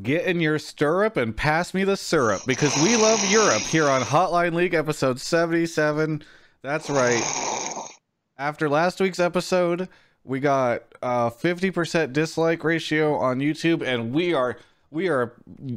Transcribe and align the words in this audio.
get 0.00 0.24
in 0.24 0.40
your 0.40 0.58
stirrup 0.58 1.16
and 1.16 1.36
pass 1.36 1.74
me 1.74 1.84
the 1.84 1.96
syrup 1.96 2.40
because 2.46 2.74
we 2.82 2.96
love 2.96 3.22
Europe 3.30 3.62
here 3.62 3.88
on 3.88 4.00
Hotline 4.00 4.54
League 4.54 4.72
episode 4.72 5.20
77. 5.20 6.22
That's 6.62 6.88
right. 6.88 7.22
After 8.38 8.68
last 8.68 9.00
week's 9.00 9.20
episode, 9.20 9.88
we 10.24 10.40
got 10.40 10.84
a 11.02 11.30
50% 11.30 12.12
dislike 12.12 12.64
ratio 12.64 13.16
on 13.16 13.40
YouTube 13.40 13.82
and 13.82 14.14
we 14.14 14.32
are 14.32 14.56
we 14.90 15.08
are 15.08 15.34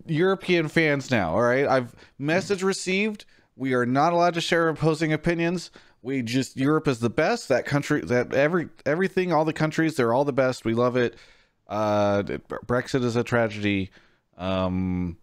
European 0.08 0.68
fans 0.68 1.10
now, 1.10 1.32
all 1.32 1.42
right? 1.42 1.68
I've 1.68 1.96
message 2.20 2.64
received. 2.64 3.26
We 3.56 3.74
are 3.74 3.86
not 3.86 4.12
allowed 4.14 4.34
to 4.34 4.42
share 4.42 4.68
opposing 4.68 5.14
opinions. 5.14 5.72
We 6.02 6.22
just 6.22 6.58
Europe 6.58 6.88
is 6.88 7.00
the 7.00 7.10
best. 7.10 7.50
That 7.50 7.66
country 7.66 8.02
that 8.02 8.34
every 8.34 8.70
everything 8.86 9.34
all 9.34 9.44
the 9.44 9.54
countries 9.54 9.96
they're 9.96 10.14
all 10.14 10.26
the 10.26 10.34
best. 10.34 10.64
We 10.64 10.74
love 10.74 10.96
it. 10.96 11.16
Uh 11.68 12.24
Brexit 12.24 13.04
is 13.04 13.16
a 13.16 13.24
tragedy. 13.24 13.90
Um 14.38 15.18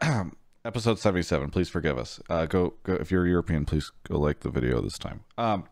episode 0.64 0.98
77 0.98 1.50
please 1.50 1.68
forgive 1.68 1.98
us. 1.98 2.20
Uh 2.28 2.46
go 2.46 2.74
go 2.82 2.94
if 2.94 3.10
you're 3.10 3.26
european 3.26 3.64
please 3.64 3.92
go 4.08 4.18
like 4.18 4.40
the 4.40 4.50
video 4.50 4.80
this 4.80 4.98
time. 4.98 5.24
Um 5.36 5.64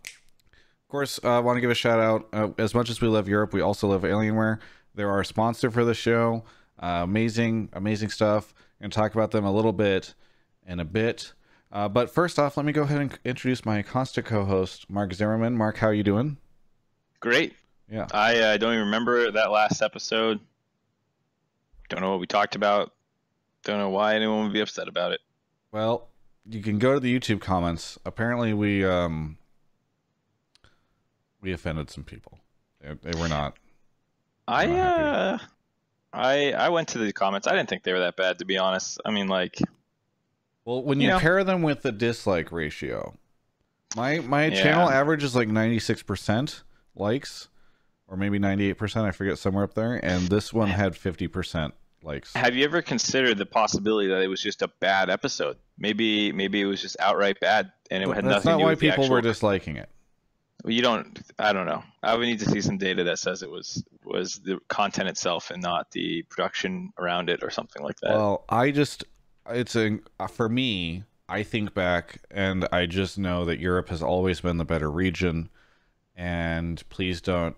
of 0.53 0.89
course 0.89 1.21
i 1.23 1.37
uh, 1.37 1.43
want 1.43 1.57
to 1.57 1.61
give 1.61 1.71
a 1.71 1.75
shout 1.75 2.01
out 2.01 2.29
uh, 2.33 2.49
as 2.59 2.75
much 2.75 2.91
as 2.91 3.01
we 3.01 3.07
love 3.07 3.29
europe 3.29 3.53
we 3.53 3.61
also 3.61 3.89
love 3.89 4.03
alienware. 4.03 4.59
They're 4.95 5.11
our 5.11 5.25
sponsor 5.25 5.71
for 5.71 5.85
the 5.85 5.95
show. 5.95 6.45
Uh, 6.83 7.01
amazing 7.03 7.69
amazing 7.73 8.11
stuff. 8.11 8.55
And 8.81 8.93
talk 8.93 9.15
about 9.15 9.31
them 9.31 9.45
a 9.45 9.53
little 9.53 9.73
bit 9.73 10.15
in 10.67 10.81
a 10.81 10.85
bit. 10.85 11.35
Uh, 11.73 11.89
but 11.89 12.11
first 12.11 12.39
off 12.39 12.57
let 12.57 12.67
me 12.67 12.73
go 12.73 12.83
ahead 12.83 13.01
and 13.01 13.19
introduce 13.25 13.65
my 13.65 13.83
constant 13.83 14.27
co-host 14.27 14.91
mark 14.91 15.13
zimmerman. 15.13 15.57
Mark 15.57 15.77
how 15.79 15.89
are 15.89 15.95
you 15.95 16.03
doing? 16.03 16.39
Great. 17.21 17.55
Yeah. 17.91 18.07
I 18.13 18.39
uh, 18.39 18.57
don't 18.57 18.73
even 18.73 18.85
remember 18.87 19.31
that 19.31 19.51
last 19.51 19.83
episode 19.83 20.41
don't 21.91 22.01
know 22.01 22.11
what 22.11 22.21
we 22.21 22.27
talked 22.27 22.57
about 22.57 22.93
don't 23.65 23.79
know 23.79 23.91
why 23.91 24.15
anyone 24.15 24.45
would 24.45 24.53
be 24.53 24.61
upset 24.61 24.89
about 24.89 25.13
it. 25.13 25.21
Well, 25.73 26.09
you 26.49 26.63
can 26.63 26.79
go 26.79 26.95
to 26.95 27.01
the 27.01 27.17
YouTube 27.17 27.41
comments. 27.41 27.99
Apparently, 28.05 28.53
we 28.53 28.85
um 28.85 29.39
we 31.41 31.53
offended 31.53 31.91
some 31.91 32.05
people. 32.05 32.39
They, 32.81 33.11
they 33.11 33.21
were 33.21 33.29
not. 33.29 33.57
I 34.49 34.67
not 34.67 35.01
uh, 35.01 35.39
I 36.13 36.53
I 36.53 36.69
went 36.71 36.89
to 36.89 36.99
the 36.99 37.13
comments. 37.13 37.47
I 37.47 37.55
didn't 37.55 37.69
think 37.69 37.83
they 37.83 37.93
were 37.93 38.01
that 38.01 38.17
bad, 38.17 38.39
to 38.39 38.45
be 38.45 38.59
honest. 38.59 39.01
I 39.05 39.11
mean, 39.11 39.29
like, 39.29 39.59
well, 40.65 40.83
when 40.83 41.01
you, 41.01 41.09
you 41.09 41.13
know, 41.13 41.19
pair 41.19 41.45
them 41.45 41.63
with 41.63 41.83
the 41.83 41.93
dislike 41.93 42.51
ratio, 42.51 43.15
my 43.95 44.19
my 44.21 44.47
yeah. 44.47 44.63
channel 44.63 44.89
average 44.89 45.23
is 45.23 45.37
like 45.37 45.49
ninety 45.49 45.79
six 45.79 46.03
percent 46.03 46.63
likes, 46.97 47.49
or 48.09 48.17
maybe 48.17 48.39
ninety 48.39 48.71
eight 48.71 48.79
percent. 48.79 49.07
I 49.07 49.13
forget 49.13 49.39
somewhere 49.39 49.65
up 49.65 49.75
there, 49.75 50.05
and 50.05 50.29
this 50.29 50.53
one 50.53 50.71
had 50.71 50.97
fifty 50.97 51.29
percent 51.29 51.75
likes. 52.03 52.33
Have 52.35 52.55
you 52.55 52.65
ever 52.65 52.83
considered 52.83 53.39
the 53.39 53.47
possibility 53.47 54.09
that 54.09 54.23
it 54.23 54.29
was 54.29 54.43
just 54.43 54.63
a 54.63 54.69
bad 54.81 55.11
episode? 55.11 55.57
Maybe 55.79 56.33
maybe 56.33 56.61
it 56.61 56.67
was 56.67 56.81
just 56.81 56.97
outright 57.01 57.41
bad, 57.41 57.73
and 57.91 58.03
it 58.03 58.07
had 58.09 58.25
nothing. 58.25 58.29
That's 58.29 58.45
not 58.45 58.61
why 58.61 58.75
people 58.75 59.05
actual... 59.05 59.11
were 59.11 59.21
disliking 59.21 59.77
it. 59.77 59.89
Well, 60.65 60.73
you 60.73 60.83
don't. 60.83 61.21
I 61.39 61.53
don't 61.53 61.67
know. 61.67 61.83
I 62.03 62.17
would 62.17 62.27
need 62.27 62.41
to 62.41 62.51
see 62.51 62.61
some 62.61 62.79
data 62.79 63.05
that 63.05 63.19
says 63.19 63.43
it 63.43 63.51
was 63.51 63.83
was 64.05 64.41
the 64.45 64.59
content 64.69 65.09
itself 65.09 65.51
and 65.51 65.63
not 65.63 65.91
the 65.93 66.23
production 66.23 66.93
around 66.99 67.31
it 67.31 67.43
or 67.43 67.51
something 67.51 67.83
like 67.83 67.99
that. 68.01 68.13
Well, 68.13 68.45
I 68.49 68.71
just 68.71 69.05
it's 69.49 69.77
a 69.77 69.99
for 70.29 70.49
me. 70.49 71.05
I 71.29 71.45
think 71.45 71.75
back 71.75 72.19
and 72.29 72.67
I 72.73 72.87
just 72.87 73.17
know 73.17 73.45
that 73.45 73.61
Europe 73.61 73.89
has 73.91 74.03
always 74.03 74.41
been 74.41 74.59
the 74.59 74.65
better 74.65 74.91
region. 74.91 75.49
And 76.17 76.87
please 76.91 77.21
don't, 77.21 77.57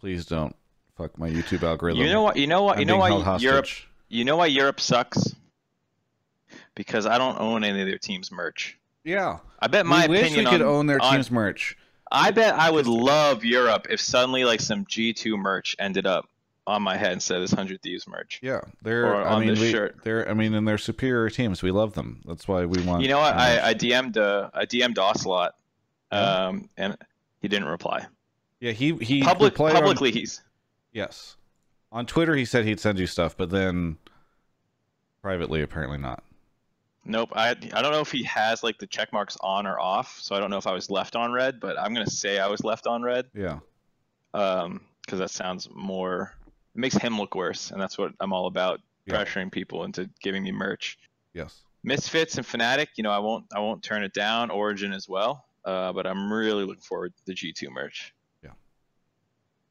please 0.00 0.26
don't 0.26 0.56
Fuck 0.96 1.18
my 1.18 1.28
YouTube 1.28 1.62
algorithm. 1.62 2.02
You 2.02 2.10
know 2.10 2.22
what? 2.22 2.36
You 2.36 2.46
know 2.46 2.62
what? 2.62 2.76
I'm 2.76 2.80
you 2.80 2.86
know 2.86 2.96
why 2.96 3.36
Europe? 3.38 3.66
You 4.08 4.24
know 4.24 4.36
why 4.36 4.46
Europe 4.46 4.80
sucks? 4.80 5.34
Because 6.74 7.06
I 7.06 7.18
don't 7.18 7.38
own 7.38 7.64
any 7.64 7.80
of 7.80 7.86
their 7.86 7.98
team's 7.98 8.32
merch. 8.32 8.78
Yeah, 9.04 9.38
I 9.60 9.66
bet 9.66 9.86
my 9.86 10.06
we 10.06 10.18
opinion 10.18 10.44
wish 10.44 10.52
we 10.52 10.58
could 10.58 10.66
on, 10.66 10.74
own 10.74 10.86
their 10.86 10.98
team's 10.98 11.30
merch. 11.30 11.76
I 12.10 12.30
bet 12.30 12.54
I 12.54 12.70
would 12.70 12.86
love 12.86 13.44
Europe 13.44 13.88
if 13.90 14.00
suddenly 14.00 14.44
like 14.44 14.60
some 14.60 14.84
G2 14.84 15.38
merch 15.38 15.76
ended 15.78 16.06
up 16.06 16.28
on 16.66 16.82
my 16.82 16.96
head 16.96 17.12
instead 17.12 17.36
of 17.36 17.42
this 17.42 17.52
hundred 17.52 17.82
thieves 17.82 18.08
merch. 18.08 18.40
Yeah, 18.42 18.62
they're. 18.82 19.06
Or 19.06 19.22
I 19.22 19.38
mean, 19.38 19.58
we, 19.58 19.70
shirt. 19.70 19.96
They're. 20.02 20.28
I 20.28 20.34
mean, 20.34 20.54
and 20.54 20.66
they're 20.66 20.78
superior 20.78 21.28
teams. 21.30 21.62
We 21.62 21.70
love 21.70 21.92
them. 21.92 22.22
That's 22.26 22.48
why 22.48 22.64
we 22.64 22.82
want. 22.82 23.02
You 23.02 23.08
know 23.08 23.18
what? 23.18 23.34
I, 23.34 23.70
I 23.70 23.74
DM'd 23.74 24.16
uh, 24.16 24.50
I 24.54 24.64
DM'd 24.64 24.96
Ocelote, 24.96 25.50
um, 26.10 26.70
yeah. 26.78 26.84
and 26.84 26.96
he 27.40 27.48
didn't 27.48 27.68
reply. 27.68 28.06
Yeah, 28.60 28.72
he 28.72 28.94
he 28.96 29.22
Public, 29.22 29.54
publicly 29.54 30.10
on, 30.10 30.16
he's 30.16 30.42
Yes. 30.96 31.36
On 31.92 32.06
Twitter, 32.06 32.34
he 32.34 32.46
said 32.46 32.64
he'd 32.64 32.80
send 32.80 32.98
you 32.98 33.06
stuff, 33.06 33.36
but 33.36 33.50
then 33.50 33.98
privately, 35.20 35.60
apparently 35.60 35.98
not. 35.98 36.24
Nope. 37.04 37.32
I 37.34 37.50
I 37.50 37.82
don't 37.82 37.92
know 37.92 38.00
if 38.00 38.10
he 38.10 38.22
has 38.22 38.62
like 38.62 38.78
the 38.78 38.86
check 38.86 39.12
marks 39.12 39.36
on 39.42 39.66
or 39.66 39.78
off, 39.78 40.18
so 40.18 40.34
I 40.34 40.40
don't 40.40 40.48
know 40.48 40.56
if 40.56 40.66
I 40.66 40.72
was 40.72 40.88
left 40.88 41.14
on 41.14 41.32
red, 41.32 41.60
but 41.60 41.78
I'm 41.78 41.92
gonna 41.92 42.08
say 42.08 42.38
I 42.38 42.48
was 42.48 42.64
left 42.64 42.86
on 42.86 43.02
red. 43.02 43.26
Yeah. 43.34 43.58
Um, 44.32 44.80
because 45.04 45.18
that 45.18 45.30
sounds 45.30 45.68
more. 45.70 46.32
It 46.74 46.78
makes 46.78 46.96
him 46.96 47.18
look 47.18 47.34
worse, 47.34 47.70
and 47.70 47.80
that's 47.80 47.98
what 47.98 48.12
I'm 48.18 48.32
all 48.32 48.46
about: 48.46 48.80
yeah. 49.04 49.22
pressuring 49.22 49.52
people 49.52 49.84
into 49.84 50.08
giving 50.22 50.42
me 50.44 50.50
merch. 50.50 50.98
Yes. 51.34 51.60
Misfits 51.84 52.38
and 52.38 52.46
Fnatic, 52.46 52.88
you 52.96 53.04
know, 53.04 53.12
I 53.12 53.18
won't 53.18 53.44
I 53.54 53.60
won't 53.60 53.82
turn 53.82 54.02
it 54.02 54.14
down. 54.14 54.50
Origin 54.50 54.94
as 54.94 55.06
well, 55.06 55.44
uh, 55.66 55.92
but 55.92 56.06
I'm 56.06 56.32
really 56.32 56.64
looking 56.64 56.80
forward 56.80 57.12
to 57.18 57.26
the 57.26 57.34
G2 57.34 57.70
merch. 57.70 58.14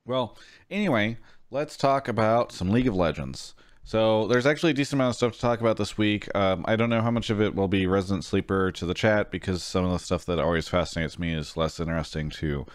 Well, 0.05 0.38
anyway, 0.69 1.17
let's 1.49 1.75
talk 1.75 2.07
about 2.07 2.51
some 2.51 2.69
League 2.69 2.88
of 2.88 2.95
Legends. 2.95 3.55
So 3.83 4.27
there's 4.27 4.45
actually 4.45 4.71
a 4.71 4.73
decent 4.73 4.93
amount 4.93 5.11
of 5.11 5.16
stuff 5.16 5.33
to 5.33 5.39
talk 5.39 5.61
about 5.61 5.77
this 5.77 5.97
week. 5.97 6.27
Um, 6.35 6.66
I 6.67 6.75
don't 6.75 6.89
know 6.89 7.01
how 7.01 7.11
much 7.11 7.29
of 7.29 7.39
it 7.39 7.53
will 7.53 7.67
be 7.67 7.85
Resident 7.85 8.23
Sleeper 8.23 8.71
to 8.71 8.85
the 8.85 8.95
chat 8.95 9.29
because 9.29 9.63
some 9.63 9.85
of 9.85 9.91
the 9.91 9.99
stuff 9.99 10.25
that 10.25 10.39
always 10.39 10.67
fascinates 10.67 11.19
me 11.19 11.33
is 11.33 11.55
less 11.55 11.79
interesting 11.79 12.29
to. 12.31 12.65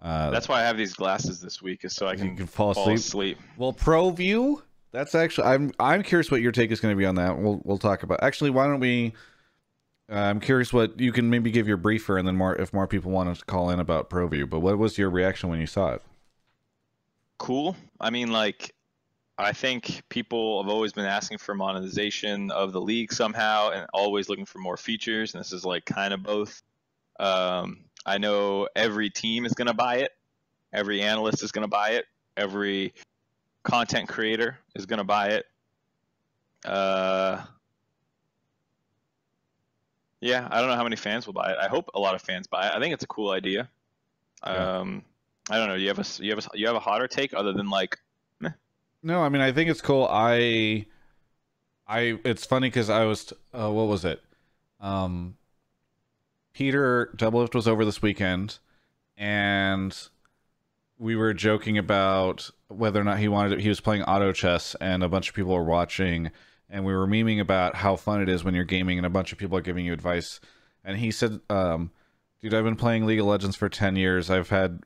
Uh, 0.00 0.30
that's 0.30 0.48
why 0.48 0.60
I 0.60 0.64
have 0.64 0.76
these 0.76 0.94
glasses 0.94 1.40
this 1.40 1.60
week, 1.62 1.84
is 1.84 1.94
so 1.94 2.06
I 2.06 2.16
can, 2.16 2.36
can 2.36 2.46
fall, 2.46 2.74
fall 2.74 2.84
asleep. 2.84 2.98
asleep. 2.98 3.38
Well, 3.56 3.72
ProView. 3.72 4.62
That's 4.92 5.14
actually 5.14 5.48
I'm 5.48 5.72
I'm 5.80 6.02
curious 6.02 6.30
what 6.30 6.40
your 6.40 6.52
take 6.52 6.70
is 6.70 6.80
going 6.80 6.92
to 6.92 6.98
be 6.98 7.04
on 7.04 7.16
that. 7.16 7.38
We'll 7.38 7.60
we'll 7.64 7.78
talk 7.78 8.02
about. 8.02 8.22
Actually, 8.22 8.50
why 8.50 8.66
don't 8.66 8.80
we? 8.80 9.14
Uh, 10.10 10.16
I'm 10.16 10.40
curious 10.40 10.72
what 10.72 10.98
you 11.00 11.12
can 11.12 11.28
maybe 11.28 11.50
give 11.50 11.66
your 11.66 11.76
briefer, 11.76 12.16
and 12.16 12.26
then 12.28 12.36
more 12.36 12.54
if 12.56 12.72
more 12.72 12.86
people 12.86 13.10
want 13.10 13.36
to 13.36 13.44
call 13.46 13.70
in 13.70 13.80
about 13.80 14.08
ProView. 14.08 14.48
But 14.48 14.60
what 14.60 14.78
was 14.78 14.96
your 14.96 15.10
reaction 15.10 15.48
when 15.50 15.60
you 15.60 15.66
saw 15.66 15.94
it? 15.94 16.02
Cool. 17.38 17.76
I 18.00 18.10
mean, 18.10 18.30
like, 18.30 18.74
I 19.38 19.52
think 19.52 20.02
people 20.08 20.62
have 20.62 20.70
always 20.70 20.92
been 20.92 21.04
asking 21.04 21.38
for 21.38 21.54
monetization 21.54 22.50
of 22.50 22.72
the 22.72 22.80
league 22.80 23.12
somehow 23.12 23.70
and 23.70 23.86
always 23.94 24.28
looking 24.28 24.46
for 24.46 24.58
more 24.58 24.76
features. 24.76 25.34
And 25.34 25.40
this 25.40 25.52
is 25.52 25.64
like 25.64 25.84
kind 25.84 26.12
of 26.12 26.22
both. 26.22 26.60
Um, 27.20 27.84
I 28.04 28.18
know 28.18 28.68
every 28.74 29.10
team 29.10 29.46
is 29.46 29.52
going 29.52 29.68
to 29.68 29.74
buy 29.74 29.96
it, 29.96 30.12
every 30.72 31.02
analyst 31.02 31.42
is 31.42 31.52
going 31.52 31.62
to 31.62 31.68
buy 31.68 31.90
it, 31.90 32.06
every 32.36 32.94
content 33.62 34.08
creator 34.08 34.58
is 34.74 34.86
going 34.86 34.98
to 34.98 35.04
buy 35.04 35.28
it. 35.28 35.46
Uh, 36.64 37.42
yeah, 40.20 40.48
I 40.50 40.60
don't 40.60 40.68
know 40.68 40.76
how 40.76 40.82
many 40.82 40.96
fans 40.96 41.26
will 41.26 41.34
buy 41.34 41.52
it. 41.52 41.58
I 41.60 41.68
hope 41.68 41.90
a 41.94 42.00
lot 42.00 42.14
of 42.14 42.22
fans 42.22 42.46
buy 42.46 42.66
it. 42.66 42.72
I 42.74 42.80
think 42.80 42.92
it's 42.92 43.04
a 43.04 43.08
cool 43.08 43.30
idea. 43.30 43.68
Yeah. 44.44 44.78
Um, 44.78 45.04
I 45.50 45.58
don't 45.58 45.68
know. 45.68 45.74
You 45.74 45.88
have 45.88 45.98
a 45.98 46.22
you 46.22 46.30
have 46.30 46.38
a 46.38 46.58
you 46.58 46.66
have 46.66 46.76
a 46.76 46.80
hotter 46.80 47.08
take 47.08 47.34
other 47.34 47.52
than 47.52 47.70
like? 47.70 47.98
Meh? 48.40 48.50
No, 49.02 49.22
I 49.22 49.28
mean 49.28 49.42
I 49.42 49.52
think 49.52 49.70
it's 49.70 49.80
cool. 49.80 50.06
I, 50.10 50.86
I 51.86 52.18
it's 52.24 52.44
funny 52.44 52.68
because 52.68 52.90
I 52.90 53.04
was 53.04 53.32
uh, 53.52 53.70
what 53.70 53.88
was 53.88 54.04
it? 54.04 54.20
Um, 54.80 55.36
Peter 56.52 57.12
Doublelift 57.16 57.54
was 57.54 57.68
over 57.68 57.84
this 57.84 58.02
weekend, 58.02 58.58
and 59.16 59.96
we 60.98 61.16
were 61.16 61.32
joking 61.32 61.78
about 61.78 62.50
whether 62.68 63.00
or 63.00 63.04
not 63.04 63.18
he 63.18 63.28
wanted. 63.28 63.60
He 63.60 63.68
was 63.68 63.80
playing 63.80 64.02
auto 64.02 64.32
chess, 64.32 64.74
and 64.80 65.02
a 65.02 65.08
bunch 65.08 65.28
of 65.28 65.34
people 65.34 65.54
were 65.54 65.64
watching, 65.64 66.30
and 66.68 66.84
we 66.84 66.92
were 66.92 67.06
memeing 67.06 67.40
about 67.40 67.76
how 67.76 67.96
fun 67.96 68.20
it 68.20 68.28
is 68.28 68.44
when 68.44 68.54
you're 68.54 68.64
gaming, 68.64 68.98
and 68.98 69.06
a 69.06 69.10
bunch 69.10 69.32
of 69.32 69.38
people 69.38 69.56
are 69.56 69.62
giving 69.62 69.86
you 69.86 69.92
advice. 69.92 70.40
And 70.84 70.98
he 70.98 71.10
said, 71.10 71.40
um, 71.48 71.90
"Dude, 72.40 72.54
I've 72.54 72.64
been 72.64 72.76
playing 72.76 73.06
League 73.06 73.20
of 73.20 73.26
Legends 73.26 73.56
for 73.56 73.68
ten 73.68 73.96
years. 73.96 74.28
I've 74.30 74.50
had 74.50 74.82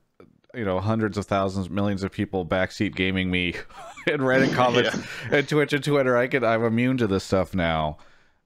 you 0.55 0.65
know 0.65 0.81
hundreds 0.81 1.17
of 1.17 1.27
thousands 1.27 1.71
millions 1.71 2.03
of 2.03 2.13
people 2.13 2.45
backseat 2.45 2.95
gaming 2.95 3.31
me 3.31 3.49
in 4.07 4.21
reddit 4.21 4.55
comments 4.55 4.97
yeah. 4.97 5.39
and 5.39 5.49
twitch 5.49 5.73
and 5.73 5.85
twitter 5.85 6.17
i 6.17 6.27
could 6.27 6.45
i'm 6.45 6.65
immune 6.65 6.97
to 6.97 7.07
this 7.07 7.25
stuff 7.25 7.55
now 7.55 7.97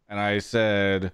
and 0.08 0.20
i 0.20 0.38
said 0.38 1.12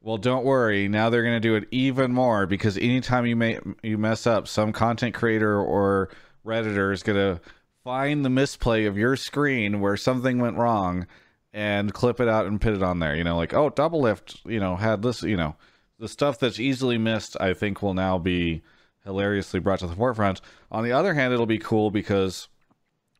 well 0.00 0.16
don't 0.18 0.44
worry 0.44 0.88
now 0.88 1.08
they're 1.08 1.22
going 1.22 1.34
to 1.34 1.40
do 1.40 1.54
it 1.54 1.66
even 1.70 2.12
more 2.12 2.46
because 2.46 2.76
anytime 2.78 3.26
you 3.26 3.36
may 3.36 3.58
you 3.82 3.96
mess 3.96 4.26
up 4.26 4.46
some 4.46 4.72
content 4.72 5.14
creator 5.14 5.58
or 5.58 6.10
redditor 6.44 6.92
is 6.92 7.02
going 7.02 7.18
to 7.18 7.40
find 7.82 8.24
the 8.24 8.30
misplay 8.30 8.84
of 8.86 8.98
your 8.98 9.16
screen 9.16 9.80
where 9.80 9.96
something 9.96 10.38
went 10.38 10.56
wrong 10.56 11.06
and 11.52 11.94
clip 11.94 12.20
it 12.20 12.28
out 12.28 12.46
and 12.46 12.60
put 12.60 12.74
it 12.74 12.82
on 12.82 12.98
there 12.98 13.16
you 13.16 13.24
know 13.24 13.36
like 13.36 13.54
oh 13.54 13.70
Doublelift. 13.70 14.44
you 14.44 14.60
know 14.60 14.76
had 14.76 15.02
this 15.02 15.22
you 15.22 15.36
know 15.36 15.56
the 15.98 16.08
stuff 16.08 16.38
that's 16.38 16.60
easily 16.60 16.98
missed 16.98 17.36
i 17.40 17.54
think 17.54 17.80
will 17.80 17.94
now 17.94 18.18
be 18.18 18.62
hilariously 19.04 19.60
brought 19.60 19.80
to 19.80 19.86
the 19.86 19.94
forefront. 19.94 20.40
On 20.70 20.84
the 20.84 20.92
other 20.92 21.14
hand, 21.14 21.32
it'll 21.32 21.46
be 21.46 21.58
cool 21.58 21.90
because 21.90 22.48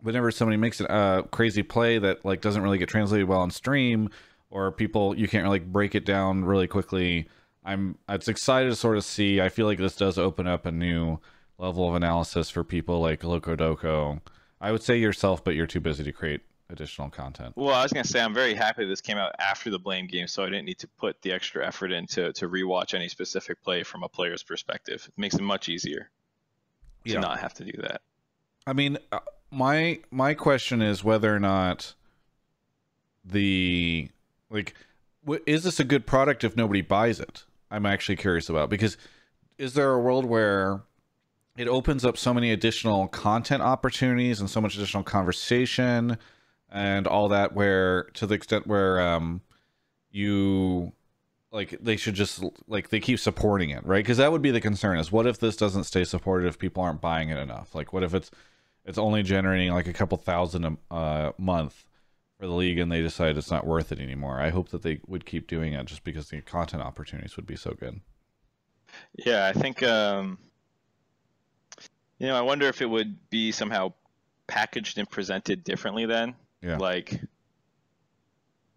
whenever 0.04 0.31
somebody 0.31 0.56
makes 0.56 0.81
a 0.81 0.90
uh, 0.90 1.22
crazy 1.22 1.62
play 1.62 1.98
that 1.98 2.25
like 2.25 2.40
doesn't 2.40 2.62
really 2.62 2.78
get 2.78 2.88
translated 2.88 3.26
well 3.26 3.40
on 3.40 3.50
stream 3.50 4.10
or 4.50 4.70
people 4.70 5.16
you 5.16 5.26
can't 5.26 5.48
like 5.48 5.66
break 5.72 5.94
it 5.94 6.04
down 6.04 6.44
really 6.44 6.66
quickly 6.66 7.26
i'm 7.64 7.96
it's 8.08 8.28
excited 8.28 8.69
to 8.69 8.76
sort 8.76 8.98
of 8.98 9.04
see 9.04 9.40
i 9.40 9.48
feel 9.48 9.66
like 9.66 9.78
this 9.78 9.96
does 9.96 10.19
open 10.19 10.46
up 10.46 10.66
a 10.66 10.70
new 10.70 11.19
level 11.58 11.88
of 11.88 11.94
analysis 11.94 12.50
for 12.50 12.62
people 12.62 13.00
like 13.00 13.22
locodoco 13.22 14.20
i 14.60 14.70
would 14.70 14.82
say 14.82 14.96
yourself 14.96 15.42
but 15.42 15.54
you're 15.54 15.66
too 15.66 15.80
busy 15.80 16.04
to 16.04 16.12
create 16.12 16.42
additional 16.70 17.11
content 17.11 17.52
Well, 17.56 17.75
I 17.75 17.82
was 17.82 17.93
gonna 17.93 18.05
say 18.05 18.20
I'm 18.20 18.34
very 18.34 18.55
happy 18.55 18.84
this 18.87 19.00
came 19.00 19.19
out 19.19 19.32
after 19.38 19.70
the 19.70 19.78
blame 19.78 20.06
game, 20.06 20.26
so 20.26 20.43
I 20.43 20.46
didn't 20.46 20.64
need 20.64 20.78
to 20.78 20.88
put 20.88 21.20
the 21.22 21.32
extra 21.32 21.66
effort 21.66 21.93
into 21.93 22.32
to 22.32 22.49
rewatch 22.49 22.94
any 22.94 23.08
specific 23.08 23.62
play 23.62 23.82
from 23.82 24.02
a 24.02 24.08
player's 24.08 24.43
perspective. 24.43 25.05
It 25.06 25.19
makes 25.20 25.34
it 25.34 25.43
much 25.43 25.69
easier 25.69 26.11
to 27.06 27.12
Yeah. 27.12 27.20
not 27.20 27.38
have 27.38 27.55
to 27.55 27.64
do 27.64 27.72
that. 27.82 28.00
I 28.66 28.72
mean, 28.72 28.99
uh, 29.12 29.20
my 29.50 30.00
my 30.11 30.32
question 30.34 30.81
is 30.81 31.05
whether 31.05 31.34
or 31.34 31.40
not 31.40 31.94
the 33.25 34.08
like 34.50 34.75
is 35.46 35.64
this 35.64 35.81
a 35.81 35.84
good 35.84 36.06
product 36.06 36.44
if 36.44 36.56
nobody 36.56 36.81
buys 36.82 37.20
it? 37.20 37.44
I'm 37.70 37.87
actually 37.87 38.16
curious 38.16 38.49
about 38.49 38.70
because 38.70 38.96
is 39.58 39.75
there 39.75 39.93
a 39.93 40.00
world 40.00 40.25
where 40.25 40.82
it 41.56 41.69
opens 41.69 42.05
up 42.05 42.16
so 42.16 42.34
many 42.34 42.50
additional 42.50 43.06
content 43.08 43.62
opportunities 43.62 44.40
and 44.40 44.50
so 44.50 44.61
much 44.61 44.76
additional 44.76 45.02
conversation 45.02 46.19
and 46.75 47.06
all 47.06 47.29
that 47.29 47.55
where 47.55 48.05
to 48.15 48.26
the 48.26 48.35
extent 48.35 48.67
where 48.67 49.00
um 49.00 49.41
you 50.11 50.93
like 51.53 51.79
they 51.81 51.97
should 51.97 52.15
just 52.15 52.44
like 52.67 52.91
they 52.91 53.00
keep 53.00 53.19
supporting 53.19 53.71
it 53.71 53.87
right? 53.87 54.05
Because 54.05 54.19
that 54.19 54.32
would 54.32 54.43
be 54.43 54.50
the 54.50 54.61
concern 54.61 54.99
is 54.99 55.12
what 55.12 55.26
if 55.26 55.38
this 55.38 55.56
doesn't 55.56 55.85
stay 55.85 56.05
supported 56.05 56.49
if 56.49 56.59
people 56.59 56.82
aren't 56.82 57.00
buying 57.00 57.31
it 57.31 57.38
enough. 57.38 57.75
Like 57.75 57.93
what 57.93 58.03
if 58.03 58.12
it's 58.12 58.31
it's 58.85 58.99
only 58.99 59.23
generating 59.23 59.73
like 59.73 59.87
a 59.87 59.93
couple 59.93 60.19
thousand 60.19 60.65
a 60.65 60.94
uh, 60.94 61.32
month 61.38 61.87
for 62.38 62.47
the 62.47 62.53
league 62.53 62.79
and 62.79 62.91
they 62.91 63.00
decide 63.00 63.38
it's 63.38 63.53
not 63.53 63.67
worth 63.67 63.93
it 63.93 64.00
anymore? 64.00 64.41
I 64.41 64.50
hope 64.50 64.71
that 64.71 64.82
they 64.82 65.00
would 65.06 65.25
keep 65.25 65.47
doing 65.47 65.73
it 65.73 65.87
just 65.87 66.03
because 66.03 66.29
the 66.29 66.41
content 66.41 66.82
opportunities 66.82 67.37
would 67.37 67.47
be 67.47 67.56
so 67.56 67.71
good. 67.79 68.00
Yeah, 69.25 69.47
I 69.47 69.53
think 69.53 69.82
um, 69.85 70.38
you 72.19 72.26
know, 72.26 72.37
I 72.37 72.43
wonder 72.43 72.67
if 72.67 72.82
it 72.82 72.91
would 72.91 73.31
be 73.31 73.53
somehow 73.53 73.93
packaged 74.49 74.99
and 74.99 75.09
presented 75.09 75.62
differently 75.62 76.05
then. 76.05 76.35
Yeah. 76.64 76.76
Like 76.78 77.20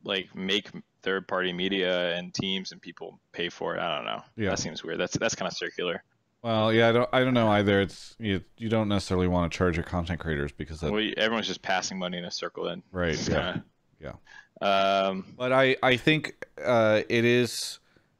like 0.03 0.33
make 0.35 0.69
third 1.03 1.27
party 1.27 1.53
media 1.53 2.15
and 2.15 2.33
teams 2.33 2.71
and 2.71 2.81
people 2.81 3.19
pay 3.31 3.49
for 3.49 3.75
it. 3.75 3.79
I 3.79 3.95
don't 3.95 4.05
know. 4.05 4.21
Yeah. 4.35 4.49
That 4.51 4.59
seems 4.59 4.83
weird. 4.83 4.99
That's 4.99 5.17
that's 5.17 5.35
kind 5.35 5.49
of 5.51 5.57
circular. 5.57 6.03
well 6.43 6.71
yeah 6.71 6.87
i 6.89 6.91
don't 6.91 7.09
i 7.13 7.23
don't 7.23 7.33
know 7.33 7.47
either 7.49 7.81
it's 7.81 8.15
you, 8.19 8.39
you 8.59 8.69
don't 8.69 8.87
necessarily 8.87 9.27
want 9.27 9.51
to 9.51 9.57
charge 9.57 9.75
your 9.75 9.83
content 9.83 10.19
creators 10.19 10.51
because 10.51 10.79
that 10.81 10.91
Well, 10.91 11.03
everyone's 11.17 11.47
just 11.47 11.63
passing 11.63 11.97
money 11.97 12.19
in 12.19 12.25
a 12.25 12.31
circle 12.31 12.63
then. 12.65 12.83
right 12.91 13.13
It's 13.13 13.27
yeah 13.27 13.53
kinda- 13.53 13.63
Yeah. 13.99 14.13
Um, 14.61 15.33
But 15.35 15.51
I 15.51 15.75
I 15.81 15.97
think 15.97 16.45
uh, 16.63 17.01
it 17.09 17.25
is 17.25 17.79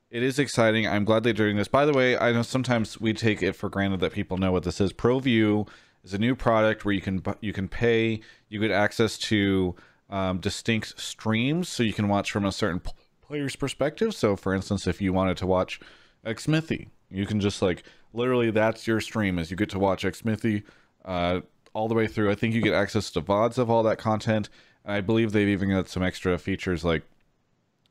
it 0.10 0.24
is 0.24 0.40
exciting. 0.40 0.88
I'm 0.88 1.04
glad 1.06 1.24
they're 1.24 1.34
doing 1.34 1.58
this. 1.58 1.68
By 1.68 1.86
the 1.86 1.92
way, 1.94 2.18
I 2.18 2.32
know 2.32 2.42
sometimes 2.42 3.00
we 3.00 3.12
take 3.14 3.44
it 3.44 3.54
for 3.58 3.70
granted 3.70 4.00
that 4.00 4.14
people 4.14 4.38
know 4.38 4.52
what 4.54 4.64
this 4.64 4.80
is. 4.82 4.94
ProView 4.94 5.68
is 6.04 6.14
a 6.14 6.18
new 6.18 6.36
product 6.36 6.86
where 6.86 6.94
you 6.94 7.02
can 7.02 7.22
you 7.42 7.54
can 7.54 7.68
pay, 7.68 8.22
you 8.50 8.60
get 8.60 8.72
access 8.72 9.18
to 9.18 9.76
um, 10.10 10.40
distinct 10.40 11.00
streams, 11.00 11.70
so 11.70 11.84
you 11.84 11.94
can 11.94 12.08
watch 12.08 12.32
from 12.32 12.46
a 12.46 12.52
certain 12.52 12.82
player's 13.22 13.56
perspective. 13.56 14.16
So, 14.16 14.36
for 14.36 14.54
instance, 14.54 14.88
if 14.88 15.02
you 15.02 15.14
wanted 15.14 15.38
to 15.38 15.48
watch 15.48 15.80
Xmithie, 16.26 16.88
you 17.10 17.26
can 17.26 17.40
just 17.40 17.62
like 17.62 17.84
literally 18.14 18.52
that's 18.52 18.88
your 18.88 19.02
stream 19.02 19.38
as 19.38 19.52
you 19.52 19.58
get 19.58 19.70
to 19.72 19.80
watch 19.80 20.04
Xmithie 20.04 20.64
uh, 21.06 21.42
all 21.74 21.88
the 21.88 21.96
way 21.96 22.08
through. 22.08 22.32
I 22.32 22.36
think 22.36 22.54
you 22.54 22.62
get 22.62 22.74
access 22.74 23.12
to 23.12 23.22
VODs 23.22 23.58
of 23.58 23.70
all 23.70 23.84
that 23.84 23.98
content. 23.98 24.50
And 24.84 24.94
I 24.94 25.02
believe 25.02 25.32
they've 25.32 25.48
even 25.48 25.70
got 25.70 25.90
some 25.90 26.04
extra 26.04 26.38
features 26.38 26.84
like 26.84 27.04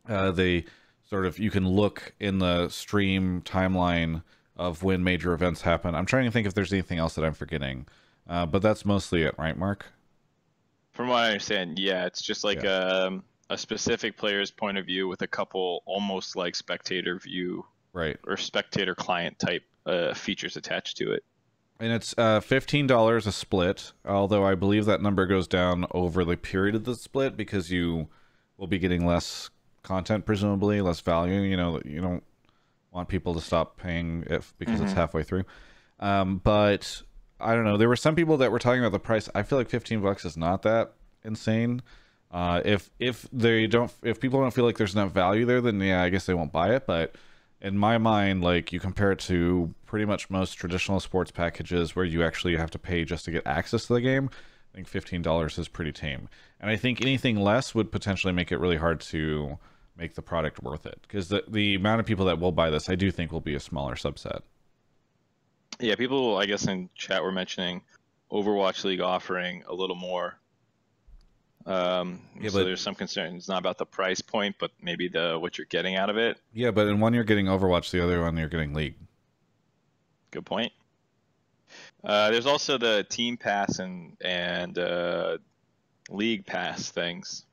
uh, 0.09 0.31
they 0.31 0.65
sort 1.09 1.27
of 1.27 1.39
you 1.39 1.51
can 1.51 1.69
look 1.69 2.15
in 2.19 2.39
the 2.39 2.69
stream 2.69 3.43
timeline 3.43 4.23
of 4.57 4.83
when 4.83 5.03
major 5.05 5.33
events 5.35 5.63
happen. 5.63 5.95
I'm 5.95 6.07
trying 6.07 6.25
to 6.25 6.31
think 6.31 6.47
if 6.47 6.55
there's 6.55 6.73
anything 6.73 6.99
else 6.99 7.15
that 7.15 7.25
I'm 7.25 7.35
forgetting, 7.35 7.87
uh, 8.29 8.47
but 8.47 8.63
that's 8.63 8.85
mostly 8.85 9.23
it, 9.23 9.35
right, 9.39 9.57
Mark? 9.57 9.87
from 10.93 11.09
what 11.09 11.17
I 11.25 11.27
understand, 11.29 11.79
yeah, 11.79 12.07
it's 12.07 12.23
just 12.23 12.43
like 12.43 12.65
um, 12.65 13.23
a 13.51 13.59
specific 13.59 14.17
player's 14.17 14.51
point 14.51 14.79
of 14.79 14.87
view 14.87 15.09
with 15.09 15.21
a 15.21 15.27
couple 15.27 15.83
almost 15.85 16.37
like 16.37 16.55
spectator 16.57 17.19
view 17.19 17.67
Right, 17.93 18.17
or 18.27 18.37
spectator 18.39 18.95
client 18.95 19.39
type 19.39 19.63
uh, 19.85 20.15
features 20.15 20.57
attached 20.57 20.97
to 20.97 21.13
it. 21.13 21.23
and 21.81 21.93
it's 21.93 22.15
uh, 22.17 22.41
fifteen 22.41 22.87
dollars 22.87 23.27
a 23.27 23.33
split. 23.33 23.93
Although 24.07 24.45
I 24.45 24.55
believe 24.55 24.87
that 24.87 25.03
number 25.03 25.27
goes 25.27 25.47
down 25.47 25.85
over 25.91 26.25
the 26.25 26.37
period 26.39 26.75
of 26.75 26.85
the 26.85 26.95
split 26.95 27.37
because 27.37 27.71
you 27.71 28.09
will 28.57 28.67
be 28.67 28.79
getting 28.79 29.05
less 29.07 29.51
content, 29.83 30.25
presumably 30.25 30.81
less 30.81 31.01
value. 31.01 31.41
You 31.43 31.57
know, 31.59 31.81
you 31.85 32.01
don't 32.01 32.25
want 32.97 33.09
people 33.09 33.35
to 33.35 33.41
stop 33.41 33.77
paying 33.77 34.25
if 34.29 34.55
because 34.59 34.81
it's 34.81 34.93
Mhm. 34.93 34.97
halfway 34.97 35.23
through. 35.23 35.45
Um, 36.01 36.39
but 36.43 37.03
I 37.39 37.55
don't 37.55 37.65
know. 37.65 37.77
There 37.77 37.89
were 37.89 37.97
some 37.97 38.15
people 38.17 38.39
that 38.39 38.51
were 38.51 38.59
talking 38.59 38.81
about 38.81 38.93
the 38.93 38.99
price. 38.99 39.29
I 39.35 39.43
feel 39.43 39.59
like 39.59 39.69
15 39.69 40.01
bucks 40.01 40.25
is 40.25 40.37
not 40.37 40.63
that 40.63 40.95
insane. 41.23 41.83
Uh, 42.31 42.61
if 42.65 42.91
if 42.99 43.29
they 43.33 43.67
don't, 43.67 43.93
if 44.03 44.19
people 44.19 44.41
don't 44.41 44.53
feel 44.53 44.65
like 44.65 44.79
there's 44.79 44.95
enough 44.95 45.13
value 45.13 45.45
there, 45.45 45.61
then 45.61 45.79
yeah, 45.81 46.03
I 46.03 46.09
guess 46.09 46.27
they 46.27 46.35
won't 46.35 46.53
buy 46.53 46.75
it. 46.75 46.87
But 46.87 47.15
in 47.61 47.79
my 47.79 47.99
mind, 47.99 48.43
like 48.43 48.73
you 48.73 48.81
compare 48.81 49.13
it 49.13 49.19
to 49.21 49.75
pretty 49.85 50.05
much 50.07 50.29
most 50.31 50.55
traditional 50.55 50.99
sports 50.99 51.31
packages 51.31 51.95
where 51.95 52.05
you 52.05 52.25
actually 52.25 52.57
have 52.57 52.71
to 52.71 52.79
pay 52.79 53.05
just 53.05 53.25
to 53.27 53.31
get 53.31 53.47
access 53.47 53.87
to 53.87 53.95
the 53.95 54.01
game. 54.01 54.31
I 54.73 54.77
think 54.77 54.89
fifteen 54.89 55.23
dollars 55.23 55.57
is 55.59 55.69
pretty 55.69 55.93
tame, 55.93 56.29
and 56.61 56.71
I 56.71 56.77
think 56.77 57.01
anything 57.01 57.37
less 57.41 57.75
would 57.75 57.93
potentially 57.93 58.33
make 58.33 58.51
it 58.51 58.59
really 58.59 58.77
hard 58.77 59.01
to 59.13 59.59
make 59.97 60.15
the 60.15 60.23
product 60.23 60.63
worth 60.63 60.87
it 60.87 60.99
because 61.03 61.29
the 61.29 61.43
the 61.49 61.75
amount 61.75 62.01
of 62.01 62.07
people 62.07 62.27
that 62.27 62.39
will 62.39 62.53
buy 62.53 62.71
this, 62.71 62.89
I 62.89 62.95
do 62.95 63.11
think, 63.11 63.33
will 63.33 63.41
be 63.41 63.55
a 63.55 63.61
smaller 63.61 63.95
subset. 63.95 64.41
Yeah, 65.81 65.95
people 65.97 66.37
I 66.37 66.47
guess 66.47 66.67
in 66.67 66.89
chat 66.95 67.23
were 67.23 67.33
mentioning 67.33 67.83
Overwatch 68.31 68.85
League 68.85 69.01
offering 69.01 69.63
a 69.69 69.75
little 69.75 69.97
more. 69.97 70.39
Um, 71.67 72.21
Yeah, 72.41 72.51
so 72.51 72.59
but- 72.59 72.65
there's 72.65 72.81
some 72.81 72.95
concern. 72.95 73.35
It's 73.37 73.49
not 73.49 73.59
about 73.59 73.79
the 73.79 73.87
price 73.87 74.21
point, 74.21 74.57
but 74.59 74.71
maybe 74.81 75.09
the 75.09 75.39
what 75.39 75.59
you're 75.59 75.67
getting 75.67 75.97
out 75.97 76.11
of 76.11 76.17
it. 76.17 76.39
Yeah, 76.53 76.71
but 76.71 76.87
in 76.87 77.01
one 77.01 77.13
you're 77.15 77.25
getting 77.25 77.47
Overwatch, 77.47 77.91
the 77.91 78.03
other 78.03 78.23
one 78.23 78.37
you're 78.37 78.49
getting 78.49 78.73
League. 78.73 78.95
Good 80.31 80.47
point. 80.47 80.73
Uh, 82.05 82.31
there's 82.31 82.47
also 82.47 82.79
the 82.79 83.05
team 83.09 83.37
pass 83.37 83.79
and 83.81 84.17
and 84.21 84.79
uh, 84.79 85.39
league 86.09 86.47
pass 86.47 86.91
things. 86.91 87.45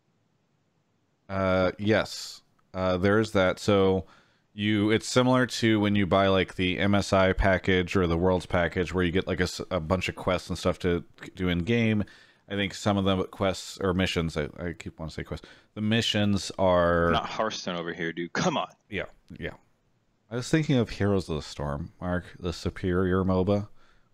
Uh, 1.29 1.71
yes, 1.79 2.41
uh, 2.73 2.97
there 2.97 3.19
is 3.19 3.31
that. 3.31 3.59
So 3.59 4.05
you, 4.53 4.91
it's 4.91 5.07
similar 5.07 5.45
to 5.47 5.79
when 5.79 5.95
you 5.95 6.05
buy 6.05 6.27
like 6.27 6.55
the 6.55 6.77
MSI 6.77 7.35
package 7.35 7.95
or 7.95 8.07
the 8.07 8.17
Worlds 8.17 8.45
package, 8.45 8.93
where 8.93 9.03
you 9.03 9.11
get 9.11 9.27
like 9.27 9.41
a 9.71 9.79
bunch 9.79 10.09
of 10.09 10.15
quests 10.15 10.49
and 10.49 10.57
stuff 10.57 10.79
to 10.79 11.03
do 11.35 11.49
in 11.49 11.59
game. 11.59 12.03
I 12.49 12.55
think 12.55 12.73
some 12.73 12.97
of 12.97 13.05
the 13.05 13.23
quests 13.25 13.77
or 13.81 13.93
missions. 13.93 14.35
I, 14.37 14.49
I 14.59 14.73
keep 14.73 14.99
wanting 14.99 15.11
to 15.11 15.15
say 15.15 15.23
quests. 15.23 15.47
The 15.75 15.81
missions 15.81 16.51
are 16.59 17.09
Not 17.11 17.25
Hearthstone 17.25 17.77
over 17.77 17.93
here, 17.93 18.11
dude. 18.13 18.33
Come 18.33 18.57
on. 18.57 18.67
yeah, 18.89 19.05
yeah. 19.39 19.51
I 20.29 20.35
was 20.35 20.49
thinking 20.49 20.77
of 20.77 20.89
Heroes 20.89 21.29
of 21.29 21.35
the 21.35 21.41
Storm, 21.41 21.91
Mark, 22.01 22.25
the 22.39 22.51
superior 22.53 23.23
MOBA, 23.23 23.67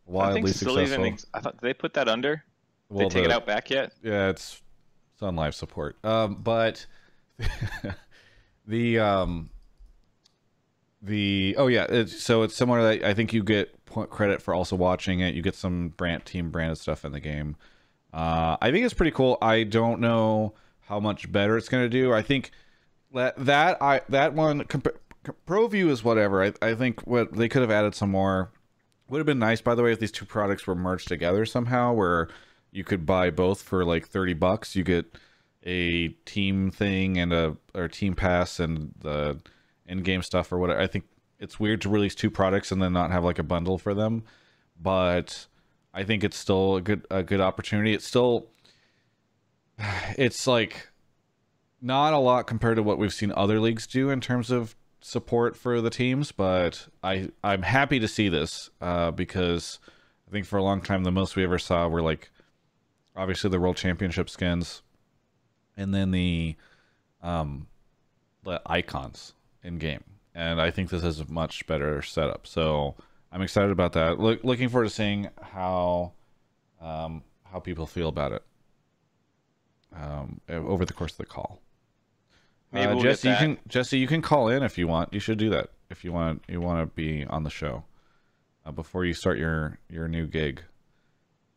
wildly 0.05 0.51
successful. 0.51 1.05
Ex- 1.05 1.25
I 1.33 1.39
thought 1.39 1.59
did 1.59 1.67
they 1.67 1.73
put 1.73 1.93
that 1.95 2.07
under. 2.07 2.43
Well, 2.89 3.07
they 3.07 3.13
take 3.13 3.25
it 3.25 3.31
out 3.31 3.45
back 3.45 3.69
yet? 3.69 3.93
yeah 4.01 4.29
it's 4.29 4.61
it's 5.13 5.21
on 5.21 5.35
live 5.35 5.53
support 5.53 6.03
um 6.03 6.35
but 6.35 6.87
the 8.67 8.99
um 8.99 9.49
the 11.01 11.55
oh 11.57 11.67
yeah 11.67 11.85
it's, 11.89 12.21
so 12.21 12.43
it's 12.43 12.53
similar 12.53 12.81
that 12.83 13.05
i 13.05 13.13
think 13.13 13.31
you 13.31 13.41
get 13.41 13.79
point 13.89 14.09
credit 14.09 14.41
for 14.41 14.53
also 14.53 14.75
watching 14.75 15.19
it. 15.19 15.35
You 15.35 15.41
get 15.41 15.55
some 15.55 15.89
brand 15.89 16.25
team 16.25 16.51
branded 16.51 16.77
stuff 16.77 17.03
in 17.03 17.11
the 17.11 17.19
game. 17.19 17.57
Uh 18.13 18.55
i 18.61 18.71
think 18.71 18.85
it's 18.85 18.93
pretty 18.93 19.11
cool. 19.11 19.37
I 19.41 19.63
don't 19.63 19.99
know 19.99 20.53
how 20.81 20.99
much 20.99 21.31
better 21.31 21.57
it's 21.57 21.69
going 21.69 21.83
to 21.83 21.89
do. 21.89 22.13
I 22.13 22.21
think 22.21 22.51
that 23.13 23.35
that 23.37 23.81
i 23.81 24.01
that 24.09 24.33
one 24.33 24.63
compa- 24.63 24.97
ProView 25.47 25.89
is 25.89 26.03
whatever. 26.03 26.43
I, 26.43 26.53
I 26.61 26.75
think 26.75 27.05
what 27.05 27.33
they 27.33 27.49
could 27.49 27.61
have 27.61 27.71
added 27.71 27.95
some 27.95 28.11
more 28.11 28.51
would 29.09 29.17
have 29.17 29.25
been 29.25 29.39
nice 29.39 29.61
by 29.61 29.75
the 29.75 29.83
way 29.83 29.91
if 29.91 29.99
these 29.99 30.11
two 30.11 30.25
products 30.25 30.65
were 30.67 30.75
merged 30.75 31.07
together 31.07 31.45
somehow 31.45 31.93
where 31.93 32.29
you 32.71 32.83
could 32.83 33.05
buy 33.05 33.31
both 33.31 33.61
for 33.63 33.83
like 33.83 34.07
30 34.07 34.35
bucks. 34.35 34.75
You 34.75 34.83
get 34.83 35.17
a 35.63 36.09
team 36.25 36.71
thing 36.71 37.17
and 37.17 37.33
a 37.33 37.57
or 37.73 37.87
team 37.87 38.15
pass 38.15 38.59
and 38.59 38.93
the 38.99 39.39
in-game 39.85 40.21
stuff 40.21 40.51
or 40.51 40.57
whatever. 40.57 40.79
I 40.79 40.87
think 40.87 41.05
it's 41.39 41.59
weird 41.59 41.81
to 41.81 41.89
release 41.89 42.15
two 42.15 42.29
products 42.29 42.71
and 42.71 42.81
then 42.81 42.93
not 42.93 43.11
have 43.11 43.23
like 43.23 43.39
a 43.39 43.43
bundle 43.43 43.77
for 43.77 43.93
them 43.93 44.23
but 44.81 45.47
i 45.93 46.03
think 46.03 46.23
it's 46.23 46.37
still 46.37 46.77
a 46.77 46.81
good 46.81 47.05
a 47.11 47.23
good 47.23 47.41
opportunity. 47.41 47.93
It's 47.93 48.05
still 48.05 48.47
it's 50.17 50.47
like 50.47 50.89
not 51.81 52.13
a 52.13 52.17
lot 52.17 52.47
compared 52.47 52.75
to 52.75 52.83
what 52.83 52.97
we've 52.97 53.13
seen 53.13 53.31
other 53.35 53.59
leagues 53.59 53.87
do 53.87 54.09
in 54.09 54.19
terms 54.19 54.51
of 54.51 54.75
support 55.01 55.55
for 55.55 55.79
the 55.79 55.89
teams, 55.89 56.31
but 56.31 56.87
I 57.03 57.29
I'm 57.43 57.61
happy 57.61 57.99
to 57.99 58.07
see 58.07 58.29
this 58.29 58.69
uh, 58.81 59.11
because 59.11 59.79
I 60.27 60.31
think 60.31 60.45
for 60.45 60.57
a 60.57 60.63
long 60.63 60.81
time 60.81 61.03
the 61.03 61.11
most 61.11 61.35
we 61.35 61.43
ever 61.43 61.59
saw 61.59 61.87
were 61.87 62.01
like 62.01 62.31
obviously 63.15 63.49
the 63.49 63.59
World 63.59 63.77
Championship 63.77 64.29
skins, 64.29 64.81
and 65.79 65.93
then 65.93 66.11
the 66.11 66.55
um, 67.23 67.67
the 68.43 68.61
icons 68.65 69.33
in 69.63 69.77
game. 69.77 70.03
And 70.35 70.61
I 70.61 70.71
think 70.71 70.89
this 70.89 71.03
is 71.03 71.19
a 71.19 71.31
much 71.31 71.65
better 71.65 72.01
setup. 72.01 72.45
So 72.45 72.95
I'm 73.31 73.41
excited 73.41 73.71
about 73.71 73.93
that. 73.93 74.19
Look, 74.19 74.43
looking 74.43 74.69
forward 74.69 74.85
to 74.85 74.93
seeing 74.93 75.29
how 75.41 76.13
um, 76.81 77.23
how 77.43 77.59
people 77.59 77.87
feel 77.87 78.09
about 78.09 78.33
it 78.33 78.43
um, 79.95 80.41
over 80.49 80.85
the 80.85 80.93
course 80.93 81.13
of 81.13 81.17
the 81.17 81.25
call. 81.25 81.61
Maybe 82.71 82.85
uh, 82.85 82.95
we'll 82.95 83.03
Jesse, 83.03 83.29
you 83.29 83.35
can 83.35 83.57
Jesse, 83.67 83.97
you 83.97 84.07
can 84.07 84.21
call 84.21 84.49
in 84.49 84.61
if 84.63 84.77
you 84.77 84.87
want. 84.87 85.13
You 85.13 85.19
should 85.19 85.39
do 85.39 85.49
that 85.51 85.69
if 85.89 86.03
you 86.03 86.11
want. 86.11 86.43
You 86.47 86.61
want 86.61 86.81
to 86.87 86.93
be 86.93 87.25
on 87.25 87.43
the 87.43 87.49
show 87.49 87.83
uh, 88.65 88.71
before 88.71 89.05
you 89.05 89.13
start 89.13 89.37
your 89.37 89.79
your 89.89 90.07
new 90.07 90.27
gig. 90.27 90.61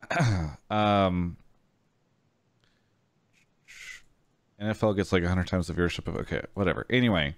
um, 0.69 1.37
NFL 4.61 4.95
gets 4.95 5.11
like 5.11 5.23
hundred 5.23 5.47
times 5.47 5.67
the 5.67 5.73
viewership 5.73 6.07
of 6.07 6.15
okay, 6.17 6.41
whatever. 6.53 6.85
Anyway, 6.89 7.35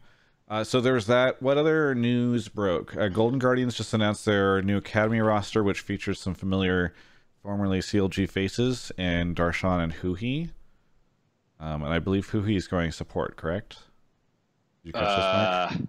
uh, 0.50 0.64
so 0.64 0.80
there's 0.82 1.08
that. 1.08 1.42
What 1.42 1.58
other 1.58 1.96
news 1.96 2.48
broke? 2.50 2.96
Uh, 2.96 3.08
Golden 3.08 3.40
Guardians 3.40 3.76
just 3.76 3.94
announced 3.94 4.26
their 4.26 4.62
new 4.62 4.78
Academy 4.78 5.20
roster, 5.22 5.64
which 5.64 5.82
features 5.82 6.20
some 6.20 6.34
familiar 6.34 6.94
formerly 7.42 7.80
CLG 7.80 8.30
faces 8.30 8.92
and 8.98 9.36
Darshan 9.36 9.84
and 9.84 9.94
Huhi. 9.96 10.50
Um, 11.60 11.84
and 11.84 11.94
I 11.94 12.00
believe 12.00 12.28
Huhi 12.32 12.58
is 12.58 12.68
going 12.68 12.92
support, 12.92 13.38
correct? 13.38 13.78
Did 14.84 14.88
you 14.90 14.94
catch 14.94 15.02
this, 15.04 15.26
Uh, 15.26 15.68
Mike? 15.72 15.80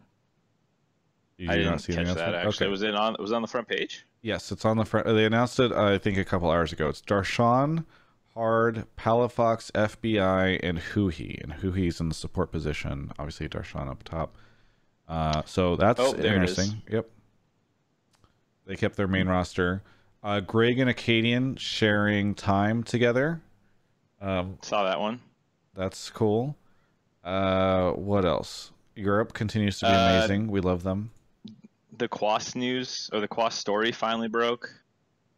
Did 1.39 1.51
I 1.51 1.57
didn't 1.57 1.87
catch 1.87 2.15
that. 2.17 2.35
Actually, 2.35 2.49
Okay. 2.67 2.69
was 2.69 2.83
it 2.83 2.95
on? 2.95 3.17
Was 3.19 3.33
it 3.33 3.35
on 3.35 3.43
the 3.43 3.49
front 3.49 3.69
page? 3.69 4.07
Yes, 4.23 4.51
it's 4.53 4.65
on 4.65 4.77
the 4.79 4.85
front. 4.87 5.07
They 5.07 5.25
announced 5.27 5.61
it, 5.61 5.71
uh, 5.73 5.85
I 5.93 5.99
think, 5.99 6.17
a 6.19 6.25
couple 6.25 6.51
hours 6.51 6.73
ago. 6.73 6.89
It's 6.89 7.03
Darshan, 7.03 7.85
Hard, 8.37 8.85
Palafox, 8.99 9.73
FBI, 9.73 10.61
and 10.63 10.79
Huhi. 10.79 11.43
And 11.43 11.55
Huhi's 11.55 12.01
in 12.01 12.11
the 12.11 12.15
support 12.15 12.53
position. 12.53 13.11
Obviously, 13.19 13.49
Darshan 13.49 13.89
up 13.89 14.03
top. 14.05 14.37
Uh, 15.09 15.43
so 15.47 15.75
that's 15.77 15.99
Oh, 15.99 16.13
there 16.13 16.37
it 16.37 16.45
is. 16.45 16.59
interesting. 16.59 16.83
Yep. 16.93 17.11
They 18.67 18.77
kept 18.77 18.97
their 18.97 19.09
main 19.09 19.27
roster. 19.27 19.83
Uh, 20.23 20.41
Greg 20.41 20.79
and 20.79 20.91
Acadian 20.91 21.57
sharing 21.57 22.35
time 22.35 22.83
together. 22.83 23.41
Um, 24.21 24.59
Saw 24.61 24.85
that 24.85 25.01
one. 25.01 25.21
that's 25.75 26.11
cool. 26.11 26.57
Uh, 27.25 27.93
what 27.93 28.25
else? 28.27 28.71
Europe 28.97 29.33
continues 29.33 29.79
to 29.79 29.87
be 29.87 29.93
Uh, 29.93 30.19
amazing. 30.19 30.49
We 30.49 30.61
love 30.61 30.83
them. 30.83 31.11
The 31.97 32.09
Quas 32.09 32.55
news 32.55 33.09
or 33.15 33.21
the 33.21 33.29
Quas 33.29 33.55
story 33.55 33.93
finally 33.93 34.29
broke. 34.29 34.69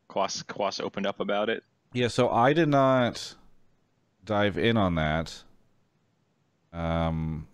Quas 0.09 0.43
Quas 0.43 0.81
opened 0.81 1.07
up 1.07 1.21
about 1.21 1.49
it. 1.49 1.62
Yeah, 1.92 2.09
so 2.09 2.28
I 2.28 2.52
did 2.52 2.68
not 2.68 3.35
dive 4.25 4.59
in 4.59 4.76
on 4.76 4.95
that. 4.97 5.42
Um 6.73 7.47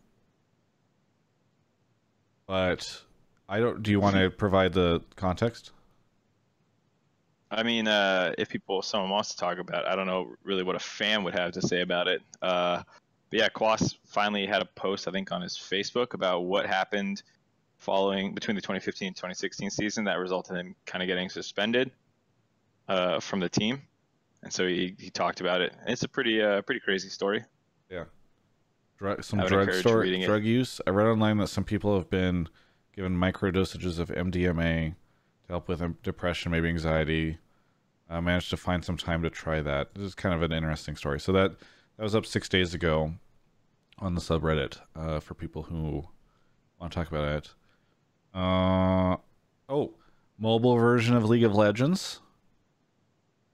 but 2.46 3.02
I 3.48 3.60
don't 3.60 3.82
do 3.82 3.90
you 3.90 4.00
want 4.00 4.16
to 4.16 4.30
provide 4.30 4.72
the 4.72 5.02
context? 5.16 5.72
I 7.54 7.62
mean, 7.62 7.86
uh, 7.86 8.32
if 8.36 8.48
people, 8.48 8.82
someone 8.82 9.10
wants 9.10 9.30
to 9.30 9.36
talk 9.36 9.58
about, 9.58 9.84
it, 9.84 9.88
I 9.88 9.94
don't 9.94 10.06
know 10.06 10.34
really 10.42 10.64
what 10.64 10.74
a 10.74 10.80
fan 10.80 11.22
would 11.22 11.34
have 11.34 11.52
to 11.52 11.62
say 11.62 11.82
about 11.82 12.08
it. 12.08 12.20
Uh, 12.42 12.82
but 13.30 13.38
yeah, 13.38 13.48
Quas 13.48 13.96
finally 14.06 14.46
had 14.46 14.60
a 14.60 14.64
post, 14.64 15.06
I 15.06 15.12
think, 15.12 15.30
on 15.30 15.40
his 15.40 15.56
Facebook 15.56 16.14
about 16.14 16.40
what 16.40 16.66
happened 16.66 17.22
following 17.78 18.34
between 18.34 18.56
the 18.56 18.60
2015 18.60 19.08
and 19.08 19.16
2016 19.16 19.70
season 19.70 20.04
that 20.04 20.18
resulted 20.18 20.56
in 20.56 20.74
kind 20.86 21.02
of 21.02 21.06
getting 21.06 21.28
suspended 21.28 21.90
uh, 22.88 23.20
from 23.20 23.40
the 23.40 23.48
team. 23.48 23.82
And 24.44 24.52
so 24.52 24.66
he, 24.68 24.94
he 24.98 25.10
talked 25.10 25.40
about 25.40 25.62
it. 25.62 25.74
It's 25.86 26.02
a 26.02 26.08
pretty 26.08 26.40
uh, 26.40 26.60
pretty 26.62 26.80
crazy 26.80 27.08
story. 27.08 27.42
Yeah. 27.90 28.04
Drug, 28.98 29.24
some 29.24 29.40
drug 29.40 29.72
store, 29.72 30.00
reading 30.00 30.20
it. 30.20 30.42
use. 30.44 30.80
I 30.86 30.90
read 30.90 31.06
online 31.06 31.38
that 31.38 31.48
some 31.48 31.64
people 31.64 31.96
have 31.96 32.08
been 32.10 32.48
given 32.94 33.16
micro 33.16 33.50
dosages 33.50 33.98
of 33.98 34.10
MDMA 34.10 34.90
to 34.90 35.48
help 35.48 35.66
with 35.66 35.82
um, 35.82 35.96
depression, 36.02 36.52
maybe 36.52 36.68
anxiety. 36.68 37.38
I 38.08 38.20
managed 38.20 38.50
to 38.50 38.56
find 38.56 38.84
some 38.84 38.98
time 38.98 39.22
to 39.22 39.30
try 39.30 39.62
that. 39.62 39.94
This 39.94 40.04
is 40.04 40.14
kind 40.14 40.34
of 40.34 40.42
an 40.42 40.52
interesting 40.52 40.94
story. 40.94 41.18
So 41.18 41.32
that 41.32 41.56
that 41.96 42.02
was 42.02 42.14
up 42.14 42.26
six 42.26 42.48
days 42.48 42.74
ago 42.74 43.14
on 43.98 44.14
the 44.14 44.20
subreddit 44.20 44.78
uh, 44.94 45.20
for 45.20 45.34
people 45.34 45.62
who 45.62 46.04
want 46.78 46.92
to 46.92 46.98
talk 46.98 47.08
about 47.08 47.28
it. 47.28 47.54
Uh, 48.34 49.16
oh, 49.70 49.94
mobile 50.38 50.76
version 50.76 51.16
of 51.16 51.24
League 51.24 51.44
of 51.44 51.54
Legends. 51.54 52.20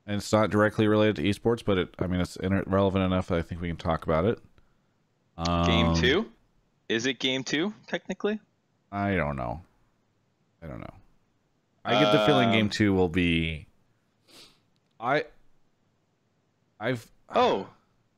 And 0.07 0.17
it's 0.17 0.33
not 0.33 0.51
directly 0.51 0.89
related 0.89 1.17
to 1.17 1.23
esports, 1.23 1.65
but 1.65 1.79
it 1.79 1.95
I 1.99 2.07
mean 2.07 2.21
it's 2.21 2.37
relevant 2.67 3.05
enough 3.05 3.29
that 3.29 3.39
I 3.39 3.43
think 3.43 3.61
we 3.61 3.69
can 3.69 3.77
talk 3.77 4.05
about 4.05 4.25
it. 4.25 4.39
Game 5.67 5.87
Um, 5.89 5.95
two, 5.97 6.31
is 6.89 7.07
it 7.07 7.19
game 7.19 7.45
two 7.45 7.73
technically? 7.87 8.41
I 8.93 9.15
don't 9.15 9.37
know. 9.37 9.63
I 10.63 10.67
don't 10.67 10.81
know. 10.81 10.95
I 11.85 11.99
get 12.03 12.13
the 12.13 12.27
feeling 12.27 12.51
game 12.51 12.67
Um, 12.67 12.71
two 12.71 12.93
will 12.93 13.09
be. 13.09 13.67
I. 14.99 15.25
I've. 16.79 17.07
Oh, 17.35 17.69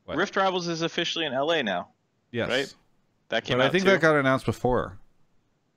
What? 0.05 0.17
Rift 0.17 0.35
Rivals 0.37 0.67
is 0.69 0.83
officially 0.83 1.27
in 1.27 1.33
LA 1.33 1.63
now. 1.63 1.89
yes. 2.33 2.49
right? 2.49 2.75
That 3.29 3.45
came 3.45 3.59
But 3.59 3.65
out 3.65 3.69
I 3.69 3.71
think 3.71 3.85
too. 3.85 3.91
that 3.91 4.01
got 4.01 4.17
announced 4.17 4.47
before. 4.47 4.99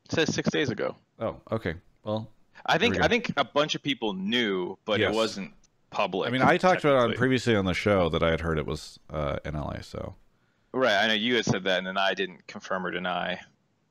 it 0.05 0.11
says 0.13 0.33
six 0.33 0.49
days 0.49 0.69
ago. 0.69 0.95
Oh, 1.19 1.37
okay. 1.51 1.75
Well, 2.03 2.27
I 2.65 2.77
think 2.77 2.95
we. 2.95 3.01
I 3.01 3.07
think 3.07 3.31
a 3.37 3.43
bunch 3.45 3.75
of 3.75 3.83
people 3.83 4.13
knew, 4.13 4.77
but 4.85 4.99
Yes. 4.99 5.13
it 5.13 5.15
wasn't 5.15 5.53
public. 5.95 6.27
I 6.27 6.31
mean, 6.31 6.41
I 6.41 6.57
talked 6.57 6.83
about 6.83 6.95
it 6.95 7.11
on 7.11 7.13
previously 7.13 7.55
on 7.55 7.65
the 7.65 7.73
show 7.73 8.09
that 8.09 8.21
I 8.21 8.29
had 8.31 8.41
heard 8.41 8.57
it 8.57 8.65
was 8.67 8.99
uh, 9.09 9.37
in 9.45 9.55
LA. 9.55 9.81
So 9.81 10.15
Right, 10.73 11.03
I 11.03 11.07
know 11.07 11.13
you 11.13 11.35
had 11.35 11.45
said 11.45 11.63
that, 11.63 11.77
and 11.77 11.87
then 11.87 11.97
I 11.97 12.13
didn't 12.13 12.45
confirm 12.47 12.85
or 12.85 12.91
deny. 12.91 13.39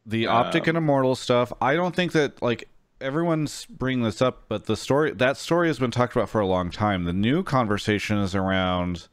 the 0.04 0.26
optic 0.26 0.66
and 0.66 0.76
Um, 0.76 0.84
immortal 0.84 1.14
stuff. 1.14 1.50
I 1.62 1.74
don't 1.74 1.96
think 1.96 2.12
that 2.12 2.42
like 2.42 2.68
everyone's 3.00 3.66
bringing 3.66 4.04
this 4.04 4.20
up, 4.20 4.44
but 4.48 4.66
the 4.66 4.76
story 4.76 5.12
that 5.12 5.36
story 5.38 5.68
has 5.68 5.78
been 5.78 5.90
talked 5.90 6.14
about 6.14 6.28
for 6.28 6.40
a 6.40 6.46
long 6.46 6.70
time. 6.70 7.04
The 7.04 7.12
new 7.14 7.42
conversation 7.42 8.18
is 8.18 8.34
around 8.34 9.08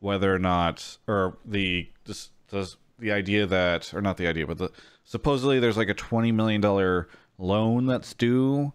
whether 0.00 0.34
or 0.34 0.38
not, 0.38 0.98
or 1.06 1.36
the 1.44 1.88
this, 2.06 2.30
this, 2.50 2.76
the 2.98 3.12
idea 3.12 3.46
that, 3.46 3.92
or 3.94 4.00
not 4.00 4.16
the 4.16 4.26
idea, 4.26 4.46
but 4.46 4.58
the 4.58 4.70
supposedly 5.04 5.60
there's 5.60 5.76
like 5.76 5.88
a 5.90 5.94
twenty 5.94 6.32
million 6.32 6.60
dollar 6.62 7.08
loan 7.38 7.86
that's 7.86 8.14
due 8.14 8.72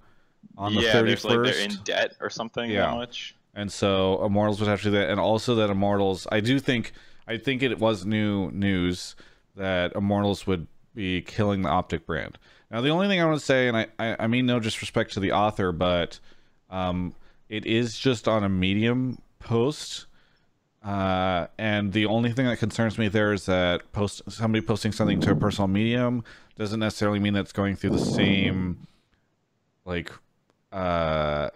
on 0.58 0.76
the 0.76 0.82
yeah, 0.82 0.92
thirty 0.92 1.10
there's 1.10 1.26
like 1.26 1.44
they're 1.44 1.64
in 1.64 1.76
debt 1.84 2.16
or 2.20 2.30
something. 2.30 2.70
Yeah. 2.70 2.82
That 2.88 2.96
much. 2.96 3.36
And 3.54 3.72
so 3.72 4.24
Immortals 4.24 4.60
would 4.60 4.70
have 4.70 4.82
to 4.82 4.86
do 4.86 4.92
that, 4.92 5.10
and 5.10 5.20
also 5.20 5.56
that 5.56 5.70
Immortals. 5.70 6.27
I 6.32 6.39
do 6.39 6.60
think 6.60 6.94
I 7.27 7.38
think 7.38 7.62
it 7.62 7.80
was 7.80 8.06
new 8.06 8.51
news 8.51 9.16
that 9.56 9.94
Immortals 9.96 10.48
would 10.48 10.68
be 10.94 11.22
killing 11.22 11.62
the 11.63 11.70
Optic 11.70 12.06
brand. 12.06 12.38
Now, 12.72 12.82
the 12.82 12.89
only 12.89 13.08
thing 13.08 13.22
I 13.22 13.25
want 13.25 13.39
to 13.39 13.46
say, 13.46 13.68
and 13.68 13.77
I, 13.77 13.88
I, 14.00 14.27
mean 14.27 14.46
no 14.46 14.60
disrespect 14.60 15.13
to 15.13 15.20
the 15.20 15.32
author, 15.32 15.72
but 15.72 16.20
um, 16.70 17.13
it 17.50 17.66
is 17.66 17.98
just 17.98 18.27
on 18.27 18.44
a 18.44 18.50
Medium 18.50 19.22
post. 19.39 20.06
Uh, 20.84 21.48
and 21.58 21.94
the 21.94 22.06
only 22.06 22.32
thing 22.32 22.46
that 22.46 22.60
concerns 22.60 22.98
me 22.98 23.08
there 23.08 23.34
is 23.34 23.46
that 23.46 23.92
post 23.92 24.22
somebody 24.30 24.66
posting 24.66 24.92
something 24.92 25.20
to 25.20 25.32
a 25.32 25.36
personal 25.36 25.68
medium 25.68 26.24
doesn't 26.56 26.80
necessarily 26.80 27.20
mean 27.20 27.34
that's 27.34 27.51
going 27.51 27.75
through 27.75 27.89
the 27.89 28.00
same 28.00 28.88
like 29.86 30.12
uh 30.72 31.50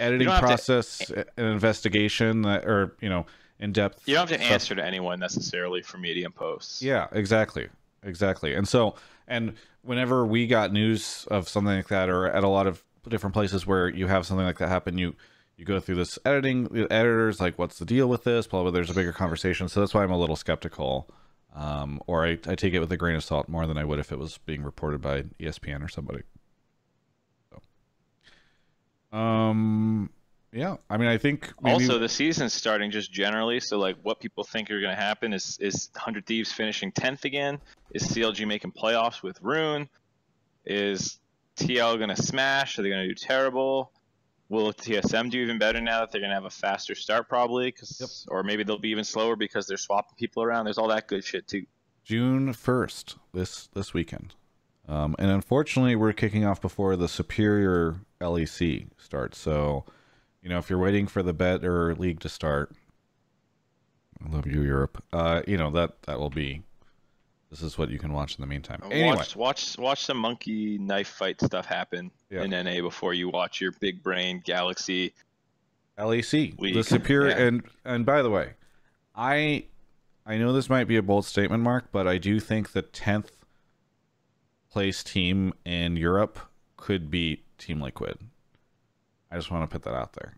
editing 0.00 0.26
don't 0.28 0.40
to- 0.40 0.46
process 0.46 1.10
and 1.10 1.46
investigation 1.46 2.42
that 2.42 2.64
or 2.64 2.96
you 3.00 3.08
know 3.08 3.26
in 3.58 3.72
depth 3.72 4.02
You 4.06 4.14
don't 4.14 4.28
have 4.28 4.38
to 4.38 4.42
stuff. 4.44 4.52
answer 4.52 4.74
to 4.76 4.84
anyone 4.84 5.20
necessarily 5.20 5.82
for 5.82 5.98
Medium 5.98 6.32
posts. 6.32 6.82
Yeah, 6.82 7.06
exactly. 7.12 7.68
Exactly. 8.02 8.54
And 8.54 8.66
so, 8.66 8.94
and 9.28 9.52
whenever 9.82 10.24
we 10.26 10.46
got 10.46 10.72
news 10.72 11.26
of 11.30 11.48
something 11.48 11.74
like 11.74 11.88
that, 11.88 12.08
or 12.08 12.26
at 12.28 12.42
a 12.44 12.48
lot 12.48 12.66
of 12.66 12.82
different 13.08 13.34
places 13.34 13.66
where 13.66 13.88
you 13.88 14.06
have 14.06 14.24
something 14.26 14.46
like 14.46 14.56
that 14.58 14.68
happen, 14.70 14.96
you 14.96 15.14
you 15.58 15.66
go 15.66 15.78
through 15.78 15.96
this 15.96 16.18
editing, 16.24 16.64
the 16.64 16.90
editors 16.90 17.38
like, 17.38 17.58
what's 17.58 17.78
the 17.78 17.84
deal 17.84 18.08
with 18.08 18.24
this? 18.24 18.46
Blah 18.46 18.62
blah. 18.62 18.70
There's 18.70 18.88
a 18.88 18.94
bigger 18.94 19.12
conversation, 19.12 19.68
so 19.68 19.80
that's 19.80 19.92
why 19.92 20.02
I'm 20.02 20.10
a 20.10 20.18
little 20.18 20.36
skeptical, 20.36 21.10
um, 21.54 22.00
or 22.06 22.24
I, 22.24 22.38
I 22.48 22.54
take 22.54 22.72
it 22.72 22.78
with 22.80 22.90
a 22.92 22.96
grain 22.96 23.16
of 23.16 23.22
salt 23.24 23.46
more 23.50 23.66
than 23.66 23.76
I 23.76 23.84
would 23.84 23.98
if 23.98 24.10
it 24.10 24.18
was 24.18 24.38
being 24.46 24.62
reported 24.62 25.02
by 25.02 25.24
ESPN 25.38 25.84
or 25.84 25.88
somebody. 25.88 26.22
Um, 29.12 30.10
yeah. 30.52 30.76
I 30.88 30.96
mean, 30.96 31.08
I 31.08 31.18
think 31.18 31.52
maybe- 31.60 31.74
Also, 31.84 31.98
the 31.98 32.08
season's 32.08 32.52
starting 32.52 32.90
just 32.90 33.12
generally, 33.12 33.60
so 33.60 33.78
like 33.78 33.96
what 34.02 34.20
people 34.20 34.44
think 34.44 34.70
are 34.70 34.80
going 34.80 34.94
to 34.94 35.00
happen 35.00 35.32
is 35.32 35.58
is 35.60 35.90
Hundred 35.96 36.26
Thieves 36.26 36.52
finishing 36.52 36.92
tenth 36.92 37.24
again? 37.24 37.58
Is 37.92 38.02
CLG 38.08 38.46
making 38.46 38.72
playoffs 38.72 39.22
with 39.22 39.40
Rune? 39.42 39.88
Is 40.64 41.18
TL 41.56 41.96
going 41.98 42.10
to 42.14 42.20
smash? 42.22 42.78
Are 42.78 42.82
they 42.82 42.88
going 42.88 43.02
to 43.02 43.08
do 43.08 43.14
terrible? 43.14 43.92
Will 44.48 44.72
TSM 44.72 45.30
do 45.30 45.40
even 45.40 45.58
better 45.58 45.80
now 45.80 46.00
that 46.00 46.10
they're 46.10 46.20
going 46.20 46.30
to 46.30 46.34
have 46.34 46.44
a 46.44 46.50
faster 46.50 46.96
start 46.96 47.28
probably? 47.28 47.70
Cause, 47.70 48.26
Or 48.28 48.42
maybe 48.42 48.64
they'll 48.64 48.78
be 48.80 48.88
even 48.90 49.04
slower 49.04 49.36
because 49.36 49.66
they're 49.68 49.76
swapping 49.76 50.16
people 50.18 50.42
around. 50.42 50.64
There's 50.64 50.78
all 50.78 50.88
that 50.88 51.06
good 51.06 51.22
shit 51.24 51.46
too. 51.46 51.66
June 52.02 52.52
first 52.52 53.16
this 53.32 53.68
this 53.74 53.94
weekend, 53.94 54.34
um, 54.90 55.14
and 55.18 55.30
unfortunately, 55.30 55.94
we're 55.96 56.12
kicking 56.12 56.44
off 56.44 56.60
before 56.60 56.96
the 56.96 57.08
Superior 57.08 58.00
LEC 58.20 58.88
starts. 58.98 59.38
So 59.38 59.84
you 60.42 60.48
know, 60.48 60.58
if 60.58 60.68
you're 60.70 60.78
waiting 60.78 61.06
for 61.06 61.22
the 61.22 61.32
better 61.32 61.94
league 61.94 62.20
to 62.20 62.28
start, 62.28 62.72
I 64.24 64.34
love 64.34 64.46
you, 64.46 64.62
Europe. 64.62 65.02
Uh, 65.12 65.42
you 65.46 65.56
know 65.56 65.70
that 65.70 66.02
that 66.02 66.18
will 66.18 66.30
be. 66.30 66.62
This 67.50 67.62
is 67.62 67.76
what 67.76 67.90
you 67.90 67.98
can 67.98 68.12
watch 68.12 68.36
in 68.36 68.42
the 68.42 68.46
meantime. 68.46 68.80
Anyway, 68.92 69.08
Watch, 69.16 69.34
watch, 69.34 69.76
watch 69.76 70.04
some 70.04 70.18
monkey 70.18 70.78
knife 70.78 71.08
fight 71.08 71.40
stuff 71.40 71.66
happen 71.66 72.12
Yeah. 72.30 72.44
in 72.44 72.50
NA 72.50 72.80
before 72.80 73.12
you 73.12 73.28
watch 73.28 73.60
your 73.60 73.72
big 73.80 74.04
brain 74.04 74.40
Galaxy. 74.44 75.12
The 75.96 76.06
League, 76.06 76.84
superior, 76.84 77.28
yeah. 77.36 77.46
and 77.46 77.62
and 77.84 78.06
by 78.06 78.22
the 78.22 78.30
way, 78.30 78.54
I 79.14 79.64
I 80.24 80.38
know 80.38 80.52
this 80.52 80.70
might 80.70 80.84
be 80.84 80.96
a 80.96 81.02
bold 81.02 81.26
statement, 81.26 81.62
Mark, 81.62 81.86
but 81.92 82.06
I 82.06 82.18
do 82.18 82.40
think 82.40 82.72
the 82.72 82.82
tenth 82.82 83.39
place 84.70 85.02
team 85.02 85.52
in 85.64 85.96
Europe 85.96 86.38
could 86.76 87.10
beat 87.10 87.44
Team 87.58 87.80
Liquid. 87.80 88.18
I 89.30 89.36
just 89.36 89.50
want 89.50 89.68
to 89.68 89.72
put 89.72 89.82
that 89.84 89.94
out 89.94 90.14
there. 90.14 90.36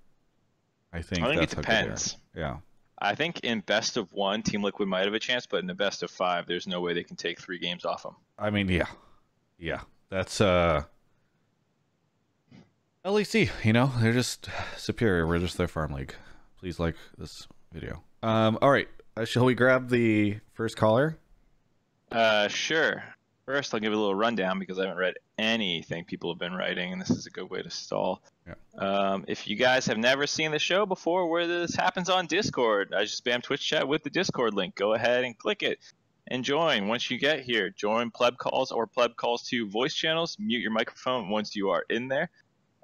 I 0.92 1.02
think 1.02 1.22
I 1.22 1.28
think 1.28 1.36
it 1.36 1.40
that's 1.40 1.54
how 1.54 1.60
good 1.60 1.66
depends. 1.66 2.16
Yeah. 2.34 2.56
I 2.98 3.14
think 3.14 3.40
in 3.40 3.60
best 3.60 3.96
of 3.96 4.12
one, 4.12 4.42
Team 4.42 4.62
Liquid 4.62 4.88
might 4.88 5.04
have 5.04 5.14
a 5.14 5.18
chance, 5.18 5.46
but 5.46 5.58
in 5.58 5.66
the 5.66 5.74
best 5.74 6.02
of 6.02 6.10
five, 6.10 6.46
there's 6.46 6.66
no 6.66 6.80
way 6.80 6.92
they 6.92 7.02
can 7.02 7.16
take 7.16 7.40
three 7.40 7.58
games 7.58 7.84
off 7.84 8.04
them. 8.04 8.14
I 8.38 8.50
mean, 8.50 8.68
yeah, 8.68 8.86
yeah. 9.58 9.80
That's 10.08 10.40
uh, 10.40 10.84
LEC. 13.04 13.50
You 13.64 13.72
know, 13.72 13.90
they're 13.98 14.12
just 14.12 14.48
superior. 14.76 15.26
We're 15.26 15.40
just 15.40 15.58
their 15.58 15.68
farm 15.68 15.92
league. 15.92 16.14
Please 16.60 16.78
like 16.78 16.94
this 17.18 17.48
video. 17.72 18.04
Um, 18.22 18.56
all 18.62 18.70
right. 18.70 18.88
Uh, 19.16 19.24
shall 19.24 19.44
we 19.44 19.54
grab 19.54 19.88
the 19.90 20.38
first 20.52 20.76
caller? 20.76 21.18
Uh, 22.12 22.46
sure. 22.46 23.02
First, 23.46 23.74
I'll 23.74 23.80
give 23.80 23.92
a 23.92 23.96
little 23.96 24.14
rundown 24.14 24.60
because 24.60 24.78
I 24.78 24.82
haven't 24.82 24.98
read 24.98 25.14
anything 25.36 26.04
people 26.04 26.32
have 26.32 26.38
been 26.38 26.54
writing, 26.54 26.92
and 26.92 27.00
this 27.00 27.10
is 27.10 27.26
a 27.26 27.30
good 27.30 27.50
way 27.50 27.60
to 27.60 27.70
stall. 27.70 28.22
Yeah. 28.46 28.54
Um, 28.78 29.24
if 29.26 29.48
you 29.48 29.56
guys 29.56 29.86
have 29.86 29.98
never 29.98 30.28
seen 30.28 30.52
the 30.52 30.60
show 30.60 30.86
before, 30.86 31.28
where 31.28 31.48
this 31.48 31.74
happens 31.74 32.08
on 32.08 32.26
Discord, 32.26 32.94
I 32.94 33.02
just 33.02 33.24
spam 33.24 33.42
Twitch 33.42 33.66
chat 33.66 33.88
with 33.88 34.04
the 34.04 34.10
Discord 34.10 34.54
link. 34.54 34.76
Go 34.76 34.94
ahead 34.94 35.24
and 35.24 35.36
click 35.36 35.64
it 35.64 35.80
and 36.28 36.44
join. 36.44 36.86
Once 36.86 37.10
you 37.10 37.18
get 37.18 37.40
here, 37.40 37.68
join 37.70 38.12
pleb 38.12 38.38
calls 38.38 38.70
or 38.70 38.86
pleb 38.86 39.16
calls 39.16 39.42
to 39.48 39.68
voice 39.68 39.94
channels. 39.94 40.36
Mute 40.38 40.60
your 40.60 40.70
microphone 40.70 41.28
once 41.28 41.56
you 41.56 41.70
are 41.70 41.84
in 41.90 42.06
there. 42.06 42.30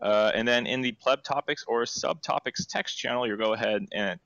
Uh, 0.03 0.33
and 0.35 0.47
then 0.47 0.67
in 0.67 0.81
the 0.81 0.93
pleb 0.93 1.23
topics 1.23 1.65
or 1.67 1.83
subtopics 1.83 2.67
text 2.69 2.99
channel, 2.99 3.27
you'll 3.27 3.37
go 3.37 3.53
ahead 3.53 3.87
and 3.93 4.19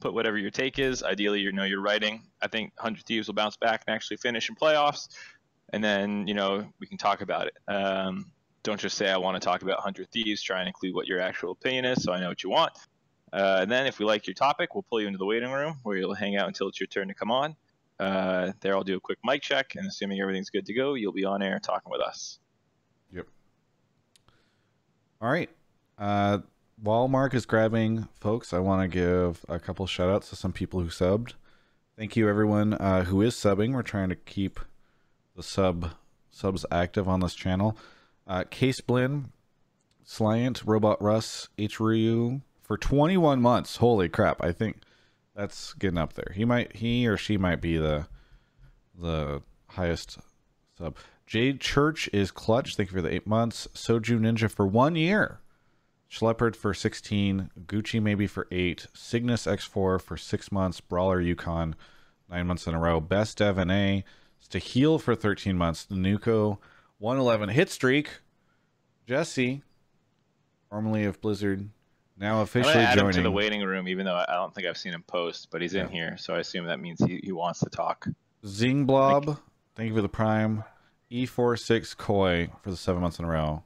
put 0.00 0.12
whatever 0.12 0.36
your 0.36 0.50
take 0.50 0.78
is. 0.78 1.02
Ideally, 1.02 1.40
you 1.40 1.52
know 1.52 1.64
you're 1.64 1.80
writing. 1.80 2.22
I 2.42 2.48
think 2.48 2.72
100 2.76 3.04
Thieves 3.04 3.26
will 3.26 3.34
bounce 3.34 3.56
back 3.56 3.84
and 3.86 3.94
actually 3.94 4.16
finish 4.18 4.48
in 4.48 4.56
playoffs. 4.56 5.08
And 5.72 5.82
then, 5.82 6.26
you 6.26 6.34
know, 6.34 6.66
we 6.80 6.86
can 6.86 6.98
talk 6.98 7.22
about 7.22 7.46
it. 7.46 7.54
Um, 7.66 8.30
don't 8.62 8.80
just 8.80 8.96
say, 8.96 9.10
I 9.10 9.16
want 9.16 9.40
to 9.40 9.44
talk 9.44 9.62
about 9.62 9.78
100 9.78 10.10
Thieves. 10.12 10.42
Try 10.42 10.60
and 10.60 10.68
include 10.68 10.94
what 10.94 11.06
your 11.06 11.20
actual 11.20 11.52
opinion 11.52 11.84
is 11.84 12.02
so 12.02 12.12
I 12.12 12.20
know 12.20 12.28
what 12.28 12.42
you 12.42 12.50
want. 12.50 12.72
Uh, 13.32 13.60
and 13.62 13.70
then, 13.70 13.86
if 13.86 13.98
we 13.98 14.04
like 14.04 14.26
your 14.26 14.34
topic, 14.34 14.74
we'll 14.74 14.82
pull 14.82 15.00
you 15.00 15.06
into 15.06 15.18
the 15.18 15.24
waiting 15.24 15.50
room 15.50 15.78
where 15.82 15.96
you'll 15.96 16.14
hang 16.14 16.36
out 16.36 16.48
until 16.48 16.68
it's 16.68 16.78
your 16.78 16.86
turn 16.86 17.08
to 17.08 17.14
come 17.14 17.30
on. 17.30 17.56
Uh, 17.98 18.52
there, 18.60 18.74
I'll 18.74 18.84
do 18.84 18.96
a 18.96 19.00
quick 19.00 19.18
mic 19.24 19.42
check. 19.42 19.74
And 19.74 19.86
assuming 19.86 20.20
everything's 20.20 20.50
good 20.50 20.66
to 20.66 20.74
go, 20.74 20.94
you'll 20.94 21.12
be 21.12 21.24
on 21.24 21.42
air 21.42 21.58
talking 21.58 21.90
with 21.90 22.02
us. 22.02 22.38
Yep. 23.12 23.26
All 25.20 25.30
right. 25.30 25.48
Uh, 25.98 26.40
while 26.82 27.08
Mark 27.08 27.32
is 27.32 27.46
grabbing 27.46 28.08
folks, 28.18 28.52
I 28.52 28.58
want 28.58 28.82
to 28.82 28.88
give 28.88 29.44
a 29.48 29.58
couple 29.58 29.86
shout 29.86 30.10
outs 30.10 30.30
to 30.30 30.36
some 30.36 30.52
people 30.52 30.80
who 30.80 30.88
subbed. 30.88 31.34
Thank 31.96 32.16
you, 32.16 32.28
everyone 32.28 32.74
uh, 32.74 33.04
who 33.04 33.22
is 33.22 33.34
subbing. 33.34 33.72
We're 33.72 33.82
trying 33.82 34.08
to 34.08 34.16
keep 34.16 34.58
the 35.36 35.42
sub 35.42 35.90
subs 36.30 36.64
active 36.70 37.08
on 37.08 37.20
this 37.20 37.34
channel. 37.34 37.76
Uh, 38.26 38.44
Case 38.50 38.80
Blinn, 38.80 39.32
Slant, 40.04 40.62
Robot 40.64 41.00
Russ, 41.02 41.48
H. 41.58 41.80
Ryu 41.80 42.40
for 42.60 42.76
21 42.76 43.40
months. 43.40 43.76
Holy 43.76 44.08
crap! 44.08 44.42
I 44.42 44.52
think 44.52 44.78
that's 45.34 45.74
getting 45.74 45.98
up 45.98 46.14
there. 46.14 46.32
He 46.34 46.44
might, 46.44 46.76
he 46.76 47.06
or 47.06 47.16
she 47.16 47.36
might 47.36 47.60
be 47.60 47.76
the 47.76 48.06
the 48.98 49.42
highest 49.68 50.18
sub. 50.76 50.96
Jade 51.26 51.60
Church 51.60 52.10
is 52.12 52.30
clutch. 52.30 52.76
Thank 52.76 52.90
you 52.90 52.96
for 52.96 53.02
the 53.02 53.14
eight 53.14 53.26
months. 53.26 53.68
Soju 53.74 54.18
Ninja 54.20 54.50
for 54.50 54.66
one 54.66 54.96
year. 54.96 55.40
Schleppard 56.10 56.54
for 56.54 56.74
16. 56.74 57.50
Gucci 57.64 58.02
maybe 58.02 58.26
for 58.26 58.46
eight. 58.50 58.86
Cygnus 58.92 59.46
X4 59.46 59.98
for 59.98 60.16
six 60.18 60.52
months. 60.52 60.80
Brawler 60.80 61.22
Yukon 61.22 61.74
nine 62.28 62.46
months 62.46 62.66
in 62.66 62.74
a 62.74 62.78
row. 62.78 63.00
Best 63.00 63.38
Dev 63.38 63.56
and 63.56 63.72
A. 64.52 64.58
heal 64.58 64.98
for 64.98 65.14
13 65.14 65.56
months. 65.56 65.86
Nuko 65.90 66.58
111 66.98 67.48
hit 67.50 67.70
streak. 67.70 68.10
Jesse, 69.06 69.62
formerly 70.68 71.04
of 71.04 71.20
Blizzard, 71.20 71.68
now 72.16 72.42
officially 72.42 72.74
add 72.74 72.96
joining. 72.96 73.08
him 73.08 73.16
to 73.16 73.22
the 73.22 73.30
waiting 73.30 73.62
room, 73.62 73.88
even 73.88 74.04
though 74.06 74.14
I 74.14 74.34
don't 74.34 74.54
think 74.54 74.66
I've 74.66 74.78
seen 74.78 74.92
him 74.92 75.02
post, 75.02 75.48
but 75.50 75.60
he's 75.60 75.74
in 75.74 75.88
here, 75.88 76.16
so 76.18 76.34
I 76.34 76.38
assume 76.38 76.66
that 76.66 76.78
means 76.78 77.00
he, 77.04 77.20
he 77.22 77.32
wants 77.32 77.60
to 77.60 77.70
talk. 77.70 78.06
Zing 78.46 78.84
Blob, 78.84 79.38
thank 79.74 79.88
you 79.88 79.94
for 79.94 80.02
the 80.02 80.08
prime. 80.08 80.64
E46 81.10 81.96
Koi 81.96 82.50
for 82.62 82.70
the 82.70 82.76
seven 82.76 83.02
months 83.02 83.18
in 83.18 83.24
a 83.24 83.28
row. 83.28 83.64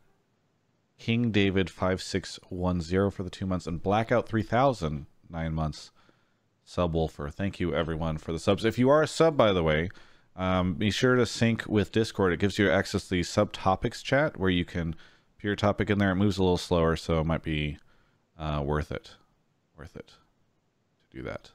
King 0.98 1.30
David 1.30 1.68
5610 1.70 3.10
for 3.10 3.22
the 3.22 3.30
two 3.30 3.46
months. 3.46 3.66
And 3.66 3.82
Blackout 3.82 4.26
3000, 4.26 5.06
nine 5.28 5.52
months. 5.52 5.90
Subwoofer. 6.66 7.32
Thank 7.32 7.60
you, 7.60 7.74
everyone, 7.74 8.18
for 8.18 8.32
the 8.32 8.38
subs. 8.38 8.64
If 8.64 8.78
you 8.78 8.88
are 8.88 9.02
a 9.02 9.06
sub, 9.06 9.36
by 9.36 9.52
the 9.52 9.62
way, 9.62 9.90
um, 10.36 10.74
be 10.74 10.90
sure 10.90 11.16
to 11.16 11.26
sync 11.26 11.66
with 11.66 11.92
Discord. 11.92 12.32
It 12.32 12.40
gives 12.40 12.58
you 12.58 12.70
access 12.70 13.04
to 13.04 13.10
the 13.10 13.22
subtopics 13.22 14.02
chat 14.02 14.38
where 14.38 14.50
you 14.50 14.64
can 14.64 14.94
put 15.36 15.44
your 15.44 15.56
topic 15.56 15.90
in 15.90 15.98
there. 15.98 16.10
It 16.10 16.16
moves 16.16 16.38
a 16.38 16.42
little 16.42 16.58
slower, 16.58 16.96
so 16.96 17.20
it 17.20 17.24
might 17.24 17.42
be 17.42 17.78
uh, 18.38 18.62
worth 18.64 18.92
it. 18.92 19.12
Worth 19.76 19.96
it 19.96 20.12
to 21.10 21.16
do 21.16 21.22
that. 21.22 21.50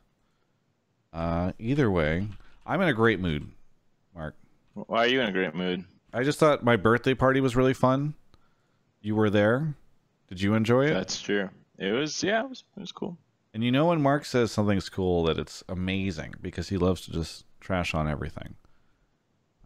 Uh, 1.14 1.52
either 1.60 1.90
way, 1.92 2.28
I'm 2.66 2.82
in 2.82 2.88
a 2.88 2.94
great 2.94 3.20
mood, 3.20 3.50
Mark. 4.16 4.36
Why 4.74 5.06
are 5.06 5.08
you 5.08 5.22
in 5.22 5.30
a 5.30 5.32
great 5.32 5.56
mood? 5.56 5.84
I 6.14 6.24
just 6.24 6.40
thought 6.40 6.64
my 6.64 6.76
birthday 6.76 7.14
party 7.14 7.42
was 7.42 7.56
really 7.56 7.74
fun. 7.74 8.14
You 9.02 9.16
were 9.16 9.30
there. 9.30 9.76
Did 10.28 10.42
you 10.42 10.54
enjoy 10.54 10.86
it? 10.86 10.94
That's 10.94 11.22
true. 11.22 11.50
It 11.78 11.92
was, 11.92 12.24
yeah, 12.24 12.44
it 12.44 12.50
was, 12.50 12.64
it 12.78 12.80
was 12.80 12.92
cool. 12.92 13.18
And 13.54 13.64
you 13.64 13.72
know 13.72 13.88
when 13.88 14.02
Mark 14.02 14.24
says 14.26 14.52
something's 14.52 14.88
cool 14.88 15.24
that 15.24 15.38
it's 15.38 15.64
amazing 15.68 16.36
because 16.42 16.70
he 16.70 16.78
loves 16.78 17.02
to 17.02 17.12
just 17.12 17.44
trash 17.60 17.94
on 17.94 18.08
everything. 18.08 18.56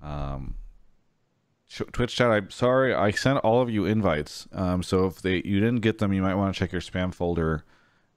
Um 0.01 0.55
Twitch 1.91 2.15
chat, 2.15 2.31
I'm 2.31 2.51
sorry, 2.51 2.93
I 2.93 3.11
sent 3.11 3.39
all 3.39 3.61
of 3.61 3.69
you 3.69 3.85
invites. 3.85 4.47
Um, 4.53 4.83
so 4.83 5.07
if 5.07 5.21
they 5.21 5.41
you 5.43 5.59
didn't 5.59 5.81
get 5.81 5.97
them, 5.97 6.13
you 6.13 6.21
might 6.21 6.35
want 6.35 6.53
to 6.53 6.59
check 6.59 6.71
your 6.71 6.81
spam 6.81 7.13
folder. 7.13 7.63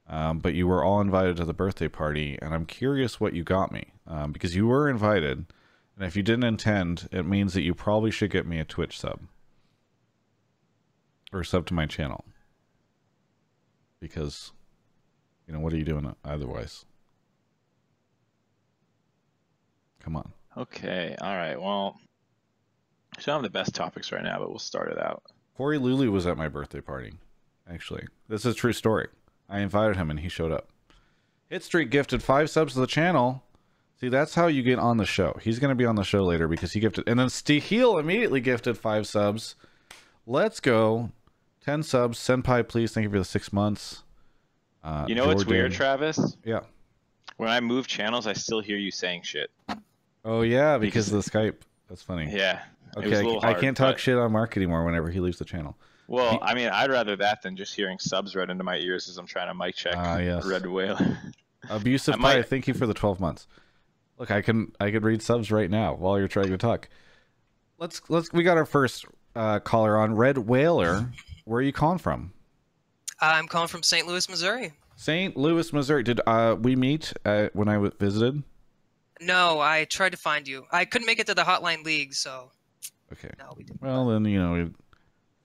Um, 0.06 0.38
but 0.38 0.54
you 0.54 0.66
were 0.66 0.82
all 0.82 1.00
invited 1.00 1.36
to 1.36 1.44
the 1.44 1.52
birthday 1.52 1.88
party, 1.88 2.38
and 2.40 2.54
I'm 2.54 2.64
curious 2.64 3.20
what 3.20 3.34
you 3.34 3.44
got 3.44 3.72
me 3.72 3.92
um, 4.06 4.32
because 4.32 4.56
you 4.56 4.66
were 4.66 4.88
invited. 4.88 5.44
And 5.96 6.06
if 6.06 6.16
you 6.16 6.22
didn't 6.22 6.44
intend, 6.44 7.08
it 7.12 7.24
means 7.26 7.52
that 7.54 7.62
you 7.62 7.74
probably 7.74 8.10
should 8.10 8.30
get 8.30 8.46
me 8.46 8.58
a 8.58 8.64
Twitch 8.64 8.98
sub 8.98 9.20
or 11.32 11.44
sub 11.44 11.66
to 11.66 11.74
my 11.74 11.84
channel 11.84 12.24
because 14.00 14.52
you 15.46 15.52
know 15.52 15.60
what 15.60 15.72
are 15.72 15.76
you 15.76 15.84
doing 15.84 16.14
otherwise? 16.24 16.84
Come 20.00 20.16
on. 20.16 20.32
Okay, 20.58 21.14
all 21.20 21.36
right. 21.36 21.60
Well, 21.60 21.98
I 23.16 23.20
don't 23.22 23.36
have 23.36 23.42
the 23.42 23.50
best 23.50 23.74
topics 23.74 24.10
right 24.12 24.22
now, 24.22 24.38
but 24.38 24.48
we'll 24.50 24.58
start 24.58 24.90
it 24.90 24.98
out. 24.98 25.22
Corey 25.56 25.78
Lulu 25.78 26.10
was 26.10 26.26
at 26.26 26.36
my 26.36 26.48
birthday 26.48 26.80
party. 26.80 27.12
Actually, 27.70 28.06
this 28.28 28.44
is 28.44 28.54
a 28.54 28.56
true 28.56 28.72
story. 28.72 29.08
I 29.48 29.60
invited 29.60 29.96
him 29.96 30.10
and 30.10 30.20
he 30.20 30.28
showed 30.28 30.52
up. 30.52 30.68
Hit 31.48 31.62
Streak 31.62 31.90
gifted 31.90 32.22
five 32.22 32.50
subs 32.50 32.74
to 32.74 32.80
the 32.80 32.86
channel. 32.86 33.42
See, 34.00 34.08
that's 34.08 34.34
how 34.34 34.46
you 34.46 34.62
get 34.62 34.78
on 34.78 34.96
the 34.96 35.06
show. 35.06 35.36
He's 35.42 35.58
going 35.58 35.70
to 35.70 35.74
be 35.74 35.84
on 35.86 35.96
the 35.96 36.04
show 36.04 36.24
later 36.24 36.46
because 36.46 36.72
he 36.72 36.80
gifted, 36.80 37.08
and 37.08 37.18
then 37.18 37.26
Steheel 37.28 37.98
immediately 37.98 38.40
gifted 38.40 38.78
five 38.78 39.06
subs. 39.06 39.56
Let's 40.26 40.60
go, 40.60 41.10
ten 41.64 41.82
subs. 41.82 42.18
Senpai, 42.18 42.66
please, 42.68 42.92
thank 42.92 43.04
you 43.04 43.10
for 43.10 43.18
the 43.18 43.24
six 43.24 43.52
months. 43.52 44.02
Uh, 44.84 45.04
You 45.08 45.14
know 45.16 45.26
what's 45.26 45.44
weird, 45.46 45.72
Travis? 45.72 46.36
Yeah. 46.44 46.60
When 47.38 47.48
I 47.48 47.60
move 47.60 47.86
channels, 47.88 48.26
I 48.26 48.34
still 48.34 48.60
hear 48.60 48.76
you 48.76 48.90
saying 48.90 49.22
shit. 49.22 49.50
Oh 50.24 50.42
yeah, 50.42 50.78
because 50.78 51.08
Because- 51.10 51.26
of 51.26 51.32
the 51.32 51.38
Skype. 51.38 51.56
That's 51.88 52.02
funny. 52.02 52.30
Yeah. 52.34 52.60
Okay, 52.96 53.12
a 53.12 53.18
I, 53.18 53.22
little 53.22 53.44
I 53.44 53.54
can't 53.54 53.76
talk 53.76 53.94
but- 53.94 54.00
shit 54.00 54.16
on 54.18 54.32
Mark 54.32 54.56
anymore 54.56 54.84
whenever 54.84 55.10
he 55.10 55.20
leaves 55.20 55.38
the 55.38 55.44
channel. 55.44 55.76
Well, 56.06 56.32
He- 56.32 56.38
I 56.42 56.54
mean, 56.54 56.68
I'd 56.68 56.90
rather 56.90 57.16
that 57.16 57.42
than 57.42 57.56
just 57.56 57.74
hearing 57.74 57.98
subs 57.98 58.34
right 58.34 58.48
into 58.48 58.64
my 58.64 58.76
ears 58.76 59.08
as 59.08 59.18
I'm 59.18 59.26
trying 59.26 59.48
to 59.48 59.54
mic 59.54 59.74
check 59.76 59.94
Ah, 59.96 60.18
yes. 60.18 60.44
Red 60.46 60.66
Whale. 60.66 60.98
Abusive 61.70 62.14
I 62.14 62.16
Pie, 62.16 62.22
might- 62.36 62.48
thank 62.48 62.66
you 62.68 62.74
for 62.74 62.86
the 62.86 62.94
12 62.94 63.20
months. 63.20 63.46
Look, 64.18 64.30
I 64.30 64.42
can 64.42 64.72
I 64.80 64.90
could 64.90 65.04
read 65.04 65.22
subs 65.22 65.50
right 65.52 65.70
now 65.70 65.94
while 65.94 66.18
you're 66.18 66.28
trying 66.28 66.48
to 66.50 66.58
talk. 66.58 66.88
Let's 67.78 68.00
let's 68.08 68.32
we 68.32 68.42
got 68.42 68.56
our 68.56 68.66
first 68.66 69.04
uh, 69.36 69.60
caller 69.60 69.96
on 69.96 70.14
Red 70.16 70.38
Whaler. 70.38 71.10
Where 71.44 71.58
are 71.60 71.62
you 71.62 71.72
calling 71.72 71.98
from? 71.98 72.32
I'm 73.20 73.46
calling 73.46 73.68
from 73.68 73.82
St. 73.84 74.06
Louis, 74.06 74.28
Missouri. 74.28 74.72
St. 74.96 75.36
Louis, 75.36 75.72
Missouri. 75.72 76.02
Did 76.02 76.20
uh, 76.26 76.56
we 76.60 76.74
meet 76.74 77.12
uh, 77.24 77.48
when 77.52 77.68
I 77.68 77.78
visited? 78.00 78.42
No, 79.20 79.60
I 79.60 79.84
tried 79.84 80.10
to 80.12 80.18
find 80.18 80.46
you. 80.46 80.66
I 80.70 80.84
couldn't 80.84 81.06
make 81.06 81.18
it 81.18 81.26
to 81.26 81.34
the 81.34 81.42
Hotline 81.42 81.84
League, 81.84 82.14
so 82.14 82.50
Okay. 83.12 83.30
no, 83.38 83.54
we 83.56 83.64
didn't. 83.64 83.80
Well, 83.82 84.06
then 84.06 84.24
you 84.24 84.40
know 84.40 84.52
we 84.52 84.70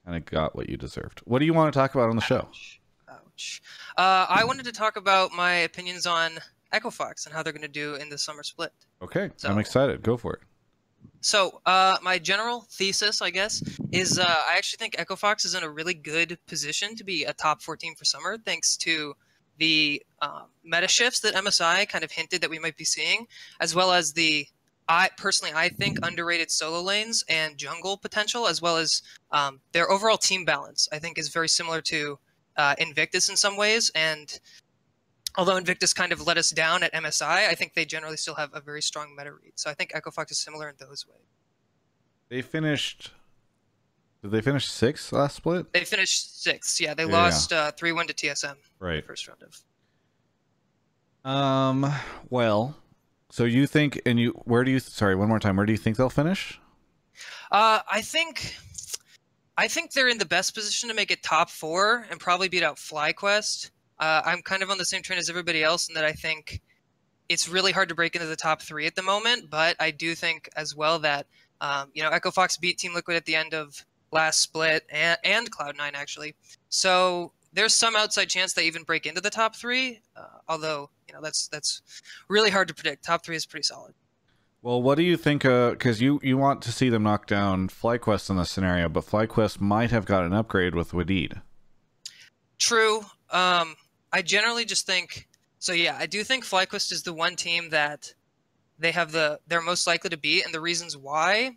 kind 0.04 0.16
of 0.16 0.24
got 0.26 0.54
what 0.54 0.68
you 0.68 0.76
deserved. 0.76 1.20
What 1.24 1.38
do 1.38 1.44
you 1.46 1.54
want 1.54 1.72
to 1.72 1.78
talk 1.78 1.94
about 1.94 2.10
on 2.10 2.16
the 2.16 2.22
show? 2.22 2.46
Ouch. 2.48 2.80
Ouch. 3.08 3.18
Ouch. 3.34 3.62
Uh, 3.96 4.26
I 4.28 4.44
wanted 4.44 4.64
to 4.66 4.72
talk 4.72 4.96
about 4.96 5.32
my 5.32 5.52
opinions 5.54 6.06
on 6.06 6.32
Echo 6.72 6.90
Fox 6.90 7.26
and 7.26 7.34
how 7.34 7.42
they're 7.42 7.52
going 7.52 7.62
to 7.62 7.68
do 7.68 7.94
in 7.94 8.08
the 8.10 8.18
summer 8.18 8.42
split. 8.42 8.72
Okay, 9.02 9.30
So- 9.36 9.48
I'm 9.48 9.58
excited. 9.58 10.02
Go 10.02 10.16
for 10.16 10.34
it. 10.34 10.40
So, 11.20 11.62
uh, 11.64 11.96
my 12.02 12.18
general 12.18 12.66
thesis, 12.70 13.22
I 13.22 13.30
guess, 13.30 13.62
is 13.92 14.18
uh, 14.18 14.24
I 14.24 14.56
actually 14.58 14.76
think 14.78 14.96
Echo 14.98 15.16
Fox 15.16 15.46
is 15.46 15.54
in 15.54 15.62
a 15.62 15.68
really 15.70 15.94
good 15.94 16.38
position 16.46 16.96
to 16.96 17.04
be 17.04 17.24
a 17.24 17.32
top 17.32 17.62
14 17.62 17.94
for 17.94 18.04
summer, 18.04 18.36
thanks 18.36 18.76
to 18.78 19.14
the 19.58 20.02
um, 20.20 20.44
meta 20.64 20.88
shifts 20.88 21.20
that 21.20 21.34
MSI 21.34 21.88
kind 21.88 22.04
of 22.04 22.10
hinted 22.10 22.40
that 22.40 22.50
we 22.50 22.58
might 22.58 22.76
be 22.76 22.84
seeing, 22.84 23.26
as 23.60 23.74
well 23.74 23.92
as 23.92 24.12
the 24.12 24.46
I 24.88 25.08
personally 25.16 25.54
I 25.54 25.70
think 25.70 25.98
underrated 26.02 26.50
solo 26.50 26.82
lanes 26.82 27.24
and 27.28 27.56
jungle 27.56 27.96
potential, 27.96 28.46
as 28.46 28.60
well 28.60 28.76
as 28.76 29.02
um, 29.30 29.60
their 29.72 29.90
overall 29.90 30.18
team 30.18 30.44
balance. 30.44 30.88
I 30.92 30.98
think 30.98 31.18
is 31.18 31.28
very 31.28 31.48
similar 31.48 31.80
to 31.82 32.18
uh, 32.56 32.74
Invictus 32.78 33.28
in 33.28 33.36
some 33.36 33.56
ways, 33.56 33.90
and 33.94 34.38
although 35.36 35.56
Invictus 35.56 35.92
kind 35.92 36.12
of 36.12 36.26
let 36.26 36.36
us 36.36 36.50
down 36.50 36.82
at 36.82 36.92
MSI, 36.92 37.48
I 37.48 37.54
think 37.54 37.74
they 37.74 37.84
generally 37.84 38.16
still 38.16 38.34
have 38.34 38.50
a 38.52 38.60
very 38.60 38.82
strong 38.82 39.14
meta 39.16 39.32
read. 39.32 39.52
So 39.56 39.70
I 39.70 39.74
think 39.74 39.92
Echo 39.94 40.10
Fox 40.10 40.32
is 40.32 40.38
similar 40.38 40.68
in 40.68 40.76
those 40.78 41.06
ways. 41.06 41.26
They 42.28 42.42
finished. 42.42 43.10
Did 44.24 44.30
they 44.30 44.40
finish 44.40 44.66
sixth 44.66 45.12
last 45.12 45.36
split? 45.36 45.70
They 45.74 45.84
finished 45.84 46.42
sixth. 46.42 46.80
Yeah, 46.80 46.94
they 46.94 47.04
Yeah. 47.04 47.12
lost 47.12 47.52
uh, 47.52 47.72
three 47.72 47.92
one 47.92 48.06
to 48.06 48.14
TSM 48.14 48.56
Right. 48.78 49.04
first 49.06 49.28
round 49.28 49.42
of. 49.42 51.30
Um. 51.30 51.92
Well, 52.30 52.74
so 53.30 53.44
you 53.44 53.66
think, 53.66 54.00
and 54.06 54.18
you, 54.18 54.30
where 54.46 54.64
do 54.64 54.70
you? 54.70 54.80
Sorry, 54.80 55.14
one 55.14 55.28
more 55.28 55.38
time. 55.40 55.56
Where 55.56 55.66
do 55.66 55.72
you 55.72 55.78
think 55.78 55.98
they'll 55.98 56.08
finish? 56.08 56.58
Uh, 57.52 57.80
I 57.90 58.00
think, 58.00 58.56
I 59.58 59.68
think 59.68 59.92
they're 59.92 60.08
in 60.08 60.16
the 60.16 60.24
best 60.24 60.54
position 60.54 60.88
to 60.88 60.94
make 60.94 61.10
it 61.10 61.22
top 61.22 61.50
four 61.50 62.06
and 62.10 62.18
probably 62.18 62.48
beat 62.48 62.62
out 62.62 62.76
FlyQuest. 62.76 63.70
Uh, 63.98 64.22
I'm 64.24 64.40
kind 64.40 64.62
of 64.62 64.70
on 64.70 64.78
the 64.78 64.86
same 64.86 65.02
train 65.02 65.18
as 65.18 65.28
everybody 65.28 65.62
else 65.62 65.86
in 65.88 65.94
that 65.96 66.04
I 66.06 66.12
think 66.12 66.62
it's 67.28 67.46
really 67.46 67.72
hard 67.72 67.90
to 67.90 67.94
break 67.94 68.14
into 68.14 68.26
the 68.26 68.36
top 68.36 68.62
three 68.62 68.86
at 68.86 68.94
the 68.94 69.02
moment. 69.02 69.50
But 69.50 69.76
I 69.78 69.90
do 69.90 70.14
think 70.14 70.48
as 70.56 70.74
well 70.74 70.98
that 71.00 71.26
um, 71.60 71.90
you 71.92 72.02
know 72.02 72.08
Echo 72.08 72.30
Fox 72.30 72.56
beat 72.56 72.78
Team 72.78 72.94
Liquid 72.94 73.18
at 73.18 73.26
the 73.26 73.36
end 73.36 73.52
of 73.52 73.84
last 74.14 74.40
split 74.40 74.84
and, 74.90 75.18
and 75.24 75.50
Cloud9 75.50 75.92
actually. 75.92 76.34
So 76.70 77.32
there's 77.52 77.74
some 77.74 77.96
outside 77.96 78.28
chance 78.28 78.52
they 78.52 78.66
even 78.66 78.82
break 78.84 79.06
into 79.06 79.20
the 79.20 79.30
top 79.30 79.56
three. 79.56 80.00
Uh, 80.16 80.38
although 80.48 80.88
you 81.06 81.14
know 81.14 81.20
that's 81.20 81.48
that's 81.48 81.82
really 82.28 82.50
hard 82.50 82.68
to 82.68 82.74
predict. 82.74 83.04
Top 83.04 83.24
three 83.24 83.36
is 83.36 83.44
pretty 83.44 83.64
solid. 83.64 83.94
Well, 84.62 84.80
what 84.80 84.94
do 84.94 85.02
you 85.02 85.18
think? 85.18 85.42
Because 85.42 86.00
you 86.00 86.20
you 86.22 86.38
want 86.38 86.62
to 86.62 86.72
see 86.72 86.88
them 86.88 87.02
knock 87.02 87.26
down 87.26 87.68
FlyQuest 87.68 88.30
in 88.30 88.36
this 88.36 88.50
scenario, 88.50 88.88
but 88.88 89.04
FlyQuest 89.04 89.60
might 89.60 89.90
have 89.90 90.06
got 90.06 90.24
an 90.24 90.32
upgrade 90.32 90.74
with 90.74 90.92
Wadid. 90.92 91.42
True. 92.58 93.00
Um, 93.30 93.74
I 94.12 94.22
generally 94.22 94.64
just 94.64 94.86
think 94.86 95.28
so. 95.58 95.72
Yeah, 95.72 95.96
I 95.98 96.06
do 96.06 96.24
think 96.24 96.44
FlyQuest 96.44 96.92
is 96.92 97.02
the 97.02 97.12
one 97.12 97.36
team 97.36 97.70
that 97.70 98.14
they 98.78 98.92
have 98.92 99.12
the 99.12 99.38
they're 99.46 99.60
most 99.60 99.86
likely 99.86 100.10
to 100.10 100.16
beat, 100.16 100.44
and 100.44 100.54
the 100.54 100.60
reasons 100.60 100.96
why 100.96 101.56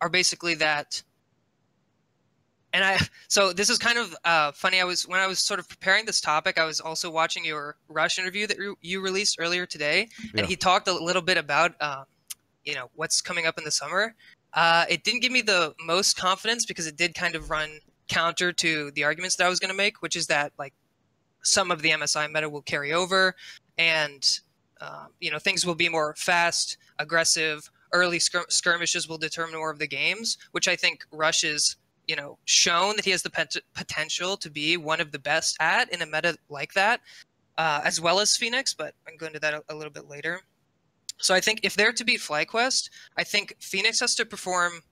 are 0.00 0.08
basically 0.08 0.54
that. 0.56 1.02
And 2.72 2.84
I 2.84 2.98
so 3.28 3.52
this 3.52 3.68
is 3.70 3.78
kind 3.78 3.98
of 3.98 4.16
uh, 4.24 4.52
funny. 4.52 4.80
I 4.80 4.84
was 4.84 5.06
when 5.06 5.20
I 5.20 5.26
was 5.26 5.38
sort 5.38 5.60
of 5.60 5.68
preparing 5.68 6.04
this 6.06 6.20
topic, 6.20 6.58
I 6.58 6.64
was 6.64 6.80
also 6.80 7.10
watching 7.10 7.44
your 7.44 7.76
Rush 7.88 8.18
interview 8.18 8.46
that 8.46 8.56
you- 8.58 8.78
you 8.80 9.00
released 9.00 9.36
earlier 9.38 9.66
today, 9.66 10.08
Yeah. 10.32 10.40
and 10.40 10.46
he 10.46 10.56
talked 10.56 10.88
a 10.88 10.92
little 10.92 11.22
bit 11.22 11.36
about 11.36 11.80
um, 11.82 12.04
you 12.64 12.74
know 12.74 12.90
what's 12.94 13.20
coming 13.20 13.46
up 13.46 13.58
in 13.58 13.64
the 13.64 13.70
summer. 13.70 14.14
Uh, 14.54 14.84
it 14.88 15.02
didn't 15.04 15.20
give 15.20 15.32
me 15.32 15.40
the 15.42 15.74
most 15.80 16.16
confidence 16.16 16.64
because 16.66 16.86
it 16.86 16.96
did 16.96 17.14
kind 17.14 17.34
of 17.34 17.50
run 17.50 17.80
counter 18.08 18.52
to 18.52 18.90
the 18.92 19.04
arguments 19.04 19.36
that 19.36 19.46
I 19.46 19.48
was 19.48 19.58
going 19.58 19.70
to 19.70 19.76
make, 19.76 20.02
which 20.02 20.16
is 20.16 20.26
that 20.26 20.52
like 20.58 20.74
some 21.42 21.70
of 21.70 21.82
the 21.82 21.90
MSI 21.90 22.30
meta 22.30 22.48
will 22.48 22.62
carry 22.62 22.92
over, 22.92 23.34
and 23.78 24.40
um, 24.80 25.08
you 25.20 25.30
know 25.30 25.38
things 25.38 25.66
will 25.66 25.74
be 25.74 25.88
more 25.90 26.14
fast, 26.16 26.78
aggressive. 26.98 27.70
Early 27.92 28.18
skir- 28.18 28.50
skirmishes 28.50 29.06
will 29.06 29.18
determine 29.18 29.56
more 29.56 29.70
of 29.70 29.78
the 29.78 29.86
games, 29.86 30.38
which 30.52 30.66
I 30.68 30.76
think 30.76 31.04
Rush 31.12 31.44
is 31.44 31.76
you 32.08 32.16
know 32.16 32.38
shown 32.44 32.96
that 32.96 33.04
he 33.04 33.10
has 33.10 33.22
the 33.22 33.30
pet- 33.30 33.56
potential 33.74 34.36
to 34.36 34.50
be 34.50 34.76
one 34.76 35.00
of 35.00 35.12
the 35.12 35.18
best 35.18 35.56
at 35.60 35.92
in 35.92 36.02
a 36.02 36.06
meta 36.06 36.36
like 36.48 36.72
that, 36.74 37.00
uh, 37.58 37.80
as 37.84 38.00
well 38.00 38.20
as 38.20 38.36
Phoenix. 38.36 38.74
But 38.74 38.94
I'm 39.08 39.16
going 39.16 39.32
to 39.32 39.40
that 39.40 39.54
a, 39.54 39.62
a 39.68 39.74
little 39.74 39.92
bit 39.92 40.08
later. 40.08 40.40
So 41.18 41.34
I 41.34 41.40
think 41.40 41.60
if 41.62 41.76
they're 41.76 41.92
to 41.92 42.04
beat 42.04 42.20
FlyQuest, 42.20 42.90
I 43.16 43.22
think 43.22 43.54
Phoenix 43.60 44.00
has 44.00 44.14
to 44.16 44.26
perform 44.26 44.82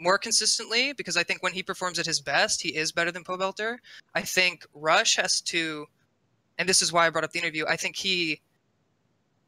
more 0.00 0.18
consistently 0.18 0.92
because 0.94 1.16
I 1.16 1.22
think 1.22 1.42
when 1.42 1.52
he 1.52 1.62
performs 1.62 1.98
at 1.98 2.06
his 2.06 2.20
best, 2.20 2.60
he 2.60 2.70
is 2.74 2.90
better 2.90 3.12
than 3.12 3.22
Pobelter. 3.22 3.76
I 4.14 4.22
think 4.22 4.66
Rush 4.74 5.16
has 5.16 5.40
to, 5.42 5.86
and 6.58 6.68
this 6.68 6.82
is 6.82 6.92
why 6.92 7.06
I 7.06 7.10
brought 7.10 7.24
up 7.24 7.32
the 7.32 7.38
interview. 7.38 7.66
I 7.68 7.76
think 7.76 7.96
he, 7.96 8.40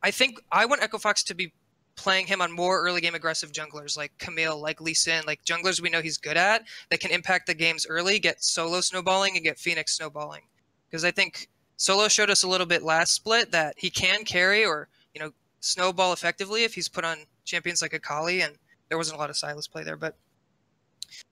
I 0.02 0.10
think 0.10 0.40
I 0.52 0.66
want 0.66 0.82
Echo 0.82 0.98
Fox 0.98 1.22
to 1.24 1.34
be 1.34 1.52
playing 1.96 2.26
him 2.26 2.40
on 2.40 2.50
more 2.50 2.80
early 2.82 3.00
game 3.00 3.14
aggressive 3.14 3.52
junglers 3.52 3.96
like 3.96 4.12
Camille, 4.18 4.60
like 4.60 4.80
Lee 4.80 4.94
Sin, 4.94 5.22
like 5.26 5.44
junglers 5.44 5.80
we 5.80 5.90
know 5.90 6.00
he's 6.00 6.18
good 6.18 6.36
at 6.36 6.62
that 6.90 7.00
can 7.00 7.10
impact 7.10 7.46
the 7.46 7.54
games 7.54 7.86
early, 7.88 8.18
get 8.18 8.42
solo 8.42 8.80
snowballing, 8.80 9.36
and 9.36 9.44
get 9.44 9.58
Phoenix 9.58 9.96
snowballing. 9.96 10.42
Because 10.90 11.04
I 11.04 11.10
think 11.10 11.48
Solo 11.76 12.06
showed 12.06 12.30
us 12.30 12.44
a 12.44 12.48
little 12.48 12.66
bit 12.66 12.82
last 12.82 13.12
split 13.12 13.50
that 13.50 13.74
he 13.76 13.90
can 13.90 14.24
carry 14.24 14.64
or 14.64 14.88
you 15.14 15.20
know 15.20 15.32
snowball 15.60 16.12
effectively 16.12 16.64
if 16.64 16.74
he's 16.74 16.88
put 16.88 17.04
on 17.04 17.18
champions 17.44 17.82
like 17.82 17.92
Akali, 17.92 18.42
and 18.42 18.54
there 18.88 18.98
wasn't 18.98 19.16
a 19.16 19.20
lot 19.20 19.30
of 19.30 19.36
Sylas 19.36 19.70
play 19.70 19.82
there, 19.82 19.96
but 19.96 20.16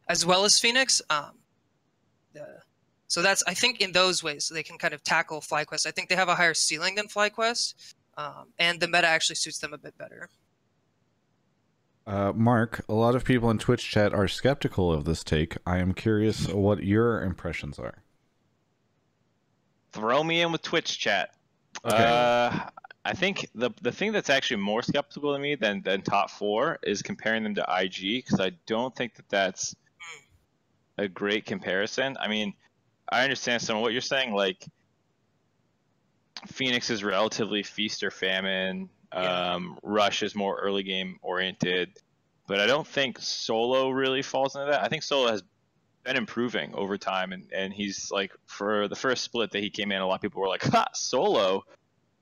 as 0.09 0.27
well 0.27 0.45
as 0.45 0.59
Phoenix. 0.59 1.01
Um, 1.09 1.39
the, 2.33 2.47
so 3.07 3.23
that's 3.23 3.43
I 3.47 3.55
think 3.55 3.81
in 3.81 3.93
those 3.93 4.23
ways 4.23 4.51
they 4.53 4.63
can 4.63 4.79
kind 4.79 4.95
of 4.95 5.03
tackle 5.03 5.41
FlyQuest. 5.41 5.87
I 5.87 5.91
think 5.91 6.09
they 6.09 6.17
have 6.17 6.29
a 6.29 6.35
higher 6.35 6.55
ceiling 6.55 6.95
than 6.97 7.07
FlyQuest, 7.07 7.95
um, 8.17 8.49
and 8.59 8.81
the 8.81 8.89
meta 8.89 9.07
actually 9.07 9.37
suits 9.37 9.59
them 9.59 9.73
a 9.73 9.79
bit 9.79 9.97
better. 9.99 10.29
Uh, 12.07 12.33
Mark, 12.35 12.85
a 12.89 12.95
lot 12.95 13.15
of 13.15 13.25
people 13.25 13.51
in 13.51 13.59
Twitch 13.59 13.89
chat 13.89 14.13
are 14.13 14.27
skeptical 14.27 14.93
of 14.93 15.05
this 15.05 15.23
take. 15.23 15.57
I 15.67 15.79
am 15.79 15.95
curious 15.95 16.49
what 16.49 16.83
your 16.83 17.23
impressions 17.23 17.79
are. 17.79 18.03
Throw 19.93 20.25
me 20.25 20.41
in 20.41 20.53
with 20.53 20.63
Twitch 20.63 20.99
chat. 20.99 21.35
Okay. 21.85 21.97
Uh, 21.97 22.71
I 23.05 23.15
think 23.15 23.49
the 23.55 23.71
the 23.81 23.93
thing 23.93 24.13
that's 24.13 24.31
actually 24.31 24.59
more 24.59 24.83
skeptical 24.83 25.33
to 25.33 25.39
me 25.39 25.55
than 25.55 25.83
than 25.83 26.03
top 26.03 26.31
four 26.31 26.79
is 26.83 27.03
comparing 27.03 27.43
them 27.43 27.55
to 27.55 27.63
IG 27.63 28.25
because 28.25 28.41
I 28.41 28.53
don't 28.67 28.95
think 28.95 29.15
that 29.15 29.29
that's 29.29 29.75
a 30.99 31.09
great 31.09 31.47
comparison. 31.47 32.17
I 32.21 32.29
mean, 32.29 32.55
I 33.09 33.23
understand 33.25 33.63
some 33.63 33.77
of 33.77 33.83
what 33.83 33.93
you're 33.93 34.03
saying. 34.03 34.35
Like 34.35 34.67
Phoenix 36.47 36.91
is 36.91 37.03
relatively 37.03 37.63
feast 37.63 38.03
or 38.03 38.11
famine. 38.11 38.91
Yeah. 39.13 39.55
Um, 39.55 39.79
Rush 39.83 40.23
is 40.23 40.35
more 40.35 40.59
early 40.59 40.83
game 40.83 41.19
oriented, 41.23 41.91
but 42.47 42.61
I 42.61 42.67
don't 42.67 42.87
think 42.87 43.19
Solo 43.19 43.91
really 43.91 44.23
falls 44.23 44.55
into 44.55 44.71
that. 44.71 44.83
I 44.83 44.89
think 44.89 45.03
Solo 45.03 45.31
has 45.31 45.43
been 46.05 46.17
improving 46.17 46.75
over 46.75 46.97
time, 46.97 47.33
and, 47.33 47.47
and 47.53 47.73
he's 47.73 48.11
like 48.11 48.33
for 48.47 48.89
the 48.89 48.97
first 48.97 49.25
split 49.25 49.51
that 49.53 49.63
he 49.63 49.71
came 49.71 49.93
in, 49.93 50.01
a 50.01 50.07
lot 50.07 50.17
of 50.17 50.21
people 50.21 50.41
were 50.41 50.49
like, 50.49 50.63
"Ha, 50.73 50.87
Solo, 50.95 51.65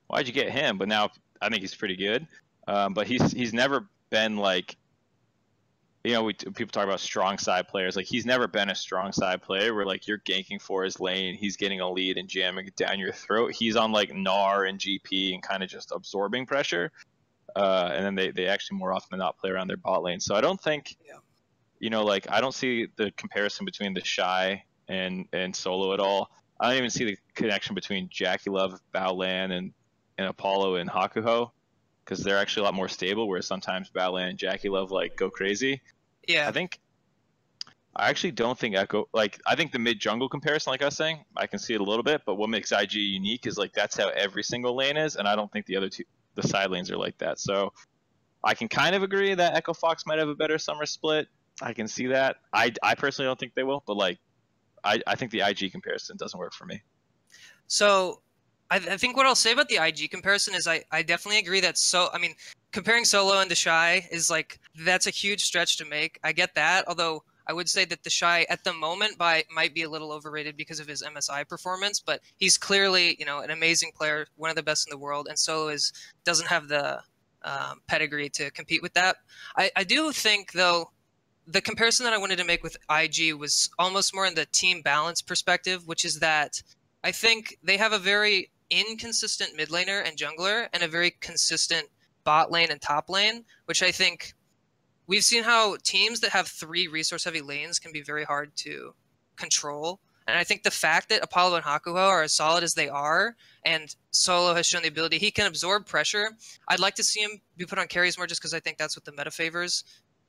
why'd 0.08 0.26
you 0.26 0.32
get 0.32 0.50
him?" 0.50 0.78
But 0.78 0.88
now 0.88 1.10
I 1.40 1.48
think 1.48 1.60
he's 1.60 1.74
pretty 1.74 1.96
good. 1.96 2.26
Um, 2.66 2.94
but 2.94 3.06
he's 3.06 3.32
he's 3.32 3.52
never 3.52 3.88
been 4.10 4.36
like, 4.36 4.76
you 6.04 6.12
know, 6.12 6.22
we 6.22 6.32
people 6.34 6.68
talk 6.68 6.84
about 6.84 7.00
strong 7.00 7.38
side 7.38 7.68
players. 7.68 7.96
Like 7.96 8.06
he's 8.06 8.24
never 8.24 8.46
been 8.46 8.70
a 8.70 8.74
strong 8.74 9.12
side 9.12 9.42
player 9.42 9.74
where 9.74 9.84
like 9.84 10.06
you're 10.06 10.20
ganking 10.20 10.60
for 10.62 10.84
his 10.84 11.00
lane, 11.00 11.34
he's 11.34 11.56
getting 11.56 11.80
a 11.80 11.90
lead 11.90 12.16
and 12.18 12.28
jamming 12.28 12.66
it 12.66 12.76
down 12.76 12.98
your 12.98 13.12
throat. 13.12 13.52
He's 13.52 13.76
on 13.76 13.90
like 13.92 14.10
Gnar 14.10 14.68
and 14.68 14.78
GP 14.78 15.34
and 15.34 15.42
kind 15.42 15.62
of 15.62 15.68
just 15.68 15.92
absorbing 15.92 16.46
pressure. 16.46 16.92
Uh, 17.56 17.90
and 17.92 18.04
then 18.04 18.14
they, 18.14 18.30
they 18.30 18.46
actually 18.46 18.78
more 18.78 18.92
often 18.92 19.08
than 19.12 19.18
not 19.18 19.38
play 19.38 19.50
around 19.50 19.68
their 19.68 19.76
bot 19.76 20.02
lane. 20.02 20.20
So 20.20 20.34
I 20.34 20.40
don't 20.40 20.60
think, 20.60 20.96
Yeah. 21.04 21.14
you 21.80 21.90
know, 21.90 22.04
like 22.04 22.30
I 22.30 22.40
don't 22.40 22.54
see 22.54 22.86
the 22.96 23.10
comparison 23.16 23.64
between 23.64 23.94
TheShy 23.94 24.60
and 24.88 25.26
and 25.32 25.54
solo 25.54 25.92
at 25.94 26.00
all. 26.00 26.30
I 26.60 26.68
don't 26.68 26.78
even 26.78 26.90
see 26.90 27.04
the 27.04 27.16
connection 27.34 27.74
between 27.74 28.08
JackeyLove, 28.08 28.78
Baolan, 28.94 29.52
and 29.52 29.72
and 30.18 30.28
Apollo 30.28 30.76
and 30.76 30.88
Hakuho 30.88 31.50
because 32.08 32.24
they're 32.24 32.38
actually 32.38 32.62
a 32.62 32.64
lot 32.64 32.74
more 32.74 32.88
stable. 32.88 33.28
Whereas 33.28 33.46
sometimes 33.46 33.90
Baolan 33.90 34.30
and 34.30 34.38
JackeyLove 34.38 34.90
like 34.90 35.16
go 35.16 35.28
crazy. 35.28 35.82
Yeah, 36.26 36.48
I 36.48 36.52
think 36.52 36.80
I 37.94 38.08
actually 38.08 38.30
don't 38.32 38.58
think 38.58 38.76
Echo 38.76 39.08
like 39.12 39.38
I 39.46 39.54
think 39.56 39.72
the 39.72 39.78
mid 39.78 40.00
jungle 40.00 40.28
comparison, 40.28 40.70
like 40.70 40.82
I 40.82 40.86
was 40.86 40.96
saying, 40.96 41.24
I 41.36 41.46
can 41.46 41.58
see 41.58 41.74
it 41.74 41.80
a 41.80 41.84
little 41.84 42.02
bit, 42.02 42.22
but 42.24 42.36
what 42.36 42.48
makes 42.48 42.72
IG 42.72 42.94
unique 42.94 43.46
is 43.46 43.58
like 43.58 43.72
that's 43.74 43.96
how 43.96 44.08
every 44.08 44.42
single 44.42 44.74
lane 44.74 44.96
is, 44.96 45.16
and 45.16 45.28
I 45.28 45.36
don't 45.36 45.52
think 45.52 45.66
the 45.66 45.76
other 45.76 45.90
two 45.90 46.04
the 46.34 46.46
side 46.46 46.70
lanes 46.70 46.90
are 46.90 46.96
like 46.96 47.18
that. 47.18 47.38
So 47.38 47.72
I 48.42 48.54
can 48.54 48.68
kind 48.68 48.94
of 48.94 49.02
agree 49.02 49.34
that 49.34 49.54
Echo 49.54 49.74
Fox 49.74 50.06
might 50.06 50.18
have 50.18 50.28
a 50.28 50.34
better 50.34 50.56
summer 50.56 50.86
split. 50.86 51.26
I 51.60 51.72
can 51.72 51.88
see 51.88 52.06
that. 52.06 52.36
I, 52.52 52.72
I 52.82 52.94
personally 52.94 53.28
don't 53.28 53.38
think 53.38 53.54
they 53.54 53.64
will, 53.64 53.82
but 53.84 53.96
like 53.96 54.18
I, 54.84 55.00
I 55.06 55.16
think 55.16 55.32
the 55.32 55.40
IG 55.40 55.72
comparison 55.72 56.16
doesn't 56.16 56.38
work 56.38 56.54
for 56.54 56.64
me. 56.64 56.80
So 57.66 58.22
I, 58.70 58.76
I 58.76 58.96
think 58.96 59.16
what 59.16 59.26
I'll 59.26 59.34
say 59.34 59.52
about 59.52 59.68
the 59.68 59.76
IG 59.76 60.10
comparison 60.10 60.54
is 60.54 60.66
I, 60.66 60.84
I 60.90 61.02
definitely 61.02 61.38
agree 61.38 61.60
that 61.60 61.78
so 61.78 62.08
I 62.12 62.18
mean 62.18 62.34
comparing 62.72 63.04
solo 63.04 63.40
and 63.40 63.50
TheShy 63.50 64.04
is 64.10 64.30
like 64.30 64.60
that's 64.84 65.06
a 65.06 65.10
huge 65.10 65.44
stretch 65.44 65.76
to 65.78 65.84
make. 65.84 66.18
I 66.22 66.32
get 66.32 66.54
that, 66.54 66.86
although 66.86 67.24
I 67.46 67.54
would 67.54 67.68
say 67.68 67.86
that 67.86 68.02
TheShy 68.02 68.44
at 68.48 68.62
the 68.64 68.74
moment 68.74 69.16
by 69.16 69.44
might 69.54 69.74
be 69.74 69.82
a 69.82 69.90
little 69.90 70.12
overrated 70.12 70.56
because 70.56 70.80
of 70.80 70.86
his 70.86 71.02
MSI 71.02 71.48
performance, 71.48 72.00
but 72.00 72.20
he's 72.36 72.58
clearly 72.58 73.16
you 73.18 73.24
know 73.24 73.40
an 73.40 73.50
amazing 73.50 73.92
player, 73.96 74.26
one 74.36 74.50
of 74.50 74.56
the 74.56 74.62
best 74.62 74.86
in 74.86 74.90
the 74.90 74.98
world, 74.98 75.28
and 75.28 75.38
Solo 75.38 75.68
is 75.68 75.92
doesn't 76.24 76.48
have 76.48 76.68
the 76.68 77.00
um, 77.42 77.80
pedigree 77.86 78.28
to 78.30 78.50
compete 78.50 78.82
with 78.82 78.94
that. 78.94 79.16
I, 79.56 79.70
I 79.76 79.84
do 79.84 80.12
think 80.12 80.52
though 80.52 80.90
the 81.46 81.62
comparison 81.62 82.04
that 82.04 82.12
I 82.12 82.18
wanted 82.18 82.36
to 82.38 82.44
make 82.44 82.62
with 82.62 82.76
IG 82.90 83.32
was 83.34 83.70
almost 83.78 84.14
more 84.14 84.26
in 84.26 84.34
the 84.34 84.44
team 84.46 84.82
balance 84.82 85.22
perspective, 85.22 85.86
which 85.86 86.04
is 86.04 86.18
that 86.18 86.62
I 87.02 87.12
think 87.12 87.56
they 87.62 87.78
have 87.78 87.92
a 87.94 87.98
very 87.98 88.50
inconsistent 88.70 89.56
mid 89.56 89.68
laner 89.68 90.06
and 90.06 90.16
jungler 90.16 90.68
and 90.72 90.82
a 90.82 90.88
very 90.88 91.10
consistent 91.20 91.88
bot 92.24 92.50
lane 92.50 92.70
and 92.70 92.80
top 92.80 93.08
lane, 93.08 93.44
which 93.66 93.82
I 93.82 93.90
think 93.90 94.34
we've 95.06 95.24
seen 95.24 95.42
how 95.42 95.76
teams 95.82 96.20
that 96.20 96.30
have 96.30 96.46
three 96.48 96.86
resource 96.86 97.24
heavy 97.24 97.40
lanes 97.40 97.78
can 97.78 97.92
be 97.92 98.02
very 98.02 98.24
hard 98.24 98.54
to 98.56 98.94
control. 99.36 100.00
And 100.26 100.36
I 100.36 100.44
think 100.44 100.62
the 100.62 100.70
fact 100.70 101.08
that 101.08 101.24
Apollo 101.24 101.56
and 101.56 101.64
Hakuho 101.64 101.96
are 101.96 102.22
as 102.22 102.34
solid 102.34 102.62
as 102.62 102.74
they 102.74 102.90
are, 102.90 103.34
and 103.64 103.94
Solo 104.10 104.54
has 104.54 104.66
shown 104.66 104.82
the 104.82 104.88
ability 104.88 105.16
he 105.16 105.30
can 105.30 105.46
absorb 105.46 105.86
pressure. 105.86 106.32
I'd 106.68 106.80
like 106.80 106.96
to 106.96 107.02
see 107.02 107.20
him 107.20 107.40
be 107.56 107.64
put 107.64 107.78
on 107.78 107.86
carries 107.86 108.18
more, 108.18 108.26
just 108.26 108.42
because 108.42 108.52
I 108.52 108.60
think 108.60 108.76
that's 108.76 108.94
what 108.94 109.06
the 109.06 109.12
meta 109.12 109.30
favors. 109.30 109.84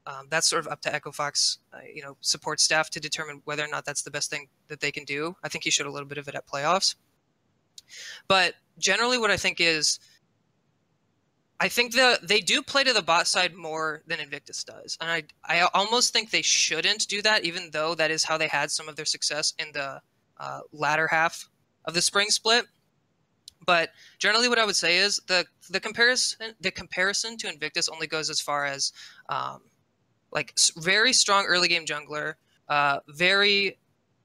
Um, 0.08 0.28
that's 0.30 0.50
sort 0.50 0.66
of 0.66 0.72
up 0.72 0.80
to 0.84 0.96
Echo 0.96 1.12
Fox, 1.12 1.60
uh, 1.74 1.80
you 1.94 2.02
know, 2.02 2.16
support 2.22 2.62
staff 2.62 2.90
to 2.92 3.02
determine 3.02 3.42
whether 3.44 3.64
or 3.64 3.68
not 3.68 3.84
that's 3.84 4.02
the 4.02 4.10
best 4.10 4.30
thing 4.30 4.48
that 4.70 4.80
they 4.80 4.92
can 4.92 5.04
do. 5.04 5.36
I 5.44 5.50
think 5.50 5.66
he 5.66 5.70
showed 5.70 5.86
a 5.86 5.92
little 5.92 6.08
bit 6.08 6.18
of 6.18 6.30
it 6.30 6.36
at 6.36 6.48
playoffs. 6.48 6.96
But 8.28 8.56
generally, 8.78 9.18
what 9.18 9.32
I 9.32 9.38
think 9.38 9.60
is 9.60 10.00
I 11.60 11.68
think 11.68 11.94
the 11.94 12.20
they 12.24 12.40
do 12.40 12.62
play 12.62 12.84
to 12.84 12.94
the 12.94 13.02
bot 13.02 13.28
side 13.28 13.54
more 13.54 14.02
than 14.08 14.20
Invictus 14.20 14.64
does, 14.64 14.98
and 15.02 15.10
I 15.10 15.24
I 15.44 15.68
almost 15.74 16.14
think 16.14 16.32
they 16.32 16.42
shouldn't 16.42 17.08
do 17.08 17.22
that, 17.22 17.44
even 17.44 17.70
though 17.72 17.96
that 17.96 18.12
is 18.12 18.24
how 18.24 18.38
they 18.38 18.48
had 18.48 18.72
some 18.72 18.88
of 18.88 18.96
their 18.96 19.06
success 19.06 19.54
in 19.60 19.72
the 19.74 20.02
uh, 20.38 20.62
latter 20.72 21.08
half 21.08 21.50
of 21.86 21.94
the 21.94 22.02
spring 22.02 22.30
split. 22.30 22.66
But 23.66 23.90
generally, 24.20 24.48
what 24.48 24.58
I 24.58 24.66
would 24.66 24.78
say 24.78 25.00
is 25.00 25.20
the 25.28 25.46
the 25.70 25.82
comparison 25.82 26.56
the 26.62 26.72
comparison 26.72 27.36
to 27.38 27.50
Invictus 27.50 27.90
only 27.90 28.08
goes 28.08 28.30
as 28.30 28.40
far 28.40 28.66
as 28.66 28.94
um, 29.28 29.62
like 30.32 30.54
very 30.78 31.12
strong 31.12 31.46
early 31.46 31.68
game 31.68 31.86
jungler, 31.86 32.36
uh, 32.70 33.00
very 33.10 33.78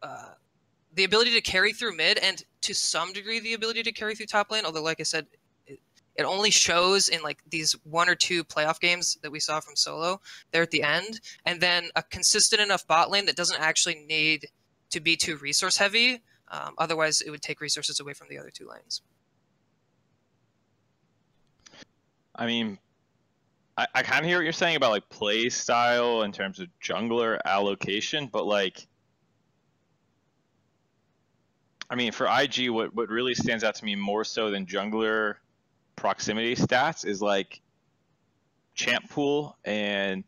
uh, 0.02 0.34
the 0.94 1.04
ability 1.04 1.32
to 1.32 1.40
carry 1.40 1.72
through 1.72 1.96
mid, 1.96 2.18
and 2.18 2.42
to 2.62 2.74
some 2.74 3.12
degree 3.12 3.40
the 3.40 3.54
ability 3.54 3.82
to 3.82 3.92
carry 3.92 4.14
through 4.14 4.26
top 4.26 4.50
lane. 4.50 4.64
Although, 4.64 4.82
like 4.82 5.00
I 5.00 5.04
said, 5.04 5.26
it 5.66 6.22
only 6.24 6.50
shows 6.50 7.08
in 7.08 7.22
like 7.22 7.42
these 7.50 7.72
one 7.84 8.08
or 8.08 8.14
two 8.14 8.44
playoff 8.44 8.78
games 8.80 9.18
that 9.22 9.32
we 9.32 9.40
saw 9.40 9.60
from 9.60 9.74
Solo 9.74 10.20
there 10.52 10.62
at 10.62 10.70
the 10.70 10.82
end, 10.82 11.20
and 11.44 11.60
then 11.60 11.88
a 11.96 12.02
consistent 12.02 12.62
enough 12.62 12.86
bot 12.86 13.10
lane 13.10 13.26
that 13.26 13.36
doesn't 13.36 13.60
actually 13.60 14.04
need 14.08 14.46
to 14.90 15.00
be 15.00 15.16
too 15.16 15.36
resource 15.36 15.76
heavy. 15.76 16.22
Um, 16.48 16.74
otherwise, 16.78 17.20
it 17.20 17.30
would 17.30 17.42
take 17.42 17.60
resources 17.60 17.98
away 17.98 18.12
from 18.12 18.28
the 18.28 18.38
other 18.38 18.50
two 18.50 18.68
lanes. 18.68 19.02
I 22.36 22.46
mean, 22.46 22.78
I, 23.76 23.86
I 23.94 24.02
kind 24.02 24.24
of 24.24 24.28
hear 24.28 24.38
what 24.38 24.44
you're 24.44 24.52
saying 24.52 24.76
about 24.76 24.90
like 24.90 25.08
play 25.08 25.48
style 25.48 26.22
in 26.22 26.30
terms 26.32 26.60
of 26.60 26.68
jungler 26.80 27.38
allocation, 27.44 28.28
but 28.28 28.46
like, 28.46 28.86
I 31.90 31.94
mean, 31.94 32.12
for 32.12 32.26
IG, 32.26 32.70
what 32.70 32.94
what 32.94 33.08
really 33.08 33.34
stands 33.34 33.64
out 33.64 33.74
to 33.76 33.84
me 33.84 33.94
more 33.94 34.24
so 34.24 34.50
than 34.50 34.66
jungler 34.66 35.36
proximity 35.96 36.56
stats 36.56 37.06
is 37.06 37.22
like 37.22 37.60
champ 38.74 39.08
pool 39.10 39.56
and 39.64 40.24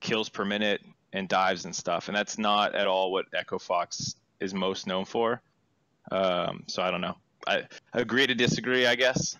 kills 0.00 0.28
per 0.28 0.44
minute 0.44 0.80
and 1.12 1.28
dives 1.28 1.64
and 1.64 1.74
stuff, 1.74 2.08
and 2.08 2.16
that's 2.16 2.38
not 2.38 2.74
at 2.74 2.86
all 2.86 3.12
what 3.12 3.26
Echo 3.34 3.58
Fox 3.58 4.14
is 4.40 4.54
most 4.54 4.86
known 4.86 5.04
for. 5.04 5.40
Um, 6.10 6.64
so 6.66 6.82
I 6.82 6.90
don't 6.90 7.00
know. 7.00 7.16
I 7.46 7.64
agree 7.92 8.26
to 8.26 8.34
disagree, 8.34 8.86
I 8.86 8.94
guess. 8.94 9.36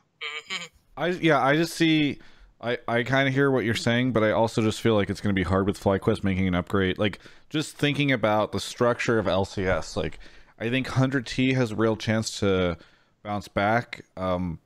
I 0.97 1.09
yeah, 1.09 1.43
I 1.43 1.57
just 1.57 1.75
see. 1.75 2.19
I, 2.63 2.77
I 2.87 3.03
kind 3.05 3.27
of 3.27 3.33
hear 3.33 3.51
what 3.51 3.65
you're 3.65 3.75
saying, 3.75 4.13
but 4.13 4.23
I 4.23 4.33
also 4.33 4.61
just 4.61 4.83
feel 4.83 4.95
like 4.95 5.09
it's 5.09 5.23
going 5.23 5.35
to 5.35 5.39
be 5.39 5.49
hard 5.49 5.67
with 5.67 5.83
FlyQuest 5.83 6.23
making 6.23 6.47
an 6.47 6.55
upgrade. 6.55 6.99
Like, 6.99 7.19
just 7.49 7.75
thinking 7.75 8.13
about 8.13 8.53
the 8.53 8.61
structure 8.61 9.19
of 9.19 9.25
LCS, 9.25 9.97
like, 9.97 10.19
I 10.61 10.69
think 10.69 10.89
100T 10.89 11.55
has 11.55 11.71
a 11.71 11.77
real 11.77 11.97
chance 11.97 12.39
to 12.41 12.77
bounce 13.23 13.49
back. 13.49 14.05
Um, 14.17 14.59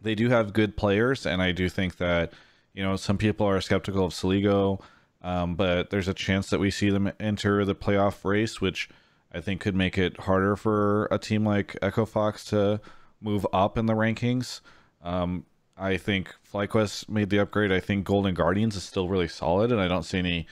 they 0.00 0.14
do 0.16 0.28
have 0.28 0.52
good 0.52 0.76
players, 0.76 1.24
and 1.24 1.40
I 1.40 1.52
do 1.52 1.68
think 1.68 1.98
that 1.98 2.32
you 2.74 2.82
know 2.82 2.96
some 2.96 3.18
people 3.18 3.46
are 3.46 3.60
skeptical 3.60 4.04
of 4.04 4.12
Saligo, 4.12 4.82
um, 5.22 5.54
but 5.54 5.90
there's 5.90 6.08
a 6.08 6.14
chance 6.14 6.50
that 6.50 6.58
we 6.58 6.70
see 6.70 6.90
them 6.90 7.12
enter 7.20 7.64
the 7.64 7.74
playoff 7.74 8.24
race, 8.24 8.60
which 8.60 8.88
I 9.32 9.40
think 9.40 9.60
could 9.60 9.76
make 9.76 9.96
it 9.96 10.20
harder 10.20 10.56
for 10.56 11.06
a 11.10 11.18
team 11.18 11.46
like 11.46 11.76
Echo 11.80 12.04
Fox 12.04 12.44
to 12.46 12.80
move 13.20 13.46
up 13.52 13.78
in 13.78 13.86
the 13.86 13.94
rankings. 13.94 14.60
Um, 15.02 15.46
I 15.76 15.96
think 15.96 16.34
FlyQuest 16.52 17.08
made 17.08 17.30
the 17.30 17.38
upgrade. 17.38 17.72
I 17.72 17.80
think 17.80 18.04
Golden 18.04 18.34
Guardians 18.34 18.76
is 18.76 18.82
still 18.82 19.08
really 19.08 19.28
solid, 19.28 19.70
and 19.70 19.80
I 19.80 19.86
don't 19.86 20.04
see 20.04 20.18
any 20.18 20.46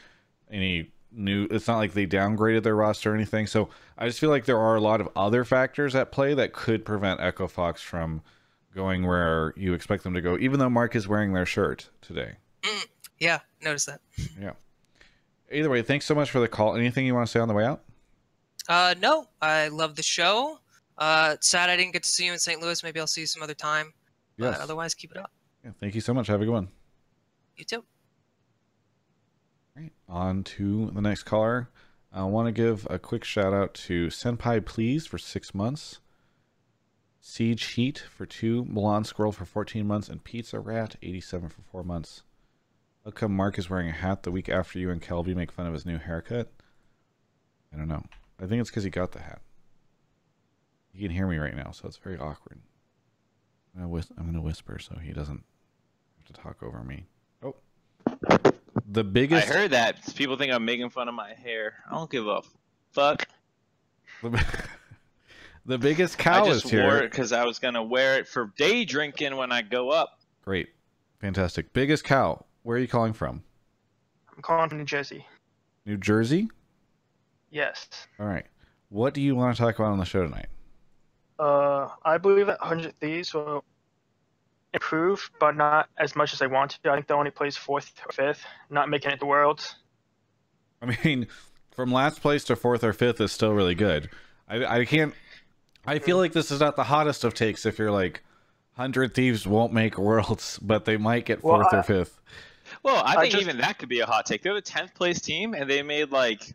any 0.50 0.90
new. 1.12 1.46
It's 1.50 1.66
not 1.68 1.78
like 1.78 1.92
they 1.92 2.06
downgraded 2.06 2.62
their 2.62 2.76
roster 2.76 3.12
or 3.12 3.14
anything. 3.14 3.46
So 3.46 3.68
I 3.98 4.06
just 4.06 4.18
feel 4.18 4.30
like 4.30 4.44
there 4.44 4.58
are 4.58 4.76
a 4.76 4.80
lot 4.80 5.00
of 5.00 5.08
other 5.16 5.44
factors 5.44 5.94
at 5.94 6.12
play 6.12 6.34
that 6.34 6.52
could 6.52 6.84
prevent 6.84 7.20
Echo 7.20 7.46
Fox 7.48 7.82
from 7.82 8.22
going 8.74 9.06
where 9.06 9.52
you 9.56 9.74
expect 9.74 10.04
them 10.04 10.14
to 10.14 10.20
go, 10.20 10.38
even 10.38 10.58
though 10.58 10.70
Mark 10.70 10.94
is 10.94 11.08
wearing 11.08 11.32
their 11.32 11.46
shirt 11.46 11.88
today. 12.00 12.36
Mm, 12.62 12.86
yeah, 13.18 13.38
notice 13.62 13.86
that. 13.86 14.00
Yeah. 14.40 14.52
Either 15.52 15.68
way, 15.68 15.82
thanks 15.82 16.06
so 16.06 16.14
much 16.14 16.30
for 16.30 16.38
the 16.38 16.46
call. 16.46 16.76
Anything 16.76 17.06
you 17.06 17.14
want 17.14 17.26
to 17.26 17.30
say 17.32 17.40
on 17.40 17.48
the 17.48 17.54
way 17.54 17.64
out? 17.64 17.82
Uh, 18.68 18.94
no, 19.00 19.26
I 19.42 19.66
love 19.66 19.96
the 19.96 20.02
show. 20.02 20.60
Uh, 20.96 21.36
sad 21.40 21.68
I 21.68 21.76
didn't 21.76 21.92
get 21.92 22.04
to 22.04 22.08
see 22.08 22.26
you 22.26 22.32
in 22.32 22.38
St. 22.38 22.60
Louis. 22.60 22.80
Maybe 22.84 23.00
I'll 23.00 23.08
see 23.08 23.22
you 23.22 23.26
some 23.26 23.42
other 23.42 23.54
time. 23.54 23.92
Yes. 24.36 24.54
But 24.54 24.62
otherwise, 24.62 24.94
keep 24.94 25.10
it 25.10 25.16
up. 25.16 25.32
Yeah, 25.64 25.72
thank 25.80 25.96
you 25.96 26.00
so 26.00 26.14
much. 26.14 26.28
Have 26.28 26.40
a 26.40 26.44
good 26.44 26.52
one. 26.52 26.68
You 27.56 27.64
too. 27.64 27.84
Right, 29.76 29.92
on 30.08 30.44
to 30.44 30.90
the 30.92 31.00
next 31.00 31.22
caller. 31.22 31.68
I 32.12 32.24
want 32.24 32.46
to 32.46 32.52
give 32.52 32.86
a 32.90 32.98
quick 32.98 33.24
shout 33.24 33.54
out 33.54 33.72
to 33.74 34.08
Senpai 34.08 34.64
Please 34.64 35.06
for 35.06 35.18
six 35.18 35.54
months. 35.54 36.00
Siege 37.20 37.64
Heat 37.64 37.98
for 37.98 38.26
two, 38.26 38.64
Milan 38.64 39.04
Squirrel 39.04 39.30
for 39.30 39.44
14 39.44 39.86
months, 39.86 40.08
and 40.08 40.24
Pizza 40.24 40.58
Rat 40.58 40.96
87 41.02 41.50
for 41.50 41.62
four 41.62 41.84
months. 41.84 42.22
How 43.04 43.10
come 43.12 43.36
Mark 43.36 43.58
is 43.58 43.70
wearing 43.70 43.88
a 43.88 43.92
hat 43.92 44.24
the 44.24 44.32
week 44.32 44.48
after 44.48 44.78
you 44.78 44.90
and 44.90 45.00
Kelby 45.00 45.34
make 45.36 45.52
fun 45.52 45.66
of 45.66 45.72
his 45.72 45.86
new 45.86 45.98
haircut? 45.98 46.50
I 47.72 47.76
don't 47.76 47.88
know. 47.88 48.04
I 48.40 48.46
think 48.46 48.60
it's 48.60 48.70
because 48.70 48.84
he 48.84 48.90
got 48.90 49.12
the 49.12 49.20
hat. 49.20 49.40
He 50.92 51.00
can 51.02 51.10
hear 51.10 51.26
me 51.26 51.38
right 51.38 51.54
now, 51.54 51.70
so 51.70 51.86
it's 51.86 51.96
very 51.96 52.18
awkward. 52.18 52.60
I'm 53.76 53.84
I'm 53.84 54.26
gonna 54.26 54.42
whisper 54.42 54.78
so 54.78 54.96
he 54.96 55.12
doesn't 55.12 55.44
have 56.18 56.26
to 56.26 56.32
talk 56.32 56.62
over 56.62 56.82
me. 56.82 57.06
The 58.92 59.04
biggest. 59.04 59.48
I 59.48 59.52
heard 59.52 59.70
that 59.70 60.14
people 60.16 60.36
think 60.36 60.52
I'm 60.52 60.64
making 60.64 60.90
fun 60.90 61.08
of 61.08 61.14
my 61.14 61.32
hair. 61.32 61.74
I 61.88 61.94
don't 61.94 62.10
give 62.10 62.26
a 62.26 62.42
fuck. 62.92 63.26
The 65.66 65.78
biggest 65.78 66.18
cow 66.18 66.42
I 66.42 66.48
just 66.48 66.64
is 66.64 66.70
here. 66.70 66.82
wore 66.82 66.98
it 66.98 67.10
because 67.10 67.32
I 67.32 67.44
was 67.44 67.58
gonna 67.58 67.82
wear 67.82 68.18
it 68.18 68.26
for 68.26 68.52
day 68.56 68.84
drinking 68.84 69.36
when 69.36 69.52
I 69.52 69.62
go 69.62 69.90
up. 69.90 70.18
Great, 70.42 70.70
fantastic. 71.20 71.72
Biggest 71.72 72.02
cow. 72.02 72.44
Where 72.62 72.76
are 72.76 72.80
you 72.80 72.88
calling 72.88 73.12
from? 73.12 73.42
I'm 74.34 74.42
calling 74.42 74.68
from 74.68 74.78
New 74.78 74.84
Jersey. 74.84 75.26
New 75.84 75.96
Jersey. 75.96 76.48
Yes. 77.50 77.88
All 78.18 78.26
right. 78.26 78.46
What 78.88 79.14
do 79.14 79.20
you 79.20 79.36
want 79.36 79.54
to 79.56 79.62
talk 79.62 79.78
about 79.78 79.92
on 79.92 79.98
the 79.98 80.04
show 80.04 80.22
tonight? 80.24 80.46
Uh, 81.38 81.88
I 82.04 82.18
believe 82.18 82.46
that 82.46 82.58
100 82.60 82.98
Thieves 82.98 83.32
will 83.34 83.64
improve, 84.74 85.30
but 85.40 85.56
not 85.56 85.88
as 85.98 86.14
much 86.16 86.32
as 86.32 86.38
they 86.38 86.46
want 86.46 86.78
to. 86.82 86.90
I 86.90 86.94
think 86.94 87.06
they'll 87.06 87.18
only 87.18 87.30
place 87.30 87.56
fourth 87.56 87.92
or 88.06 88.12
fifth, 88.12 88.44
not 88.70 88.88
making 88.88 89.10
it 89.10 89.20
the 89.20 89.26
Worlds. 89.26 89.76
I 90.82 90.96
mean, 91.04 91.26
from 91.74 91.92
last 91.92 92.20
place 92.22 92.44
to 92.44 92.56
fourth 92.56 92.84
or 92.84 92.92
fifth 92.92 93.20
is 93.20 93.32
still 93.32 93.52
really 93.52 93.74
good. 93.74 94.08
I, 94.48 94.78
I 94.80 94.84
can't. 94.84 95.14
I 95.86 95.98
feel 95.98 96.16
like 96.18 96.32
this 96.32 96.50
is 96.50 96.60
not 96.60 96.76
the 96.76 96.84
hottest 96.84 97.24
of 97.24 97.34
takes. 97.34 97.64
If 97.66 97.78
you're 97.78 97.90
like, 97.90 98.22
hundred 98.76 99.14
thieves 99.14 99.46
won't 99.46 99.72
make 99.72 99.98
worlds, 99.98 100.58
but 100.62 100.84
they 100.84 100.96
might 100.96 101.24
get 101.26 101.42
Well, 101.42 101.56
fourth 101.56 101.74
I- 101.74 101.78
or 101.78 101.82
fifth. 101.82 102.20
Well, 102.84 103.02
I 103.04 103.16
I 103.16 103.20
think 103.22 103.32
just- 103.32 103.42
even 103.42 103.58
that 103.58 103.78
could 103.78 103.88
be 103.88 104.00
a 104.00 104.06
hot 104.06 104.26
take. 104.26 104.42
They're 104.42 104.54
the 104.54 104.60
tenth 104.62 104.94
place 104.94 105.20
team, 105.20 105.54
and 105.54 105.68
they 105.68 105.82
made 105.82 106.12
like, 106.12 106.54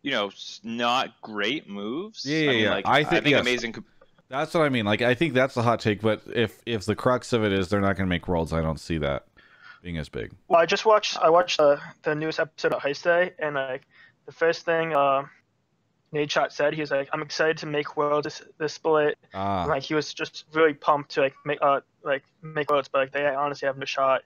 you 0.00 0.10
know, 0.10 0.30
not 0.64 1.20
great 1.20 1.68
moves. 1.68 2.24
Yeah, 2.24 2.38
yeah, 2.38 2.50
I 2.50 2.52
mean, 2.54 2.62
yeah. 2.64 2.70
Like, 2.70 2.86
I 2.86 2.98
I 3.00 3.04
think 3.04 3.26
yes. 3.26 3.40
amazing. 3.40 3.84
That's 4.32 4.54
what 4.54 4.62
I 4.62 4.70
mean. 4.70 4.86
Like, 4.86 5.02
I 5.02 5.12
think 5.12 5.34
that's 5.34 5.52
the 5.54 5.62
hot 5.62 5.78
take. 5.78 6.00
But 6.00 6.22
if 6.34 6.58
if 6.64 6.86
the 6.86 6.96
crux 6.96 7.34
of 7.34 7.44
it 7.44 7.52
is 7.52 7.68
they're 7.68 7.82
not 7.82 7.96
going 7.96 8.06
to 8.06 8.10
make 8.10 8.26
worlds, 8.26 8.54
I 8.54 8.62
don't 8.62 8.80
see 8.80 8.96
that 8.96 9.26
being 9.82 9.98
as 9.98 10.08
big. 10.08 10.32
Well, 10.48 10.58
I 10.58 10.64
just 10.64 10.86
watched. 10.86 11.18
I 11.18 11.28
watched 11.28 11.58
the 11.58 11.78
the 12.02 12.14
newest 12.14 12.40
episode 12.40 12.72
of 12.72 12.80
Heist 12.80 13.02
Day, 13.02 13.34
and 13.38 13.54
like 13.56 13.82
the 14.24 14.32
first 14.32 14.64
thing 14.64 14.96
uh, 14.96 15.24
Nadeshot 16.14 16.50
said, 16.50 16.72
he 16.72 16.80
was 16.80 16.90
like, 16.90 17.10
"I'm 17.12 17.20
excited 17.20 17.58
to 17.58 17.66
make 17.66 17.94
Worlds 17.98 18.24
this, 18.24 18.42
this 18.56 18.72
split." 18.72 19.18
Ah, 19.34 19.66
Like 19.68 19.82
he 19.82 19.94
was 19.94 20.14
just 20.14 20.46
really 20.54 20.72
pumped 20.72 21.10
to 21.10 21.20
like 21.20 21.34
make 21.44 21.58
uh 21.60 21.80
like 22.02 22.22
make 22.40 22.70
Worlds, 22.70 22.88
but 22.88 23.00
like 23.00 23.12
they 23.12 23.26
honestly 23.26 23.66
have 23.66 23.76
no 23.76 23.84
shot. 23.84 24.22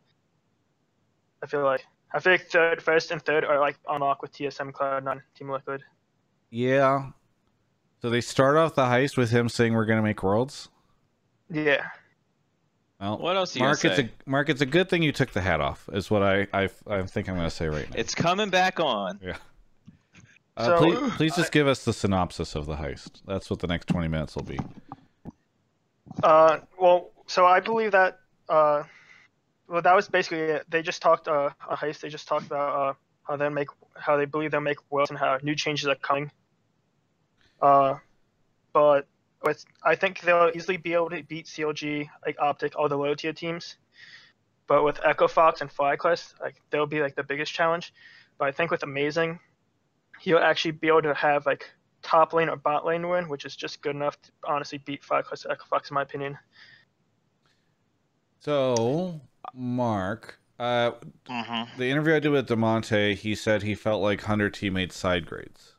I 1.42 1.46
feel 1.48 1.64
like 1.64 1.84
I 2.14 2.20
think 2.20 2.42
third, 2.42 2.80
first, 2.80 3.10
and 3.10 3.20
third 3.20 3.44
are 3.44 3.58
like 3.58 3.76
on 3.88 4.02
lock 4.02 4.22
with 4.22 4.32
TSM 4.32 4.70
Cloud9, 4.70 5.20
Team 5.36 5.50
Liquid. 5.50 5.82
Yeah. 6.50 7.10
So 8.06 8.10
they 8.10 8.20
start 8.20 8.56
off 8.56 8.76
the 8.76 8.84
heist 8.84 9.16
with 9.16 9.32
him 9.32 9.48
saying 9.48 9.74
we're 9.74 9.84
gonna 9.84 10.00
make 10.00 10.22
worlds. 10.22 10.68
Yeah. 11.50 11.88
Well, 13.00 13.18
What 13.18 13.36
else? 13.36 13.56
Are 13.56 13.58
you 13.58 13.64
Mark, 13.64 13.82
gonna 13.82 13.94
it's 13.96 14.02
a 14.04 14.30
Mark, 14.30 14.48
it's 14.48 14.60
a 14.60 14.66
good 14.66 14.88
thing 14.88 15.02
you 15.02 15.10
took 15.10 15.32
the 15.32 15.40
hat 15.40 15.60
off. 15.60 15.88
Is 15.92 16.08
what 16.08 16.22
I 16.22 16.46
I, 16.54 16.68
I 16.86 17.02
think 17.02 17.28
I'm 17.28 17.34
gonna 17.34 17.50
say 17.50 17.66
right 17.66 17.90
now. 17.90 17.96
It's 17.98 18.14
coming 18.14 18.48
back 18.48 18.78
on. 18.78 19.18
Uh, 20.56 20.64
So, 20.64 20.78
please, 20.78 21.12
please 21.16 21.34
just 21.34 21.50
give 21.50 21.66
us 21.66 21.84
the 21.84 21.92
synopsis 21.92 22.54
of 22.54 22.66
the 22.66 22.76
heist. 22.76 23.22
That's 23.26 23.50
what 23.50 23.58
the 23.58 23.66
next 23.66 23.88
20 23.88 24.06
minutes 24.06 24.36
will 24.36 24.44
be. 24.44 24.60
Uh, 26.22 26.60
well, 26.78 27.10
so 27.26 27.44
I 27.44 27.58
believe 27.58 27.90
that. 27.90 28.20
Uh, 28.48 28.84
well, 29.66 29.82
that 29.82 29.96
was 29.96 30.08
basically 30.08 30.42
it. 30.42 30.70
They 30.70 30.80
just 30.80 31.02
talked 31.02 31.26
uh, 31.26 31.50
a 31.68 31.76
heist. 31.76 32.02
They 32.02 32.08
just 32.08 32.28
talked 32.28 32.46
about 32.46 32.88
uh, 32.88 32.94
how 33.24 33.36
they 33.36 33.48
make, 33.48 33.66
how 33.96 34.16
they 34.16 34.26
believe 34.26 34.52
they'll 34.52 34.60
make 34.60 34.78
worlds 34.90 35.10
and 35.10 35.18
how 35.18 35.40
new 35.42 35.56
changes 35.56 35.88
are 35.88 35.96
coming. 35.96 36.30
Uh, 37.60 37.94
but 38.72 39.06
with, 39.42 39.64
I 39.84 39.94
think 39.94 40.20
they'll 40.20 40.50
easily 40.54 40.76
be 40.76 40.94
able 40.94 41.10
to 41.10 41.22
beat 41.22 41.46
CLG, 41.46 42.08
like 42.24 42.36
Optic, 42.38 42.76
all 42.76 42.88
the 42.88 42.96
low 42.96 43.14
tier 43.14 43.32
teams. 43.32 43.76
But 44.66 44.84
with 44.84 45.00
Echo 45.04 45.28
Fox 45.28 45.60
and 45.60 45.70
FlyQuest, 45.70 46.40
like 46.40 46.56
they'll 46.70 46.86
be 46.86 47.00
like 47.00 47.14
the 47.14 47.22
biggest 47.22 47.52
challenge. 47.52 47.94
But 48.38 48.48
I 48.48 48.52
think 48.52 48.70
with 48.70 48.82
Amazing, 48.82 49.38
he'll 50.20 50.38
actually 50.38 50.72
be 50.72 50.88
able 50.88 51.02
to 51.02 51.14
have 51.14 51.46
like 51.46 51.70
top 52.02 52.32
lane 52.32 52.48
or 52.48 52.56
bot 52.56 52.84
lane 52.84 53.08
win, 53.08 53.28
which 53.28 53.44
is 53.44 53.56
just 53.56 53.80
good 53.82 53.94
enough 53.94 54.20
to 54.22 54.32
honestly 54.44 54.78
beat 54.78 55.02
FlyQuest 55.02 55.44
and 55.44 55.52
Echo 55.52 55.64
Fox 55.70 55.90
in 55.90 55.94
my 55.94 56.02
opinion. 56.02 56.38
So, 58.40 59.20
Mark, 59.54 60.40
uh, 60.58 60.92
Mm-hmm. 61.28 61.78
the 61.78 61.86
interview 61.90 62.14
I 62.14 62.20
did 62.20 62.30
with 62.30 62.48
Damonte, 62.48 63.14
he 63.16 63.34
said 63.34 63.62
he 63.62 63.74
felt 63.74 64.02
like 64.02 64.22
100T 64.22 64.70
made 64.72 64.92
side 64.92 65.26
grades. 65.26 65.75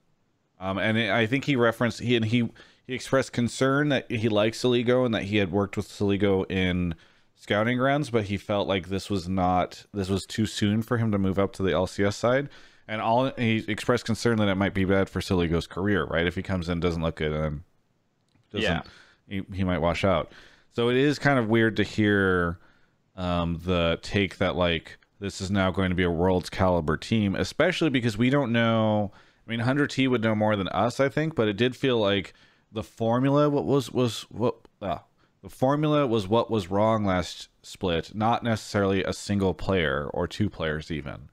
Um, 0.59 0.77
and 0.77 0.97
I 0.97 1.25
think 1.25 1.45
he 1.45 1.55
referenced 1.55 1.99
he 1.99 2.15
and 2.15 2.25
he 2.25 2.49
he 2.85 2.93
expressed 2.93 3.33
concern 3.33 3.89
that 3.89 4.09
he 4.09 4.29
likes 4.29 4.61
Soligo 4.61 5.05
and 5.05 5.13
that 5.13 5.23
he 5.23 5.37
had 5.37 5.51
worked 5.51 5.77
with 5.77 5.87
Soligo 5.87 6.49
in 6.49 6.95
scouting 7.35 7.77
grounds, 7.77 8.09
but 8.09 8.25
he 8.25 8.37
felt 8.37 8.67
like 8.67 8.87
this 8.87 9.09
was 9.09 9.27
not 9.29 9.85
this 9.93 10.09
was 10.09 10.25
too 10.25 10.45
soon 10.45 10.81
for 10.81 10.97
him 10.97 11.11
to 11.11 11.17
move 11.17 11.37
up 11.37 11.53
to 11.53 11.63
the 11.63 11.71
LCS 11.71 12.13
side. 12.13 12.49
And 12.87 13.01
all 13.01 13.31
he 13.37 13.65
expressed 13.67 14.05
concern 14.05 14.37
that 14.37 14.47
it 14.47 14.55
might 14.55 14.73
be 14.73 14.85
bad 14.85 15.09
for 15.09 15.19
Soligo's 15.19 15.67
career, 15.67 16.05
right? 16.05 16.25
If 16.25 16.35
he 16.35 16.41
comes 16.41 16.69
in 16.69 16.79
doesn't 16.79 17.01
look 17.01 17.17
good 17.17 17.33
and 17.33 17.61
doesn't, 18.51 18.63
Yeah. 18.63 18.81
he, 19.27 19.43
he 19.53 19.63
might 19.65 19.79
wash 19.79 20.05
out. 20.05 20.31
So 20.71 20.89
it 20.89 20.95
is 20.95 21.19
kind 21.19 21.37
of 21.37 21.49
weird 21.49 21.75
to 21.77 21.83
hear 21.83 22.59
um, 23.17 23.59
the 23.65 23.99
take 24.01 24.37
that 24.37 24.55
like 24.55 24.97
this 25.19 25.41
is 25.41 25.51
now 25.51 25.69
going 25.71 25.89
to 25.89 25.95
be 25.95 26.03
a 26.03 26.09
world's 26.11 26.49
caliber 26.49 26.95
team, 26.95 27.35
especially 27.35 27.89
because 27.89 28.17
we 28.17 28.29
don't 28.29 28.51
know. 28.53 29.11
I 29.47 29.51
mean, 29.51 29.61
100T 29.61 30.09
would 30.09 30.21
know 30.21 30.35
more 30.35 30.55
than 30.55 30.67
us, 30.69 30.99
I 30.99 31.07
think, 31.09 31.35
but 31.35 31.47
it 31.47 31.55
did 31.55 31.75
feel 31.75 31.97
like 31.97 32.33
the 32.71 32.83
formula 32.83 33.49
what 33.49 33.63
was 33.63 33.91
was 33.91 34.23
what 34.23 34.55
uh, 34.81 34.97
the 35.41 35.49
formula 35.49 36.05
was 36.05 36.27
what 36.27 36.51
was 36.51 36.69
wrong 36.69 37.05
last 37.05 37.47
split, 37.61 38.13
not 38.13 38.43
necessarily 38.43 39.03
a 39.03 39.13
single 39.13 39.53
player 39.53 40.09
or 40.13 40.27
two 40.27 40.49
players 40.49 40.91
even. 40.91 41.29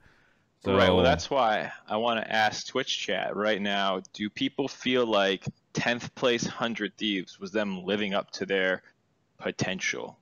So 0.63 0.75
right. 0.75 0.89
Well, 0.89 1.03
that's 1.03 1.29
why 1.29 1.71
I 1.87 1.97
want 1.97 2.23
to 2.23 2.31
ask 2.31 2.65
Twitch 2.65 2.97
chat 2.97 3.35
right 3.35 3.61
now. 3.61 4.01
Do 4.13 4.29
people 4.29 4.67
feel 4.67 5.05
like 5.05 5.45
10th 5.73 6.15
place 6.15 6.45
100 6.45 6.97
Thieves 6.97 7.39
was 7.39 7.51
them 7.51 7.83
living 7.83 8.13
up 8.13 8.31
to 8.31 8.45
their 8.45 8.81
potential? 9.37 10.17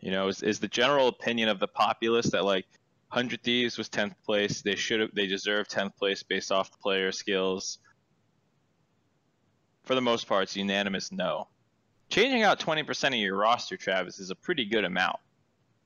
You 0.00 0.10
know, 0.10 0.28
is, 0.28 0.42
is 0.42 0.58
the 0.58 0.68
general 0.68 1.08
opinion 1.08 1.48
of 1.48 1.60
the 1.60 1.68
populace 1.68 2.30
that 2.32 2.44
like 2.44 2.66
100 3.14 3.42
Thieves 3.44 3.78
was 3.78 3.88
10th 3.88 4.14
place? 4.26 4.60
They 4.60 4.74
should 4.74 4.98
have, 4.98 5.14
they 5.14 5.28
deserve 5.28 5.68
10th 5.68 5.96
place 5.96 6.24
based 6.24 6.50
off 6.50 6.72
the 6.72 6.78
player 6.78 7.12
skills. 7.12 7.78
For 9.84 9.94
the 9.94 10.00
most 10.00 10.26
part, 10.26 10.42
it's 10.42 10.56
unanimous 10.56 11.12
no. 11.12 11.46
Changing 12.08 12.42
out 12.42 12.58
20% 12.58 13.08
of 13.08 13.14
your 13.14 13.36
roster, 13.36 13.76
Travis, 13.76 14.18
is 14.18 14.30
a 14.30 14.34
pretty 14.34 14.64
good 14.64 14.84
amount. 14.84 15.18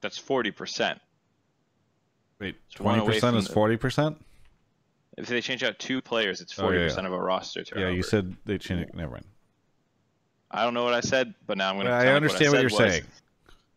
That's 0.01 0.19
40%. 0.19 0.99
wait, 2.41 2.57
it's 2.71 2.81
one 2.81 2.99
twenty 2.99 3.12
percent 3.12 3.37
is 3.37 3.49
forty 3.49 3.77
percent. 3.77 4.17
If 5.19 5.27
they 5.27 5.41
change 5.41 5.62
out 5.64 5.79
two 5.79 6.01
players, 6.01 6.41
it's 6.41 6.59
Oh, 6.59 6.62
forty 6.62 6.77
yeah, 6.79 6.83
yeah. 6.85 6.88
percent 6.88 7.07
of 7.09 7.12
a 7.12 7.21
roster 7.21 7.62
Yeah, 7.77 7.88
you 7.91 8.03
said 8.05 8.37
they 8.47 8.57
changed. 8.57 8.95
Never 8.95 9.12
mind. 9.12 9.27
I 10.51 10.62
don't 10.62 10.73
know 10.73 10.85
what 10.85 10.95
I 10.95 11.01
said, 11.01 11.35
but 11.47 11.59
now 11.59 11.71
I'm 11.71 11.77
going 11.77 11.87
to. 11.88 11.93
I 11.93 12.07
understand 12.07 12.53
what, 12.53 12.61
you're 12.61 12.71
saying. 12.71 13.03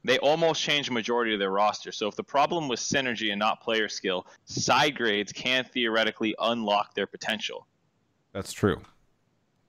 They 0.04 0.18
almost 0.20 0.62
changed 0.62 0.90
the 0.90 0.94
majority 0.94 1.34
of 1.34 1.40
their 1.40 1.52
roster. 1.52 1.92
So 1.92 2.08
if 2.08 2.16
the 2.16 2.24
problem 2.24 2.68
was 2.68 2.80
synergy 2.80 3.32
and 3.32 3.40
not 3.40 3.62
player 3.62 3.88
skill, 3.88 4.26
side 4.46 4.98
grades 4.98 5.32
can 5.32 5.64
theoretically 5.64 6.36
unlock 6.40 6.96
their 6.96 7.08
potential. 7.08 7.68
That's 8.34 8.52
true. 8.52 8.82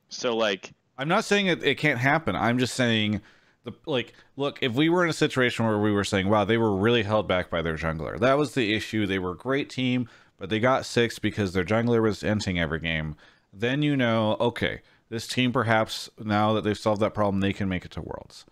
So 0.09 0.37
like, 0.37 0.73
I'm 0.97 1.09
not 1.09 1.25
saying 1.25 1.47
it, 1.47 1.63
it 1.63 1.77
can't 1.77 1.99
happen. 1.99 2.37
I'm 2.37 2.59
just 2.59 2.75
saying 2.75 3.21
the 3.65 3.73
like 3.87 4.15
look, 4.37 4.59
if 4.63 4.73
we 4.73 4.89
were 4.89 5.05
in 5.05 5.11
a 5.11 5.15
situation 5.15 5.67
where 5.67 5.79
we 5.79 5.93
were 5.93 6.05
saying, 6.05 6.29
wow, 6.29 6.45
they 6.45 6.59
were 6.59 6.75
really 6.77 7.03
held 7.03 7.29
back 7.29 7.51
by 7.51 7.63
their 7.63 7.77
jungler. 7.77 8.19
That 8.19 8.39
was 8.39 8.55
the 8.55 8.75
issue. 8.75 9.07
They 9.07 9.19
were 9.19 9.33
a 9.33 9.37
great 9.37 9.71
team, 9.71 10.09
but 10.39 10.51
they 10.51 10.61
got 10.61 10.87
six 10.87 11.19
because 11.19 11.53
their 11.53 11.65
jungler 11.65 12.03
was 12.03 12.23
ending 12.23 12.59
every 12.59 12.81
game. 12.81 13.17
Then 13.53 13.83
you 13.83 13.97
know, 13.97 14.37
okay, 14.41 14.81
this 15.09 15.27
team 15.27 15.53
perhaps 15.53 16.09
now 16.19 16.53
that 16.55 16.65
they've 16.65 16.79
solved 16.79 17.03
that 17.03 17.15
problem, 17.15 17.41
they 17.41 17.53
can 17.53 17.69
make 17.69 17.85
it 17.85 17.91
to 17.93 18.01
worlds. 18.01 18.45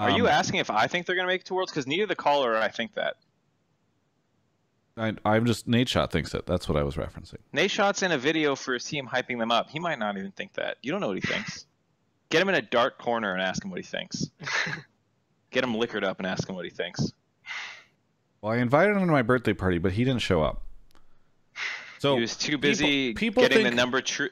Are 0.00 0.10
you 0.10 0.26
Um, 0.26 0.32
asking 0.32 0.60
if 0.60 0.70
I 0.70 0.86
think 0.86 1.06
they're 1.06 1.14
going 1.16 1.26
to 1.26 1.32
make 1.32 1.42
it 1.42 1.46
to 1.46 1.54
Worlds? 1.54 1.70
Because 1.72 1.86
neither 1.86 2.06
the 2.06 2.16
caller 2.16 2.52
or 2.52 2.56
I 2.56 2.68
think 2.68 2.94
that. 2.94 3.16
I, 4.96 5.14
I'm 5.24 5.46
just 5.46 5.68
Nadeshot 5.68 6.10
thinks 6.10 6.34
it. 6.34 6.46
That's 6.46 6.68
what 6.68 6.76
I 6.76 6.82
was 6.82 6.96
referencing. 6.96 7.36
Nadeshot's 7.54 8.02
in 8.02 8.12
a 8.12 8.18
video 8.18 8.56
for 8.56 8.74
his 8.74 8.84
team 8.84 9.06
hyping 9.06 9.38
them 9.38 9.50
up. 9.50 9.70
He 9.70 9.78
might 9.78 9.98
not 9.98 10.16
even 10.18 10.30
think 10.32 10.54
that. 10.54 10.76
You 10.82 10.90
don't 10.92 11.00
know 11.00 11.08
what 11.08 11.16
he 11.16 11.26
thinks. 11.26 11.66
Get 12.30 12.42
him 12.42 12.48
in 12.48 12.54
a 12.54 12.62
dark 12.62 12.98
corner 12.98 13.32
and 13.32 13.42
ask 13.42 13.64
him 13.64 13.70
what 13.70 13.78
he 13.78 13.82
thinks. 13.84 14.30
Get 15.50 15.64
him 15.64 15.74
liquored 15.74 16.04
up 16.04 16.18
and 16.18 16.26
ask 16.26 16.48
him 16.48 16.54
what 16.54 16.64
he 16.64 16.70
thinks. 16.70 17.12
Well, 18.40 18.52
I 18.52 18.56
invited 18.58 18.96
him 18.96 19.06
to 19.06 19.12
my 19.12 19.22
birthday 19.22 19.52
party, 19.52 19.78
but 19.78 19.92
he 19.92 20.04
didn't 20.04 20.22
show 20.22 20.42
up. 20.42 20.62
So 21.98 22.14
he 22.14 22.20
was 22.20 22.36
too 22.36 22.56
busy 22.56 23.12
people 23.14 23.42
getting 23.42 23.64
the 23.64 23.70
number 23.72 24.00
true. 24.00 24.30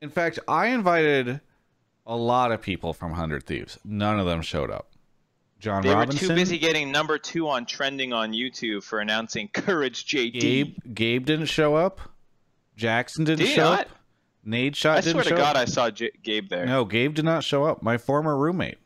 In 0.00 0.10
fact, 0.10 0.40
I 0.48 0.68
invited 0.68 1.40
a 2.06 2.16
lot 2.16 2.52
of 2.52 2.60
people 2.62 2.92
from 2.92 3.12
Hundred 3.12 3.44
Thieves. 3.44 3.78
None 3.84 4.18
of 4.18 4.26
them 4.26 4.42
showed 4.42 4.70
up. 4.70 4.88
John 5.58 5.82
They 5.82 5.90
Robinson, 5.94 6.28
were 6.28 6.34
too 6.34 6.40
busy 6.40 6.58
getting 6.58 6.90
number 6.90 7.18
two 7.18 7.48
on 7.48 7.66
trending 7.66 8.12
on 8.12 8.32
YouTube 8.32 8.82
for 8.82 8.98
announcing 8.98 9.48
Courage 9.52 10.04
JD. 10.06 10.40
Gabe, 10.40 10.76
Gabe 10.92 11.24
didn't 11.24 11.46
show 11.46 11.76
up. 11.76 12.00
Jackson 12.76 13.24
didn't 13.24 13.46
Did 13.46 13.54
show 13.54 13.62
not? 13.70 13.80
up. 13.82 13.88
Nadeshot 14.44 14.90
I 14.90 15.00
didn't 15.02 15.12
swear 15.22 15.24
to 15.24 15.30
God, 15.36 15.56
up. 15.56 15.62
I 15.62 15.64
saw 15.66 15.88
J- 15.90 16.10
Gabe 16.24 16.48
there. 16.48 16.66
No, 16.66 16.84
Gabe 16.84 17.14
did 17.14 17.24
not 17.24 17.44
show 17.44 17.62
up. 17.64 17.80
My 17.80 17.96
former 17.96 18.36
roommate. 18.36 18.78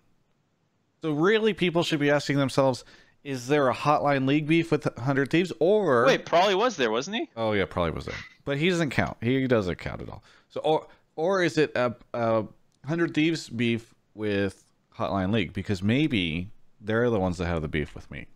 So 1.01 1.13
really, 1.13 1.55
people 1.55 1.83
should 1.83 2.01
be 2.01 2.11
asking 2.11 2.37
themselves: 2.37 2.85
Is 3.25 3.47
there 3.49 3.69
a 3.71 3.75
hotline 3.75 4.27
league 4.27 4.47
beef 4.47 4.71
with 4.71 4.87
Hundred 4.99 5.31
Thieves, 5.31 5.53
or 5.59 6.05
Wait, 6.05 6.27
probably 6.27 6.55
was 6.57 6.77
there, 6.77 6.91
wasn't 6.91 7.17
he? 7.17 7.31
Oh 7.39 7.53
yeah, 7.53 7.65
probably 7.65 7.93
was 7.93 8.05
there, 8.05 8.17
but 8.45 8.59
he 8.59 8.69
doesn't 8.69 8.91
count. 8.91 9.17
He 9.23 9.47
doesn't 9.47 9.77
count 9.79 10.03
at 10.03 10.11
all. 10.11 10.23
So 10.51 10.61
or 10.61 10.87
or 11.15 11.43
is 11.43 11.57
it 11.57 11.73
a, 11.75 11.95
a 12.13 12.45
hundred 12.87 13.15
thieves 13.15 13.49
beef 13.49 13.95
with 14.15 14.65
Hotline 14.97 15.33
League? 15.33 15.53
Because 15.53 15.83
maybe 15.83 16.49
they're 16.81 17.11
the 17.11 17.21
ones 17.21 17.39
that 17.39 17.47
have 17.47 17.63
the 17.63 17.69
beef 17.69 17.95
with 17.95 18.11
me. 18.11 18.27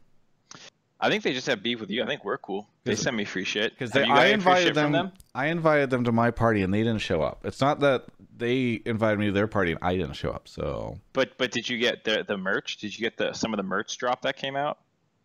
I 1.03 1.09
think 1.09 1.23
they 1.23 1.33
just 1.33 1.47
have 1.47 1.63
beef 1.63 1.81
with 1.81 1.89
you. 1.91 2.03
I 2.03 2.07
think 2.07 2.25
we're 2.25 2.37
cool. 2.37 2.69
They 2.85 2.95
send 2.95 3.17
me 3.17 3.25
free 3.25 3.45
shit. 3.45 3.73
Because 3.73 3.97
I 3.97 4.27
invited 4.27 4.75
from 4.75 4.93
them, 4.93 5.13
I 5.35 5.47
invited 5.47 5.89
them 5.89 6.05
to 6.05 6.13
my 6.13 6.31
party 6.31 6.63
and 6.63 6.75
they 6.75 6.83
didn't 6.83 6.99
show 6.99 7.23
up. 7.23 7.47
It's 7.47 7.61
not 7.61 7.81
that 7.81 8.05
they 8.37 8.83
invited 8.85 9.19
me 9.19 9.27
to 9.27 9.33
their 9.33 9.47
party 9.47 9.71
and 9.73 9.81
I 9.83 9.97
didn't 9.97 10.15
show 10.15 10.31
up. 10.31 10.47
So 10.47 10.99
But 11.15 11.39
but 11.39 11.53
did 11.53 11.69
you 11.69 11.79
get 11.79 12.05
the 12.05 12.25
the 12.27 12.37
merch? 12.37 12.77
Did 12.77 12.99
you 12.99 13.03
get 13.03 13.17
the 13.17 13.33
some 13.33 13.55
of 13.55 13.57
the 13.57 13.63
merch 13.63 13.97
drop 13.97 14.23
that 14.23 14.37
came 14.37 14.57
out? 14.57 14.79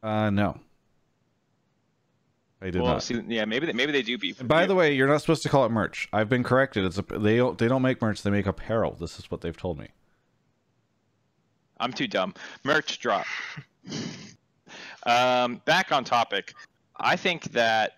uh, 0.04 0.30
no, 0.30 0.58
I 2.62 2.70
did 2.70 2.82
well, 2.82 2.94
not. 2.94 3.04
see, 3.04 3.22
yeah, 3.28 3.46
maybe 3.46 3.66
they, 3.66 3.74
maybe 3.74 3.92
they 3.92 4.02
do 4.02 4.18
beef. 4.18 4.46
By 4.46 4.62
you. 4.62 4.68
the 4.68 4.76
way, 4.76 4.94
you're 4.94 5.08
not 5.08 5.22
supposed 5.22 5.44
to 5.44 5.50
call 5.50 5.66
it 5.66 5.70
merch. 5.70 6.08
I've 6.14 6.30
been 6.30 6.44
corrected. 6.44 6.86
It's 6.86 6.98
a, 6.98 7.02
they 7.02 7.38
don't 7.38 7.58
they 7.58 7.68
don't 7.68 7.82
make 7.82 8.02
merch. 8.02 8.24
They 8.24 8.32
make 8.32 8.46
apparel. 8.46 8.96
This 9.00 9.20
is 9.20 9.30
what 9.30 9.42
they've 9.42 9.56
told 9.56 9.78
me. 9.78 9.90
I'm 11.80 11.92
too 11.92 12.08
dumb. 12.08 12.34
Merch 12.64 13.00
drop. 13.00 13.26
um, 15.06 15.62
back 15.66 15.92
on 15.92 16.04
topic. 16.04 16.54
I 16.98 17.18
think 17.18 17.44
that 17.52 17.98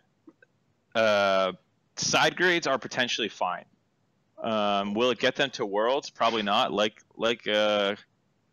uh, 0.95 1.53
side 1.95 2.35
grades 2.35 2.65
are 2.65 2.79
potentially 2.79 3.29
fine. 3.29 3.65
Um, 4.41 4.93
will 4.93 5.11
it 5.11 5.19
get 5.19 5.35
them 5.35 5.49
to 5.51 5.65
worlds? 5.65 6.09
Probably 6.09 6.43
not. 6.43 6.73
Like 6.73 7.01
like 7.15 7.47
uh, 7.47 7.95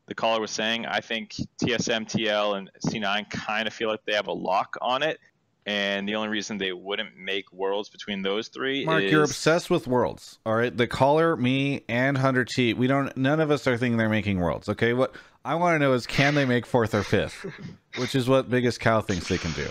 the 0.06 0.14
caller 0.14 0.40
was 0.40 0.50
saying, 0.50 0.86
I 0.86 1.00
think 1.00 1.32
TSM, 1.62 2.06
TL, 2.06 2.58
and 2.58 2.70
C9 2.86 3.30
kind 3.30 3.66
of 3.66 3.72
feel 3.72 3.88
like 3.88 4.04
they 4.04 4.14
have 4.14 4.28
a 4.28 4.32
lock 4.32 4.76
on 4.80 5.02
it. 5.02 5.18
And 5.66 6.06
the 6.06 6.16
only 6.16 6.28
reason 6.28 6.58
they 6.58 6.72
wouldn't 6.72 7.16
make 7.16 7.50
worlds 7.50 7.88
between 7.88 8.20
those 8.20 8.48
three 8.48 8.84
Mark, 8.84 9.04
is 9.04 9.10
you're 9.10 9.24
obsessed 9.24 9.70
with 9.70 9.86
worlds. 9.86 10.38
All 10.44 10.54
right, 10.54 10.76
the 10.76 10.86
caller, 10.86 11.36
me, 11.36 11.84
and 11.88 12.18
100T. 12.18 12.76
We 12.76 12.86
don't. 12.86 13.16
None 13.16 13.40
of 13.40 13.50
us 13.50 13.66
are 13.66 13.78
thinking 13.78 13.96
they're 13.96 14.10
making 14.10 14.40
worlds. 14.40 14.68
Okay, 14.68 14.92
what 14.92 15.14
I 15.42 15.54
want 15.54 15.74
to 15.74 15.78
know 15.78 15.94
is 15.94 16.06
can 16.06 16.34
they 16.34 16.44
make 16.44 16.66
fourth 16.66 16.94
or 16.94 17.02
fifth, 17.02 17.46
which 17.96 18.14
is 18.14 18.28
what 18.28 18.50
Biggest 18.50 18.80
Cow 18.80 19.00
thinks 19.00 19.28
they 19.28 19.38
can 19.38 19.52
do. 19.52 19.66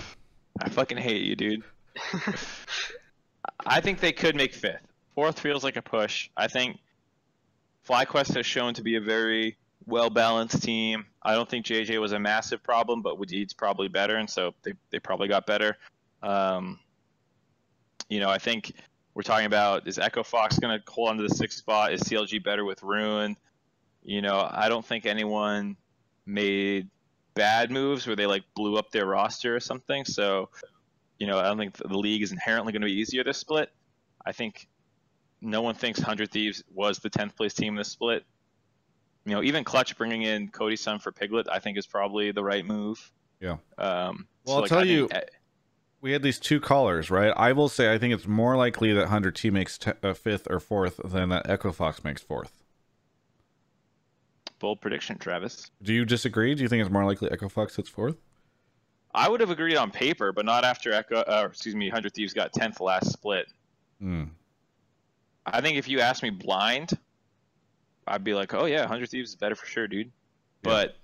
I 0.61 0.69
fucking 0.69 0.97
hate 0.97 1.21
you, 1.21 1.35
dude. 1.35 1.63
I 3.65 3.81
think 3.81 3.99
they 3.99 4.11
could 4.11 4.35
make 4.35 4.53
fifth. 4.53 4.87
Fourth 5.15 5.39
feels 5.39 5.63
like 5.63 5.75
a 5.75 5.81
push. 5.81 6.29
I 6.35 6.47
think 6.47 6.79
FlyQuest 7.87 8.35
has 8.35 8.45
shown 8.45 8.73
to 8.75 8.81
be 8.81 8.95
a 8.95 9.01
very 9.01 9.57
well 9.85 10.09
balanced 10.09 10.61
team. 10.63 11.05
I 11.21 11.33
don't 11.35 11.49
think 11.49 11.65
JJ 11.65 11.99
was 11.99 12.11
a 12.11 12.19
massive 12.19 12.63
problem, 12.63 13.01
but 13.01 13.17
Wadid's 13.17 13.53
probably 13.53 13.87
better, 13.87 14.17
and 14.17 14.29
so 14.29 14.53
they, 14.63 14.73
they 14.91 14.99
probably 14.99 15.27
got 15.27 15.45
better. 15.45 15.77
Um, 16.21 16.79
you 18.09 18.19
know, 18.19 18.29
I 18.29 18.37
think 18.37 18.73
we're 19.13 19.23
talking 19.23 19.45
about 19.45 19.87
is 19.87 19.99
Echo 19.99 20.23
Fox 20.23 20.57
going 20.59 20.77
to 20.77 20.91
hold 20.91 21.09
on 21.09 21.17
to 21.17 21.23
the 21.23 21.33
sixth 21.33 21.57
spot? 21.57 21.93
Is 21.93 22.01
CLG 22.01 22.43
better 22.43 22.65
with 22.65 22.81
Ruin? 22.83 23.37
You 24.03 24.21
know, 24.21 24.47
I 24.51 24.69
don't 24.69 24.85
think 24.85 25.05
anyone 25.05 25.77
made 26.25 26.89
bad 27.33 27.71
moves 27.71 28.05
where 28.05 28.15
they 28.15 28.25
like 28.25 28.43
blew 28.55 28.77
up 28.77 28.91
their 28.91 29.05
roster 29.05 29.55
or 29.55 29.59
something. 29.59 30.05
So, 30.05 30.49
you 31.17 31.27
know, 31.27 31.39
I 31.39 31.43
don't 31.43 31.57
think 31.57 31.77
the 31.77 31.97
league 31.97 32.21
is 32.21 32.31
inherently 32.31 32.73
going 32.73 32.81
to 32.81 32.87
be 32.87 32.93
easier 32.93 33.23
to 33.23 33.33
split. 33.33 33.69
I 34.25 34.31
think 34.31 34.67
no 35.41 35.61
one 35.61 35.75
thinks 35.75 35.99
100 35.99 36.31
Thieves 36.31 36.63
was 36.73 36.99
the 36.99 37.09
10th 37.09 37.35
place 37.35 37.53
team 37.53 37.73
in 37.73 37.77
the 37.77 37.83
split. 37.83 38.25
You 39.25 39.33
know, 39.33 39.43
even 39.43 39.63
Clutch 39.63 39.97
bringing 39.97 40.23
in 40.23 40.49
Cody 40.49 40.75
Sun 40.75 40.99
for 40.99 41.11
Piglet, 41.11 41.47
I 41.49 41.59
think 41.59 41.77
is 41.77 41.87
probably 41.87 42.31
the 42.31 42.43
right 42.43 42.65
move. 42.65 43.11
Yeah. 43.39 43.57
Um, 43.77 44.27
well, 44.45 44.55
I'll 44.55 44.61
like, 44.61 44.69
tell 44.69 44.79
I 44.79 44.83
you, 44.83 45.07
think, 45.07 45.23
we 46.01 46.11
had 46.11 46.21
these 46.21 46.39
two 46.39 46.59
callers, 46.59 47.09
right? 47.09 47.33
I 47.37 47.53
will 47.53 47.69
say 47.69 47.93
I 47.93 47.97
think 47.97 48.13
it's 48.13 48.27
more 48.27 48.57
likely 48.57 48.91
that 48.91 49.01
100 49.03 49.35
T 49.35 49.49
makes 49.49 49.77
t- 49.77 49.91
uh, 50.03 50.13
fifth 50.13 50.47
or 50.49 50.59
fourth 50.59 50.99
than 51.03 51.29
that 51.29 51.49
Echo 51.49 51.71
Fox 51.71 52.03
makes 52.03 52.21
fourth. 52.21 52.61
Bold 54.59 54.81
prediction, 54.81 55.17
Travis. 55.17 55.71
Do 55.81 55.93
you 55.93 56.03
disagree? 56.03 56.55
Do 56.55 56.61
you 56.61 56.67
think 56.67 56.81
it's 56.81 56.91
more 56.91 57.05
likely 57.05 57.31
Echo 57.31 57.47
Fox 57.47 57.77
hits 57.77 57.89
fourth? 57.89 58.17
I 59.15 59.29
would 59.29 59.39
have 59.39 59.49
agreed 59.49 59.77
on 59.77 59.91
paper, 59.91 60.33
but 60.33 60.45
not 60.45 60.65
after 60.65 60.91
Echo. 60.91 61.17
Uh, 61.21 61.47
excuse 61.49 61.75
me, 61.75 61.89
Hundred 61.89 62.13
Thieves 62.13 62.33
got 62.33 62.51
tenth 62.51 62.81
last 62.81 63.11
split. 63.11 63.47
Hmm. 63.99 64.23
I 65.45 65.61
think 65.61 65.77
if 65.77 65.87
you 65.87 65.99
ask 65.99 66.21
me 66.23 66.31
blind, 66.31 66.97
I'd 68.07 68.23
be 68.23 68.33
like, 68.33 68.53
oh 68.53 68.65
yeah, 68.65 68.87
Hundred 68.87 69.09
Thieves 69.09 69.31
is 69.31 69.35
better 69.35 69.55
for 69.55 69.65
sure, 69.65 69.87
dude. 69.87 70.07
Yeah. 70.07 70.11
But 70.63 70.97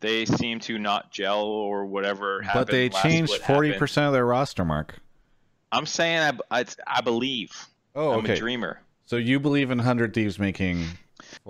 they 0.00 0.24
seem 0.24 0.60
to 0.60 0.78
not 0.78 1.10
gel 1.10 1.44
or 1.44 1.86
whatever. 1.86 2.44
But 2.52 2.68
they 2.68 2.88
changed 2.88 3.34
forty 3.42 3.72
percent 3.72 4.06
of 4.06 4.12
their 4.12 4.26
roster, 4.26 4.64
Mark. 4.64 4.98
I'm 5.70 5.86
saying 5.86 6.40
I, 6.50 6.60
I, 6.60 6.64
I 6.86 7.00
believe. 7.02 7.66
Oh, 7.94 8.12
I'm 8.12 8.20
okay. 8.20 8.34
a 8.34 8.36
dreamer. 8.36 8.80
So 9.06 9.16
you 9.16 9.40
believe 9.40 9.70
in 9.70 9.78
Hundred 9.78 10.14
Thieves 10.14 10.38
making 10.38 10.86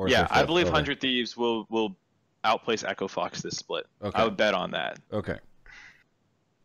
yeah, 0.07 0.27
I 0.31 0.45
believe 0.45 0.69
Hundred 0.69 1.01
Thieves 1.01 1.37
will 1.37 1.67
will 1.71 1.97
outplace 2.45 2.85
Echo 2.85 3.09
Fox 3.09 3.43
this 3.43 3.57
split. 3.57 3.87
Okay. 4.03 4.19
I 4.19 4.25
would 4.25 4.37
bet 4.37 4.55
on 4.55 4.73
that. 4.73 4.99
Okay. 5.13 5.39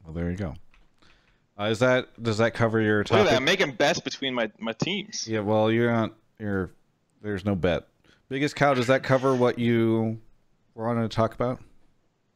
Well, 0.04 0.14
there 0.14 0.30
you 0.30 0.38
go. 0.38 0.56
Uh, 1.60 1.66
is 1.66 1.80
that 1.80 2.22
does 2.22 2.38
that 2.40 2.54
cover 2.54 2.82
your 2.82 3.04
topic? 3.04 3.18
Look 3.18 3.28
at 3.28 3.32
that, 3.32 3.38
I'm 3.38 3.46
making 3.46 3.72
bets 3.74 4.00
between 4.00 4.34
my, 4.34 4.52
my 4.60 4.74
teams. 4.74 5.28
Yeah, 5.28 5.42
well, 5.42 5.72
you're 5.72 5.92
not. 5.92 6.14
You're 6.40 6.72
there's 7.22 7.46
no 7.46 7.56
bet. 7.56 7.88
Biggest 8.30 8.56
cow. 8.56 8.74
Does 8.74 8.88
that 8.88 9.04
cover 9.04 9.36
what 9.36 9.60
you 9.60 10.20
were 10.76 10.88
wanting 10.88 11.04
to 11.04 11.16
talk 11.16 11.34
about? 11.34 11.60